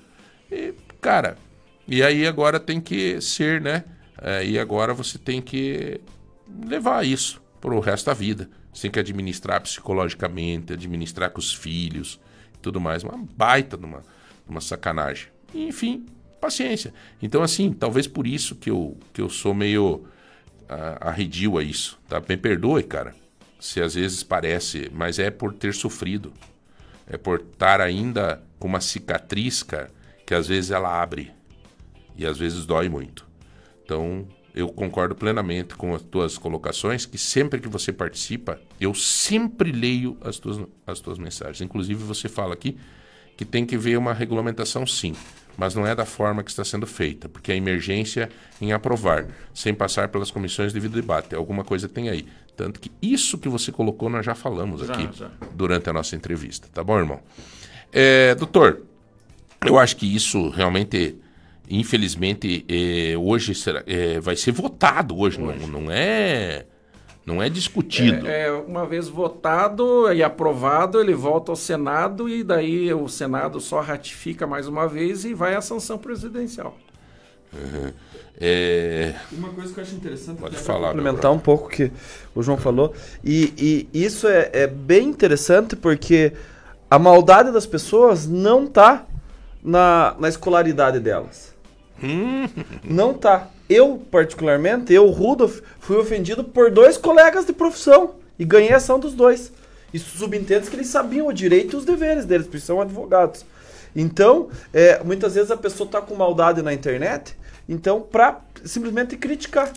E, 0.50 0.74
cara, 1.00 1.36
e 1.88 2.02
aí 2.02 2.26
agora 2.26 2.60
tem 2.60 2.80
que 2.80 3.20
ser, 3.20 3.60
né? 3.60 3.84
É, 4.20 4.44
e 4.44 4.58
agora 4.58 4.94
você 4.94 5.18
tem 5.18 5.42
que 5.42 6.00
levar 6.66 7.04
isso 7.04 7.42
pro 7.60 7.80
resto 7.80 8.06
da 8.06 8.14
vida. 8.14 8.48
Você 8.74 8.82
tem 8.82 8.90
que 8.90 8.98
administrar 8.98 9.62
psicologicamente, 9.62 10.72
administrar 10.72 11.30
com 11.30 11.38
os 11.38 11.54
filhos 11.54 12.20
e 12.54 12.58
tudo 12.58 12.80
mais. 12.80 13.04
Uma 13.04 13.16
baita 13.16 13.76
de 13.76 13.84
uma, 13.84 14.02
uma 14.48 14.60
sacanagem. 14.60 15.28
E, 15.54 15.68
enfim, 15.68 16.04
paciência. 16.40 16.92
Então, 17.22 17.42
assim, 17.42 17.72
talvez 17.72 18.08
por 18.08 18.26
isso 18.26 18.56
que 18.56 18.68
eu, 18.68 18.98
que 19.12 19.20
eu 19.20 19.30
sou 19.30 19.54
meio 19.54 20.04
ah, 20.68 21.08
arredio 21.08 21.56
a 21.56 21.62
isso. 21.62 21.98
Tá? 22.08 22.20
Me 22.28 22.36
perdoe, 22.36 22.82
cara, 22.82 23.14
se 23.60 23.80
às 23.80 23.94
vezes 23.94 24.24
parece, 24.24 24.90
mas 24.92 25.20
é 25.20 25.30
por 25.30 25.54
ter 25.54 25.72
sofrido. 25.72 26.32
É 27.06 27.16
por 27.16 27.40
estar 27.40 27.80
ainda 27.80 28.42
com 28.58 28.66
uma 28.66 28.80
cicatriz, 28.80 29.62
cara, 29.62 29.90
que 30.26 30.34
às 30.34 30.48
vezes 30.48 30.70
ela 30.70 31.00
abre 31.00 31.30
e 32.16 32.26
às 32.26 32.38
vezes 32.38 32.66
dói 32.66 32.88
muito. 32.88 33.26
Então, 33.84 34.26
eu 34.54 34.68
concordo 34.68 35.14
plenamente 35.14 35.74
com 35.74 35.94
as 35.94 36.02
tuas 36.02 36.38
colocações, 36.38 37.04
que 37.04 37.18
sempre 37.18 37.60
que 37.60 37.68
você 37.68 37.92
participa, 37.92 38.60
eu 38.80 38.94
sempre 38.94 39.72
leio 39.72 40.16
as 40.20 40.38
tuas, 40.38 40.60
as 40.86 41.00
tuas 41.00 41.18
mensagens. 41.18 41.60
Inclusive, 41.60 42.02
você 42.04 42.28
fala 42.28 42.54
aqui 42.54 42.78
que 43.36 43.44
tem 43.44 43.66
que 43.66 43.76
ver 43.76 43.96
uma 43.98 44.12
regulamentação 44.12 44.86
sim, 44.86 45.12
mas 45.56 45.74
não 45.74 45.84
é 45.84 45.92
da 45.92 46.04
forma 46.04 46.42
que 46.44 46.50
está 46.50 46.64
sendo 46.64 46.86
feita, 46.86 47.28
porque 47.28 47.50
a 47.50 47.56
emergência 47.56 48.28
em 48.60 48.72
aprovar, 48.72 49.26
sem 49.52 49.74
passar 49.74 50.08
pelas 50.08 50.30
comissões 50.30 50.72
de 50.72 50.74
devido 50.80 50.94
debate, 50.94 51.34
alguma 51.34 51.64
coisa 51.64 51.88
tem 51.88 52.08
aí. 52.08 52.26
Tanto 52.56 52.78
que 52.78 52.92
isso 53.02 53.36
que 53.36 53.48
você 53.48 53.72
colocou, 53.72 54.08
nós 54.08 54.24
já 54.24 54.36
falamos 54.36 54.86
Já, 54.86 54.94
aqui 54.94 55.08
já. 55.18 55.28
durante 55.52 55.90
a 55.90 55.92
nossa 55.92 56.14
entrevista, 56.14 56.68
tá 56.72 56.84
bom, 56.84 56.96
irmão? 56.96 57.20
É, 57.92 58.36
doutor, 58.36 58.82
eu 59.66 59.76
acho 59.78 59.96
que 59.96 60.14
isso 60.14 60.48
realmente 60.50 61.16
infelizmente, 61.68 62.64
eh, 62.68 63.16
hoje 63.16 63.54
será, 63.54 63.82
eh, 63.86 64.20
vai 64.20 64.36
ser 64.36 64.52
votado 64.52 65.18
hoje, 65.18 65.40
Não, 65.40 65.54
não 65.66 65.90
é 65.90 66.66
não 67.26 67.42
é 67.42 67.48
discutido. 67.48 68.26
É, 68.26 68.48
é, 68.48 68.52
uma 68.52 68.84
vez 68.84 69.08
votado 69.08 70.12
e 70.12 70.22
aprovado, 70.22 71.00
ele 71.00 71.14
volta 71.14 71.52
ao 71.52 71.56
Senado 71.56 72.28
e 72.28 72.44
daí 72.44 72.92
o 72.92 73.08
Senado 73.08 73.60
só 73.60 73.80
ratifica 73.80 74.46
mais 74.46 74.68
uma 74.68 74.86
vez 74.86 75.24
e 75.24 75.32
vai 75.32 75.54
à 75.54 75.60
sanção 75.62 75.96
presidencial. 75.96 76.76
Uhum. 77.52 77.92
É... 78.38 79.14
Uma 79.32 79.48
coisa 79.50 79.72
que 79.72 79.80
eu 79.80 79.84
acho 79.84 79.94
interessante 79.94 80.38
Pode 80.38 80.56
é 80.56 80.58
falar, 80.58 80.88
complementar 80.88 81.32
um 81.32 81.38
pouco 81.38 81.66
o 81.66 81.70
que 81.70 81.90
o 82.34 82.42
João 82.42 82.58
falou. 82.58 82.92
E, 83.24 83.88
e 83.94 84.04
isso 84.04 84.28
é, 84.28 84.50
é 84.52 84.66
bem 84.66 85.08
interessante 85.08 85.76
porque 85.76 86.32
a 86.90 86.98
maldade 86.98 87.52
das 87.52 87.64
pessoas 87.64 88.26
não 88.26 88.66
tá 88.66 89.06
na, 89.62 90.14
na 90.18 90.28
escolaridade 90.28 91.00
delas. 91.00 91.53
Não 92.84 93.14
tá. 93.14 93.48
Eu, 93.68 94.02
particularmente, 94.10 94.92
eu, 94.92 95.08
Rudolf, 95.08 95.60
fui 95.80 95.96
ofendido 95.96 96.44
por 96.44 96.70
dois 96.70 96.96
colegas 96.96 97.46
de 97.46 97.52
profissão 97.52 98.16
e 98.38 98.44
ganhei 98.44 98.72
ação 98.72 98.98
dos 98.98 99.14
dois. 99.14 99.52
Isso 99.92 100.18
subentende 100.18 100.68
que 100.68 100.76
eles 100.76 100.88
sabiam 100.88 101.28
o 101.28 101.32
direito 101.32 101.74
e 101.74 101.78
os 101.78 101.84
deveres 101.84 102.24
deles, 102.26 102.46
porque 102.46 102.60
são 102.60 102.80
advogados. 102.80 103.46
Então, 103.94 104.48
é, 104.72 105.02
muitas 105.04 105.34
vezes 105.34 105.50
a 105.50 105.56
pessoa 105.56 105.86
está 105.86 106.00
com 106.00 106.14
maldade 106.14 106.62
na 106.62 106.74
internet, 106.74 107.36
então, 107.68 108.00
para 108.00 108.40
simplesmente 108.64 109.16
criticar. 109.16 109.72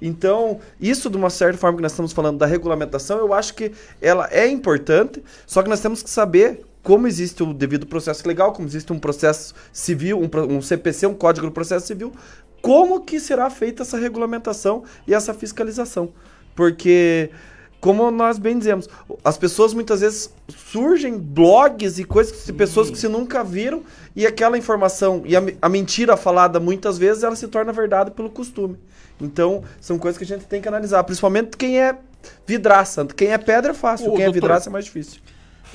Então, 0.00 0.60
isso 0.78 1.08
de 1.08 1.16
uma 1.16 1.30
certa 1.30 1.56
forma 1.56 1.78
que 1.78 1.82
nós 1.82 1.92
estamos 1.92 2.12
falando 2.12 2.38
da 2.38 2.44
regulamentação, 2.44 3.18
eu 3.18 3.32
acho 3.32 3.54
que 3.54 3.72
ela 4.00 4.28
é 4.30 4.46
importante, 4.46 5.22
só 5.46 5.62
que 5.62 5.70
nós 5.70 5.80
temos 5.80 6.02
que 6.02 6.10
saber 6.10 6.64
como 6.86 7.08
existe 7.08 7.42
o 7.42 7.52
devido 7.52 7.84
processo 7.84 8.28
legal, 8.28 8.52
como 8.52 8.68
existe 8.68 8.92
um 8.92 8.98
processo 9.00 9.52
civil, 9.72 10.20
um, 10.20 10.56
um 10.56 10.62
CPC, 10.62 11.08
um 11.08 11.14
Código 11.14 11.48
do 11.48 11.52
Processo 11.52 11.84
Civil, 11.84 12.12
como 12.62 13.00
que 13.00 13.18
será 13.18 13.50
feita 13.50 13.82
essa 13.82 13.98
regulamentação 13.98 14.84
e 15.04 15.12
essa 15.12 15.34
fiscalização. 15.34 16.10
Porque, 16.54 17.30
como 17.80 18.08
nós 18.12 18.38
bem 18.38 18.56
dizemos, 18.56 18.88
as 19.24 19.36
pessoas 19.36 19.74
muitas 19.74 20.00
vezes 20.00 20.32
surgem 20.46 21.18
blogs 21.18 21.98
e 21.98 22.04
coisas 22.04 22.46
de 22.46 22.52
pessoas 22.52 22.88
que 22.88 22.96
se 22.96 23.08
nunca 23.08 23.42
viram 23.42 23.82
e 24.14 24.24
aquela 24.24 24.56
informação 24.56 25.22
e 25.24 25.34
a, 25.34 25.42
a 25.60 25.68
mentira 25.68 26.16
falada 26.16 26.60
muitas 26.60 26.98
vezes 26.98 27.24
ela 27.24 27.34
se 27.34 27.48
torna 27.48 27.72
verdade 27.72 28.12
pelo 28.12 28.30
costume. 28.30 28.78
Então, 29.20 29.64
são 29.80 29.98
coisas 29.98 30.16
que 30.16 30.22
a 30.22 30.36
gente 30.36 30.46
tem 30.46 30.62
que 30.62 30.68
analisar, 30.68 31.02
principalmente 31.02 31.56
quem 31.56 31.80
é 31.80 31.98
vidraça. 32.46 33.04
Quem 33.06 33.32
é 33.32 33.38
pedra 33.38 33.72
é 33.72 33.74
fácil, 33.74 34.12
Ô, 34.12 34.14
quem 34.14 34.22
é 34.22 34.26
doutor, 34.26 34.40
vidraça 34.40 34.70
é 34.70 34.72
mais 34.72 34.84
difícil. 34.84 35.20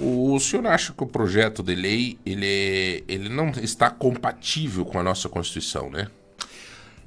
O 0.03 0.39
senhor 0.39 0.65
acha 0.65 0.93
que 0.93 1.03
o 1.03 1.07
projeto 1.07 1.61
de 1.61 1.75
lei 1.75 2.17
ele, 2.25 2.45
é- 2.45 3.03
ele 3.07 3.29
não 3.29 3.49
está 3.51 3.89
compatível 3.89 4.83
com 4.83 4.97
a 4.99 5.03
nossa 5.03 5.29
Constituição, 5.29 5.89
né? 5.91 6.07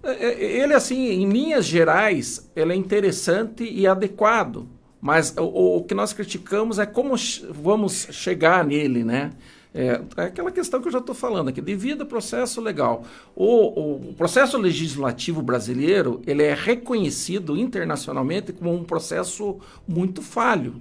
É, 0.02 0.10
é, 0.12 0.42
Ele, 0.62 0.74
assim, 0.74 1.08
em 1.08 1.28
linhas 1.28 1.64
gerais, 1.64 2.48
ele 2.54 2.72
é 2.72 2.76
interessante 2.76 3.64
e 3.64 3.86
adequado. 3.86 4.68
Mas 5.00 5.34
o, 5.36 5.78
o 5.78 5.84
que 5.84 5.94
nós 5.94 6.12
criticamos 6.12 6.78
é 6.78 6.86
como 6.86 7.14
vamos 7.50 8.06
chegar 8.12 8.64
nele, 8.64 9.02
né? 9.02 9.32
É, 9.74 10.00
é 10.16 10.22
aquela 10.22 10.52
questão 10.52 10.80
que 10.80 10.86
eu 10.86 10.92
já 10.92 11.00
estou 11.00 11.14
falando 11.14 11.48
aqui, 11.48 11.60
devido 11.60 12.02
ao 12.02 12.06
processo 12.06 12.60
legal. 12.60 13.04
O, 13.34 14.08
o 14.10 14.14
processo 14.14 14.56
legislativo 14.56 15.42
brasileiro 15.42 16.22
ele 16.26 16.44
é 16.44 16.54
reconhecido 16.54 17.56
internacionalmente 17.56 18.52
como 18.52 18.72
um 18.72 18.84
processo 18.84 19.58
muito 19.88 20.22
falho. 20.22 20.76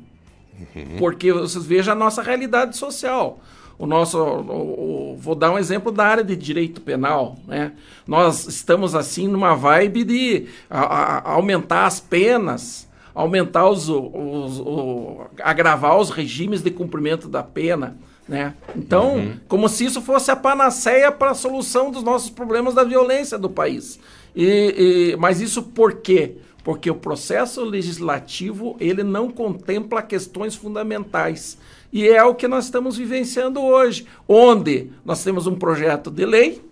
Porque 0.98 1.32
vocês 1.32 1.66
vejam 1.66 1.94
a 1.94 1.96
nossa 1.96 2.22
realidade 2.22 2.78
social. 2.78 3.40
O 3.78 3.86
nosso, 3.88 4.20
o- 4.20 5.14
o- 5.14 5.18
vou 5.18 5.34
dar 5.36 5.52
um 5.52 5.58
exemplo 5.58 5.92
da 5.92 6.06
área 6.06 6.24
de 6.24 6.36
direito 6.36 6.80
penal, 6.80 7.38
né? 7.48 7.74
Nós 8.08 8.46
estamos 8.48 8.94
assim 8.96 9.28
numa 9.28 9.56
vibe 9.56 10.04
de 10.04 10.46
a- 10.70 10.82
a- 10.82 11.32
aumentar 11.32 11.86
as 11.88 12.00
penas, 12.00 12.88
aumentar 13.16 13.68
os, 13.70 13.90
os- 13.90 14.60
o- 14.60 15.22
agravar 15.42 15.98
os 15.98 16.12
regimes 16.12 16.62
de 16.62 16.70
cumprimento 16.70 17.28
da 17.28 17.42
pena, 17.44 17.98
né? 18.30 18.54
Então, 18.76 19.16
Uhum. 19.16 19.34
como 19.48 19.68
se 19.68 19.86
isso 19.86 20.02
fosse 20.02 20.30
a 20.32 20.36
panaceia 20.36 21.12
para 21.12 21.32
a 21.32 21.36
solução 21.36 21.90
dos 21.92 22.04
nossos 22.04 22.30
problemas 22.30 22.76
da 22.76 22.84
violência 22.84 23.38
do 23.40 23.50
país. 23.50 24.00
E, 24.36 25.12
e- 25.14 25.16
mas 25.18 25.42
isso 25.42 25.62
por 25.64 25.96
quê? 25.96 26.38
Porque 26.64 26.90
o 26.90 26.96
processo 26.96 27.64
legislativo 27.64 28.78
ele 28.80 29.04
não 29.04 29.30
contempla 29.30 30.02
questões 30.02 30.56
fundamentais. 30.56 31.58
E 31.92 32.08
é 32.08 32.24
o 32.24 32.34
que 32.34 32.48
nós 32.48 32.66
estamos 32.66 32.98
vivenciando 32.98 33.62
hoje, 33.62 34.08
onde 34.28 34.90
nós 35.06 35.24
temos 35.24 35.46
um 35.46 35.56
projeto 35.56 36.10
de 36.10 36.26
lei, 36.26 36.64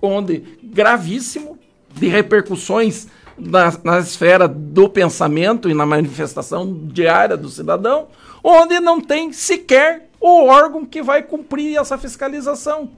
onde 0.00 0.58
gravíssimo, 0.62 1.58
de 1.94 2.08
repercussões 2.08 3.08
na, 3.38 3.72
na 3.82 3.98
esfera 3.98 4.46
do 4.46 4.88
pensamento 4.88 5.68
e 5.68 5.74
na 5.74 5.86
manifestação 5.86 6.72
diária 6.86 7.36
do 7.36 7.48
cidadão, 7.48 8.08
onde 8.44 8.78
não 8.80 9.00
tem 9.00 9.32
sequer 9.32 10.08
o 10.20 10.44
órgão 10.44 10.84
que 10.84 11.02
vai 11.02 11.22
cumprir 11.22 11.78
essa 11.78 11.98
fiscalização. 11.98 12.90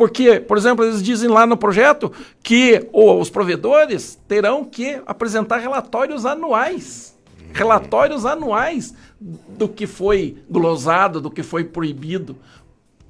Porque, 0.00 0.40
por 0.40 0.56
exemplo, 0.56 0.82
eles 0.82 1.02
dizem 1.02 1.28
lá 1.28 1.44
no 1.44 1.58
projeto 1.58 2.10
que 2.42 2.88
os 2.90 3.28
provedores 3.28 4.18
terão 4.26 4.64
que 4.64 4.98
apresentar 5.04 5.58
relatórios 5.58 6.24
anuais. 6.24 7.14
Relatórios 7.52 8.24
anuais 8.24 8.94
do 9.20 9.68
que 9.68 9.86
foi 9.86 10.38
glosado, 10.48 11.20
do 11.20 11.30
que 11.30 11.42
foi 11.42 11.64
proibido. 11.64 12.34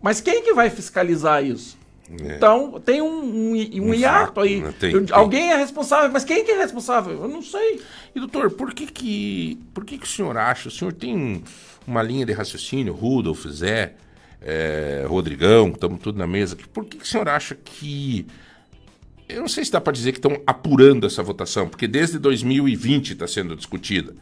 Mas 0.03 0.21
quem 0.21 0.43
que 0.43 0.53
vai 0.53 0.69
fiscalizar 0.69 1.45
isso? 1.45 1.79
É. 2.25 2.35
Então, 2.35 2.83
tem 2.85 3.01
um, 3.01 3.07
um, 3.23 3.53
um 3.55 3.91
Um 3.91 3.95
hiato 3.95 4.41
aí. 4.41 4.61
né? 4.61 4.75
Tem- 4.81 4.91
Eu- 4.91 5.07
tem. 5.07 5.15
Alguém 5.17 5.53
é 5.53 5.57
responsável, 5.57 6.11
mas 6.13 6.25
quem 6.25 6.45
que 6.45 6.51
é 6.51 6.59
responsável? 6.59 7.23
Eu 7.23 7.29
não 7.29 7.41
sei. 7.41 7.81
E 8.17 8.19
doutor, 8.19 8.51
por 8.51 8.75
que 8.75 8.87
que, 8.87 9.61
por 9.73 9.85
que 9.85 9.97
que 9.97 10.07
o 10.07 10.09
senhor 10.09 10.37
acha, 10.37 10.67
o 10.67 10.73
senhor 10.73 10.93
tem 10.93 11.45
uma 11.87 12.03
linha 12.03 12.27
de 12.27 12.33
raciocínio, 12.33 12.93
Rudolf, 12.93 13.47
Zé, 13.47 13.95
eh, 14.43 15.05
Rodrigão, 15.09 15.69
estamos 15.69 16.01
tudo 16.01 16.19
na 16.19 16.27
mesa, 16.27 16.57
por 16.73 16.85
que 16.85 16.99
que 16.99 17.05
o 17.05 17.07
senhor 17.07 17.29
acha 17.29 17.55
que, 17.55 18.27
eu 19.29 19.41
não 19.41 19.49
sei 19.49 19.65
se 19.65 19.71
dá 19.73 19.81
para 19.81 19.93
dizer 19.93 20.13
que 20.13 20.19
estão 20.19 20.41
apurando 20.47 21.07
essa 21.07 21.23
votação, 21.23 21.69
porque 21.69 21.87
desde 21.87 22.19
2020 22.19 23.13
está 23.13 23.27
sendo 23.27 23.55
discutida, 23.57 24.15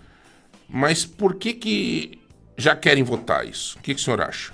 mas 0.69 1.05
por 1.05 1.35
que 1.36 1.55
que 1.55 2.19
já 2.57 2.74
querem 2.77 3.03
votar 3.03 3.47
isso? 3.47 3.78
O 3.78 3.82
que 3.82 3.95
que 3.95 4.01
o 4.01 4.05
senhor 4.05 4.20
acha? 4.20 4.53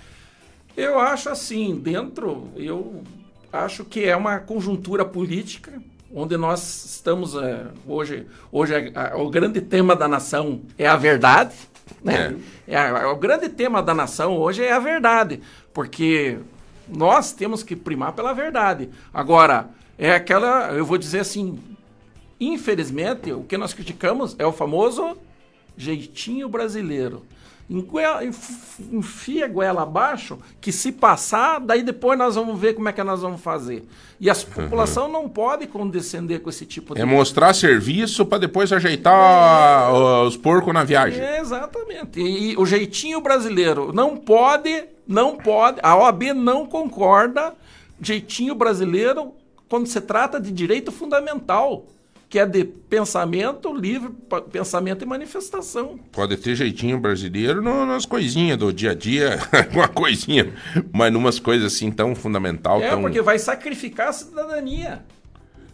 Eu 0.77 0.99
acho 0.99 1.29
assim, 1.29 1.77
dentro, 1.77 2.51
eu 2.57 3.03
acho 3.53 3.85
que 3.85 4.05
é 4.05 4.15
uma 4.17 4.39
conjuntura 4.41 5.05
política, 5.05 5.73
onde 6.13 6.37
nós 6.37 6.85
estamos 6.85 7.35
é, 7.35 7.67
hoje, 7.87 8.27
hoje 8.53 8.75
é, 8.75 8.93
a- 8.95 9.17
o 9.17 9.29
grande 9.31 9.61
tema 9.61 9.97
da 9.97 10.07
nação 10.07 10.63
é 10.79 10.87
a 10.87 10.97
verdade, 10.97 11.55
né? 12.03 12.37
É, 12.67 12.77
a- 12.77 13.11
o 13.11 13.17
grande 13.17 13.49
tema 13.49 13.83
da 13.83 13.95
nação 13.95 14.37
hoje 14.37 14.63
é 14.65 14.73
a 14.73 14.79
verdade, 14.79 15.41
porque 15.73 16.39
nós 16.89 17.33
temos 17.33 17.63
que 17.63 17.75
primar 17.77 18.13
pela 18.13 18.33
verdade. 18.33 18.91
Agora, 19.13 19.69
é 19.99 20.13
aquela, 20.13 20.73
eu 20.73 20.85
vou 20.85 20.99
dizer 20.99 21.21
assim, 21.21 21.59
infelizmente, 22.41 23.33
o 23.33 23.43
que 23.43 23.57
nós 23.57 23.73
criticamos 23.73 24.35
é 24.39 24.47
o 24.47 24.53
famoso 24.53 25.17
jeitinho 25.77 26.49
brasileiro. 26.49 27.25
Enfia 27.71 29.47
a 29.47 29.49
goela 29.49 29.83
abaixo, 29.83 30.39
que 30.61 30.71
se 30.71 30.93
passar, 30.93 31.61
daí 31.61 31.83
depois 31.83 32.19
nós 32.19 32.35
vamos 32.35 32.59
ver 32.59 32.75
como 32.75 32.89
é 32.89 32.93
que 32.93 33.03
nós 33.03 33.23
vamos 33.23 33.41
fazer. 33.41 33.85
E 34.21 34.29
a 34.29 34.35
população 34.35 35.09
não 35.09 35.29
pode 35.29 35.67
condescender 35.67 36.41
com 36.41 36.51
esse 36.51 36.67
tipo 36.67 36.95
de... 36.95 37.01
É 37.01 37.05
mostrar 37.05 37.55
serviço 37.55 38.27
para 38.27 38.39
depois 38.39 38.73
ajeitar 38.73 39.91
ó, 39.93 40.27
os 40.27 40.37
porcos 40.37 40.75
na 40.75 40.85
viagem. 40.85 41.21
É, 41.21 41.41
exatamente. 41.41 42.21
E 42.21 42.55
o 42.57 42.67
jeitinho 42.67 43.21
brasileiro 43.21 43.93
não 43.93 44.17
pode, 44.17 44.85
não 45.07 45.37
pode, 45.37 45.81
a 45.83 45.97
OAB 45.97 46.35
não 46.35 46.67
concorda 46.67 47.55
jeitinho 48.01 48.55
brasileiro 48.55 49.33
quando 49.69 49.87
se 49.87 50.01
trata 50.01 50.41
de 50.41 50.53
direito 50.53 50.93
fundamental, 50.93 51.87
que 52.35 52.39
é 52.41 52.45
de 52.45 52.65
pensamento 52.65 53.73
livre, 53.73 54.11
pensamento 54.51 55.05
e 55.05 55.07
manifestação. 55.07 55.97
Pode 56.11 56.37
ter 56.37 56.57
jeitinho 56.57 56.99
brasileiro 56.99 57.63
no- 57.63 57.87
nas 57.87 58.05
coisinhas 58.05 58.59
do 58.59 58.73
dia 58.73 58.91
a 58.91 58.95
dia, 58.95 59.39
uma 59.73 59.87
coisinha, 59.87 60.53
mas 60.93 61.13
numas 61.13 61.39
coisas 61.39 61.73
assim 61.73 61.93
tão 61.93 62.13
fundamental, 62.13 62.83
É, 62.83 62.91
tão... 62.91 63.03
porque 63.03 63.23
vai 63.23 63.39
sacrificar 63.39 64.09
a 64.09 64.13
cidadania. 64.13 65.05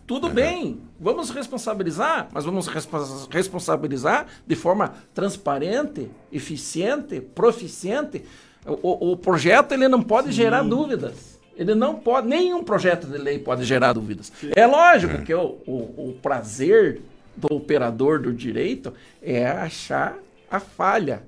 Tudo 0.07 0.29
bem, 0.29 0.83
vamos 1.01 1.31
responsabilizar, 1.31 2.29
mas 2.31 2.45
vamos 2.45 2.67
respo- 2.67 2.99
responsabilizar 3.31 4.27
de 4.47 4.55
forma 4.55 4.93
transparente, 5.15 6.11
eficiente, 6.31 7.23
proficiente. 7.23 8.23
O, 8.67 8.73
o- 9.09 9.13
o 9.13 9.17
projeto 9.17 9.73
ele 9.73 9.89
não 9.89 10.03
pode 10.03 10.31
gerar 10.31 10.63
dúvidas. 10.63 11.30
Ele 11.61 11.75
não 11.75 11.95
pode, 11.97 12.27
nenhum 12.27 12.65
projeto 12.65 13.07
de 13.07 13.19
lei 13.19 13.39
pode 13.39 13.65
gerar 13.65 13.93
dúvidas. 13.93 14.33
É 14.57 14.67
lógico 14.67 15.23
que 15.23 15.35
o, 15.35 15.59
o- 15.67 16.09
o 16.09 16.19
prazer 16.23 17.03
do 17.37 17.55
operador 17.55 18.19
do 18.21 18.33
direito 18.33 18.95
é 19.23 19.47
achar 19.47 20.17
a 20.51 20.59
falha, 20.59 21.23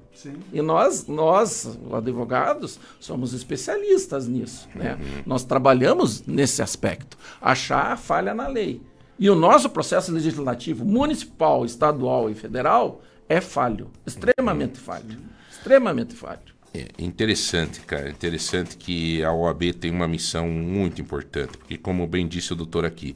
E 0.52 0.62
nós, 0.62 1.06
nós, 1.06 1.78
advogados, 1.92 2.78
somos 2.98 3.32
especialistas 3.34 4.26
nisso. 4.26 4.68
Né? 4.74 4.98
Nós 5.26 5.44
trabalhamos 5.44 6.26
nesse 6.26 6.62
aspecto. 6.62 7.16
Achar 7.40 7.92
a 7.92 7.96
falha 7.96 8.32
na 8.34 8.46
lei. 8.48 8.80
E 9.18 9.28
o 9.28 9.34
nosso 9.34 9.68
processo 9.70 10.12
legislativo 10.12 10.84
municipal, 10.84 11.64
estadual 11.64 12.30
e 12.30 12.34
federal 12.34 13.02
é 13.28 13.40
falho. 13.40 13.90
Extremamente 14.06 14.78
falho. 14.78 15.18
Extremamente 15.50 16.14
falho. 16.14 16.51
É 16.74 16.86
interessante, 16.98 17.80
cara. 17.80 18.08
Interessante 18.08 18.76
que 18.76 19.22
a 19.22 19.32
OAB 19.32 19.74
tem 19.74 19.90
uma 19.90 20.08
missão 20.08 20.48
muito 20.48 21.00
importante. 21.00 21.58
Porque, 21.58 21.76
como 21.76 22.06
bem 22.06 22.26
disse 22.26 22.52
o 22.52 22.56
doutor 22.56 22.84
aqui, 22.84 23.14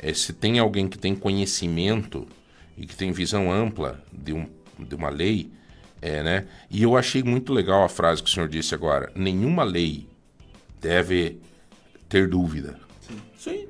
é, 0.00 0.12
se 0.12 0.32
tem 0.32 0.58
alguém 0.58 0.88
que 0.88 0.98
tem 0.98 1.14
conhecimento 1.14 2.26
e 2.76 2.86
que 2.86 2.96
tem 2.96 3.12
visão 3.12 3.52
ampla 3.52 4.02
de, 4.12 4.32
um, 4.32 4.46
de 4.78 4.94
uma 4.94 5.08
lei, 5.08 5.50
é, 6.02 6.22
né? 6.22 6.46
E 6.70 6.82
eu 6.82 6.96
achei 6.96 7.22
muito 7.22 7.52
legal 7.52 7.84
a 7.84 7.88
frase 7.88 8.22
que 8.22 8.28
o 8.28 8.32
senhor 8.32 8.48
disse 8.48 8.74
agora. 8.74 9.12
Nenhuma 9.14 9.64
lei 9.64 10.08
deve 10.80 11.38
ter 12.08 12.28
dúvida. 12.28 12.78
Sim. 13.36 13.66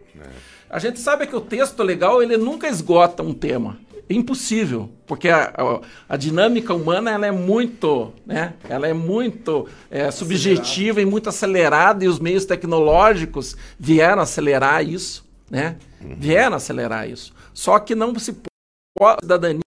A 0.69 0.79
gente 0.79 0.99
sabe 0.99 1.27
que 1.27 1.37
o 1.37 1.41
texto 1.41 1.83
legal 1.83 2.23
ele 2.23 2.37
nunca 2.37 2.69
esgota 2.69 3.23
um 3.23 3.33
tema. 3.33 3.79
É 4.09 4.15
impossível, 4.15 4.91
porque 5.07 5.29
a, 5.29 5.53
a, 5.57 5.81
a 6.09 6.17
dinâmica 6.17 6.73
humana 6.73 7.11
ela 7.11 7.27
é 7.27 7.31
muito, 7.31 8.13
né? 8.25 8.55
Ela 8.69 8.89
é 8.89 8.95
muito 8.95 9.69
é, 9.91 10.11
subjetiva 10.11 11.01
e 11.03 11.05
muito 11.05 11.29
acelerada 11.29 12.05
e 12.05 12.09
os 12.09 12.19
meios 12.19 12.47
tecnológicos 12.47 13.55
vieram 13.79 14.23
acelerar 14.23 14.83
isso, 14.83 15.29
né? 15.51 15.77
Vieram 16.01 16.57
acelerar 16.57 17.09
isso. 17.09 17.35
Só 17.53 17.79
que 17.79 17.95
não 17.95 18.19
se 18.19 18.33
pode 18.33 19.19
a 19.19 19.21
cidadania 19.21 19.61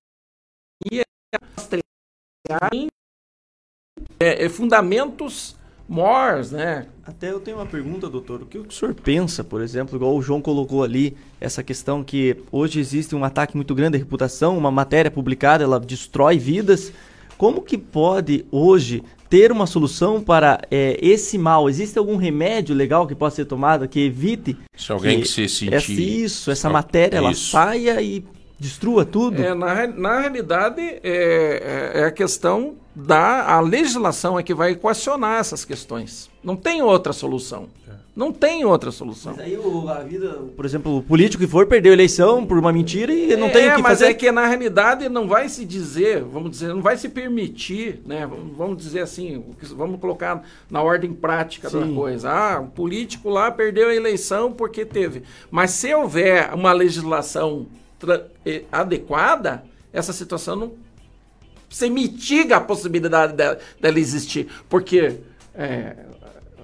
rastrear 1.56 2.70
em 2.74 2.88
é, 4.20 4.46
é, 4.46 4.50
fundamentos 4.50 5.56
mores, 5.92 6.52
né? 6.52 6.86
Até 7.06 7.30
eu 7.32 7.40
tenho 7.42 7.58
uma 7.58 7.66
pergunta, 7.66 8.10
doutor. 8.10 8.44
O 8.44 8.46
que 8.46 8.58
o 8.58 8.72
senhor 8.72 8.94
pensa, 8.94 9.44
por 9.44 9.62
exemplo, 9.62 9.98
igual 9.98 10.16
o 10.16 10.22
João 10.22 10.42
colocou 10.42 10.84
ali, 10.84 11.18
essa 11.40 11.62
questão 11.62 12.02
que 12.04 12.38
hoje 12.52 12.80
existe 12.80 13.14
um 13.14 13.26
ataque 13.26 13.56
muito 13.58 13.76
grande 13.76 13.98
à 13.98 14.00
reputação, 14.00 14.58
uma 14.58 14.72
matéria 14.72 15.12
publicada, 15.12 15.64
ela 15.66 15.80
destrói 15.80 16.38
vidas. 16.40 16.94
Como 17.38 17.62
que 17.62 17.78
pode 17.78 18.46
hoje 18.52 19.04
ter 19.30 19.52
uma 19.52 19.66
solução 19.66 20.22
para 20.22 20.62
é, 20.72 20.98
esse 21.02 21.38
mal? 21.38 21.70
Existe 21.70 22.00
algum 22.00 22.16
remédio 22.16 22.74
legal 22.74 23.06
que 23.06 23.16
possa 23.16 23.38
ser 23.38 23.46
tomado 23.46 23.88
que 23.88 24.00
evite 24.06 24.56
Se 24.78 24.92
alguém 24.94 25.20
que 25.22 25.28
se 25.28 25.50
sentir- 25.50 25.74
essa, 25.74 25.92
isso, 25.92 26.52
essa 26.52 26.70
matéria 26.70 27.18
ela 27.18 27.32
isso. 27.32 27.50
saia 27.52 28.02
e 28.02 28.24
destrua 28.60 29.04
tudo? 29.04 29.42
É, 29.44 29.54
na, 29.56 29.88
na 29.88 30.20
realidade, 30.22 30.80
é, 30.82 31.02
é- 31.04 31.92
é 32.02 32.04
a 32.06 32.12
questão 32.12 32.76
da 32.96 33.46
a 33.56 33.60
legislação 33.62 34.38
é 34.40 34.44
que 34.44 34.54
vai 34.54 34.72
equacionar 34.72 35.40
essas 35.40 35.64
questões. 35.66 36.30
Não 36.44 36.56
tem 36.56 36.82
outra 36.82 37.14
solução. 37.14 37.68
Não 38.14 38.30
tem 38.34 38.66
outra 38.66 38.92
solução. 38.92 39.34
Mas 39.38 39.46
aí 39.46 39.58
o- 39.58 39.88
a 39.88 40.00
vida, 40.00 40.38
por 40.54 40.66
exemplo, 40.66 40.98
o 40.98 41.02
político 41.02 41.42
que 41.42 41.50
for 41.50 41.66
perdeu 41.66 41.92
a 41.92 41.96
eleição 41.96 42.46
por 42.46 42.58
uma 42.58 42.72
mentira 42.74 43.14
e 43.14 43.38
não 43.38 43.50
tem 43.50 43.68
é, 43.68 43.72
o 43.72 43.76
que 43.78 43.82
mas 43.82 44.00
fazer. 44.00 44.08
é 44.08 44.14
que 44.14 44.30
na 44.34 44.46
realidade 44.48 45.08
não 45.08 45.30
vai 45.30 45.48
se 45.48 45.64
dizer, 45.64 46.22
vamos 46.22 46.52
dizer, 46.52 46.68
não 46.74 46.82
vai 46.82 46.98
se 46.98 47.08
permitir, 47.08 48.02
né? 48.06 48.30
Vamos- 48.58 48.84
dizer 48.84 49.00
assim, 49.00 49.38
o 49.38 49.56
que- 49.58 49.66
vamos 49.74 49.98
colocar 50.02 50.44
na 50.70 50.82
ordem 50.82 51.14
prática 51.14 51.70
da 51.70 51.84
Sim. 51.86 51.96
coisa. 51.96 52.30
Ah, 52.30 52.60
o 52.60 52.68
político 52.68 53.30
lá 53.30 53.50
perdeu 53.50 53.88
a 53.88 53.96
eleição 53.96 54.52
porque 54.52 54.84
teve. 54.84 55.24
Mas 55.50 55.72
se 55.72 55.94
houver 55.96 56.54
uma 56.54 56.74
legislação 56.74 57.66
eh, 58.46 58.64
adequada, 58.72 59.64
essa 59.94 60.12
situação 60.12 60.56
não 60.58 60.72
você 61.72 61.90
mitiga 61.90 62.58
a 62.58 62.62
possibilidade 62.62 63.34
dela, 63.34 63.58
dela 63.80 64.00
existir. 64.00 64.48
Porque, 64.70 65.16
é, 65.56 65.96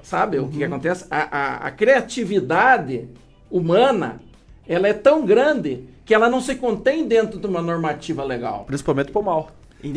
sabe 0.04 0.38
o 0.40 0.48
que, 0.48 0.58
que 0.58 0.64
acontece? 0.64 1.06
A, 1.10 1.18
a- 1.38 1.58
a 1.68 1.72
criatividade 1.72 3.08
humana 3.50 4.20
ela 4.68 4.88
é 4.88 4.94
tão 4.94 5.26
grande 5.26 5.86
que 6.06 6.14
ela 6.14 6.30
não 6.30 6.42
se 6.42 6.56
contém 6.56 7.08
dentro 7.08 7.40
de 7.40 7.48
uma 7.48 7.62
normativa 7.62 8.24
legal. 8.24 8.66
Principalmente 8.66 9.12
pro 9.12 9.24
mal. 9.24 9.52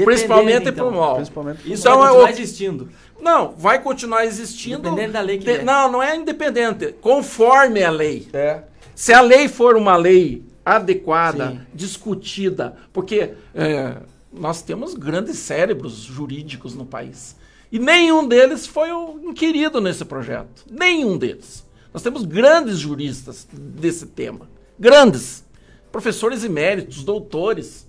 Principalmente 0.05 0.69
então. 0.69 0.89
pro 0.89 0.97
mal. 0.97 1.15
Principalmente 1.17 1.63
pro 1.63 1.73
Isso 1.73 1.83
Então, 1.83 1.99
vai 1.99 2.07
é 2.07 2.11
continuar 2.11 2.27
o- 2.29 2.33
existindo. 2.33 2.89
Não, 3.21 3.53
vai 3.57 3.83
continuar 3.83 4.25
existindo. 4.25 4.79
Independente 4.89 5.13
da 5.13 5.21
lei 5.21 5.39
que 5.39 5.45
de- 5.45 5.53
vier. 5.53 5.65
Não, 5.65 5.91
não 5.91 6.03
é 6.03 6.17
independente. 6.17 6.95
Conforme 7.01 7.83
a 7.83 7.91
lei. 7.91 8.29
É. 8.33 8.63
Se 8.95 9.13
a 9.13 9.21
lei 9.21 9.49
for 9.49 9.77
uma 9.77 9.97
lei 9.97 10.43
adequada, 10.65 11.51
Sim. 11.51 11.61
discutida, 11.75 12.77
porque 12.93 13.33
é, 13.55 13.95
nós 14.33 14.63
temos 14.63 14.95
grandes 14.95 15.39
cérebros 15.39 15.95
jurídicos 15.95 16.75
no 16.75 16.87
país. 16.87 17.37
E 17.73 17.79
nenhum 17.79 18.27
deles 18.27 18.67
foi 18.67 18.91
inquirido 19.23 19.81
nesse 19.81 20.05
projeto. 20.05 20.65
Nenhum 20.71 21.17
deles. 21.17 21.65
Nós 21.93 22.03
temos 22.03 22.25
grandes 22.25 22.79
juristas 22.79 23.47
desse 23.53 24.07
tema. 24.07 24.49
Grandes. 24.79 25.45
Professores 25.91 26.45
eméritos, 26.45 27.03
doutores, 27.03 27.87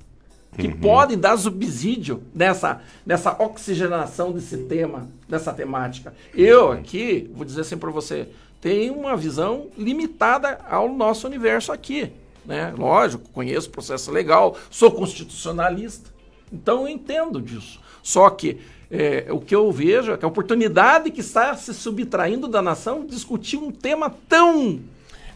que 0.57 0.73
podem 0.73 1.18
dar 1.18 1.38
subsídio 1.38 2.23
nessa, 2.34 2.81
nessa 3.05 3.41
oxigenação 3.41 4.31
desse 4.31 4.57
tema, 4.57 5.07
dessa 5.27 5.53
temática. 5.53 6.13
Eu 6.34 6.72
aqui, 6.72 7.30
vou 7.34 7.45
dizer 7.45 7.61
assim 7.61 7.77
para 7.77 7.91
você, 7.91 8.27
tenho 8.59 8.93
uma 8.93 9.15
visão 9.15 9.68
limitada 9.77 10.59
ao 10.69 10.91
nosso 10.91 11.26
universo 11.26 11.72
aqui. 11.72 12.11
Né? 12.45 12.73
Lógico, 12.77 13.30
conheço 13.30 13.69
o 13.69 13.72
processo 13.72 14.11
legal, 14.11 14.57
sou 14.69 14.91
constitucionalista, 14.91 16.09
então 16.52 16.82
eu 16.84 16.88
entendo 16.90 17.41
disso. 17.41 17.80
Só 18.03 18.30
que 18.30 18.57
é, 18.90 19.28
o 19.30 19.40
que 19.40 19.56
eu 19.56 19.72
vejo 19.72 20.11
é 20.11 20.18
que 20.18 20.26
a 20.26 20.28
oportunidade 20.28 21.11
que 21.11 21.22
está 21.22 21.56
se 21.56 21.73
subtraindo 21.73 22.48
da 22.48 22.61
nação 22.61 23.06
discutir 23.06 23.57
um 23.57 23.72
tema 23.72 24.14
tão 24.28 24.80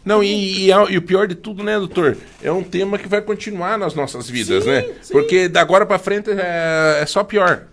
Não, 0.04 0.22
e, 0.22 0.66
e 0.66 0.72
a- 0.72 0.84
e 0.90 0.96
o 0.98 1.02
pior 1.02 1.26
de 1.26 1.34
tudo, 1.34 1.62
né, 1.64 1.78
doutor? 1.78 2.16
É 2.42 2.52
um 2.52 2.62
tema 2.62 2.98
que 2.98 3.08
vai 3.08 3.22
continuar 3.22 3.78
nas 3.78 3.94
nossas 3.94 4.28
vidas, 4.28 4.64
Sim, 4.64 4.70
né? 4.70 4.82
sim. 5.02 5.12
Porque 5.12 5.48
da 5.48 5.60
agora 5.62 5.86
pra 5.86 5.98
frente 5.98 6.30
é, 6.30 6.98
é 7.02 7.06
só 7.06 7.24
pior. 7.24 7.64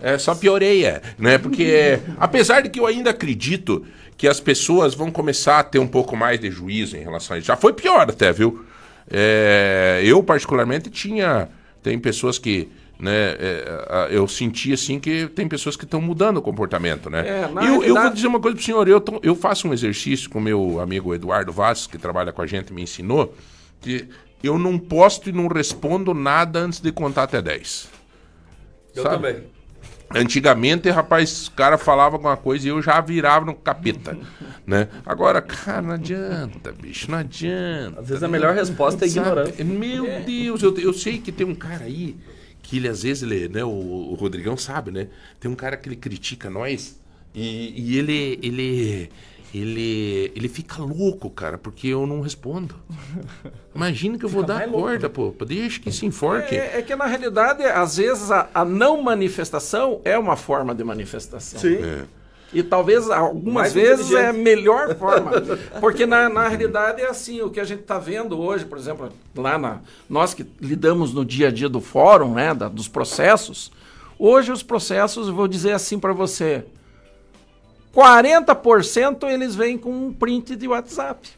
É. 0.00 0.16
só 0.18 0.34
pioreia, 0.34 1.02
né? 1.18 1.36
Porque, 1.38 1.98
apesar 2.18 2.62
de 2.62 2.70
que 2.70 2.80
eu 2.80 2.86
ainda 2.86 3.10
acredito 3.10 3.84
que 4.16 4.26
as 4.26 4.40
pessoas 4.40 4.94
vão 4.94 5.10
começar 5.10 5.58
a 5.60 5.62
ter 5.62 5.78
um 5.78 5.86
pouco 5.86 6.16
mais 6.16 6.40
de 6.40 6.50
juízo 6.50 6.96
em 6.96 7.00
relação 7.02 7.36
a 7.36 7.38
isso. 7.38 7.46
Já 7.46 7.56
foi 7.56 7.72
pior 7.74 8.00
até, 8.00 8.32
viu? 8.32 8.64
É, 9.10 10.00
eu, 10.04 10.22
particularmente, 10.22 10.90
tinha... 10.90 11.48
Tem 11.82 11.98
pessoas 11.98 12.38
que... 12.38 12.68
Né, 12.98 13.36
é, 13.38 14.08
eu 14.10 14.26
senti 14.26 14.72
assim 14.72 14.98
que 14.98 15.28
tem 15.28 15.46
pessoas 15.46 15.76
que 15.76 15.84
estão 15.84 16.00
mudando 16.00 16.38
o 16.38 16.42
comportamento, 16.42 17.08
né? 17.08 17.20
É, 17.28 17.48
E 17.62 17.66
eu, 17.66 17.84
eu 17.84 17.94
vou 17.94 18.10
dizer 18.10 18.26
uma 18.26 18.40
coisa 18.40 18.56
pro 18.56 18.64
senhor, 18.64 18.88
eu, 18.88 19.00
eu 19.22 19.36
faço 19.36 19.68
um 19.68 19.72
exercício 19.72 20.28
com 20.28 20.40
o 20.40 20.42
meu 20.42 20.80
amigo 20.80 21.14
Eduardo 21.14 21.52
Vaz, 21.52 21.86
que 21.86 21.96
trabalha 21.96 22.32
com 22.32 22.42
a 22.42 22.46
gente, 22.46 22.72
me 22.72 22.82
ensinou, 22.82 23.32
que 23.80 24.08
eu 24.42 24.58
não 24.58 24.78
posto 24.78 25.28
e 25.28 25.32
não 25.32 25.46
respondo 25.46 26.12
nada 26.12 26.58
antes 26.58 26.80
de 26.80 26.90
contar 26.90 27.24
até 27.24 27.40
10. 27.40 27.88
Eu 28.96 29.02
Sabe? 29.04 29.14
também. 29.14 29.44
Antigamente, 30.14 30.88
rapaz, 30.88 31.42
os 31.42 31.48
cara 31.50 31.76
falava 31.76 32.16
alguma 32.16 32.36
coisa 32.36 32.66
e 32.66 32.70
eu 32.70 32.80
já 32.80 32.98
virava 33.00 33.44
no 33.44 33.54
capeta, 33.54 34.16
né? 34.66 34.88
Agora, 35.04 35.42
cara, 35.42 35.82
não 35.82 35.92
adianta, 35.92 36.72
bicho, 36.72 37.10
não 37.10 37.18
adianta. 37.18 38.00
Às 38.00 38.08
vezes 38.08 38.22
a 38.22 38.28
melhor 38.28 38.54
resposta 38.54 39.04
é 39.04 39.08
ignorância. 39.08 39.64
Meu 39.64 40.20
Deus, 40.22 40.62
eu, 40.62 40.76
eu 40.78 40.92
sei 40.94 41.18
que 41.18 41.30
tem 41.30 41.46
um 41.46 41.54
cara 41.54 41.84
aí 41.84 42.16
que 42.68 42.76
ele 42.76 42.86
às 42.86 43.02
vezes, 43.02 43.22
ele, 43.22 43.48
né, 43.48 43.64
o, 43.64 43.68
o 43.68 44.14
Rodrigão 44.14 44.54
sabe, 44.54 44.90
né? 44.90 45.08
Tem 45.40 45.50
um 45.50 45.54
cara 45.54 45.74
que 45.74 45.88
ele 45.88 45.96
critica 45.96 46.50
nós 46.50 47.00
e, 47.34 47.72
e 47.74 47.98
ele, 47.98 48.38
ele, 48.42 49.10
ele, 49.54 50.32
ele 50.36 50.48
fica 50.50 50.82
louco, 50.82 51.30
cara, 51.30 51.56
porque 51.56 51.88
eu 51.88 52.06
não 52.06 52.20
respondo. 52.20 52.74
Imagina 53.74 54.18
que 54.18 54.24
eu 54.26 54.28
vou 54.28 54.42
Fica 54.42 54.52
dar 54.52 54.62
a 54.64 54.66
louco, 54.66 54.82
corda, 54.82 55.08
pô, 55.08 55.34
deixa 55.46 55.80
que 55.80 55.90
se 55.90 56.04
enforque. 56.04 56.54
É, 56.54 56.76
é 56.78 56.82
que 56.82 56.94
na 56.94 57.06
realidade, 57.06 57.64
às 57.64 57.96
vezes, 57.96 58.30
a, 58.30 58.50
a 58.52 58.66
não 58.66 59.02
manifestação 59.02 60.02
é 60.04 60.18
uma 60.18 60.36
forma 60.36 60.74
de 60.74 60.84
manifestação. 60.84 61.58
Sim. 61.58 61.76
É. 61.76 62.04
E 62.52 62.62
talvez 62.62 63.10
algumas 63.10 63.54
Mais 63.54 63.72
vezes 63.74 64.10
é 64.12 64.28
a 64.28 64.32
melhor 64.32 64.94
forma. 64.96 65.32
Porque 65.80 66.06
na, 66.06 66.28
na 66.30 66.48
realidade 66.48 67.02
é 67.02 67.06
assim, 67.08 67.42
o 67.42 67.50
que 67.50 67.60
a 67.60 67.64
gente 67.64 67.80
está 67.82 67.98
vendo 67.98 68.40
hoje, 68.40 68.64
por 68.64 68.78
exemplo, 68.78 69.10
lá 69.36 69.58
na. 69.58 69.80
Nós 70.08 70.32
que 70.32 70.46
lidamos 70.60 71.12
no 71.12 71.24
dia 71.24 71.48
a 71.48 71.50
dia 71.50 71.68
do 71.68 71.80
fórum, 71.80 72.32
né? 72.32 72.54
da- 72.54 72.68
dos 72.68 72.88
processos, 72.88 73.70
hoje 74.18 74.50
os 74.50 74.62
processos, 74.62 75.28
vou 75.28 75.46
dizer 75.46 75.72
assim 75.72 75.98
para 75.98 76.14
você, 76.14 76.64
40% 77.94 79.24
eles 79.28 79.54
vêm 79.54 79.76
com 79.76 79.90
um 79.90 80.12
print 80.12 80.56
de 80.56 80.68
WhatsApp. 80.68 81.28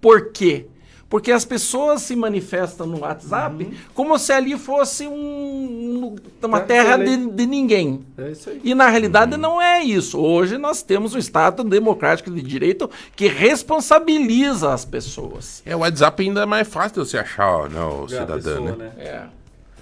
Por 0.00 0.30
quê? 0.32 0.66
Porque 1.12 1.30
as 1.30 1.44
pessoas 1.44 2.00
se 2.00 2.16
manifestam 2.16 2.86
no 2.86 3.00
WhatsApp 3.00 3.70
como 3.92 4.18
se 4.18 4.32
ali 4.32 4.56
fosse 4.58 5.06
um- 5.06 6.16
uma 6.42 6.56
É, 6.56 6.60
terra 6.62 6.96
de, 6.96 7.26
de 7.32 7.44
ninguém. 7.44 8.00
É 8.16 8.30
isso 8.30 8.48
aí. 8.48 8.62
E 8.64 8.74
na 8.74 8.88
realidade 8.88 9.36
não 9.36 9.60
é 9.60 9.82
isso. 9.84 10.18
Hoje 10.18 10.56
nós 10.56 10.82
temos 10.82 11.14
um 11.14 11.18
Estado 11.18 11.62
democrático 11.64 12.30
de 12.30 12.40
direito 12.40 12.88
que 13.14 13.28
responsabiliza 13.28 14.72
as 14.72 14.86
pessoas. 14.86 15.62
É, 15.66 15.76
o 15.76 15.80
WhatsApp 15.80 16.22
ainda 16.22 16.44
é 16.44 16.46
mais 16.46 16.66
fácil 16.66 17.02
de 17.02 17.10
você 17.10 17.18
achar, 17.18 17.68
né, 17.68 17.78
o 17.82 18.04
É, 18.06 18.08
cidadão, 18.08 18.36
pessoa, 18.64 18.76
né? 18.76 18.92
É. 18.96 19.22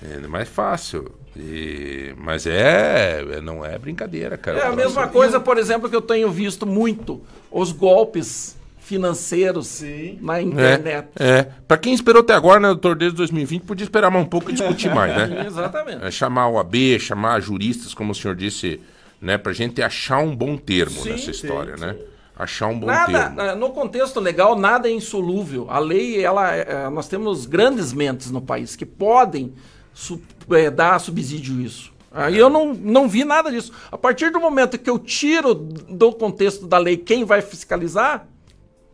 É 0.03 0.27
mais 0.27 0.49
fácil. 0.49 1.13
E- 1.37 2.13
mas 2.19 2.45
é, 2.45 3.25
é- 3.37 3.41
não 3.41 3.65
é 3.65 3.79
brincadeira, 3.79 4.37
cara. 4.37 4.59
É 4.59 4.67
a 4.67 4.73
mesma 4.73 5.07
coisa, 5.07 5.39
por 5.39 5.59
exemplo, 5.59 5.89
que 5.89 5.95
eu 5.95 6.03
tenho 6.03 6.29
visto 6.29 6.67
muito. 6.67 7.21
Os 7.53 7.71
golpes 7.71 8.57
financeiros 8.91 9.83
na 10.21 10.43
internet. 10.43 11.09
É, 11.19 11.29
é. 11.39 11.43
Pra 11.67 11.79
quem 11.79 11.95
esperou 11.95 12.23
até 12.23 12.35
agora, 12.35 12.59
né, 12.59 12.69
doutor, 12.69 12.97
desde 12.97 13.17
2020, 13.17 13.63
podia 13.63 13.85
esperar 13.85 14.11
mais 14.11 14.25
um 14.25 14.29
pouco 14.29 14.51
e 14.51 14.53
discutir 14.55 14.93
mais, 14.95 15.15
né? 15.17 15.45
Exatamente. 15.47 16.05
É, 16.05 16.11
chamar 16.11 16.49
o 16.49 16.59
AB, 16.59 16.99
chamar 16.99 17.41
juristas, 17.41 17.95
como 17.95 18.13
o 18.13 18.15
senhor 18.15 18.35
disse, 18.35 18.81
né? 19.21 19.39
Pra 19.39 19.53
gente 19.53 19.81
achar 19.81 20.19
um 20.19 20.35
bom 20.35 20.57
termo 20.57 21.01
Sim, 21.03 21.11
nessa 21.11 21.25
sim, 21.25 21.31
história, 21.31 21.77
né? 21.77 21.97
Achar 22.37 22.67
um 22.69 22.79
bom 22.81 22.87
Nada, 22.87 23.13
termo. 23.31 23.41
eh, 23.41 23.55
no 23.55 23.71
contexto 23.71 24.19
legal, 24.19 24.59
nada 24.59 24.89
é 24.89 24.93
insolúvel. 24.93 25.67
A 25.71 25.79
lei, 25.79 26.21
ela, 26.25 26.55
eh, 26.57 26.89
nós 26.91 27.07
temos 27.07 27.47
grandes 27.47 27.93
mentes 27.93 28.31
no 28.31 28.41
país 28.41 28.75
que 28.75 28.87
podem 28.87 29.53
su- 29.95 30.21
eh, 30.51 30.71
dar 30.71 30.99
subsídio 30.99 31.59
a 31.59 31.63
isso. 31.63 31.93
Aí 32.13 32.37
eu 32.37 32.49
não, 32.51 32.75
não 32.75 33.09
vi 33.09 33.25
nada 33.25 33.53
disso. 33.53 33.73
A 33.93 33.97
partir 33.97 34.31
do 34.33 34.41
momento 34.41 34.77
que 34.79 34.91
eu 34.91 34.99
tiro 34.99 35.55
do 35.55 36.13
contexto 36.13 36.67
da 36.67 36.77
lei 36.79 36.97
quem 36.97 37.25
vai 37.25 37.41
fiscalizar, 37.41 38.27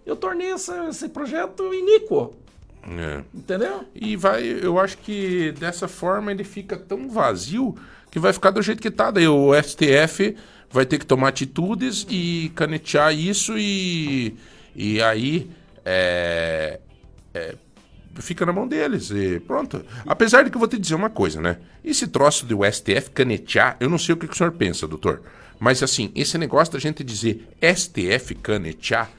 eu 0.06 0.14
tornei 0.14 0.52
esse, 0.52 0.72
esse 0.88 1.08
projeto 1.08 1.74
iníquo. 1.74 2.34
É. 2.88 3.24
Entendeu? 3.34 3.84
E 3.94 4.14
vai, 4.14 4.44
eu 4.44 4.78
acho 4.78 4.96
que 4.98 5.52
dessa 5.58 5.88
forma 5.88 6.30
ele 6.30 6.44
fica 6.44 6.76
tão 6.76 7.08
vazio 7.10 7.76
que 8.10 8.18
vai 8.20 8.32
ficar 8.32 8.50
do 8.50 8.62
jeito 8.62 8.80
que 8.80 8.90
tá. 8.90 9.10
Daí 9.10 9.26
o 9.26 9.52
STF 9.60 10.36
vai 10.70 10.86
ter 10.86 10.98
que 10.98 11.06
tomar 11.06 11.28
atitudes 11.28 12.06
e 12.08 12.52
canetear 12.54 13.12
isso 13.12 13.58
e, 13.58 14.36
e 14.74 15.02
aí 15.02 15.50
é, 15.84 16.78
é, 17.34 17.56
fica 18.16 18.46
na 18.46 18.52
mão 18.52 18.68
deles 18.68 19.10
e 19.10 19.40
pronto. 19.40 19.84
Apesar 20.06 20.44
de 20.44 20.50
que 20.50 20.56
eu 20.56 20.60
vou 20.60 20.68
te 20.68 20.78
dizer 20.78 20.94
uma 20.94 21.10
coisa, 21.10 21.40
né? 21.40 21.58
Esse 21.84 22.06
troço 22.06 22.46
do 22.46 22.60
STF 22.64 23.10
canetear, 23.12 23.76
eu 23.80 23.90
não 23.90 23.98
sei 23.98 24.14
o 24.14 24.16
que, 24.16 24.28
que 24.28 24.34
o 24.34 24.36
senhor 24.36 24.52
pensa, 24.52 24.86
doutor. 24.86 25.22
Mas 25.58 25.82
assim, 25.82 26.12
esse 26.14 26.38
negócio 26.38 26.72
da 26.72 26.78
gente 26.78 27.02
dizer 27.02 27.48
STF 27.60 28.36
canetear 28.36 29.10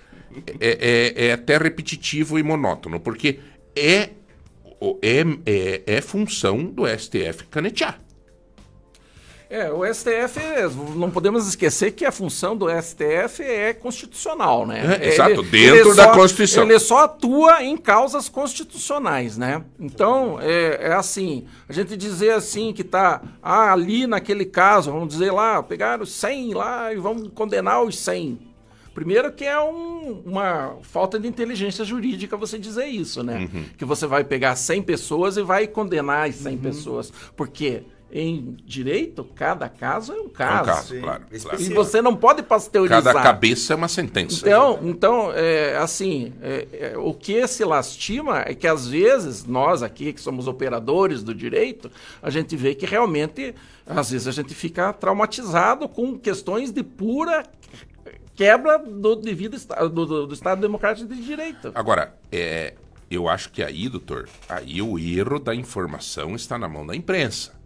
é, 0.60 1.14
é- 1.18 1.28
é 1.28 1.34
até 1.34 1.58
repetitivo 1.58 2.38
e 2.40 2.44
monótono, 2.44 3.00
porque 3.00 3.40
é, 3.76 4.10
é, 5.02 5.22
é, 5.46 5.82
é 5.86 6.02
função 6.02 6.64
do 6.66 6.86
STF 6.88 7.46
canetear. 7.50 8.00
É, 9.50 9.72
o 9.72 9.86
STF, 9.86 10.38
não 10.98 11.10
podemos 11.10 11.48
esquecer 11.48 11.92
que 11.92 12.04
a 12.04 12.12
função 12.12 12.54
do 12.54 12.68
STF 12.70 13.42
é 13.42 13.74
constitucional, 13.74 14.66
né? 14.68 15.00
É, 15.02 15.08
exato, 15.08 15.42
dentro 15.42 15.96
da 15.96 16.04
só- 16.04 16.14
Constituição. 16.14 16.64
Ele 16.64 16.78
só 16.80 17.06
atua 17.06 17.64
em 17.64 17.78
causas 17.78 18.28
constitucionais, 18.28 19.38
né? 19.38 19.64
Então, 19.80 20.38
é, 20.42 20.90
é 20.90 20.94
assim, 20.94 21.46
a 21.70 21.72
gente 21.72 21.96
dizer 21.96 22.32
assim 22.32 22.74
que 22.74 22.84
tá 22.84 23.22
ah, 23.42 23.72
ali 23.72 24.06
naquele 24.06 24.44
caso, 24.44 24.92
vamos 24.92 25.08
dizer 25.08 25.32
lá, 25.32 25.64
pegaram 25.64 26.06
100 26.06 26.54
lá 26.54 26.92
e 26.92 26.98
vamos 26.98 27.30
condenar 27.34 27.82
os 27.82 27.98
100. 27.98 28.38
Primeiro 28.98 29.32
que 29.32 29.46
é 29.46 29.60
um- 29.62 30.24
uma 30.26 30.76
falta 30.82 31.20
de 31.20 31.28
inteligência 31.28 31.86
jurídica 31.86 32.36
você 32.36 32.58
dizer 32.58 32.88
isso, 32.88 33.22
né? 33.22 33.48
Uhum. 33.54 33.66
Que 33.78 33.86
você 33.86 34.08
vai 34.08 34.24
pegar 34.24 34.56
100 34.56 34.82
pessoas 34.82 35.38
e 35.38 35.44
vai 35.44 35.68
condenar 35.68 36.28
as 36.28 36.34
100 36.34 36.58
pessoas. 36.58 37.14
Porque 37.36 37.84
em 38.12 38.58
direito, 38.66 39.24
cada 39.36 39.70
caso 39.70 40.14
é 40.14 40.16
um 40.16 40.30
caso. 40.30 40.66
caso, 40.66 40.88
Sim. 40.96 41.02
claro, 41.02 41.24
E 41.32 41.40
claro. 41.40 41.58
você 41.76 42.02
não 42.02 42.16
pode 42.16 42.42
pasteurizar. 42.42 43.04
Cada 43.04 43.22
cabeça 43.22 43.74
é 43.74 43.76
uma 43.76 43.88
sentença. 43.88 44.40
Então, 44.48 44.80
então 44.82 45.32
é, 45.36 45.78
assim, 45.78 46.34
é, 46.42 46.68
é, 46.72 46.98
o 46.98 47.14
que 47.14 47.46
se 47.48 47.64
lastima 47.64 48.40
é 48.48 48.56
que 48.56 48.66
às 48.66 48.88
vezes 48.88 49.46
nós 49.46 49.84
aqui, 49.84 50.12
que 50.12 50.22
somos 50.22 50.48
operadores 50.48 51.22
do 51.22 51.36
direito, 51.36 51.92
a 52.20 52.32
gente 52.32 52.56
vê 52.56 52.74
que 52.74 52.86
realmente, 52.88 53.54
às 53.86 54.10
vezes 54.10 54.28
a 54.28 54.32
gente 54.32 54.56
fica 54.56 54.92
traumatizado 54.94 55.88
com 55.88 56.18
questões 56.18 56.72
de 56.72 56.82
pura 56.84 57.44
quebra 58.38 58.78
do 58.78 59.16
devido 59.18 59.58
do, 59.92 60.06
do- 60.06 60.28
do 60.28 60.34
Estado 60.34 60.62
Democrático 60.62 61.14
de 61.14 61.22
Direito. 61.26 61.72
Agora, 61.76 62.16
é, 62.32 62.76
eu 63.12 63.28
acho 63.28 63.50
que 63.52 63.62
aí, 63.64 63.90
doutor, 63.90 64.30
aí 64.48 64.82
o 64.82 64.98
erro 64.98 65.40
da 65.40 65.54
informação 65.54 66.36
está 66.36 66.58
na 66.58 66.70
mão 66.70 66.86
da 66.86 66.96
imprensa. 66.96 67.58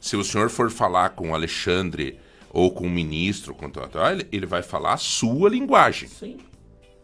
Se 0.00 0.16
o 0.16 0.24
senhor 0.24 0.48
for 0.50 0.70
falar 0.70 1.10
com 1.10 1.30
o 1.30 1.34
Alexandre 1.34 2.18
ou 2.50 2.70
com 2.72 2.86
o 2.86 2.90
ministro, 2.90 3.54
com 3.54 3.70
ele, 4.10 4.26
ele 4.32 4.46
vai 4.46 4.62
falar 4.62 4.94
a 4.94 4.98
sua 4.98 5.50
linguagem. 5.50 6.08
Sim. 6.08 6.38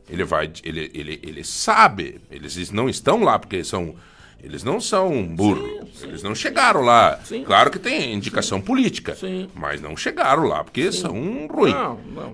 Ele 0.09 0.25
vai, 0.25 0.51
ele, 0.65 0.91
ele, 0.95 1.21
ele 1.23 1.45
sabe, 1.45 2.21
eles 2.31 2.71
não 2.71 2.89
estão 2.89 3.23
lá 3.23 3.39
porque 3.39 3.63
são, 3.63 3.95
eles 4.43 4.65
não 4.65 4.81
são 4.81 5.25
burros, 5.27 6.03
eles 6.03 6.23
não 6.23 6.35
chegaram 6.35 6.81
lá. 6.81 7.19
Sim. 7.25 7.45
Claro 7.45 7.71
que 7.71 7.79
tem 7.79 8.13
indicação 8.13 8.61
política, 8.61 9.17
mas 9.55 9.81
não 9.81 9.97
chegaram 9.97 10.45
lá 10.45 10.65
porque 10.65 10.91
são 10.93 11.47
ruins. 11.47 11.75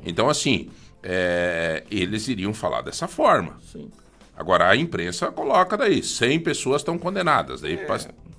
Então 0.04 0.28
assim, 0.28 0.70
é, 1.02 1.84
eles 1.90 2.26
iriam 2.28 2.54
falar 2.54 2.82
dessa 2.82 3.06
forma. 3.06 3.58
Sim. 3.72 3.90
Agora 4.36 4.68
a 4.68 4.76
imprensa 4.76 5.32
coloca 5.32 5.76
daí, 5.76 6.02
100 6.02 6.40
pessoas 6.40 6.80
estão 6.80 6.96
condenadas, 6.96 7.60
daí 7.60 7.74
É, 7.74 7.86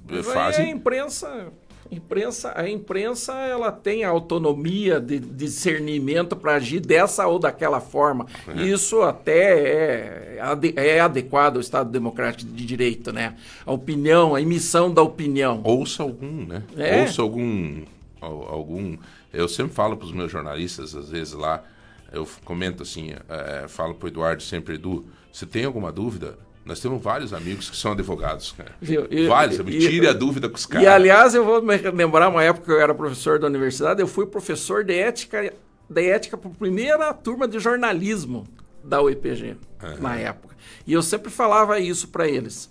aí 0.09 0.19
a 0.19 0.23
fazem 0.23 0.71
imprensa, 0.71 1.47
imprensa, 1.91 2.53
a 2.55 2.69
imprensa 2.69 3.33
ela 3.33 3.71
tem 3.71 4.03
autonomia 4.03 4.99
de 4.99 5.19
discernimento 5.19 6.35
para 6.35 6.55
agir 6.55 6.79
dessa 6.79 7.25
ou 7.27 7.39
daquela 7.39 7.79
forma. 7.79 8.25
É. 8.47 8.61
Isso 8.63 9.01
até 9.01 10.37
é, 10.37 10.39
é 10.75 10.99
adequado 10.99 11.55
ao 11.55 11.61
Estado 11.61 11.89
Democrático 11.89 12.51
de 12.51 12.65
Direito, 12.65 13.11
né? 13.11 13.35
A 13.65 13.71
opinião, 13.71 14.35
a 14.35 14.41
emissão 14.41 14.93
da 14.93 15.01
opinião. 15.01 15.61
ouça 15.63 16.03
algum, 16.03 16.45
né? 16.45 16.63
É. 16.77 17.01
Ouça 17.01 17.21
algum, 17.21 17.83
al- 18.21 18.47
algum. 18.49 18.97
Eu 19.33 19.47
sempre 19.47 19.73
falo 19.73 19.97
para 19.97 20.05
os 20.05 20.11
meus 20.11 20.31
jornalistas, 20.31 20.95
às 20.95 21.09
vezes 21.09 21.33
lá, 21.33 21.63
eu 22.11 22.27
comento 22.43 22.81
assim, 22.83 23.11
eh, 23.29 23.65
falo 23.67 23.93
para 23.93 24.05
o 24.05 24.09
Eduardo 24.09 24.41
sempre, 24.41 24.75
Edu, 24.75 25.05
se 25.31 25.45
tem 25.45 25.65
alguma 25.65 25.91
dúvida, 25.91 26.37
nós 26.65 26.79
temos 26.79 27.01
vários 27.01 27.33
amigos 27.33 27.69
que 27.69 27.75
são 27.77 27.93
advogados, 27.93 28.51
cara. 28.51 28.71
Viu? 28.81 29.07
E- 29.09 29.27
vários, 29.27 29.59
e- 29.59 29.63
me 29.63 29.71
tire 29.79 30.05
e- 30.05 30.07
a 30.09 30.13
dúvida 30.13 30.47
com 30.49 30.55
os 30.55 30.65
caras. 30.65 30.83
E 30.85 30.87
aliás, 30.87 31.33
eu 31.33 31.43
vou 31.43 31.61
me 31.61 31.77
lembrar 31.77 32.29
uma 32.29 32.43
época 32.43 32.65
que 32.65 32.71
eu 32.71 32.79
era 32.79 32.93
professor 32.93 33.39
da 33.39 33.47
universidade, 33.47 34.01
eu 34.01 34.07
fui 34.07 34.25
professor 34.25 34.83
de 34.83 34.93
ética, 34.93 35.53
de 35.89 36.07
ética 36.09 36.37
para 36.37 36.49
a 36.49 36.53
primeira 36.53 37.13
turma 37.13 37.47
de 37.47 37.59
jornalismo 37.59 38.47
da 38.83 39.01
UEPG 39.01 39.57
na 39.99 40.15
época. 40.15 40.55
E 40.85 40.93
eu 40.93 41.01
sempre 41.01 41.31
falava 41.31 41.79
isso 41.79 42.07
para 42.09 42.27
eles. 42.27 42.69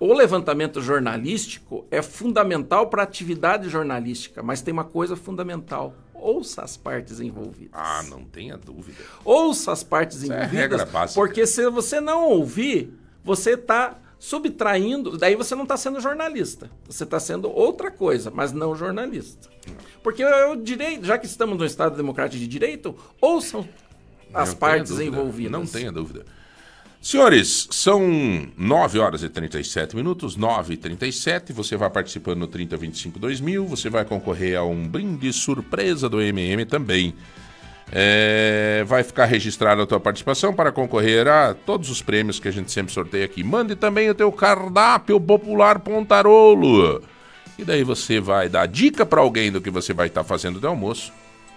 O 0.00 0.12
levantamento 0.12 0.80
jornalístico 0.82 1.86
é 1.90 2.02
fundamental 2.02 2.88
para 2.88 3.02
a 3.02 3.04
atividade 3.04 3.68
jornalística, 3.68 4.42
mas 4.42 4.60
tem 4.60 4.72
uma 4.72 4.84
coisa 4.84 5.14
fundamental. 5.16 5.94
Ouça 6.24 6.62
as 6.62 6.74
partes 6.76 7.20
envolvidas. 7.20 7.70
Ah, 7.74 8.02
não 8.08 8.24
tenha 8.24 8.56
dúvida. 8.56 8.98
Ouça 9.22 9.72
as 9.72 9.84
partes 9.84 10.22
Isso 10.22 10.32
é 10.32 10.36
envolvidas. 10.36 10.58
regra 10.58 10.86
básica. 10.86 11.20
Porque 11.20 11.46
se 11.46 11.68
você 11.68 12.00
não 12.00 12.24
ouvir, 12.30 12.94
você 13.22 13.50
está 13.50 13.98
subtraindo. 14.18 15.18
Daí 15.18 15.36
você 15.36 15.54
não 15.54 15.64
está 15.64 15.76
sendo 15.76 16.00
jornalista. 16.00 16.70
Você 16.88 17.04
está 17.04 17.20
sendo 17.20 17.50
outra 17.50 17.90
coisa, 17.90 18.30
mas 18.30 18.52
não 18.52 18.74
jornalista. 18.74 19.50
Porque 20.02 20.24
o 20.24 20.56
direito, 20.56 21.04
já 21.04 21.18
que 21.18 21.26
estamos 21.26 21.58
no 21.58 21.66
Estado 21.66 21.94
Democrático 21.94 22.40
de 22.40 22.48
Direito, 22.48 22.96
ouçam 23.20 23.68
as 24.32 24.48
Não 24.50 24.56
partes 24.56 24.98
envolvidas. 24.98 25.52
Não 25.52 25.66
tenha 25.66 25.92
dúvida. 25.92 26.24
Senhores, 27.04 27.68
são 27.70 28.48
9 28.56 28.98
horas 28.98 29.22
e 29.22 29.28
37 29.28 29.94
minutos, 29.94 30.36
9 30.36 30.72
e 30.72 30.76
37. 30.78 31.52
Você 31.52 31.76
vai 31.76 31.90
participando 31.90 32.38
no 32.38 32.46
3025 32.46 33.18
2000. 33.18 33.66
Você 33.66 33.90
vai 33.90 34.06
concorrer 34.06 34.56
a 34.56 34.64
um 34.64 34.88
brinde 34.88 35.30
surpresa 35.30 36.08
do 36.08 36.18
MM 36.18 36.64
também. 36.64 37.14
É, 37.92 38.84
vai 38.86 39.02
ficar 39.02 39.26
registrada 39.26 39.82
a 39.82 39.86
tua 39.86 40.00
participação 40.00 40.54
para 40.54 40.72
concorrer 40.72 41.28
a 41.28 41.52
todos 41.52 41.90
os 41.90 42.00
prêmios 42.00 42.40
que 42.40 42.48
a 42.48 42.50
gente 42.50 42.72
sempre 42.72 42.90
sorteia 42.90 43.26
aqui. 43.26 43.44
Mande 43.44 43.76
também 43.76 44.08
o 44.08 44.14
teu 44.14 44.32
cardápio 44.32 45.20
popular 45.20 45.80
Pontarolo. 45.80 47.02
E 47.58 47.64
daí 47.66 47.84
você 47.84 48.18
vai 48.18 48.48
dar 48.48 48.64
dica 48.64 49.04
para 49.04 49.20
alguém 49.20 49.52
do 49.52 49.60
que 49.60 49.68
você 49.68 49.92
vai 49.92 50.06
estar 50.06 50.24
fazendo 50.24 50.58
de 50.58 50.66
almoço. 50.66 51.12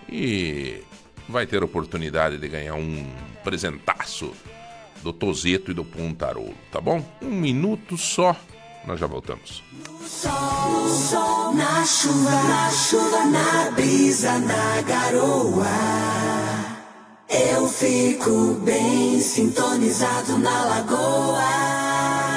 E 0.09 0.81
vai 1.29 1.45
ter 1.45 1.63
oportunidade 1.63 2.37
de 2.37 2.49
ganhar 2.49 2.73
um 2.73 3.09
presentaço 3.45 4.33
do 5.07 5.13
Tozeto 5.13 5.71
e 5.71 5.73
do 5.73 5.85
Pontarolo, 5.85 6.53
tá 6.69 6.81
bom? 6.81 7.01
Um 7.21 7.31
minuto 7.31 7.97
só, 7.97 8.35
nós 8.85 8.99
já 8.99 9.07
voltamos. 9.07 9.63
No 9.87 10.89
sol, 10.89 11.53
na 11.53 11.85
chuva, 11.85 12.31
na 12.31 12.69
chuva, 12.71 13.25
na 13.25 13.71
brisa, 13.71 14.37
na 14.39 14.81
garoa. 14.81 15.65
Eu 17.29 17.69
fico 17.69 18.55
bem 18.65 19.19
sintonizado 19.21 20.37
na 20.39 20.65
lagoa. 20.65 22.36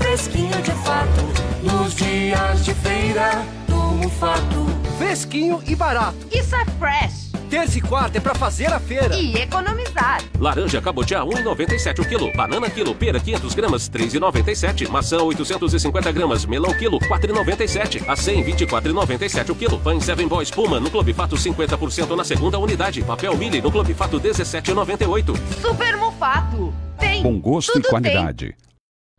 fresquinho 0.00 0.62
de 0.62 0.72
fato, 0.84 1.20
nos 1.62 1.94
dias 1.94 2.64
de 2.64 2.74
feira 2.74 3.44
do 3.68 3.76
Mufato. 3.76 4.66
Fresquinho 4.98 5.62
e 5.66 5.76
barato. 5.76 6.16
Isso 6.32 6.56
é 6.56 6.64
fresh. 6.78 7.30
Terça 7.50 7.78
e 7.78 7.80
quarta 7.80 8.18
é 8.18 8.20
pra 8.20 8.34
fazer 8.34 8.72
a 8.72 8.78
feira. 8.78 9.16
E 9.16 9.34
economizar. 9.34 10.22
Laranja 10.38 10.80
cabotiá 10.80 11.22
1,97 11.22 11.98
o 11.98 12.08
quilo. 12.08 12.32
Banana 12.32 12.70
quilo. 12.70 12.94
Pera 12.94 13.18
500 13.18 13.54
gramas 13.54 13.90
3,97. 13.90 14.88
Maçã 14.88 15.18
850 15.18 16.12
gramas. 16.12 16.46
Melão 16.46 16.72
quilo 16.72 17.00
4,97. 17.00 18.08
A 18.08 18.14
100 18.14 18.44
24,97 18.44 19.50
o 19.50 19.54
quilo. 19.56 19.80
Pães 19.80 20.04
Seven 20.04 20.28
Boys 20.28 20.50
Puma 20.50 20.78
no 20.78 20.90
Clube 20.90 21.12
Fato 21.12 21.34
50% 21.34 22.16
na 22.16 22.22
segunda 22.22 22.56
unidade. 22.56 23.02
Papel 23.02 23.36
Mili 23.36 23.60
no 23.60 23.70
Clube 23.72 23.94
Fato 23.94 24.20
17,98. 24.20 25.36
Super 25.60 25.96
Mufato. 25.96 26.72
Tem. 27.00 27.20
Bom 27.20 27.40
gosto 27.40 27.72
tudo 27.72 27.86
e 27.86 27.90
qualidade. 27.90 28.54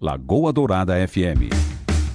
Lagoa 0.02 0.52
Dourada 0.52 0.98
FM. 0.98 1.71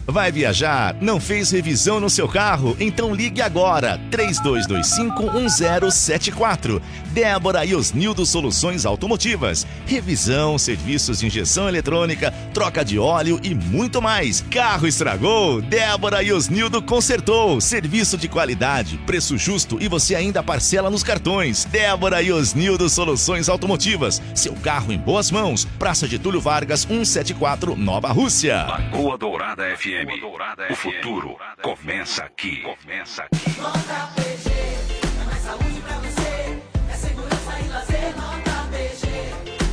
Vai 0.09 0.31
viajar? 0.31 0.95
Não 1.01 1.19
fez 1.19 1.51
revisão 1.51 1.99
no 1.99 2.09
seu 2.09 2.29
carro? 2.29 2.77
Então 2.79 3.13
ligue 3.13 3.43
agora, 3.43 4.01
32251074. 4.11 6.81
Débora 7.13 7.65
e 7.65 7.75
Osnildo 7.75 8.25
Soluções 8.25 8.87
Automotivas. 8.87 9.67
Revisão, 9.85 10.57
serviços 10.59 11.19
de 11.19 11.27
injeção 11.27 11.69
eletrônica, 11.69 12.33
troca 12.55 12.85
de 12.85 13.01
óleo 13.01 13.41
e 13.43 13.53
muito 13.53 14.01
mais. 14.01 14.45
Carro 14.49 14.87
estragou? 14.87 15.61
Débora 15.61 16.23
e 16.23 16.33
Osnildo 16.33 16.81
consertou. 16.81 17.61
Serviço 17.61 18.17
de 18.17 18.29
qualidade, 18.29 18.99
preço 19.07 19.37
justo 19.37 19.77
e 19.81 19.89
você 19.89 20.15
ainda 20.15 20.41
parcela 20.41 20.89
nos 20.89 21.03
cartões. 21.03 21.65
Débora 21.65 22.23
e 22.23 22.31
Osnildo 22.31 22.89
Soluções 22.89 23.49
Automotivas. 23.49 24.23
Seu 24.35 24.55
carro 24.55 24.93
em 24.93 24.99
boas 24.99 25.33
mãos. 25.33 25.65
Praça 25.81 26.07
de 26.07 26.17
Túlio 26.17 26.41
Vargas, 26.41 26.83
174, 26.83 27.75
Nova 27.75 28.13
Rússia. 28.13 28.67
Lagoa 28.67 29.19
Dourada 29.19 29.65
FM. 29.77 29.96
O 30.71 30.75
futuro 30.75 31.39
começa 31.63 32.25
aqui. 32.25 32.63
Começa 32.63 33.23
aqui. 33.23 33.59
Nota 33.59 34.13
PG, 34.15 34.51
é 34.51 35.25
mais 35.25 35.43
saúde 35.43 35.81
pra 35.81 35.97
você, 36.01 36.61
é 36.91 36.95
segurança 36.95 37.61
e 37.65 37.69
lazer. 37.69 38.15
Nota 38.15 38.69
PG, 38.71 39.07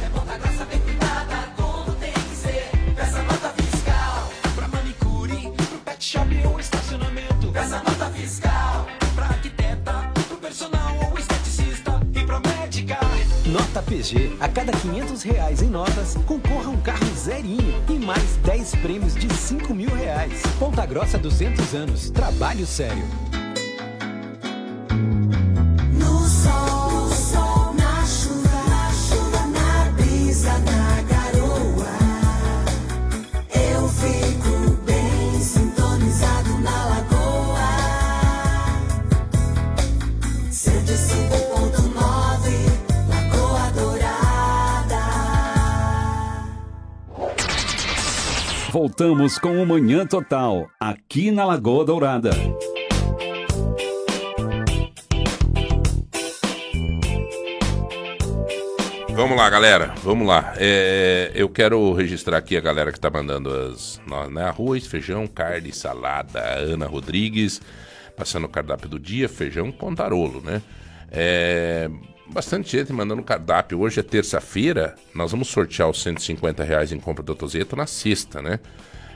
é 0.06 0.10
ponta 0.14 0.38
grossa 0.38 0.64
bem 0.64 0.80
cuidada, 0.80 1.52
como 1.58 1.94
tem 1.96 2.14
que 2.14 2.36
ser. 2.38 2.70
Peça 2.96 3.22
nota 3.22 3.50
fiscal 3.50 4.32
pra 4.56 4.68
manicure, 4.70 5.52
pro 5.58 5.78
pet 5.80 6.06
shop 6.06 6.48
ou 6.48 6.58
estacionamento. 6.58 7.52
Peça 7.52 7.78
nota 7.80 8.10
fiscal 8.12 8.88
pra 9.16 9.26
arquiteta, 9.26 10.10
pro 10.30 10.38
personal 10.38 10.96
ou 11.12 11.20
esteticista 11.20 12.00
e 12.16 12.26
pra 12.26 12.40
médica. 12.40 12.98
Nota 13.48 13.84
PG, 13.84 14.38
a 14.40 14.48
cada 14.48 14.72
500 14.72 15.22
reais 15.24 15.62
em 15.62 15.70
notas, 15.70 16.16
concorra 16.26 16.70
um 16.70 16.80
carro 16.82 17.13
zerinho 17.24 17.82
e 17.90 17.94
mais 17.94 18.36
10 18.44 18.76
prêmios 18.76 19.16
de 19.16 19.34
5 19.34 19.74
mil 19.74 19.90
reais. 19.90 20.42
Ponta 20.60 20.86
Grossa 20.86 21.18
200 21.18 21.74
anos, 21.74 22.10
trabalho 22.10 22.66
sério. 22.66 23.06
Voltamos 48.74 49.38
com 49.38 49.62
o 49.62 49.68
Manhã 49.68 50.04
Total, 50.04 50.68
aqui 50.80 51.30
na 51.30 51.46
Lagoa 51.46 51.86
Dourada. 51.86 52.32
Vamos 59.12 59.38
lá, 59.38 59.48
galera. 59.48 59.94
Vamos 60.02 60.28
lá. 60.28 60.56
É, 60.58 61.32
eu 61.36 61.48
quero 61.50 61.94
registrar 61.94 62.38
aqui 62.38 62.58
a 62.58 62.62
galera 62.62 62.92
que 62.92 63.00
tá 63.00 63.12
mandando 63.12 63.54
as. 63.54 64.02
Né, 64.32 64.44
arroz, 64.44 64.88
feijão, 64.88 65.28
carne, 65.28 65.72
salada. 65.72 66.42
Ana 66.42 66.88
Rodrigues, 66.88 67.62
passando 68.18 68.46
o 68.46 68.50
cardápio 68.50 68.90
do 68.90 68.98
dia, 68.98 69.30
feijão 69.30 69.72
pontarolo, 69.72 70.42
né? 70.42 70.64
É, 71.12 71.92
bastante 72.34 72.76
gente 72.76 72.92
mandando 72.92 73.22
cardápio. 73.22 73.80
Hoje 73.80 74.00
é 74.00 74.04
terça-feira. 74.04 74.96
Nós 75.14 75.32
vamos 75.32 75.48
sortear 75.48 75.88
os 75.90 76.02
150 76.02 76.64
reais 76.64 76.92
em 76.92 77.00
compra 77.00 77.24
do 77.24 77.36
Tozeto 77.36 77.76
na 77.76 77.86
sexta, 77.86 78.42
né? 78.42 78.60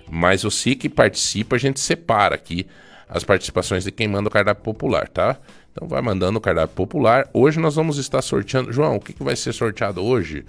Mas 0.10 0.44
você 0.44 0.76
que 0.76 0.88
participa, 0.88 1.56
a 1.56 1.60
gente 1.60 1.80
separa 1.80 2.36
aqui 2.36 2.68
as 3.10 3.24
participações 3.24 3.84
de 3.84 3.92
quem 3.92 4.08
manda 4.08 4.30
o 4.30 4.32
cardápio 4.32 4.64
popular, 4.64 5.08
tá? 5.10 5.38
Então 5.72 5.88
vai 5.88 6.02
mandando 6.02 6.38
o 6.38 6.42
cardápio 6.42 6.76
popular. 6.76 7.28
Hoje 7.34 7.60
nós 7.60 7.76
vamos 7.76 7.98
estar 7.98 8.22
sorteando. 8.22 8.72
João, 8.72 8.98
o 8.98 9.00
que, 9.00 9.14
que 9.14 9.24
vai 9.24 9.36
ser 9.36 9.52
sorteado 9.52 10.04
hoje? 10.04 10.46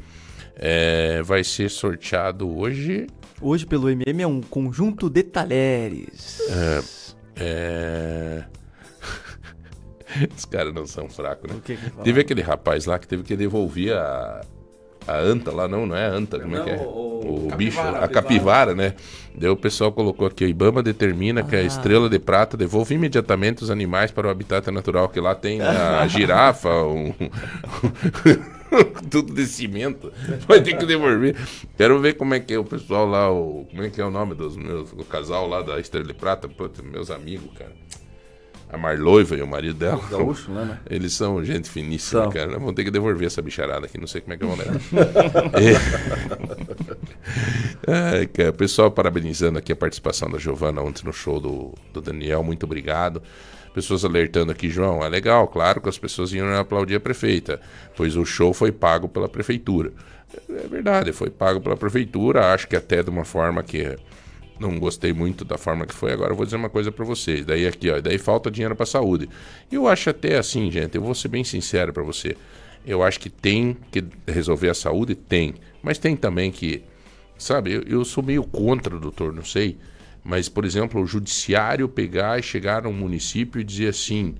É, 0.55 1.23
vai 1.23 1.43
ser 1.43 1.71
sorteado 1.71 2.55
hoje. 2.55 3.07
Hoje, 3.41 3.65
pelo 3.65 3.89
MM, 3.89 4.23
é 4.23 4.27
um 4.27 4.43
conjunto 4.43 5.09
de 5.09 5.23
talheres. 5.23 6.41
É. 6.51 6.83
é... 7.37 8.58
Os 10.37 10.45
caras 10.45 10.73
não 10.73 10.87
são 10.87 11.09
fracos, 11.09 11.51
né? 11.51 11.61
que 11.65 11.77
que 11.77 11.91
teve 12.03 12.21
aquele 12.21 12.43
rapaz 12.43 12.87
lá 12.87 12.99
que 12.99 13.07
teve 13.07 13.23
que 13.23 13.37
devolver 13.37 13.93
a, 13.95 14.41
a 15.07 15.17
anta 15.17 15.51
lá, 15.51 15.67
não, 15.67 15.87
não 15.87 15.97
é 15.97 16.07
anta, 16.07 16.39
como 16.39 16.57
é 16.57 16.63
que 16.63 16.71
é? 16.71 16.77
O, 16.77 17.49
bicho, 17.57 17.77
capivara, 17.77 18.05
a 18.05 18.09
capivara, 18.09 18.75
né? 18.75 18.95
Daí 19.35 19.49
o 19.49 19.57
pessoal 19.57 19.93
colocou 19.93 20.27
aqui, 20.27 20.45
o 20.45 20.49
Ibama 20.49 20.83
determina 20.83 21.43
que 21.43 21.57
a 21.57 21.63
estrela 21.63 22.09
de 22.09 22.19
prata 22.19 22.57
devolve 22.57 22.95
imediatamente 22.95 23.63
os 23.63 23.71
animais 23.71 24.11
para 24.11 24.27
o 24.27 24.31
habitat 24.31 24.71
natural, 24.71 25.09
que 25.09 25.21
lá 25.21 25.35
tem 25.35 25.61
a 25.63 26.07
girafa, 26.09 26.69
um... 26.85 27.15
tudo 29.11 29.33
de 29.33 29.47
cimento. 29.47 30.13
Vai 30.47 30.61
ter 30.61 30.77
que 30.77 30.85
devolver. 30.85 31.37
Quero 31.77 31.99
ver 32.01 32.15
como 32.15 32.35
é 32.35 32.41
que 32.41 32.53
é 32.53 32.59
o 32.59 32.65
pessoal 32.65 33.07
lá, 33.07 33.33
o... 33.33 33.67
como 33.71 33.83
é 33.83 33.89
que 33.89 34.01
é 34.01 34.05
o 34.05 34.11
nome 34.11 34.35
dos 34.35 34.57
meus, 34.57 34.93
o 34.93 35.05
casal 35.05 35.49
lá 35.49 35.63
da 35.63 35.81
Estrela 35.81 36.07
de 36.07 36.15
Prata, 36.15 36.49
Puta, 36.49 36.83
meus 36.83 37.11
amigos, 37.11 37.51
cara. 37.57 37.73
A 38.71 38.77
Marloiva 38.77 39.35
e 39.35 39.43
o 39.43 39.47
marido 39.47 39.79
dela. 39.79 39.97
Os 39.97 40.11
gaúchos, 40.11 40.49
né, 40.49 40.65
né? 40.65 40.79
Eles 40.91 41.15
são 41.15 41.43
gente 41.43 41.71
finíssima, 41.71 42.25
São. 42.25 42.31
cara. 42.31 42.59
Vão 42.59 42.75
ter 42.75 42.85
que 42.85 42.91
devolver 42.91 43.27
essa 43.27 43.41
bicharada 43.41 43.87
aqui, 43.87 43.99
não 43.99 44.07
sei 44.07 44.21
como 44.21 44.35
é 44.35 44.37
que 44.37 44.45
vão 44.45 44.57
levar. 44.57 44.75
é. 45.57 45.73
Cara, 48.27 48.53
pessoal 48.53 48.91
parabenizando 48.91 49.59
aqui 49.59 49.73
a 49.73 49.77
participação 49.77 50.31
da 50.31 50.39
Giovana 50.39 50.83
ontem 50.83 51.05
no 51.05 51.13
show 51.13 51.41
do, 51.41 51.75
do 51.93 52.01
Daniel, 52.01 52.43
muito 52.43 52.65
obrigado. 52.65 53.23
Pessoas 53.73 54.05
alertando 54.05 54.51
aqui, 54.51 54.69
João, 54.69 55.05
é 55.05 55.09
legal, 55.09 55.47
claro 55.47 55.81
que 55.81 55.89
as 55.89 55.99
pessoas 55.99 56.33
iam 56.33 56.53
aplaudir 56.59 56.97
a 56.97 57.01
prefeita, 57.01 57.61
pois 57.97 58.17
o 58.17 58.25
show 58.25 58.53
foi 58.53 58.73
pago 58.73 59.09
pela 59.09 59.29
prefeitura. 59.29 59.93
É 60.51 60.67
verdade, 60.67 61.13
foi 61.13 61.31
pago 61.31 61.61
pela 61.61 61.77
prefeitura, 61.77 62.53
acho 62.53 62.69
que 62.69 62.77
até 62.77 63.03
de 63.03 63.11
uma 63.11 63.25
forma 63.25 63.63
que 63.63 63.97
não 64.59 64.79
gostei 64.79 65.13
muito 65.13 65.45
da 65.45 65.57
forma 65.57 65.87
que 65.87 65.95
foi. 65.95 66.13
Agora 66.13 66.33
eu 66.33 66.37
vou 66.37 66.45
dizer 66.45 66.57
uma 66.57 66.69
coisa 66.69 66.91
pra 66.91 67.05
vocês. 67.05 67.45
Daí 67.45 67.67
aqui, 67.67 67.91
ó, 67.91 68.01
daí 68.01 68.19
falta 68.19 68.51
dinheiro 68.51 68.75
pra 68.75 68.87
saúde. 68.87 69.29
Eu 69.71 69.87
acho 69.87 70.11
até 70.11 70.39
assim, 70.39 70.71
gente, 70.71 70.97
eu 70.97 71.03
vou 71.03 71.15
ser 71.15 71.29
bem 71.29 71.45
sincero 71.45 71.93
pra 71.93 72.03
você. 72.03 72.37
Eu 72.87 73.03
acho 73.03 73.21
que 73.21 73.31
tem 73.31 73.77
que 73.91 74.05
resolver 74.27 74.71
a 74.71 74.75
saúde, 74.75 75.15
tem. 75.15 75.55
Mas 75.83 75.99
tem 75.99 76.17
também 76.17 76.51
que, 76.51 76.83
sabe, 77.37 77.73
eu, 77.73 77.83
eu 77.83 78.05
sou 78.05 78.23
meio 78.23 78.45
contra, 78.45 78.99
doutor, 78.99 79.33
não 79.33 79.45
sei. 79.45 79.77
Mas, 80.25 80.49
por 80.49 80.65
exemplo, 80.65 81.01
o 81.01 81.07
judiciário 81.07 81.89
pegar 81.89 82.39
e 82.39 82.43
chegar 82.43 82.83
num 82.83 82.93
município 82.93 83.61
e 83.61 83.65
dizer 83.65 83.89
assim: 83.89 84.35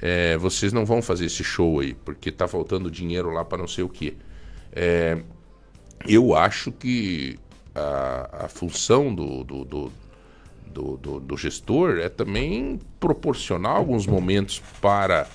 é, 0.00 0.36
vocês 0.36 0.72
não 0.72 0.84
vão 0.84 1.02
fazer 1.02 1.26
esse 1.26 1.42
show 1.42 1.80
aí, 1.80 1.94
porque 1.94 2.30
tá 2.30 2.46
faltando 2.46 2.90
dinheiro 2.90 3.30
lá 3.30 3.44
para 3.44 3.58
não 3.58 3.68
sei 3.68 3.84
o 3.84 3.88
quê. 3.88 4.14
É, 4.72 5.18
eu 6.06 6.34
acho 6.34 6.70
que 6.72 7.38
a, 7.74 8.44
a 8.44 8.48
função 8.48 9.14
do, 9.14 9.42
do, 9.44 9.64
do, 9.64 9.92
do, 10.96 11.20
do- 11.20 11.36
gestor 11.36 11.98
é 11.98 12.08
também 12.08 12.78
proporcionar 13.00 13.76
alguns 13.76 14.06
momentos 14.06 14.62
para 14.80 15.26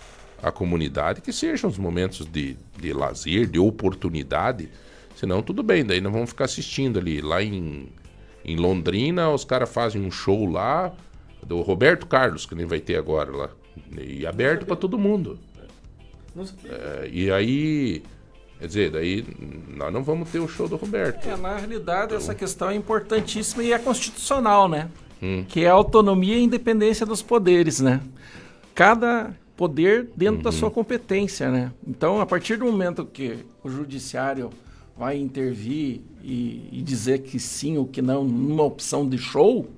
a 0.42 0.52
comunidade 0.52 1.22
que 1.22 1.34
sejam 1.34 1.70
os 1.70 1.78
momentos 1.78 2.26
de, 2.26 2.56
de 2.80 2.94
lazer, 2.94 3.46
de 3.48 3.60
oportunidade. 3.60 4.70
Senão, 5.16 5.42
tudo 5.42 5.62
bem, 5.62 5.84
daí 5.86 6.00
não 6.00 6.12
vamos 6.12 6.30
ficar 6.30 6.46
assistindo 6.46 6.98
ali. 7.00 7.20
Lá 7.22 7.44
em, 7.44 7.90
Em 8.46 8.56
Londrina, 8.56 9.30
os 9.30 9.44
caras 9.44 9.70
fazem 9.70 10.02
um 10.02 10.10
show 10.12 10.46
lá 10.46 10.94
do 11.46 11.62
Roberto 11.62 12.08
Carlos, 12.08 12.46
que 12.46 12.56
nem 12.56 12.66
vai 12.66 12.80
ter 12.80 12.96
agora 12.96 13.32
lá. 13.32 13.50
E 13.98 14.26
aberto 14.26 14.66
para 14.66 14.76
todo 14.78 14.98
mundo. 14.98 15.38
É, 16.66 17.10
e 17.12 17.32
aí, 17.32 18.04
quer 18.60 18.68
dizer, 18.68 18.92
daí 18.92 19.26
nós 19.76 19.92
não 19.92 20.04
vamos 20.04 20.30
ter 20.30 20.40
o 20.40 20.48
show 20.48 20.68
do 20.68 20.76
Roberto. 20.76 21.28
É, 21.28 21.38
na 21.38 21.58
realidade, 21.58 22.14
essa 22.14 22.36
questão 22.36 22.70
é 22.70 22.76
importantíssima 22.76 23.64
e 23.64 23.72
é 23.72 23.80
constitucional, 23.80 24.68
né? 24.68 24.90
Hum. 25.22 25.46
Que 25.48 25.64
é 25.64 25.70
a 25.70 25.74
autonomia 25.74 26.38
e 26.38 26.44
independência 26.44 27.06
dos 27.06 27.22
poderes, 27.22 27.80
né? 27.80 28.02
Cada 28.76 29.34
poder 29.56 30.10
dentro 30.16 30.42
da 30.42 30.52
sua 30.52 30.72
competência, 30.72 31.52
né? 31.52 31.72
Então, 31.86 32.22
a 32.22 32.26
partir 32.26 32.58
do 32.58 32.66
momento 32.66 33.06
que 33.06 33.40
o 33.64 33.70
judiciário 33.70 34.50
vai 34.98 35.18
intervir 35.18 36.02
e, 36.24 36.70
e 36.72 36.82
dizer 36.82 37.20
que 37.20 37.40
sim 37.40 37.78
ou 37.78 37.86
que 37.86 38.02
não 38.02 38.24
numa 38.24 38.64
opção 38.64 39.08
de 39.08 39.18
show, 39.18 39.70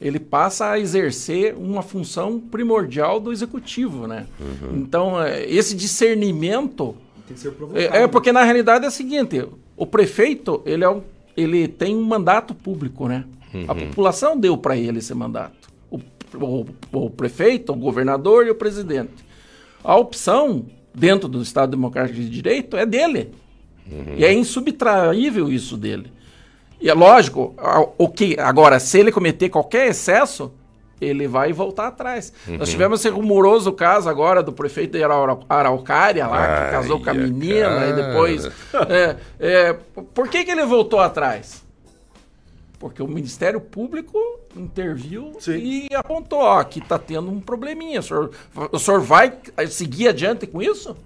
ele 0.00 0.18
passa 0.18 0.70
a 0.70 0.78
exercer 0.78 1.54
uma 1.54 1.82
função 1.82 2.40
primordial 2.40 3.20
do 3.20 3.32
executivo, 3.32 4.06
né? 4.06 4.26
Então, 4.72 5.20
é, 5.20 5.44
esse 5.44 5.76
discernimento 5.76 6.96
Tem 7.30 7.34
que 7.36 7.40
ser 7.40 7.52
provocado. 7.52 7.80
é, 7.96 8.02
é 8.02 8.06
porque 8.08 8.32
na 8.32 8.42
realidade 8.42 8.84
é 8.84 8.88
o 8.88 8.90
seguinte, 8.90 9.46
o 9.76 9.86
prefeito 9.86 10.60
ele, 10.66 10.82
é 10.82 10.90
um, 10.90 11.00
ele 11.36 11.68
tem 11.68 11.96
um 11.96 12.02
mandato 12.02 12.52
público, 12.54 13.06
né? 13.06 13.24
A 13.68 13.72
Uhum. 13.72 13.86
população 13.88 14.36
deu 14.38 14.56
para 14.56 14.76
ele 14.76 14.98
esse 14.98 15.14
mandato. 15.14 15.68
O, 15.90 16.00
o- 16.34 16.66
o 16.92 17.10
prefeito, 17.10 17.72
o 17.72 17.76
governador 17.76 18.46
e 18.46 18.50
o 18.50 18.54
presidente. 18.54 19.12
A 19.82 19.94
opção 19.96 20.66
dentro 20.92 21.28
do 21.28 21.40
Estado 21.40 21.70
Democrático 21.70 22.18
de 22.18 22.28
Direito 22.28 22.76
é 22.76 22.84
dele. 22.84 23.30
E 24.16 24.24
é 24.24 24.32
insubtraível 24.32 25.50
isso 25.52 25.76
dele. 25.76 26.12
E 26.80 26.88
é 26.88 26.94
lógico, 26.94 27.54
a- 27.58 27.86
o 27.98 28.08
que 28.08 28.36
agora 28.38 28.78
se 28.80 28.98
ele 28.98 29.12
cometer 29.12 29.48
qualquer 29.48 29.88
excesso, 29.88 30.52
ele 31.00 31.26
vai 31.26 31.52
voltar 31.52 31.86
atrás. 31.88 32.32
Nós 32.46 32.60
Uhum. 32.60 32.64
tivemos 32.66 33.00
esse 33.00 33.08
rumoroso 33.08 33.72
caso 33.72 34.08
agora 34.08 34.42
do 34.42 34.52
prefeito 34.52 34.96
de 34.98 35.02
Arau- 35.04 35.44
Araucária 35.48 36.26
lá, 36.26 36.46
que 36.46 36.64
Ai, 36.64 36.70
casou 36.70 37.02
com 37.02 37.10
a 37.10 37.14
menina 37.14 37.86
e 37.86 37.90
cara. 37.90 37.92
depois. 37.92 38.44
é, 38.88 39.16
é, 39.38 39.76
por 40.14 40.28
que, 40.28 40.44
que 40.44 40.50
ele 40.50 40.64
voltou 40.64 41.00
atrás? 41.00 41.62
Porque 42.78 43.02
o 43.02 43.06
Ministério 43.08 43.60
Público 43.60 44.18
interviu 44.56 45.32
e 45.48 45.86
apontou, 45.94 46.38
ó, 46.40 46.62
que 46.64 46.78
está 46.78 46.98
tendo 46.98 47.30
um 47.30 47.38
probleminha. 47.40 48.00
O 48.00 48.02
senhor, 48.02 48.30
o 48.72 48.78
senhor 48.78 49.00
vai 49.00 49.34
seguir 49.68 50.08
adiante 50.08 50.46
com 50.46 50.62
isso? 50.62 50.96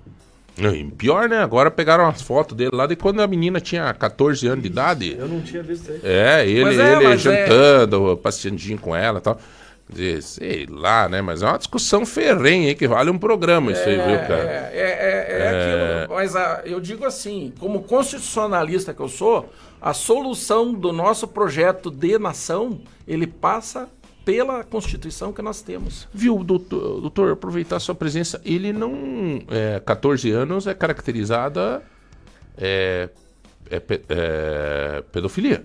E 0.56 0.84
pior, 0.92 1.28
né? 1.28 1.38
Agora 1.42 1.72
pegaram 1.72 2.06
as 2.06 2.22
fotos 2.22 2.56
dele 2.56 2.70
lá 2.72 2.86
de 2.86 2.94
quando 2.94 3.20
a 3.20 3.26
menina 3.26 3.60
tinha 3.60 3.92
14 3.92 4.46
anos 4.46 4.62
de 4.62 4.68
idade. 4.70 5.16
Eu 5.18 5.26
não 5.26 5.40
tinha 5.40 5.64
visto 5.64 5.90
aí. 5.90 6.00
É, 6.04 6.46
ele, 6.48 6.80
é, 6.80 6.92
ele 6.94 7.06
é- 7.06 7.16
jantando, 7.16 8.16
passeandinho 8.22 8.78
com 8.78 8.94
ela 8.94 9.18
e 9.18 9.22
tal. 9.22 9.36
Dizer, 9.88 10.22
sei 10.22 10.66
lá, 10.66 11.08
né? 11.08 11.20
Mas 11.20 11.42
é 11.42 11.46
uma 11.46 11.58
discussão 11.58 12.06
ferrenha 12.06 12.68
aí 12.68 12.74
que 12.74 12.88
vale 12.88 13.10
um 13.10 13.18
programa 13.18 13.70
isso 13.70 13.86
aí, 13.86 13.96
viu, 13.96 14.18
cara? 14.20 14.70
É, 14.72 14.72
é, 14.72 15.26
é, 15.28 15.40
é 15.40 16.02
aquilo. 16.02 16.16
Mas 16.16 16.34
ah, 16.34 16.62
eu 16.64 16.80
digo 16.80 17.04
assim, 17.04 17.52
como 17.58 17.82
constitucionalista 17.82 18.94
que 18.94 19.00
eu 19.00 19.08
sou, 19.08 19.50
a 19.80 19.92
solução 19.92 20.72
do 20.72 20.92
nosso 20.92 21.28
projeto 21.28 21.90
de 21.90 22.18
nação, 22.18 22.80
ele 23.06 23.26
passa 23.26 23.88
pela 24.24 24.64
Constituição 24.64 25.32
que 25.32 25.42
nós 25.42 25.60
temos. 25.60 26.08
Viu, 26.12 26.42
doutor, 26.42 27.00
doutor, 27.00 27.32
aproveitar 27.32 27.76
a 27.76 27.80
sua 27.80 27.94
presença. 27.94 28.40
Ele 28.44 28.72
não. 28.72 29.42
É, 29.50 29.80
14 29.80 30.30
anos 30.30 30.66
é 30.66 30.72
caracterizada. 30.72 31.82
É, 32.56 33.10
é, 33.70 33.82
é, 34.08 35.02
pedofilia. 35.12 35.64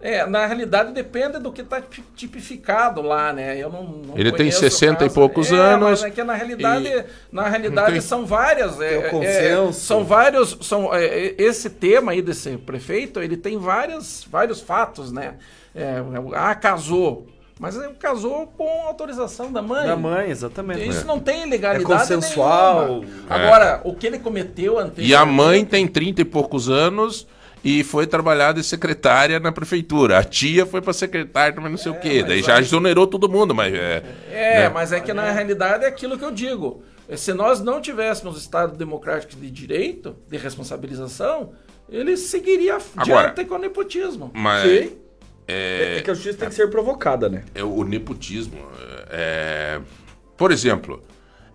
É, 0.00 0.24
na 0.26 0.46
realidade 0.46 0.92
depende 0.92 1.40
do 1.40 1.50
que 1.50 1.60
está 1.60 1.82
tipificado 2.14 3.02
lá, 3.02 3.32
né? 3.32 3.56
Eu 3.60 3.68
não, 3.68 3.82
não 3.82 4.14
Ele 4.16 4.30
tem 4.30 4.38
conheço 4.50 4.58
o 4.58 4.70
60 4.70 5.04
e 5.06 5.10
poucos 5.10 5.50
É, 5.50 5.56
anos 5.56 6.02
Mas 6.02 6.04
é 6.04 6.10
que 6.10 6.22
na 6.22 6.34
realidade, 6.34 7.04
na 7.32 7.48
realidade 7.48 7.92
tem- 7.92 8.00
são 8.00 8.24
várias. 8.24 8.80
é, 8.80 8.88
Tem 8.90 8.98
o 8.98 9.06
é, 9.06 9.10
consenso. 9.10 9.80
são 9.80 10.04
vários. 10.04 10.56
São, 10.60 10.94
é, 10.94 11.04
é, 11.04 11.34
esse 11.38 11.68
tema 11.70 12.12
aí 12.12 12.22
desse 12.22 12.56
prefeito, 12.58 13.20
ele 13.20 13.36
tem 13.36 13.58
vários, 13.58 14.24
vários 14.30 14.60
fatos, 14.60 15.10
né? 15.10 15.34
É, 15.74 16.00
ah, 16.34 16.54
casou. 16.54 17.26
Mas 17.58 17.74
ele 17.74 17.94
casou 17.94 18.46
com 18.56 18.68
autorização 18.86 19.50
da 19.52 19.60
mãe. 19.60 19.84
Da 19.88 19.96
mãe, 19.96 20.30
exatamente. 20.30 20.88
Isso 20.88 21.00
É. 21.00 21.04
não 21.04 21.18
tem 21.18 21.44
legalidade 21.50 21.92
É 21.92 21.98
consensual. 21.98 22.86
nenhuma. 23.00 23.06
Agora, 23.28 23.80
o 23.82 23.92
que 23.96 24.06
ele 24.06 24.20
cometeu 24.20 24.78
anteriormente... 24.78 25.10
E 25.10 25.12
a 25.12 25.26
mãe 25.26 25.64
tem 25.64 25.88
30 25.88 26.20
e 26.22 26.24
poucos 26.24 26.68
anos 26.70 27.26
e 27.64 27.82
foi 27.82 28.06
trabalhar 28.06 28.52
de 28.52 28.62
secretária 28.62 29.40
na 29.40 29.52
prefeitura. 29.52 30.18
A 30.18 30.24
tia 30.24 30.64
foi 30.64 30.80
pra 30.80 30.92
secretária 30.92 31.54
também 31.54 31.70
não 31.70 31.78
sei 31.78 31.92
o 31.92 31.98
quê. 31.98 32.22
Daí 32.22 32.42
já 32.42 32.58
exonerou 32.60 33.06
todo 33.06 33.28
mundo, 33.28 33.54
mas 33.54 33.74
é. 33.74 34.02
É, 34.30 34.58
né? 34.60 34.68
mas 34.68 34.92
é 34.92 35.00
que 35.00 35.12
na 35.12 35.30
realidade 35.30 35.84
é 35.84 35.88
aquilo 35.88 36.18
que 36.18 36.24
eu 36.24 36.30
digo. 36.30 36.82
Se 37.16 37.32
nós 37.32 37.60
não 37.60 37.80
tivéssemos 37.80 38.38
Estado 38.38 38.76
democrático 38.76 39.34
de 39.40 39.50
direito, 39.50 40.14
de 40.28 40.36
responsabilização, 40.36 41.52
ele 41.88 42.16
seguiria 42.16 42.78
Agora, 42.96 43.30
adiante 43.30 43.48
com 43.48 43.54
o 43.54 43.58
nepotismo. 43.58 44.30
Mas. 44.34 44.62
Sim. 44.62 44.96
É, 45.46 45.96
É 45.98 46.02
que 46.02 46.10
a 46.10 46.14
justiça 46.14 46.38
tem 46.38 46.48
que 46.48 46.54
ser 46.54 46.68
provocada, 46.68 47.28
né? 47.28 47.42
é 47.54 47.64
o 47.64 47.82
nepotismo. 47.82 48.58
É, 49.10 49.80
por 50.36 50.52
exemplo, 50.52 51.02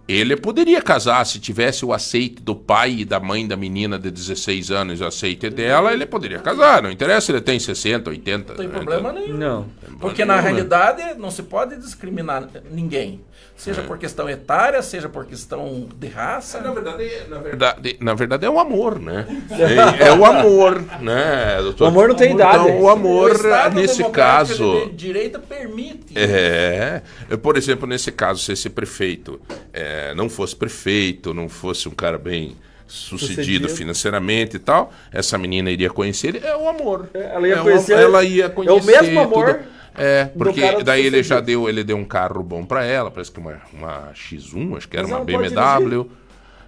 ele 0.08 0.36
poderia 0.36 0.82
casar 0.82 1.26
se 1.26 1.40
tivesse 1.40 1.86
o 1.86 1.94
aceite 1.94 2.42
do 2.42 2.56
pai 2.56 2.92
e 3.00 3.06
da 3.06 3.20
mãe 3.20 3.48
da 3.48 3.56
menina 3.56 3.98
de 3.98 4.12
16 4.12 4.70
anos, 4.72 5.00
o 5.00 5.06
aceite 5.06 5.50
dela, 5.50 5.94
ele 5.94 6.06
poderia 6.06 6.40
casar. 6.40 6.84
Não 6.84 6.92
interessa 6.92 7.28
se 7.28 7.32
ele 7.32 7.42
tem 7.42 7.58
60, 7.58 8.10
80. 8.10 8.52
Não 8.54 8.58
tem 8.58 8.68
né? 8.68 8.74
problema 8.74 9.14
nenhum. 9.14 9.38
Não. 9.38 9.66
Porque 10.00 10.26
na 10.26 10.40
realidade 10.40 11.18
não 11.18 11.32
se 11.32 11.44
pode 11.44 11.78
discriminar 11.78 12.48
ninguém. 12.70 13.22
Seja 13.56 13.82
É. 13.82 13.84
por 13.86 13.98
questão 14.00 14.28
etária, 14.28 14.82
seja 14.82 15.08
por 15.08 15.26
questão 15.26 15.88
de 15.96 16.08
raça. 16.08 16.60
Na 16.60 16.72
verdade, 16.72 17.12
na 17.30 17.38
verdade, 17.38 17.98
na 18.00 18.14
verdade 18.16 18.46
é 18.46 18.50
o 18.50 18.60
amor, 18.60 19.00
né? 19.00 19.28
É, 19.52 20.08
é 20.08 20.12
o 20.14 20.26
amor, 20.26 20.84
né? 21.00 21.62
doutor? 21.62 21.86
O 21.86 21.88
amor 21.88 22.08
não 22.10 22.16
tem 22.16 22.34
idade. 22.34 22.64
Então, 22.64 22.82
o 22.82 22.90
amor, 22.90 23.32
O 23.32 23.74
nesse 23.76 24.04
caso. 24.10 24.88
de 24.88 24.94
direito 24.94 25.40
permite. 25.40 26.14
É, 26.18 27.02
por 27.42 27.56
exemplo, 27.56 27.88
nesse 27.88 28.12
caso, 28.12 28.42
se 28.42 28.52
esse 28.52 28.70
prefeito 28.70 29.40
é, 29.72 29.93
não 30.15 30.30
fosse 30.30 30.56
prefeito, 30.56 31.34
não 31.34 31.48
fosse 31.49 31.88
um 31.88 31.91
cara 31.91 32.18
bem 32.18 32.56
sucedido, 32.88 33.36
Sucedido. 33.36 33.70
financeiramente 33.70 34.57
e 34.57 34.60
tal, 34.60 34.94
essa 35.11 35.38
menina 35.38 35.72
iria 35.72 35.90
conhecer 35.90 36.36
ele, 36.36 36.45
é 36.45 36.56
o 36.56 36.68
amor. 36.70 37.10
Ela 37.14 37.48
ia 37.48 37.56
É 37.56 37.60
o- 37.61 37.64
conhecer- 37.64 37.98
ela 37.98 38.24
ia 38.24 38.44
é 38.44 38.48
o 38.48 38.52
conhecer 38.52 39.02
mesmo 39.02 39.20
amor 39.20 39.53
tudo. 39.56 39.74
É, 39.95 40.26
porque 40.26 40.84
daí 40.84 41.06
ele 41.06 41.22
já 41.22 41.40
deu, 41.40 41.70
ele 41.70 41.84
deu 41.84 41.95
um 41.98 42.03
carro 42.06 42.41
bom 42.44 42.65
pra 42.65 42.84
ela, 42.84 43.11
parece 43.11 43.32
que 43.32 43.40
uma, 43.40 43.61
uma 43.72 44.11
X1, 44.14 44.76
acho 44.78 44.88
que 44.90 44.98
era 44.98 45.07
Mas 45.07 45.15
uma 45.18 45.24
BMW. 45.26 46.10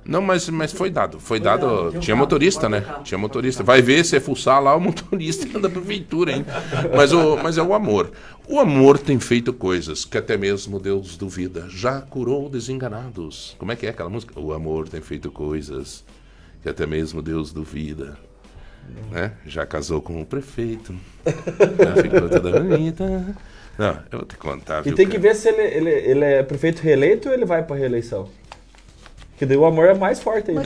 Não, 0.08 0.22
mas, 0.22 0.48
mas 0.50 0.72
foi 0.72 0.92
dado, 0.92 1.20
foi 1.20 1.40
dado. 1.40 1.92
Tinha 2.00 2.16
motorista, 2.16 2.70
né? 2.70 2.84
Tinha 3.04 3.18
motorista. 3.18 3.64
Vai 3.64 3.82
ver 3.82 4.06
se 4.06 4.20
fuçar 4.20 4.62
lá 4.62 4.76
o 4.76 4.80
motorista 4.82 5.60
da 5.60 5.68
prefeitura, 5.68 6.32
hein? 6.32 6.46
Mas, 6.96 7.12
o, 7.12 7.38
mas 7.38 7.58
é 7.58 7.64
o 7.64 7.74
amor. 7.74 8.12
O 8.48 8.60
amor 8.60 9.00
tem 9.00 9.20
feito 9.20 9.52
coisas 9.52 10.06
que 10.06 10.18
até 10.18 10.38
mesmo 10.38 10.80
Deus 10.80 11.18
duvida. 11.18 11.66
Já 11.70 12.02
curou 12.02 12.48
desenganados. 12.48 13.56
Como 13.58 13.72
é 13.72 13.76
que 13.76 13.88
é 13.88 13.90
aquela 13.90 14.10
música? 14.10 14.40
O 14.40 14.54
amor 14.54 14.88
tem 14.88 15.02
feito 15.02 15.32
coisas 15.32 16.04
que 16.62 16.70
até 16.70 16.86
mesmo 16.86 17.22
Deus 17.22 17.52
duvida. 17.52 18.16
Né? 19.12 19.32
Já 19.48 19.66
casou 19.66 20.02
com 20.02 20.22
o 20.22 20.26
prefeito. 20.26 20.96
Já 21.26 22.04
ficou 22.04 22.30
toda 22.30 22.60
bonita. 22.60 23.36
Não, 23.78 23.98
eu 24.12 24.20
vou 24.20 24.26
te 24.26 24.38
contar. 24.38 24.82
E 24.82 24.84
viu, 24.84 24.96
tem 24.96 25.08
que 25.08 25.18
cara? 25.18 25.24
ver 25.24 25.36
se 25.36 25.50
ele, 25.50 25.62
ele, 25.64 25.90
ele 25.90 26.26
é 26.26 26.44
prefeito 26.44 26.82
reeleito 26.82 27.28
ou 27.28 27.34
ele 27.34 27.46
vai 27.46 27.64
pra 27.64 27.76
reeleição. 27.76 28.30
Porque 29.36 29.46
daí 29.46 29.58
o 29.58 29.66
amor 29.66 29.88
é 29.88 29.94
mais 29.94 30.22
forte 30.22 30.50
aí. 30.50 30.58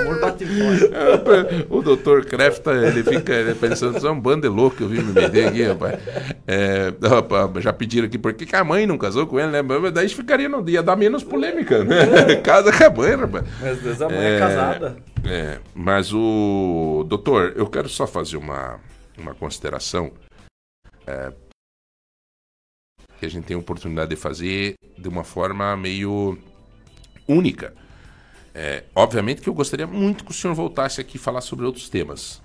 Amor 0.00 0.20
bate 0.22 0.46
forte. 0.46 1.66
o 1.68 1.82
doutor 1.82 2.24
Krefta, 2.24 2.72
ele 2.72 3.04
fica 3.04 3.30
ele 3.30 3.54
pensando, 3.54 3.98
isso 3.98 4.06
é 4.06 4.10
um 4.10 4.18
bando 4.18 4.40
de 4.40 4.48
louco 4.48 4.78
que 4.78 4.82
eu 4.82 4.88
vi 4.88 5.02
me 5.02 5.12
meter 5.12 5.48
aqui, 5.48 5.62
rapaz. 5.64 6.00
É, 6.46 6.94
rapaz, 7.06 7.62
já 7.62 7.74
pediram 7.74 8.06
aqui, 8.06 8.16
por 8.16 8.32
que 8.32 8.46
que 8.46 8.56
a 8.56 8.64
mãe 8.64 8.86
não 8.86 8.96
casou 8.96 9.26
com 9.26 9.38
ele, 9.38 9.50
né? 9.50 9.60
Mas 9.60 9.92
daí 9.92 10.08
ficaria, 10.08 10.48
não 10.48 10.66
ia 10.66 10.82
dar 10.82 10.96
menos 10.96 11.22
polêmica, 11.22 11.84
né? 11.84 12.36
Casa 12.42 12.72
com 12.72 12.84
a 12.84 12.90
mãe, 12.90 13.16
rapaz. 13.16 13.44
Mas 13.60 13.72
às 13.72 13.82
vezes 13.82 14.00
a 14.00 14.08
mãe 14.08 14.24
é 14.24 14.38
casada. 14.38 14.96
É, 15.26 15.58
mas 15.74 16.10
o... 16.10 17.04
Doutor, 17.06 17.52
eu 17.54 17.66
quero 17.66 17.88
só 17.90 18.06
fazer 18.06 18.38
uma, 18.38 18.80
uma 19.18 19.34
consideração 19.34 20.10
é, 21.06 21.32
que 23.20 23.26
a 23.26 23.30
gente 23.30 23.44
tem 23.44 23.54
a 23.54 23.60
oportunidade 23.60 24.08
de 24.08 24.16
fazer 24.16 24.74
de 24.98 25.08
uma 25.08 25.22
forma 25.22 25.76
meio 25.76 26.38
única. 27.28 27.74
É, 28.54 28.84
obviamente 28.94 29.42
que 29.42 29.48
eu 29.48 29.54
gostaria 29.54 29.86
muito 29.86 30.24
que 30.24 30.30
o 30.30 30.34
senhor 30.34 30.54
voltasse 30.54 31.00
aqui 31.00 31.18
falar 31.18 31.42
sobre 31.42 31.66
outros 31.66 31.88
temas 31.88 32.42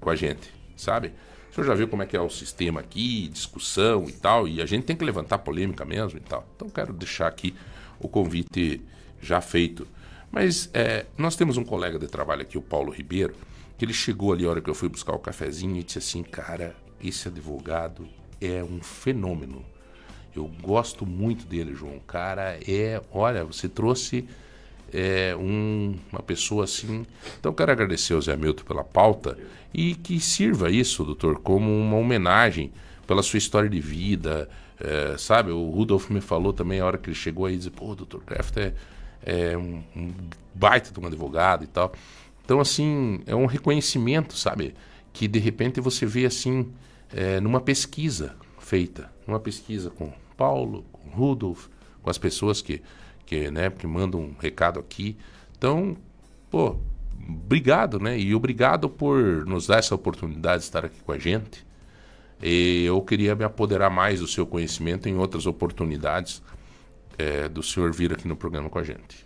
com 0.00 0.10
a 0.10 0.16
gente, 0.16 0.50
sabe? 0.76 1.12
O 1.50 1.54
senhor 1.54 1.66
já 1.66 1.74
viu 1.74 1.86
como 1.86 2.02
é 2.02 2.06
que 2.06 2.16
é 2.16 2.20
o 2.20 2.30
sistema 2.30 2.80
aqui, 2.80 3.28
discussão 3.28 4.08
e 4.08 4.12
tal, 4.12 4.48
e 4.48 4.60
a 4.60 4.66
gente 4.66 4.84
tem 4.84 4.96
que 4.96 5.04
levantar 5.04 5.38
polêmica 5.38 5.84
mesmo 5.84 6.18
e 6.18 6.22
tal. 6.22 6.48
Então 6.56 6.68
quero 6.68 6.92
deixar 6.92 7.28
aqui 7.28 7.54
o 8.00 8.08
convite 8.08 8.80
já 9.20 9.40
feito. 9.40 9.86
Mas 10.32 10.68
é, 10.74 11.06
nós 11.16 11.36
temos 11.36 11.56
um 11.56 11.64
colega 11.64 11.98
de 11.98 12.08
trabalho 12.08 12.42
aqui, 12.42 12.58
o 12.58 12.62
Paulo 12.62 12.90
Ribeiro, 12.90 13.36
que 13.78 13.84
ele 13.84 13.92
chegou 13.92 14.32
ali 14.32 14.44
a 14.46 14.50
hora 14.50 14.60
que 14.60 14.70
eu 14.70 14.74
fui 14.74 14.88
buscar 14.88 15.12
o 15.12 15.18
cafezinho 15.18 15.76
e 15.76 15.82
disse 15.84 15.98
assim, 15.98 16.22
cara, 16.22 16.74
esse 17.00 17.28
advogado 17.28 18.08
é 18.40 18.64
um 18.64 18.82
fenômeno. 18.82 19.64
Eu 20.34 20.50
gosto 20.62 21.06
muito 21.06 21.46
dele, 21.46 21.74
João. 21.74 22.00
Cara, 22.06 22.58
é, 22.68 23.00
olha, 23.12 23.44
você 23.44 23.68
trouxe 23.68 24.24
é, 24.92 25.34
um- 25.36 25.96
uma 26.12 26.22
pessoa 26.22 26.64
assim. 26.64 27.04
Então, 27.40 27.52
quero 27.52 27.72
agradecer 27.72 28.14
ao 28.14 28.20
Zé 28.22 28.36
Milton 28.36 28.64
pela 28.64 28.84
pauta 28.84 29.36
e 29.72 29.94
que 29.96 30.20
sirva 30.20 30.70
isso, 30.70 31.04
doutor, 31.04 31.40
como 31.40 31.68
uma 31.70 31.96
homenagem 31.96 32.72
pela 33.06 33.22
sua 33.22 33.38
história 33.38 33.68
de 33.68 33.80
vida. 33.80 34.48
é, 34.80 35.16
sabe, 35.16 35.50
o 35.52 35.70
Rudolf 35.70 36.10
me 36.10 36.20
falou 36.20 36.52
também 36.52 36.80
a 36.80 36.84
hora 36.86 36.98
que 36.98 37.08
ele 37.08 37.14
chegou 37.16 37.46
aí, 37.46 37.56
disse, 37.56 37.70
pô, 37.70 37.94
doutor 37.94 38.22
Kraft 38.24 38.56
é, 38.56 38.72
é 39.24 39.56
um, 39.56 39.82
um 39.96 40.12
baita 40.52 40.90
de 40.92 40.98
um 41.00 41.06
advogado 41.06 41.62
e 41.64 41.66
tal. 41.68 41.92
Então, 42.44 42.60
assim, 42.60 43.20
é 43.26 43.34
um 43.36 43.46
reconhecimento, 43.46 44.36
sabe? 44.36 44.74
Que 45.12 45.26
de 45.28 45.38
repente 45.38 45.80
você 45.80 46.04
vê 46.04 46.26
assim, 46.26 46.72
é, 47.12 47.40
numa 47.40 47.60
pesquisa 47.60 48.34
feita, 48.58 49.10
numa 49.26 49.38
pesquisa 49.40 49.90
com 49.90 50.12
Paulo, 50.36 50.84
com 50.92 51.10
Rudolf, 51.10 51.66
com 52.02 52.10
as 52.10 52.18
pessoas 52.18 52.60
que, 52.60 52.82
que, 53.26 53.50
né, 53.50 53.70
que 53.70 53.86
mandam 53.86 54.20
um 54.20 54.34
recado 54.38 54.78
aqui. 54.78 55.16
Então, 55.56 55.96
pô, 56.50 56.76
obrigado, 57.28 57.98
né? 57.98 58.18
E 58.18 58.34
obrigado 58.34 58.88
por 58.88 59.46
nos 59.46 59.66
dar 59.66 59.78
essa 59.78 59.94
oportunidade 59.94 60.58
de 60.58 60.64
estar 60.64 60.84
aqui 60.84 61.00
com 61.04 61.12
a 61.12 61.18
gente. 61.18 61.64
E 62.42 62.84
eu 62.84 63.00
queria 63.00 63.34
me 63.34 63.44
apoderar 63.44 63.90
mais 63.90 64.20
do 64.20 64.26
seu 64.26 64.46
conhecimento 64.46 65.08
em 65.08 65.16
outras 65.16 65.46
oportunidades 65.46 66.42
é, 67.16 67.48
do 67.48 67.62
senhor 67.62 67.92
vir 67.92 68.12
aqui 68.12 68.28
no 68.28 68.36
programa 68.36 68.68
com 68.68 68.78
a 68.78 68.82
gente. 68.82 69.24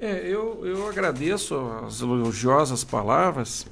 É, 0.00 0.26
eu, 0.26 0.64
eu 0.64 0.88
agradeço 0.88 1.56
as 1.84 2.00
elogiosas 2.00 2.84
palavras 2.84 3.66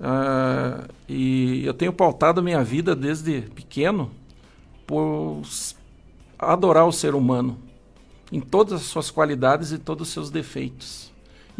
ah, 0.00 0.88
e 1.08 1.64
eu 1.64 1.74
tenho 1.74 1.92
pautado 1.92 2.42
minha 2.42 2.64
vida 2.64 2.96
desde 2.96 3.42
pequeno 3.42 4.10
por 4.86 5.42
adorar 6.40 6.86
o 6.86 6.92
ser 6.92 7.14
humano 7.14 7.58
em 8.32 8.40
todas 8.40 8.74
as 8.74 8.82
suas 8.82 9.10
qualidades 9.10 9.72
e 9.72 9.78
todos 9.78 10.08
os 10.08 10.14
seus 10.14 10.30
defeitos 10.30 11.10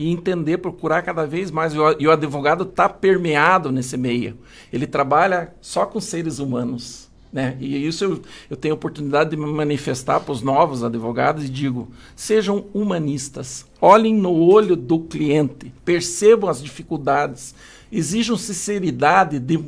e 0.01 0.09
entender, 0.09 0.57
procurar 0.57 1.03
cada 1.03 1.27
vez 1.27 1.51
mais. 1.51 1.75
E 1.75 2.07
o, 2.07 2.11
advogado 2.11 2.65
está 2.65 2.89
permeado 2.89 3.71
nesse 3.71 3.99
meio. 3.99 4.39
Ele 4.73 4.87
trabalha 4.87 5.55
só 5.61 5.85
com 5.85 6.01
seres 6.01 6.39
humanos. 6.39 7.11
Né? 7.31 7.57
E 7.61 7.87
isso 7.87 8.05
eu, 8.05 8.23
eu 8.49 8.57
tenho 8.57 8.75
oportunidade 8.75 9.31
de 9.31 9.37
me 9.37 9.45
manifestar 9.45 10.19
para 10.19 10.33
os 10.33 10.41
novos 10.41 10.83
advogados 10.83 11.45
e 11.45 11.51
digo: 11.51 11.89
sejam 12.17 12.65
humanistas, 12.73 13.67
olhem 13.79 14.15
no 14.15 14.33
olho 14.33 14.75
do 14.75 15.01
cliente, 15.01 15.71
percebam 15.85 16.49
as 16.49 16.63
dificuldades, 16.63 17.55
exijam 17.93 18.39
sinceridade 18.39 19.39
de 19.39 19.63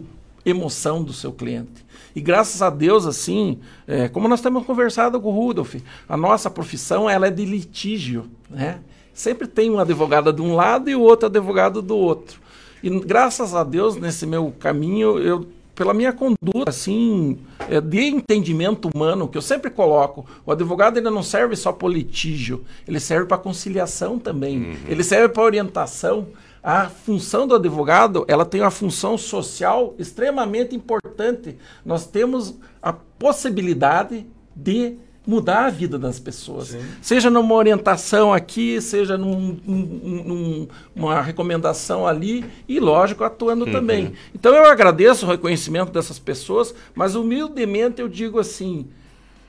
emoção 0.46 1.04
do 1.04 1.12
seu 1.12 1.30
cliente. 1.30 1.84
E 2.14 2.20
graças 2.20 2.60
a 2.62 2.70
Deus, 2.70 3.06
assim, 3.06 3.58
é, 3.86 4.08
como 4.08 4.28
nós 4.28 4.40
temos 4.40 4.64
conversado 4.64 5.20
com 5.20 5.28
o 5.28 5.32
Rudolf, 5.32 5.76
a 6.08 6.16
nossa 6.16 6.50
profissão 6.50 7.08
ela 7.08 7.26
é 7.26 7.30
de 7.30 7.44
litígio, 7.44 8.26
né? 8.50 8.80
Sempre 9.14 9.46
tem 9.46 9.70
um 9.70 9.78
advogado 9.78 10.32
de 10.32 10.40
um 10.40 10.54
lado 10.54 10.88
e 10.88 10.96
o 10.96 11.00
outro 11.00 11.26
advogado 11.26 11.82
do 11.82 11.96
outro. 11.96 12.40
E 12.82 12.90
graças 13.00 13.54
a 13.54 13.62
Deus, 13.62 13.96
nesse 13.96 14.26
meu 14.26 14.52
caminho, 14.58 15.18
eu 15.18 15.46
pela 15.74 15.94
minha 15.94 16.12
conduta, 16.12 16.68
assim, 16.68 17.38
é, 17.68 17.80
de 17.80 18.00
entendimento 18.00 18.90
humano, 18.94 19.26
que 19.26 19.38
eu 19.38 19.42
sempre 19.42 19.70
coloco, 19.70 20.26
o 20.44 20.52
advogado 20.52 20.98
ele 20.98 21.08
não 21.08 21.22
serve 21.22 21.56
só 21.56 21.72
para 21.72 21.88
litígio, 21.88 22.62
ele 22.86 23.00
serve 23.00 23.26
para 23.26 23.38
conciliação 23.38 24.18
também, 24.18 24.76
ele 24.86 25.02
serve 25.02 25.30
para 25.30 25.42
orientação. 25.42 26.28
A 26.62 26.88
função 26.88 27.46
do 27.46 27.54
advogado, 27.56 28.24
ela 28.28 28.44
tem 28.44 28.60
uma 28.60 28.70
função 28.70 29.18
social 29.18 29.94
extremamente 29.98 30.76
importante. 30.76 31.56
Nós 31.84 32.06
temos 32.06 32.54
a 32.80 32.92
possibilidade 32.92 34.24
de 34.54 34.94
mudar 35.26 35.66
a 35.66 35.70
vida 35.70 35.98
das 35.98 36.18
pessoas. 36.20 36.76
Seja 37.00 37.30
numa 37.30 37.54
orientação 37.54 38.32
aqui, 38.32 38.80
seja 38.80 39.16
num- 39.16 39.56
num- 39.64 40.22
num- 40.24 40.68
numa 40.94 41.20
recomendação 41.22 42.06
ali 42.06 42.44
e, 42.68 42.78
lógico, 42.80 43.22
atuando 43.24 43.64
Uhum. 43.64 43.72
também. 43.72 44.12
Então 44.34 44.52
eu 44.54 44.66
agradeço 44.66 45.24
o 45.24 45.28
reconhecimento 45.28 45.92
dessas 45.92 46.18
pessoas, 46.18 46.74
mas 46.94 47.14
humildemente 47.14 48.00
eu 48.00 48.08
digo 48.08 48.38
assim, 48.40 48.86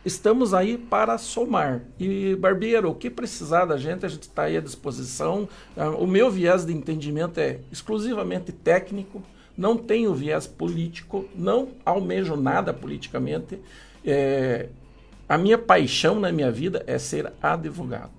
estamos 0.06 0.54
aí 0.54 0.78
para 0.78 1.18
somar. 1.18 1.82
E, 2.00 2.36
Barbeiro, 2.36 2.90
o 2.90 2.96
que 2.96 3.10
precisar 3.10 3.66
da 3.66 3.78
gente, 3.78 4.06
a 4.06 4.10
gente 4.10 4.24
está 4.24 4.44
aí 4.44 4.58
à 4.58 4.62
disposição. 4.62 5.48
Ah, 5.76 5.90
O 5.90 6.06
meu 6.06 6.30
viés 6.30 6.66
de 6.66 6.74
entendimento 6.74 7.40
é 7.40 7.60
exclusivamente 7.72 8.52
técnico, 8.52 9.22
não 9.58 9.78
tenho 9.78 10.14
viés 10.14 10.48
político, 10.48 11.26
não 11.36 11.70
almejo 11.86 12.36
nada 12.36 12.74
politicamente. 12.74 13.60
É, 14.06 14.68
a 15.30 15.38
minha 15.38 15.58
paixão 15.58 16.20
na 16.20 16.32
minha 16.32 16.52
vida 16.52 16.84
é 16.88 16.98
ser 16.98 17.32
advogado. 17.42 18.12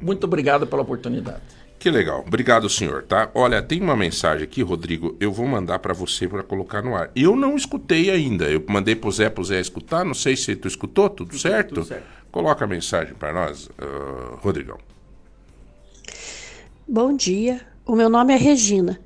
Muito 0.00 0.24
obrigado 0.24 0.66
pela 0.66 0.82
oportunidade. 0.82 1.57
Que 1.78 1.90
legal. 1.90 2.24
Obrigado, 2.26 2.68
senhor, 2.68 3.04
tá? 3.04 3.30
Olha, 3.34 3.62
tem 3.62 3.80
uma 3.80 3.96
mensagem 3.96 4.42
aqui, 4.42 4.62
Rodrigo, 4.62 5.16
eu 5.20 5.30
vou 5.30 5.46
mandar 5.46 5.78
para 5.78 5.94
você 5.94 6.26
para 6.26 6.42
colocar 6.42 6.82
no 6.82 6.96
ar. 6.96 7.10
Eu 7.14 7.36
não 7.36 7.54
escutei 7.54 8.10
ainda. 8.10 8.50
Eu 8.50 8.64
mandei 8.68 8.96
pro 8.96 9.10
Zé, 9.12 9.30
pro 9.30 9.44
Zé 9.44 9.60
escutar. 9.60 10.04
Não 10.04 10.14
sei 10.14 10.36
se 10.36 10.56
tu 10.56 10.66
escutou, 10.66 11.08
tudo 11.08 11.38
certo? 11.38 11.76
tudo 11.76 11.86
certo. 11.86 12.04
Coloca 12.32 12.64
a 12.64 12.68
mensagem 12.68 13.14
para 13.14 13.32
nós, 13.32 13.70
ah, 13.78 14.36
Rodrigão. 14.40 14.78
Bom 16.86 17.14
dia, 17.14 17.60
o 17.86 17.94
meu 17.94 18.08
nome 18.08 18.34
é 18.34 18.36
Regina. 18.36 18.98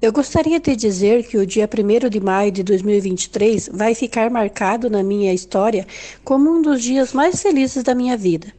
Eu 0.00 0.12
gostaria 0.12 0.60
de 0.60 0.76
dizer 0.76 1.26
que 1.26 1.38
o 1.38 1.46
dia 1.46 1.66
1 1.66 2.10
de 2.10 2.20
maio 2.20 2.52
de 2.52 2.62
2023 2.62 3.70
vai 3.72 3.94
ficar 3.94 4.30
marcado 4.30 4.90
na 4.90 5.02
minha 5.02 5.32
história 5.32 5.86
como 6.22 6.50
um 6.50 6.60
dos 6.60 6.82
dias 6.82 7.14
mais 7.14 7.40
felizes 7.40 7.82
da 7.82 7.94
minha 7.94 8.16
vida, 8.16 8.52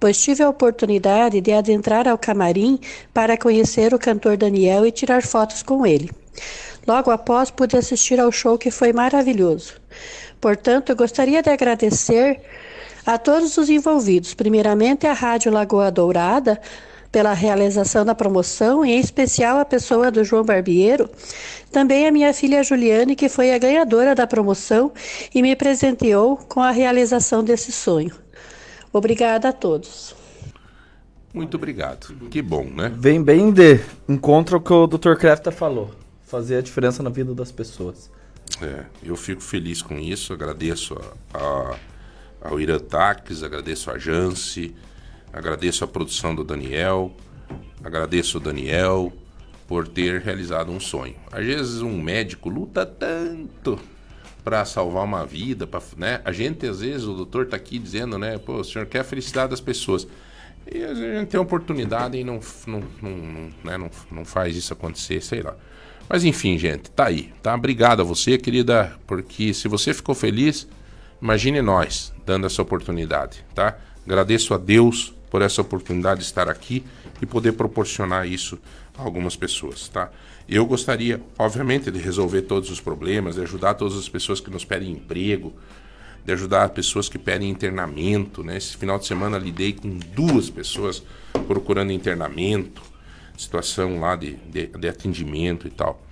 pois 0.00 0.20
tive 0.20 0.42
a 0.42 0.48
oportunidade 0.48 1.40
de 1.40 1.52
adentrar 1.52 2.08
ao 2.08 2.16
camarim 2.16 2.80
para 3.12 3.36
conhecer 3.36 3.92
o 3.92 3.98
cantor 3.98 4.38
Daniel 4.38 4.86
e 4.86 4.90
tirar 4.90 5.22
fotos 5.22 5.62
com 5.62 5.86
ele. 5.86 6.10
Logo 6.86 7.10
após, 7.10 7.50
pude 7.50 7.76
assistir 7.76 8.18
ao 8.18 8.32
show 8.32 8.56
que 8.56 8.70
foi 8.70 8.92
maravilhoso. 8.92 9.74
Portanto, 10.40 10.96
gostaria 10.96 11.42
de 11.42 11.50
agradecer 11.50 12.40
a 13.04 13.18
todos 13.18 13.58
os 13.58 13.68
envolvidos, 13.68 14.32
primeiramente 14.32 15.06
a 15.06 15.12
Rádio 15.12 15.52
Lagoa 15.52 15.90
Dourada, 15.90 16.58
pela 17.12 17.32
realização 17.32 18.04
da 18.04 18.14
promoção, 18.14 18.84
e 18.84 18.92
em 18.92 19.00
especial 19.00 19.58
a 19.58 19.64
pessoa 19.64 20.10
do 20.10 20.24
João 20.24 20.44
Barbiero, 20.44 21.10
também 21.72 22.06
a 22.06 22.12
minha 22.12 22.32
filha 22.32 22.62
Juliane, 22.62 23.16
que 23.16 23.28
foi 23.28 23.52
a 23.52 23.58
ganhadora 23.58 24.14
da 24.14 24.26
promoção 24.26 24.92
e 25.34 25.42
me 25.42 25.56
presenteou 25.56 26.36
com 26.36 26.60
a 26.60 26.70
realização 26.70 27.42
desse 27.42 27.72
sonho. 27.72 28.14
Obrigada 28.92 29.48
a 29.48 29.52
todos. 29.52 30.14
Muito 31.32 31.56
obrigado. 31.56 32.12
Que 32.28 32.42
bom, 32.42 32.64
né? 32.64 32.92
Vem 32.96 33.22
bem 33.22 33.52
de 33.52 33.80
encontro 34.08 34.56
ao 34.56 34.60
que 34.60 34.72
o 34.72 34.86
Dr. 34.86 35.14
Crafta 35.14 35.52
falou. 35.52 35.90
Fazer 36.24 36.56
a 36.56 36.60
diferença 36.60 37.02
na 37.02 37.10
vida 37.10 37.34
das 37.34 37.52
pessoas. 37.52 38.10
É, 38.60 38.84
eu 39.02 39.16
fico 39.16 39.40
feliz 39.40 39.80
com 39.80 39.98
isso, 39.98 40.32
agradeço 40.32 40.96
a, 41.32 41.38
a, 41.38 41.76
ao 42.42 42.60
Iratax, 42.60 43.42
agradeço 43.44 43.90
a 43.90 43.98
Jance, 43.98 44.74
agradeço 45.32 45.84
a 45.84 45.88
produção 45.88 46.34
do 46.34 46.42
Daniel, 46.42 47.12
agradeço 47.82 48.38
o 48.38 48.40
Daniel 48.40 49.12
por 49.68 49.86
ter 49.86 50.20
realizado 50.20 50.72
um 50.72 50.80
sonho. 50.80 51.14
Às 51.30 51.46
vezes 51.46 51.80
um 51.80 51.96
médico 52.02 52.48
luta 52.48 52.84
tanto 52.84 53.78
para 54.50 54.64
salvar 54.64 55.04
uma 55.04 55.24
vida, 55.24 55.64
pra, 55.64 55.80
né? 55.96 56.20
A 56.24 56.32
gente 56.32 56.66
às 56.66 56.80
vezes 56.80 57.04
o 57.04 57.14
doutor 57.14 57.46
tá 57.46 57.56
aqui 57.56 57.78
dizendo, 57.78 58.18
né, 58.18 58.36
pô, 58.36 58.54
o 58.54 58.64
senhor 58.64 58.84
quer 58.84 58.98
a 58.98 59.04
felicidade 59.04 59.50
das 59.50 59.60
pessoas. 59.60 60.08
E 60.66 60.82
a 60.82 60.92
gente 60.92 61.28
tem 61.28 61.38
a 61.38 61.42
oportunidade 61.42 62.18
e 62.18 62.24
não, 62.24 62.40
não, 62.66 62.82
não, 63.00 63.10
não, 63.10 63.50
né, 63.62 63.78
não, 63.78 63.88
não 64.10 64.24
faz 64.24 64.56
isso 64.56 64.72
acontecer, 64.72 65.22
sei 65.22 65.40
lá. 65.40 65.54
Mas 66.08 66.24
enfim, 66.24 66.58
gente, 66.58 66.90
tá 66.90 67.06
aí, 67.06 67.32
tá? 67.40 67.54
Obrigado 67.54 68.00
a 68.00 68.04
você, 68.04 68.36
querida, 68.36 68.92
porque 69.06 69.54
se 69.54 69.68
você 69.68 69.94
ficou 69.94 70.16
feliz, 70.16 70.66
imagine 71.22 71.62
nós 71.62 72.12
dando 72.26 72.46
essa 72.46 72.60
oportunidade, 72.60 73.44
tá? 73.54 73.78
Agradeço 74.04 74.52
a 74.52 74.58
Deus 74.58 75.14
por 75.30 75.42
essa 75.42 75.62
oportunidade 75.62 76.20
de 76.20 76.26
estar 76.26 76.48
aqui 76.48 76.84
e 77.22 77.26
poder 77.26 77.52
proporcionar 77.52 78.26
isso 78.26 78.58
a 78.98 79.02
algumas 79.02 79.36
pessoas, 79.36 79.86
tá? 79.86 80.10
Eu 80.50 80.66
gostaria, 80.66 81.22
obviamente, 81.38 81.92
de 81.92 82.00
resolver 82.00 82.42
todos 82.42 82.72
os 82.72 82.80
problemas, 82.80 83.36
de 83.36 83.42
ajudar 83.42 83.74
todas 83.74 83.96
as 83.96 84.08
pessoas 84.08 84.40
que 84.40 84.50
nos 84.50 84.64
pedem 84.64 84.90
emprego, 84.90 85.54
de 86.24 86.32
ajudar 86.32 86.64
as 86.64 86.72
pessoas 86.72 87.08
que 87.08 87.20
pedem 87.20 87.48
internamento, 87.48 88.42
né? 88.42 88.56
Esse 88.56 88.76
final 88.76 88.98
de 88.98 89.06
semana 89.06 89.38
lidei 89.38 89.74
com 89.74 89.88
duas 90.12 90.50
pessoas 90.50 91.04
procurando 91.46 91.92
internamento, 91.92 92.82
situação 93.38 94.00
lá 94.00 94.16
de, 94.16 94.34
de, 94.50 94.66
de 94.66 94.88
atendimento 94.88 95.68
e 95.68 95.70
tal, 95.70 96.02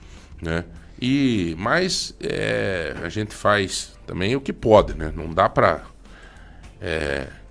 né? 0.40 0.64
E 1.02 1.56
mas 1.58 2.14
é, 2.20 2.94
a 3.02 3.08
gente 3.08 3.34
faz 3.34 3.98
também 4.06 4.36
o 4.36 4.40
que 4.40 4.52
pode, 4.52 4.94
né? 4.94 5.12
Não 5.16 5.34
dá 5.34 5.48
para 5.48 5.82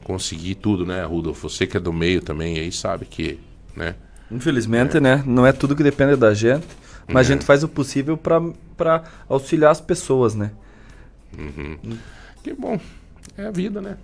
conseguir 0.06 0.56
tudo, 0.56 0.86
né, 0.86 1.04
Rudolf? 1.04 1.44
Você 1.44 1.68
que 1.68 1.76
é 1.76 1.82
do 1.82 1.92
meio 1.92 2.22
também 2.22 2.58
aí 2.58 2.72
sabe 2.72 3.06
que, 3.06 3.38
né? 3.76 3.96
Infelizmente, 4.32 5.00
né? 5.00 5.24
Não 5.26 5.46
é 5.46 5.52
tudo 5.52 5.76
que 5.76 5.84
depende 5.84 6.16
da 6.16 6.34
gente. 6.34 6.66
Mas 7.08 7.30
É. 7.30 7.32
a 7.32 7.36
gente 7.36 7.46
faz 7.46 7.64
o 7.64 7.68
possível 7.68 8.18
pra, 8.18 8.42
pra 8.76 9.04
auxiliar 9.30 9.72
as 9.72 9.80
pessoas, 9.80 10.36
né? 10.36 10.52
Uhum. 11.38 11.78
Que 12.44 12.54
bom. 12.54 12.80
É 13.38 13.46
a 13.46 13.52
vida, 13.52 13.82
né? 13.82 13.98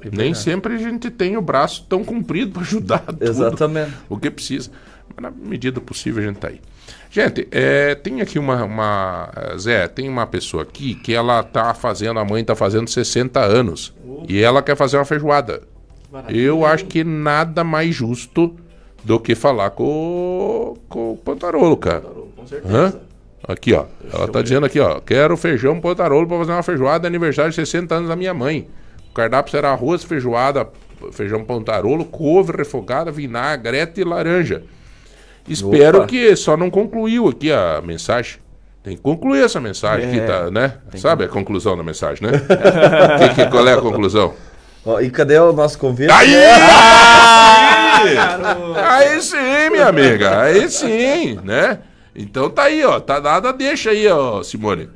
É 0.00 0.08
Nem 0.10 0.34
sempre 0.34 0.74
a 0.74 0.78
gente 0.78 1.10
tem 1.10 1.36
o 1.36 1.42
braço 1.42 1.86
tão 1.88 2.04
comprido 2.04 2.52
para 2.52 2.62
ajudar. 2.62 2.98
tudo 3.00 3.24
Exatamente. 3.24 3.92
O 4.08 4.16
que 4.18 4.30
precisa. 4.30 4.70
Mas 5.14 5.22
na 5.22 5.30
medida 5.30 5.80
possível 5.80 6.22
a 6.22 6.26
gente 6.26 6.36
tá 6.38 6.48
aí. 6.48 6.60
Gente, 7.10 7.46
é, 7.50 7.94
tem 7.94 8.20
aqui 8.20 8.38
uma, 8.38 8.64
uma. 8.64 9.30
Zé, 9.58 9.86
tem 9.86 10.08
uma 10.08 10.26
pessoa 10.26 10.62
aqui 10.62 10.94
que 10.94 11.12
ela 11.12 11.42
tá 11.42 11.74
fazendo, 11.74 12.18
a 12.18 12.24
mãe 12.24 12.44
tá 12.44 12.54
fazendo 12.56 12.88
60 12.88 13.38
anos. 13.40 13.92
E 14.28 14.40
ela 14.40 14.62
quer 14.62 14.76
fazer 14.76 14.96
uma 14.96 15.04
feijoada. 15.04 15.62
Eu 16.28 16.64
acho 16.64 16.86
que 16.86 17.04
nada 17.04 17.62
mais 17.64 17.94
justo 17.94 18.54
do 19.04 19.18
que 19.18 19.34
falar 19.34 19.70
com, 19.70 20.76
com 20.88 21.12
o 21.12 21.16
Pantarolo, 21.16 21.76
cara. 21.76 22.00
Com 22.00 22.32
Hã? 22.64 22.92
Aqui, 23.46 23.72
ó. 23.74 23.86
Ela 24.12 24.28
tá 24.28 24.40
dizendo 24.42 24.66
aqui, 24.66 24.78
ó. 24.78 25.00
Quero 25.00 25.36
feijão 25.36 25.80
Pantarolo 25.80 26.26
pra 26.26 26.38
fazer 26.38 26.52
uma 26.52 26.62
feijoada 26.62 27.00
de 27.00 27.06
aniversário 27.08 27.50
de 27.50 27.56
60 27.56 27.94
anos 27.94 28.08
da 28.08 28.14
minha 28.16 28.32
mãe. 28.32 28.68
O 29.10 29.14
cardápio 29.14 29.50
será 29.50 29.70
arroz, 29.72 30.04
feijoada, 30.04 30.68
feijão 31.12 31.44
Pantarolo, 31.44 32.04
couve 32.04 32.52
refogada, 32.56 33.10
vinagrete 33.10 34.00
e 34.00 34.04
laranja. 34.04 34.62
Espero 35.48 35.98
Opa. 35.98 36.06
que 36.06 36.36
só 36.36 36.56
não 36.56 36.70
concluiu 36.70 37.28
aqui 37.28 37.50
a 37.50 37.82
mensagem. 37.84 38.38
Tem 38.82 38.96
que 38.96 39.02
concluir 39.02 39.44
essa 39.44 39.60
mensagem 39.60 40.08
aqui, 40.08 40.20
É, 40.20 40.26
tá, 40.26 40.50
né? 40.50 40.68
tem 40.68 40.92
que 40.92 41.00
Sabe 41.00 41.24
a 41.24 41.28
conclusão 41.28 41.76
da 41.76 41.82
mensagem, 41.82 42.24
né? 42.26 42.32
que, 43.28 43.44
que, 43.44 43.50
qual 43.50 43.66
é 43.66 43.74
a 43.74 43.80
conclusão? 43.80 44.34
Ó, 44.84 45.00
e 45.00 45.10
cadê 45.10 45.38
o 45.38 45.52
nosso 45.52 45.78
convite? 45.78 46.10
Aí! 46.12 46.34
Aí! 46.34 47.78
Aí 48.88 49.20
sim, 49.22 49.70
minha 49.70 49.86
amiga. 49.88 50.40
Aí 50.40 50.70
sim, 50.70 51.38
né? 51.42 51.78
Então 52.14 52.50
tá 52.50 52.64
aí, 52.64 52.84
ó. 52.84 53.00
Tá 53.00 53.18
dada, 53.20 53.52
deixa 53.52 53.90
aí, 53.90 54.06
ó, 54.08 54.42
Simone. 54.42 54.88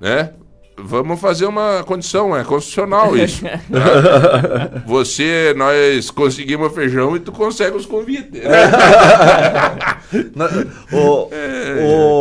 Né? 0.00 0.30
Vamos 0.76 1.20
fazer 1.20 1.46
uma 1.46 1.84
condição, 1.84 2.36
é 2.36 2.42
constitucional 2.42 3.16
isso. 3.16 3.42
tá? 3.44 3.60
Você, 4.86 5.54
nós 5.56 6.10
conseguimos 6.10 6.74
feijão 6.74 7.14
e 7.14 7.20
tu 7.20 7.30
consegue 7.30 7.76
os 7.76 7.86
convites. 7.86 8.42
Né? 8.42 8.50
O, 10.92 11.30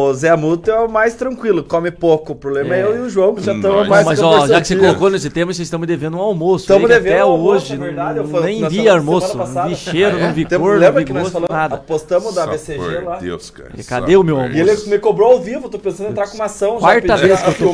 o 0.09 0.13
Zé 0.13 0.29
Amuto 0.29 0.71
é 0.71 0.79
o 0.79 0.89
mais 0.89 1.13
tranquilo, 1.13 1.61
come 1.63 1.91
pouco. 1.91 2.31
O 2.31 2.35
problema 2.35 2.73
é, 2.73 2.79
É. 2.79 2.83
eu 2.83 2.95
e 2.95 2.99
o 3.01 3.09
João, 3.09 3.35
que 3.35 3.41
já 3.43 3.53
estamos 3.53 3.85
mais 3.89 4.05
mas 4.05 4.21
ó, 4.21 4.47
já 4.47 4.61
que 4.61 4.67
você 4.67 4.75
colocou 4.77 5.09
nesse 5.09 5.29
tema, 5.29 5.51
vocês 5.53 5.65
estão 5.67 5.77
me 5.79 5.85
devendo 5.85 6.15
um 6.15 6.21
almoço. 6.21 6.63
Estamos 6.63 6.87
devendo 6.87 7.13
até 7.15 7.25
um 7.25 7.31
almoço, 7.31 7.65
hoje. 7.65 7.73
é 7.73 7.77
verdade, 7.77 8.19
falo- 8.29 8.43
nem 8.45 8.61
nós 8.61 8.71
vi 8.71 8.87
almoço. 8.87 9.37
Não 9.37 9.45
passada. 9.45 9.67
vi 9.69 9.75
cheiro, 9.75 10.15
Ah, 10.15 10.19
é? 10.19 10.23
não 10.27 10.33
vi 10.33 10.45
cor, 10.45 10.73
lembra 10.77 10.91
não 10.91 10.99
vi 10.99 11.05
que 11.05 11.13
nós 11.13 11.23
gosto, 11.23 11.33
falamos- 11.33 11.53
nada. 11.55 11.75
apostamos 11.75 12.33
da 12.35 12.47
BCG 12.47 12.99
lá. 13.03 13.17
Deus, 13.17 13.49
cara. 13.49 13.69
E 13.77 13.83
cadê 13.83 14.15
o 14.15 14.23
meu 14.23 14.37
almoço? 14.37 14.55
E 14.55 14.59
ele 14.61 14.75
me 14.87 14.99
cobrou 14.99 15.33
ao 15.33 15.41
vivo, 15.41 15.67
tô 15.67 15.77
pensando 15.77 16.07
em 16.07 16.11
entrar 16.11 16.27
com 16.29 16.35
uma 16.35 16.45
ação. 16.45 16.77
Quarta 16.79 17.17
vez 17.17 17.41
que 17.41 17.49
eu 17.49 17.53
tô. 17.55 17.73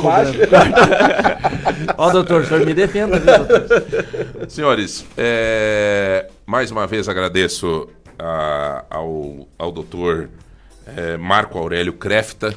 Ó, 1.97 2.11
doutor, 2.11 2.41
o 2.41 2.45
senhor 2.45 2.65
me 2.65 2.73
defenda, 2.73 3.19
viu, 3.19 3.45
doutor? 3.45 4.49
Senhores, 4.49 5.05
é, 5.17 6.27
mais 6.45 6.71
uma 6.71 6.85
vez 6.87 7.07
agradeço 7.09 7.87
a- 8.19 8.83
ao, 8.89 9.47
ao 9.57 9.71
doutor 9.71 10.29
é, 10.95 11.17
Marco 11.17 11.57
Aurélio 11.57 11.93
Crefta. 11.93 12.53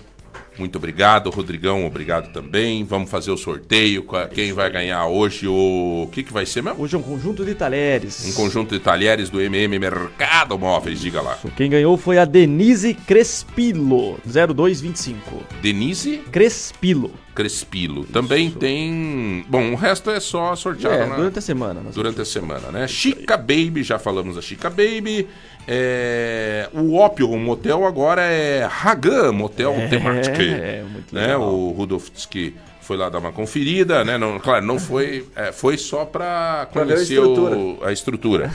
Muito 0.60 0.76
obrigado. 0.76 1.30
Rodrigão, 1.30 1.86
obrigado 1.86 2.30
também. 2.32 2.84
Vamos 2.84 3.10
fazer 3.10 3.30
o 3.30 3.36
sorteio. 3.36 4.04
Quem 4.34 4.52
vai 4.52 4.70
ganhar 4.70 5.06
hoje 5.06 5.48
o. 5.48 6.02
O 6.04 6.06
que, 6.12 6.22
que 6.22 6.32
vai 6.32 6.44
ser 6.44 6.62
mesmo? 6.62 6.82
Hoje 6.82 6.94
é 6.94 6.98
um 6.98 7.02
conjunto 7.02 7.44
de 7.44 7.54
talheres. 7.54 8.26
Um 8.26 8.32
conjunto 8.34 8.74
de 8.74 8.80
talheres 8.80 9.30
do 9.30 9.40
MM 9.40 9.78
Mercado 9.78 10.58
Móveis, 10.58 11.00
diga 11.00 11.22
lá. 11.22 11.38
Quem 11.56 11.70
ganhou 11.70 11.96
foi 11.96 12.18
a 12.18 12.24
Denise 12.26 12.92
Crespilo, 12.94 14.18
0225. 14.26 15.42
Denise 15.62 16.18
Crespilo. 16.30 17.10
Crespilo. 17.34 18.04
Também 18.04 18.50
tem. 18.50 19.44
Bom, 19.48 19.72
o 19.72 19.74
resto 19.76 20.10
é 20.10 20.20
só 20.20 20.54
sorteado 20.56 20.94
É, 20.96 21.06
na- 21.06 21.16
durante 21.16 21.38
a 21.38 21.42
semana. 21.42 21.80
durante 21.94 22.20
a 22.20 22.24
semana, 22.24 22.70
né? 22.70 22.86
Chica 22.88 23.36
Baby, 23.36 23.82
já 23.82 23.98
falamos 23.98 24.36
da 24.36 24.42
Chica 24.42 24.68
Baby. 24.68 25.26
É, 25.68 26.68
o 26.72 26.96
Opio 26.98 27.28
Motel 27.38 27.84
agora 27.86 28.22
é 28.22 28.64
Hagan 28.82 29.32
Motel 29.32 29.72
É, 29.74 29.88
é, 30.80 30.82
muito 30.82 31.14
né? 31.14 31.22
legal. 31.26 31.42
O 31.54 31.70
Rudolfsky 31.72 32.56
foi 32.80 32.96
lá 32.96 33.08
dar 33.08 33.18
uma 33.18 33.30
conferida, 33.32 34.04
né? 34.04 34.18
Não, 34.18 34.38
claro, 34.40 34.64
não 34.66 34.78
foi, 34.78 35.26
é, 35.36 35.52
foi 35.52 35.78
só 35.78 36.04
para 36.04 36.66
Pra 36.72 36.82
ver 36.84 36.92
a 36.92 36.96
conhecer 36.96 37.14
estrutura. 37.14 37.56
o- 37.56 37.78
a 37.84 37.92
estrutura. 37.92 38.50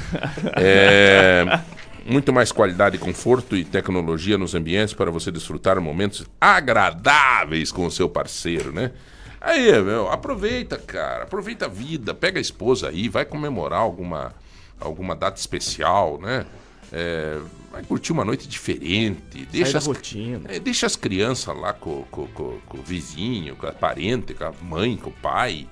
É, 0.58 1.60
muito 2.06 2.34
mais 2.34 2.52
qualidade, 2.52 2.98
conforto 2.98 3.56
e 3.56 3.64
tecnologia 3.64 4.38
nos 4.38 4.54
ambientes 4.54 4.94
para 4.94 5.10
você 5.10 5.32
desfrutar 5.32 5.80
momentos 5.80 6.26
agradáveis 6.40 7.72
com 7.72 7.86
o 7.86 7.92
seu 7.92 8.10
parceiro, 8.10 8.72
né? 8.74 8.92
Aí, 9.40 9.72
meu, 9.82 10.10
aproveita, 10.12 10.78
cara, 10.78 11.24
aproveita 11.24 11.66
a 11.66 11.70
vida, 11.70 12.14
pega 12.14 12.40
a 12.40 12.42
esposa 12.42 12.90
aí, 12.90 13.08
vai 13.08 13.24
comemorar 13.26 13.80
alguma, 13.80 14.34
alguma 14.82 15.16
data 15.16 15.40
especial, 15.40 16.20
né? 16.22 16.46
É, 16.92 17.40
vai 17.72 17.84
curtir 17.84 18.12
uma 18.12 18.24
noite 18.24 18.48
diferente, 18.48 19.46
deixa 19.52 19.78
as, 19.78 19.86
rotina. 19.88 20.42
é, 20.48 20.60
deixa 20.60 20.86
as 20.86 20.96
crianças 20.96 21.56
lá 21.58 21.74
com, 21.74 22.04
com, 22.12 22.28
com- 22.28 22.60
com 22.66 22.78
o 22.78 22.82
vizinho, 22.82 23.56
com 23.56 23.68
a 23.68 23.72
parente, 23.72 24.34
com 24.34 24.44
a 24.46 24.54
mãe, 24.62 24.96
com 24.96 25.10
o 25.10 25.14
pai, 25.14 25.68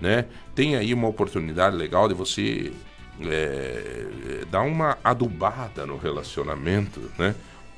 né? 0.00 0.24
Tem 0.54 0.74
aí 0.76 0.92
uma 0.94 1.06
oportunidade 1.06 1.76
legal 1.76 2.08
de 2.08 2.14
você 2.14 2.72
é, 3.20 4.44
dar 4.50 4.62
uma 4.62 4.98
adubada 5.04 5.86
no 5.86 5.96
relacionamento, 5.96 7.10
né? 7.18 7.34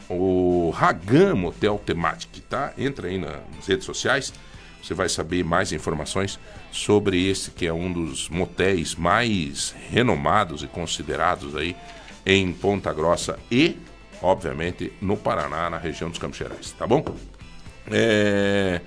O 0.08 0.72
Hagan 0.78 1.34
Motel 1.34 1.80
Thematic, 1.84 2.40
tá? 2.48 2.72
Entra 2.78 3.08
aí 3.08 3.18
na- 3.18 3.40
nas 3.56 3.66
redes 3.66 3.84
sociais, 3.84 4.32
você 4.82 4.94
vai 4.94 5.08
saber 5.08 5.44
mais 5.44 5.72
informações 5.72 6.38
sobre 6.70 7.28
esse 7.28 7.50
que 7.50 7.66
é 7.66 7.72
um 7.72 7.92
dos 7.92 8.28
motéis 8.28 8.94
mais 8.94 9.74
renomados 9.90 10.62
e 10.62 10.68
considerados 10.68 11.56
aí 11.56 11.74
em 12.26 12.52
Ponta 12.52 12.92
Grossa 12.92 13.38
e, 13.50 13.78
obviamente, 14.20 14.92
no 15.00 15.16
Paraná, 15.16 15.70
na 15.70 15.78
região 15.78 16.10
dos 16.10 16.18
Campos 16.18 16.36
Gerais, 16.38 16.72
tá 16.72 16.86
bom? 16.86 17.04
É... 17.90 18.80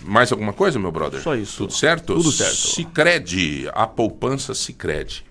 Mais 0.00 0.30
alguma 0.32 0.52
coisa, 0.52 0.78
meu 0.78 0.90
brother? 0.92 1.20
Só 1.20 1.34
isso. 1.34 1.58
Tudo 1.58 1.72
certo? 1.72 2.14
Tudo 2.14 2.30
certo. 2.32 2.54
Cicred, 2.54 3.68
a 3.72 3.86
poupança 3.86 4.54
Cicred. 4.54 5.24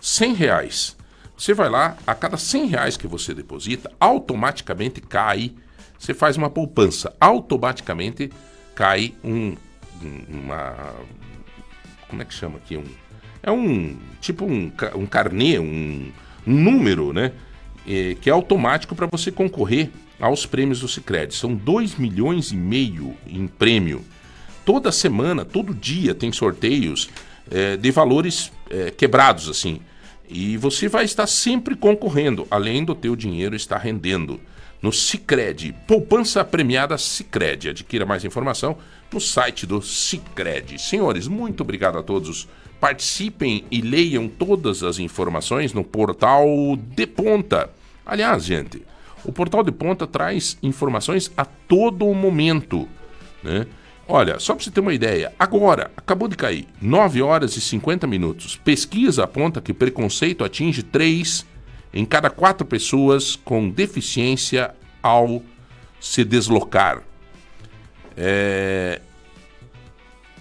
100 0.00 0.34
reais. 0.34 0.96
Você 1.36 1.52
vai 1.52 1.68
lá, 1.68 1.98
a 2.06 2.14
cada 2.14 2.38
100 2.38 2.66
reais 2.66 2.96
que 2.96 3.06
você 3.06 3.34
deposita, 3.34 3.90
automaticamente 4.00 5.02
cai. 5.02 5.52
Você 5.98 6.14
faz 6.14 6.36
uma 6.38 6.48
poupança, 6.48 7.14
automaticamente 7.20 8.30
cai 8.74 9.14
um, 9.22 9.54
um- 10.02 10.24
uma. 10.30 10.94
Como 12.08 12.22
é 12.22 12.24
que 12.24 12.32
chama 12.32 12.56
aqui? 12.56 12.76
Um, 12.78 12.84
é 13.42 13.50
um. 13.50 13.98
Tipo 14.20 14.46
um, 14.46 14.72
um 14.94 15.06
carnê, 15.06 15.58
um 15.58 16.10
número, 16.46 17.12
né? 17.12 17.32
Eh, 17.86 18.16
que 18.20 18.30
é 18.30 18.32
automático 18.32 18.94
para 18.94 19.06
você 19.06 19.30
concorrer 19.30 19.90
aos 20.18 20.46
prêmios 20.46 20.80
do 20.80 20.88
Cicred. 20.88 21.34
São 21.34 21.54
2 21.54 21.96
milhões 21.96 22.50
e 22.50 22.56
meio 22.56 23.14
em 23.26 23.46
prêmio. 23.46 24.04
Toda 24.64 24.90
semana, 24.90 25.44
todo 25.44 25.74
dia 25.74 26.14
tem 26.14 26.32
sorteios 26.32 27.10
eh, 27.50 27.76
de 27.76 27.90
valores 27.90 28.50
eh, 28.70 28.90
quebrados, 28.90 29.48
assim. 29.48 29.80
E 30.28 30.56
você 30.56 30.88
vai 30.88 31.04
estar 31.04 31.26
sempre 31.26 31.76
concorrendo, 31.76 32.46
além 32.50 32.84
do 32.84 32.94
teu 32.94 33.14
dinheiro 33.14 33.54
estar 33.54 33.78
rendendo. 33.78 34.40
No 34.82 34.92
Cicred, 34.92 35.74
poupança 35.86 36.44
premiada 36.44 36.98
Cicred. 36.98 37.70
Adquira 37.70 38.04
mais 38.04 38.24
informação 38.24 38.76
no 39.12 39.20
site 39.20 39.66
do 39.66 39.80
Cicred. 39.80 40.80
Senhores, 40.80 41.28
muito 41.28 41.62
obrigado 41.62 41.98
a 41.98 42.02
todos. 42.02 42.48
Participem 42.80 43.64
e 43.70 43.80
leiam 43.80 44.28
todas 44.28 44.82
as 44.82 44.98
informações 44.98 45.72
no 45.72 45.82
portal 45.82 46.46
De 46.76 47.06
Ponta. 47.06 47.70
Aliás, 48.04 48.44
gente, 48.44 48.82
o 49.24 49.32
portal 49.32 49.62
De 49.62 49.72
Ponta 49.72 50.06
traz 50.06 50.58
informações 50.62 51.32
a 51.36 51.44
todo 51.44 52.12
momento, 52.14 52.88
né? 53.42 53.66
Olha, 54.08 54.38
só 54.38 54.54
para 54.54 54.62
você 54.62 54.70
ter 54.70 54.80
uma 54.80 54.94
ideia, 54.94 55.32
agora, 55.36 55.90
acabou 55.96 56.28
de 56.28 56.36
cair, 56.36 56.68
9 56.80 57.22
horas 57.22 57.56
e 57.56 57.60
50 57.60 58.06
minutos. 58.06 58.54
Pesquisa 58.54 59.24
aponta 59.24 59.60
que 59.60 59.74
preconceito 59.74 60.44
atinge 60.44 60.84
3 60.84 61.44
em 61.92 62.04
cada 62.04 62.30
4 62.30 62.64
pessoas 62.64 63.34
com 63.34 63.68
deficiência 63.68 64.72
ao 65.02 65.42
se 66.00 66.22
deslocar. 66.22 67.02
É, 68.16 69.00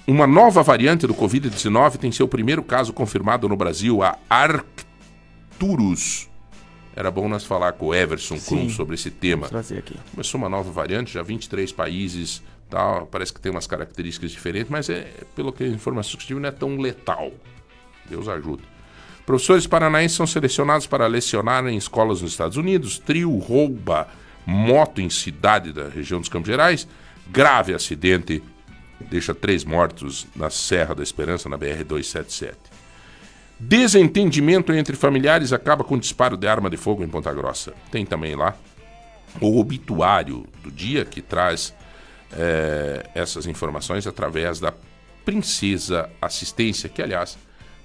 Uma 0.08 0.28
nova 0.28 0.62
variante 0.62 1.08
do 1.08 1.16
Covid-19 1.16 1.98
tem 1.98 2.12
seu 2.12 2.28
primeiro 2.28 2.62
caso 2.62 2.94
confirmado 2.94 3.50
no 3.50 3.58
Brasil, 3.58 4.04
a 4.04 4.16
Arcturus. 4.30 6.30
Era 6.96 7.10
bom 7.10 7.28
nós 7.28 7.44
falar 7.44 7.74
com 7.74 7.88
o 7.88 7.96
Everson 7.96 8.38
Sim. 8.38 8.56
Cruz 8.56 8.74
sobre 8.74 8.94
esse 8.94 9.10
tema. 9.10 9.48
Trazer 9.48 9.80
aqui. 9.80 9.98
Começou 10.12 10.38
uma 10.38 10.48
nova 10.48 10.72
variante, 10.72 11.12
já 11.12 11.24
23 11.24 11.72
países, 11.72 12.44
tal, 12.70 13.08
parece 13.08 13.34
que 13.34 13.42
tem 13.42 13.52
umas 13.52 13.66
características 13.66 14.30
diferentes, 14.30 14.70
mas 14.70 14.92
é, 14.92 15.12
pelo 15.36 15.52
que 15.52 15.64
a 15.64 15.68
informação 15.68 16.12
que 16.12 16.24
eu 16.24 16.28
tive, 16.28 16.40
não 16.40 16.50
é 16.50 16.52
tão 16.52 16.78
letal. 16.78 17.32
Deus 18.08 18.28
ajuda. 18.28 18.62
Professores 19.26 19.66
paranaenses 19.66 20.16
são 20.16 20.28
selecionados 20.28 20.86
para 20.86 21.08
lecionar 21.08 21.66
em 21.66 21.78
escolas 21.78 22.22
nos 22.22 22.30
Estados 22.30 22.58
Unidos. 22.58 23.00
Trio 23.00 23.36
rouba 23.40 24.08
moto 24.46 25.02
em 25.02 25.10
cidade 25.10 25.74
da 25.74 25.90
região 25.90 26.20
dos 26.20 26.30
Campos 26.30 26.48
Gerais. 26.48 26.88
Grave 27.28 27.74
acidente 27.74 28.44
deixa 29.00 29.34
três 29.34 29.64
mortos 29.64 30.28
na 30.36 30.50
Serra 30.50 30.96
da 30.96 31.04
Esperança, 31.04 31.50
na 31.50 31.58
BR-277. 31.58 32.54
Desentendimento 33.60 34.74
entre 34.74 34.96
familiares 34.96 35.54
acaba 35.54 35.84
com 35.84 35.98
disparo 35.98 36.36
de 36.36 36.48
arma 36.48 36.70
de 36.70 36.78
fogo 36.78 37.04
em 37.04 37.08
Ponta 37.08 37.34
Grossa. 37.34 37.74
Tem 37.90 38.06
também 38.06 38.36
lá 38.36 38.56
o 39.40 39.60
obituário 39.60 40.46
do 40.62 40.72
dia 40.72 41.06
que 41.06 41.22
traz 41.22 41.74
eh, 42.34 43.10
essas 43.16 43.46
informações 43.46 44.06
através 44.06 44.60
da 44.60 44.74
Princesa 45.24 46.10
Assistência, 46.22 46.90
que 46.90 47.02
aliás 47.02 47.38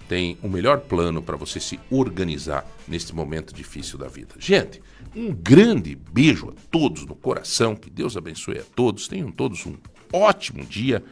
tem 0.09 0.37
o 0.43 0.49
melhor 0.49 0.81
plano 0.81 1.23
para 1.23 1.37
você 1.37 1.61
se 1.61 1.79
organizar 1.89 2.67
neste 2.89 3.15
momento 3.15 3.55
difícil 3.55 3.97
da 3.97 4.09
vida. 4.09 4.35
Gente, 4.41 4.83
um 5.15 5.33
grande 5.33 5.95
beijo 5.95 6.51
a 6.51 6.53
todos 6.69 7.07
no 7.07 7.15
coração, 7.15 7.77
que 7.77 7.89
Deus 7.89 8.17
abençoe 8.17 8.59
a 8.59 8.65
todos, 8.75 9.07
tenham 9.07 9.31
todos 9.31 9.65
um 9.67 9.77
ótimo 10.13 10.65
dia. 10.65 11.03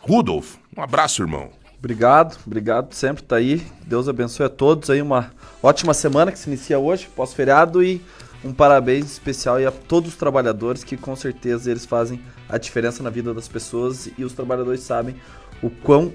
Rudolf, 0.00 0.56
um 0.76 0.82
abraço, 0.82 1.22
irmão. 1.22 1.50
Obrigado, 1.78 2.38
obrigado 2.46 2.92
sempre 2.94 3.22
tá 3.22 3.36
aí. 3.36 3.64
Deus 3.86 4.08
abençoe 4.08 4.46
a 4.46 4.48
todos 4.48 4.90
aí 4.90 5.02
uma 5.02 5.30
ótima 5.62 5.94
semana 5.94 6.32
que 6.32 6.38
se 6.38 6.48
inicia 6.48 6.78
hoje, 6.78 7.08
pós-feriado 7.14 7.82
e 7.82 8.00
um 8.44 8.52
parabéns 8.52 9.12
especial 9.12 9.56
a 9.66 9.70
todos 9.70 10.10
os 10.10 10.16
trabalhadores 10.16 10.84
que 10.84 10.96
com 10.96 11.14
certeza 11.14 11.70
eles 11.70 11.84
fazem 11.84 12.20
a 12.48 12.58
diferença 12.58 13.02
na 13.02 13.10
vida 13.10 13.34
das 13.34 13.48
pessoas 13.48 14.08
e 14.16 14.24
os 14.24 14.32
trabalhadores 14.32 14.80
sabem 14.80 15.16
o 15.62 15.70
quão 15.70 16.12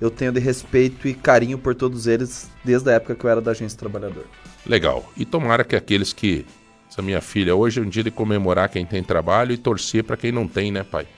eu 0.00 0.10
tenho 0.10 0.32
de 0.32 0.40
respeito 0.40 1.06
e 1.08 1.14
carinho 1.14 1.58
por 1.58 1.74
todos 1.74 2.06
eles 2.06 2.50
desde 2.64 2.90
a 2.90 2.94
época 2.94 3.14
que 3.14 3.24
eu 3.24 3.30
era 3.30 3.40
da 3.40 3.50
agência 3.50 3.78
trabalhador. 3.78 4.26
Legal. 4.66 5.10
E 5.16 5.24
tomara 5.24 5.64
que 5.64 5.76
aqueles 5.76 6.12
que. 6.12 6.44
Essa 6.90 7.02
minha 7.02 7.20
filha, 7.20 7.56
hoje 7.56 7.80
é 7.80 7.82
um 7.82 7.88
dia 7.88 8.04
de 8.04 8.10
comemorar 8.10 8.68
quem 8.68 8.86
tem 8.86 9.02
trabalho 9.02 9.52
e 9.52 9.56
torcer 9.56 10.04
para 10.04 10.16
quem 10.16 10.30
não 10.30 10.46
tem, 10.46 10.70
né, 10.70 10.84
pai? 10.84 11.08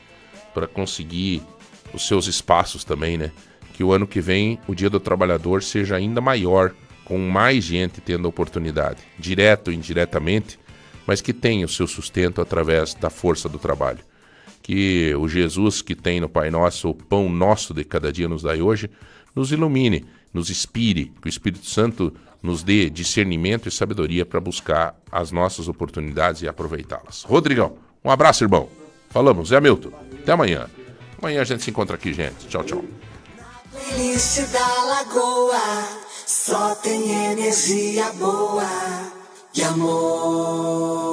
Para 0.56 0.66
conseguir 0.66 1.42
os 1.92 2.06
seus 2.08 2.26
espaços 2.26 2.82
também, 2.82 3.18
né? 3.18 3.30
Que 3.74 3.84
o 3.84 3.92
ano 3.92 4.06
que 4.06 4.22
vem 4.22 4.58
o 4.66 4.74
Dia 4.74 4.88
do 4.88 4.98
Trabalhador 4.98 5.62
seja 5.62 5.96
ainda 5.96 6.18
maior, 6.18 6.72
com 7.04 7.18
mais 7.18 7.62
gente 7.62 8.00
tendo 8.00 8.26
oportunidade, 8.26 9.02
direto 9.18 9.68
ou 9.68 9.74
indiretamente, 9.74 10.58
mas 11.06 11.20
que 11.20 11.34
tenha 11.34 11.66
o 11.66 11.68
seu 11.68 11.86
sustento 11.86 12.40
através 12.40 12.94
da 12.94 13.10
força 13.10 13.50
do 13.50 13.58
trabalho. 13.58 13.98
Que 14.62 15.14
o 15.16 15.28
Jesus 15.28 15.82
que 15.82 15.94
tem 15.94 16.20
no 16.20 16.28
Pai 16.28 16.50
Nosso, 16.50 16.88
o 16.88 16.94
pão 16.94 17.28
nosso 17.28 17.74
de 17.74 17.84
cada 17.84 18.10
dia 18.10 18.26
nos 18.26 18.42
dai 18.42 18.62
hoje, 18.62 18.90
nos 19.34 19.52
ilumine, 19.52 20.06
nos 20.32 20.48
inspire, 20.48 21.12
que 21.20 21.28
o 21.28 21.30
Espírito 21.30 21.66
Santo 21.66 22.14
nos 22.42 22.62
dê 22.62 22.88
discernimento 22.88 23.68
e 23.68 23.70
sabedoria 23.70 24.24
para 24.24 24.40
buscar 24.40 24.98
as 25.12 25.30
nossas 25.30 25.68
oportunidades 25.68 26.40
e 26.40 26.48
aproveitá-las. 26.48 27.24
Rodrigão, 27.24 27.76
um 28.02 28.10
abraço, 28.10 28.42
irmão. 28.42 28.70
Falamos, 29.10 29.48
Zé 29.48 29.60
Milton. 29.60 30.05
Até 30.26 30.32
amanhã. 30.32 30.68
Amanhã 31.22 31.40
a 31.40 31.44
gente 31.44 31.62
se 31.62 31.70
encontra 31.70 31.94
aqui, 31.94 32.12
gente. 32.12 32.48
Tchau, 32.48 32.64
tchau. 32.64 32.84
Playlist 33.70 34.40
da 34.50 34.82
Lagoa 34.82 35.60
só 36.26 36.74
tem 36.74 37.30
energia 37.30 38.10
boa 38.14 38.68
e 39.54 39.62
amor. 39.62 41.06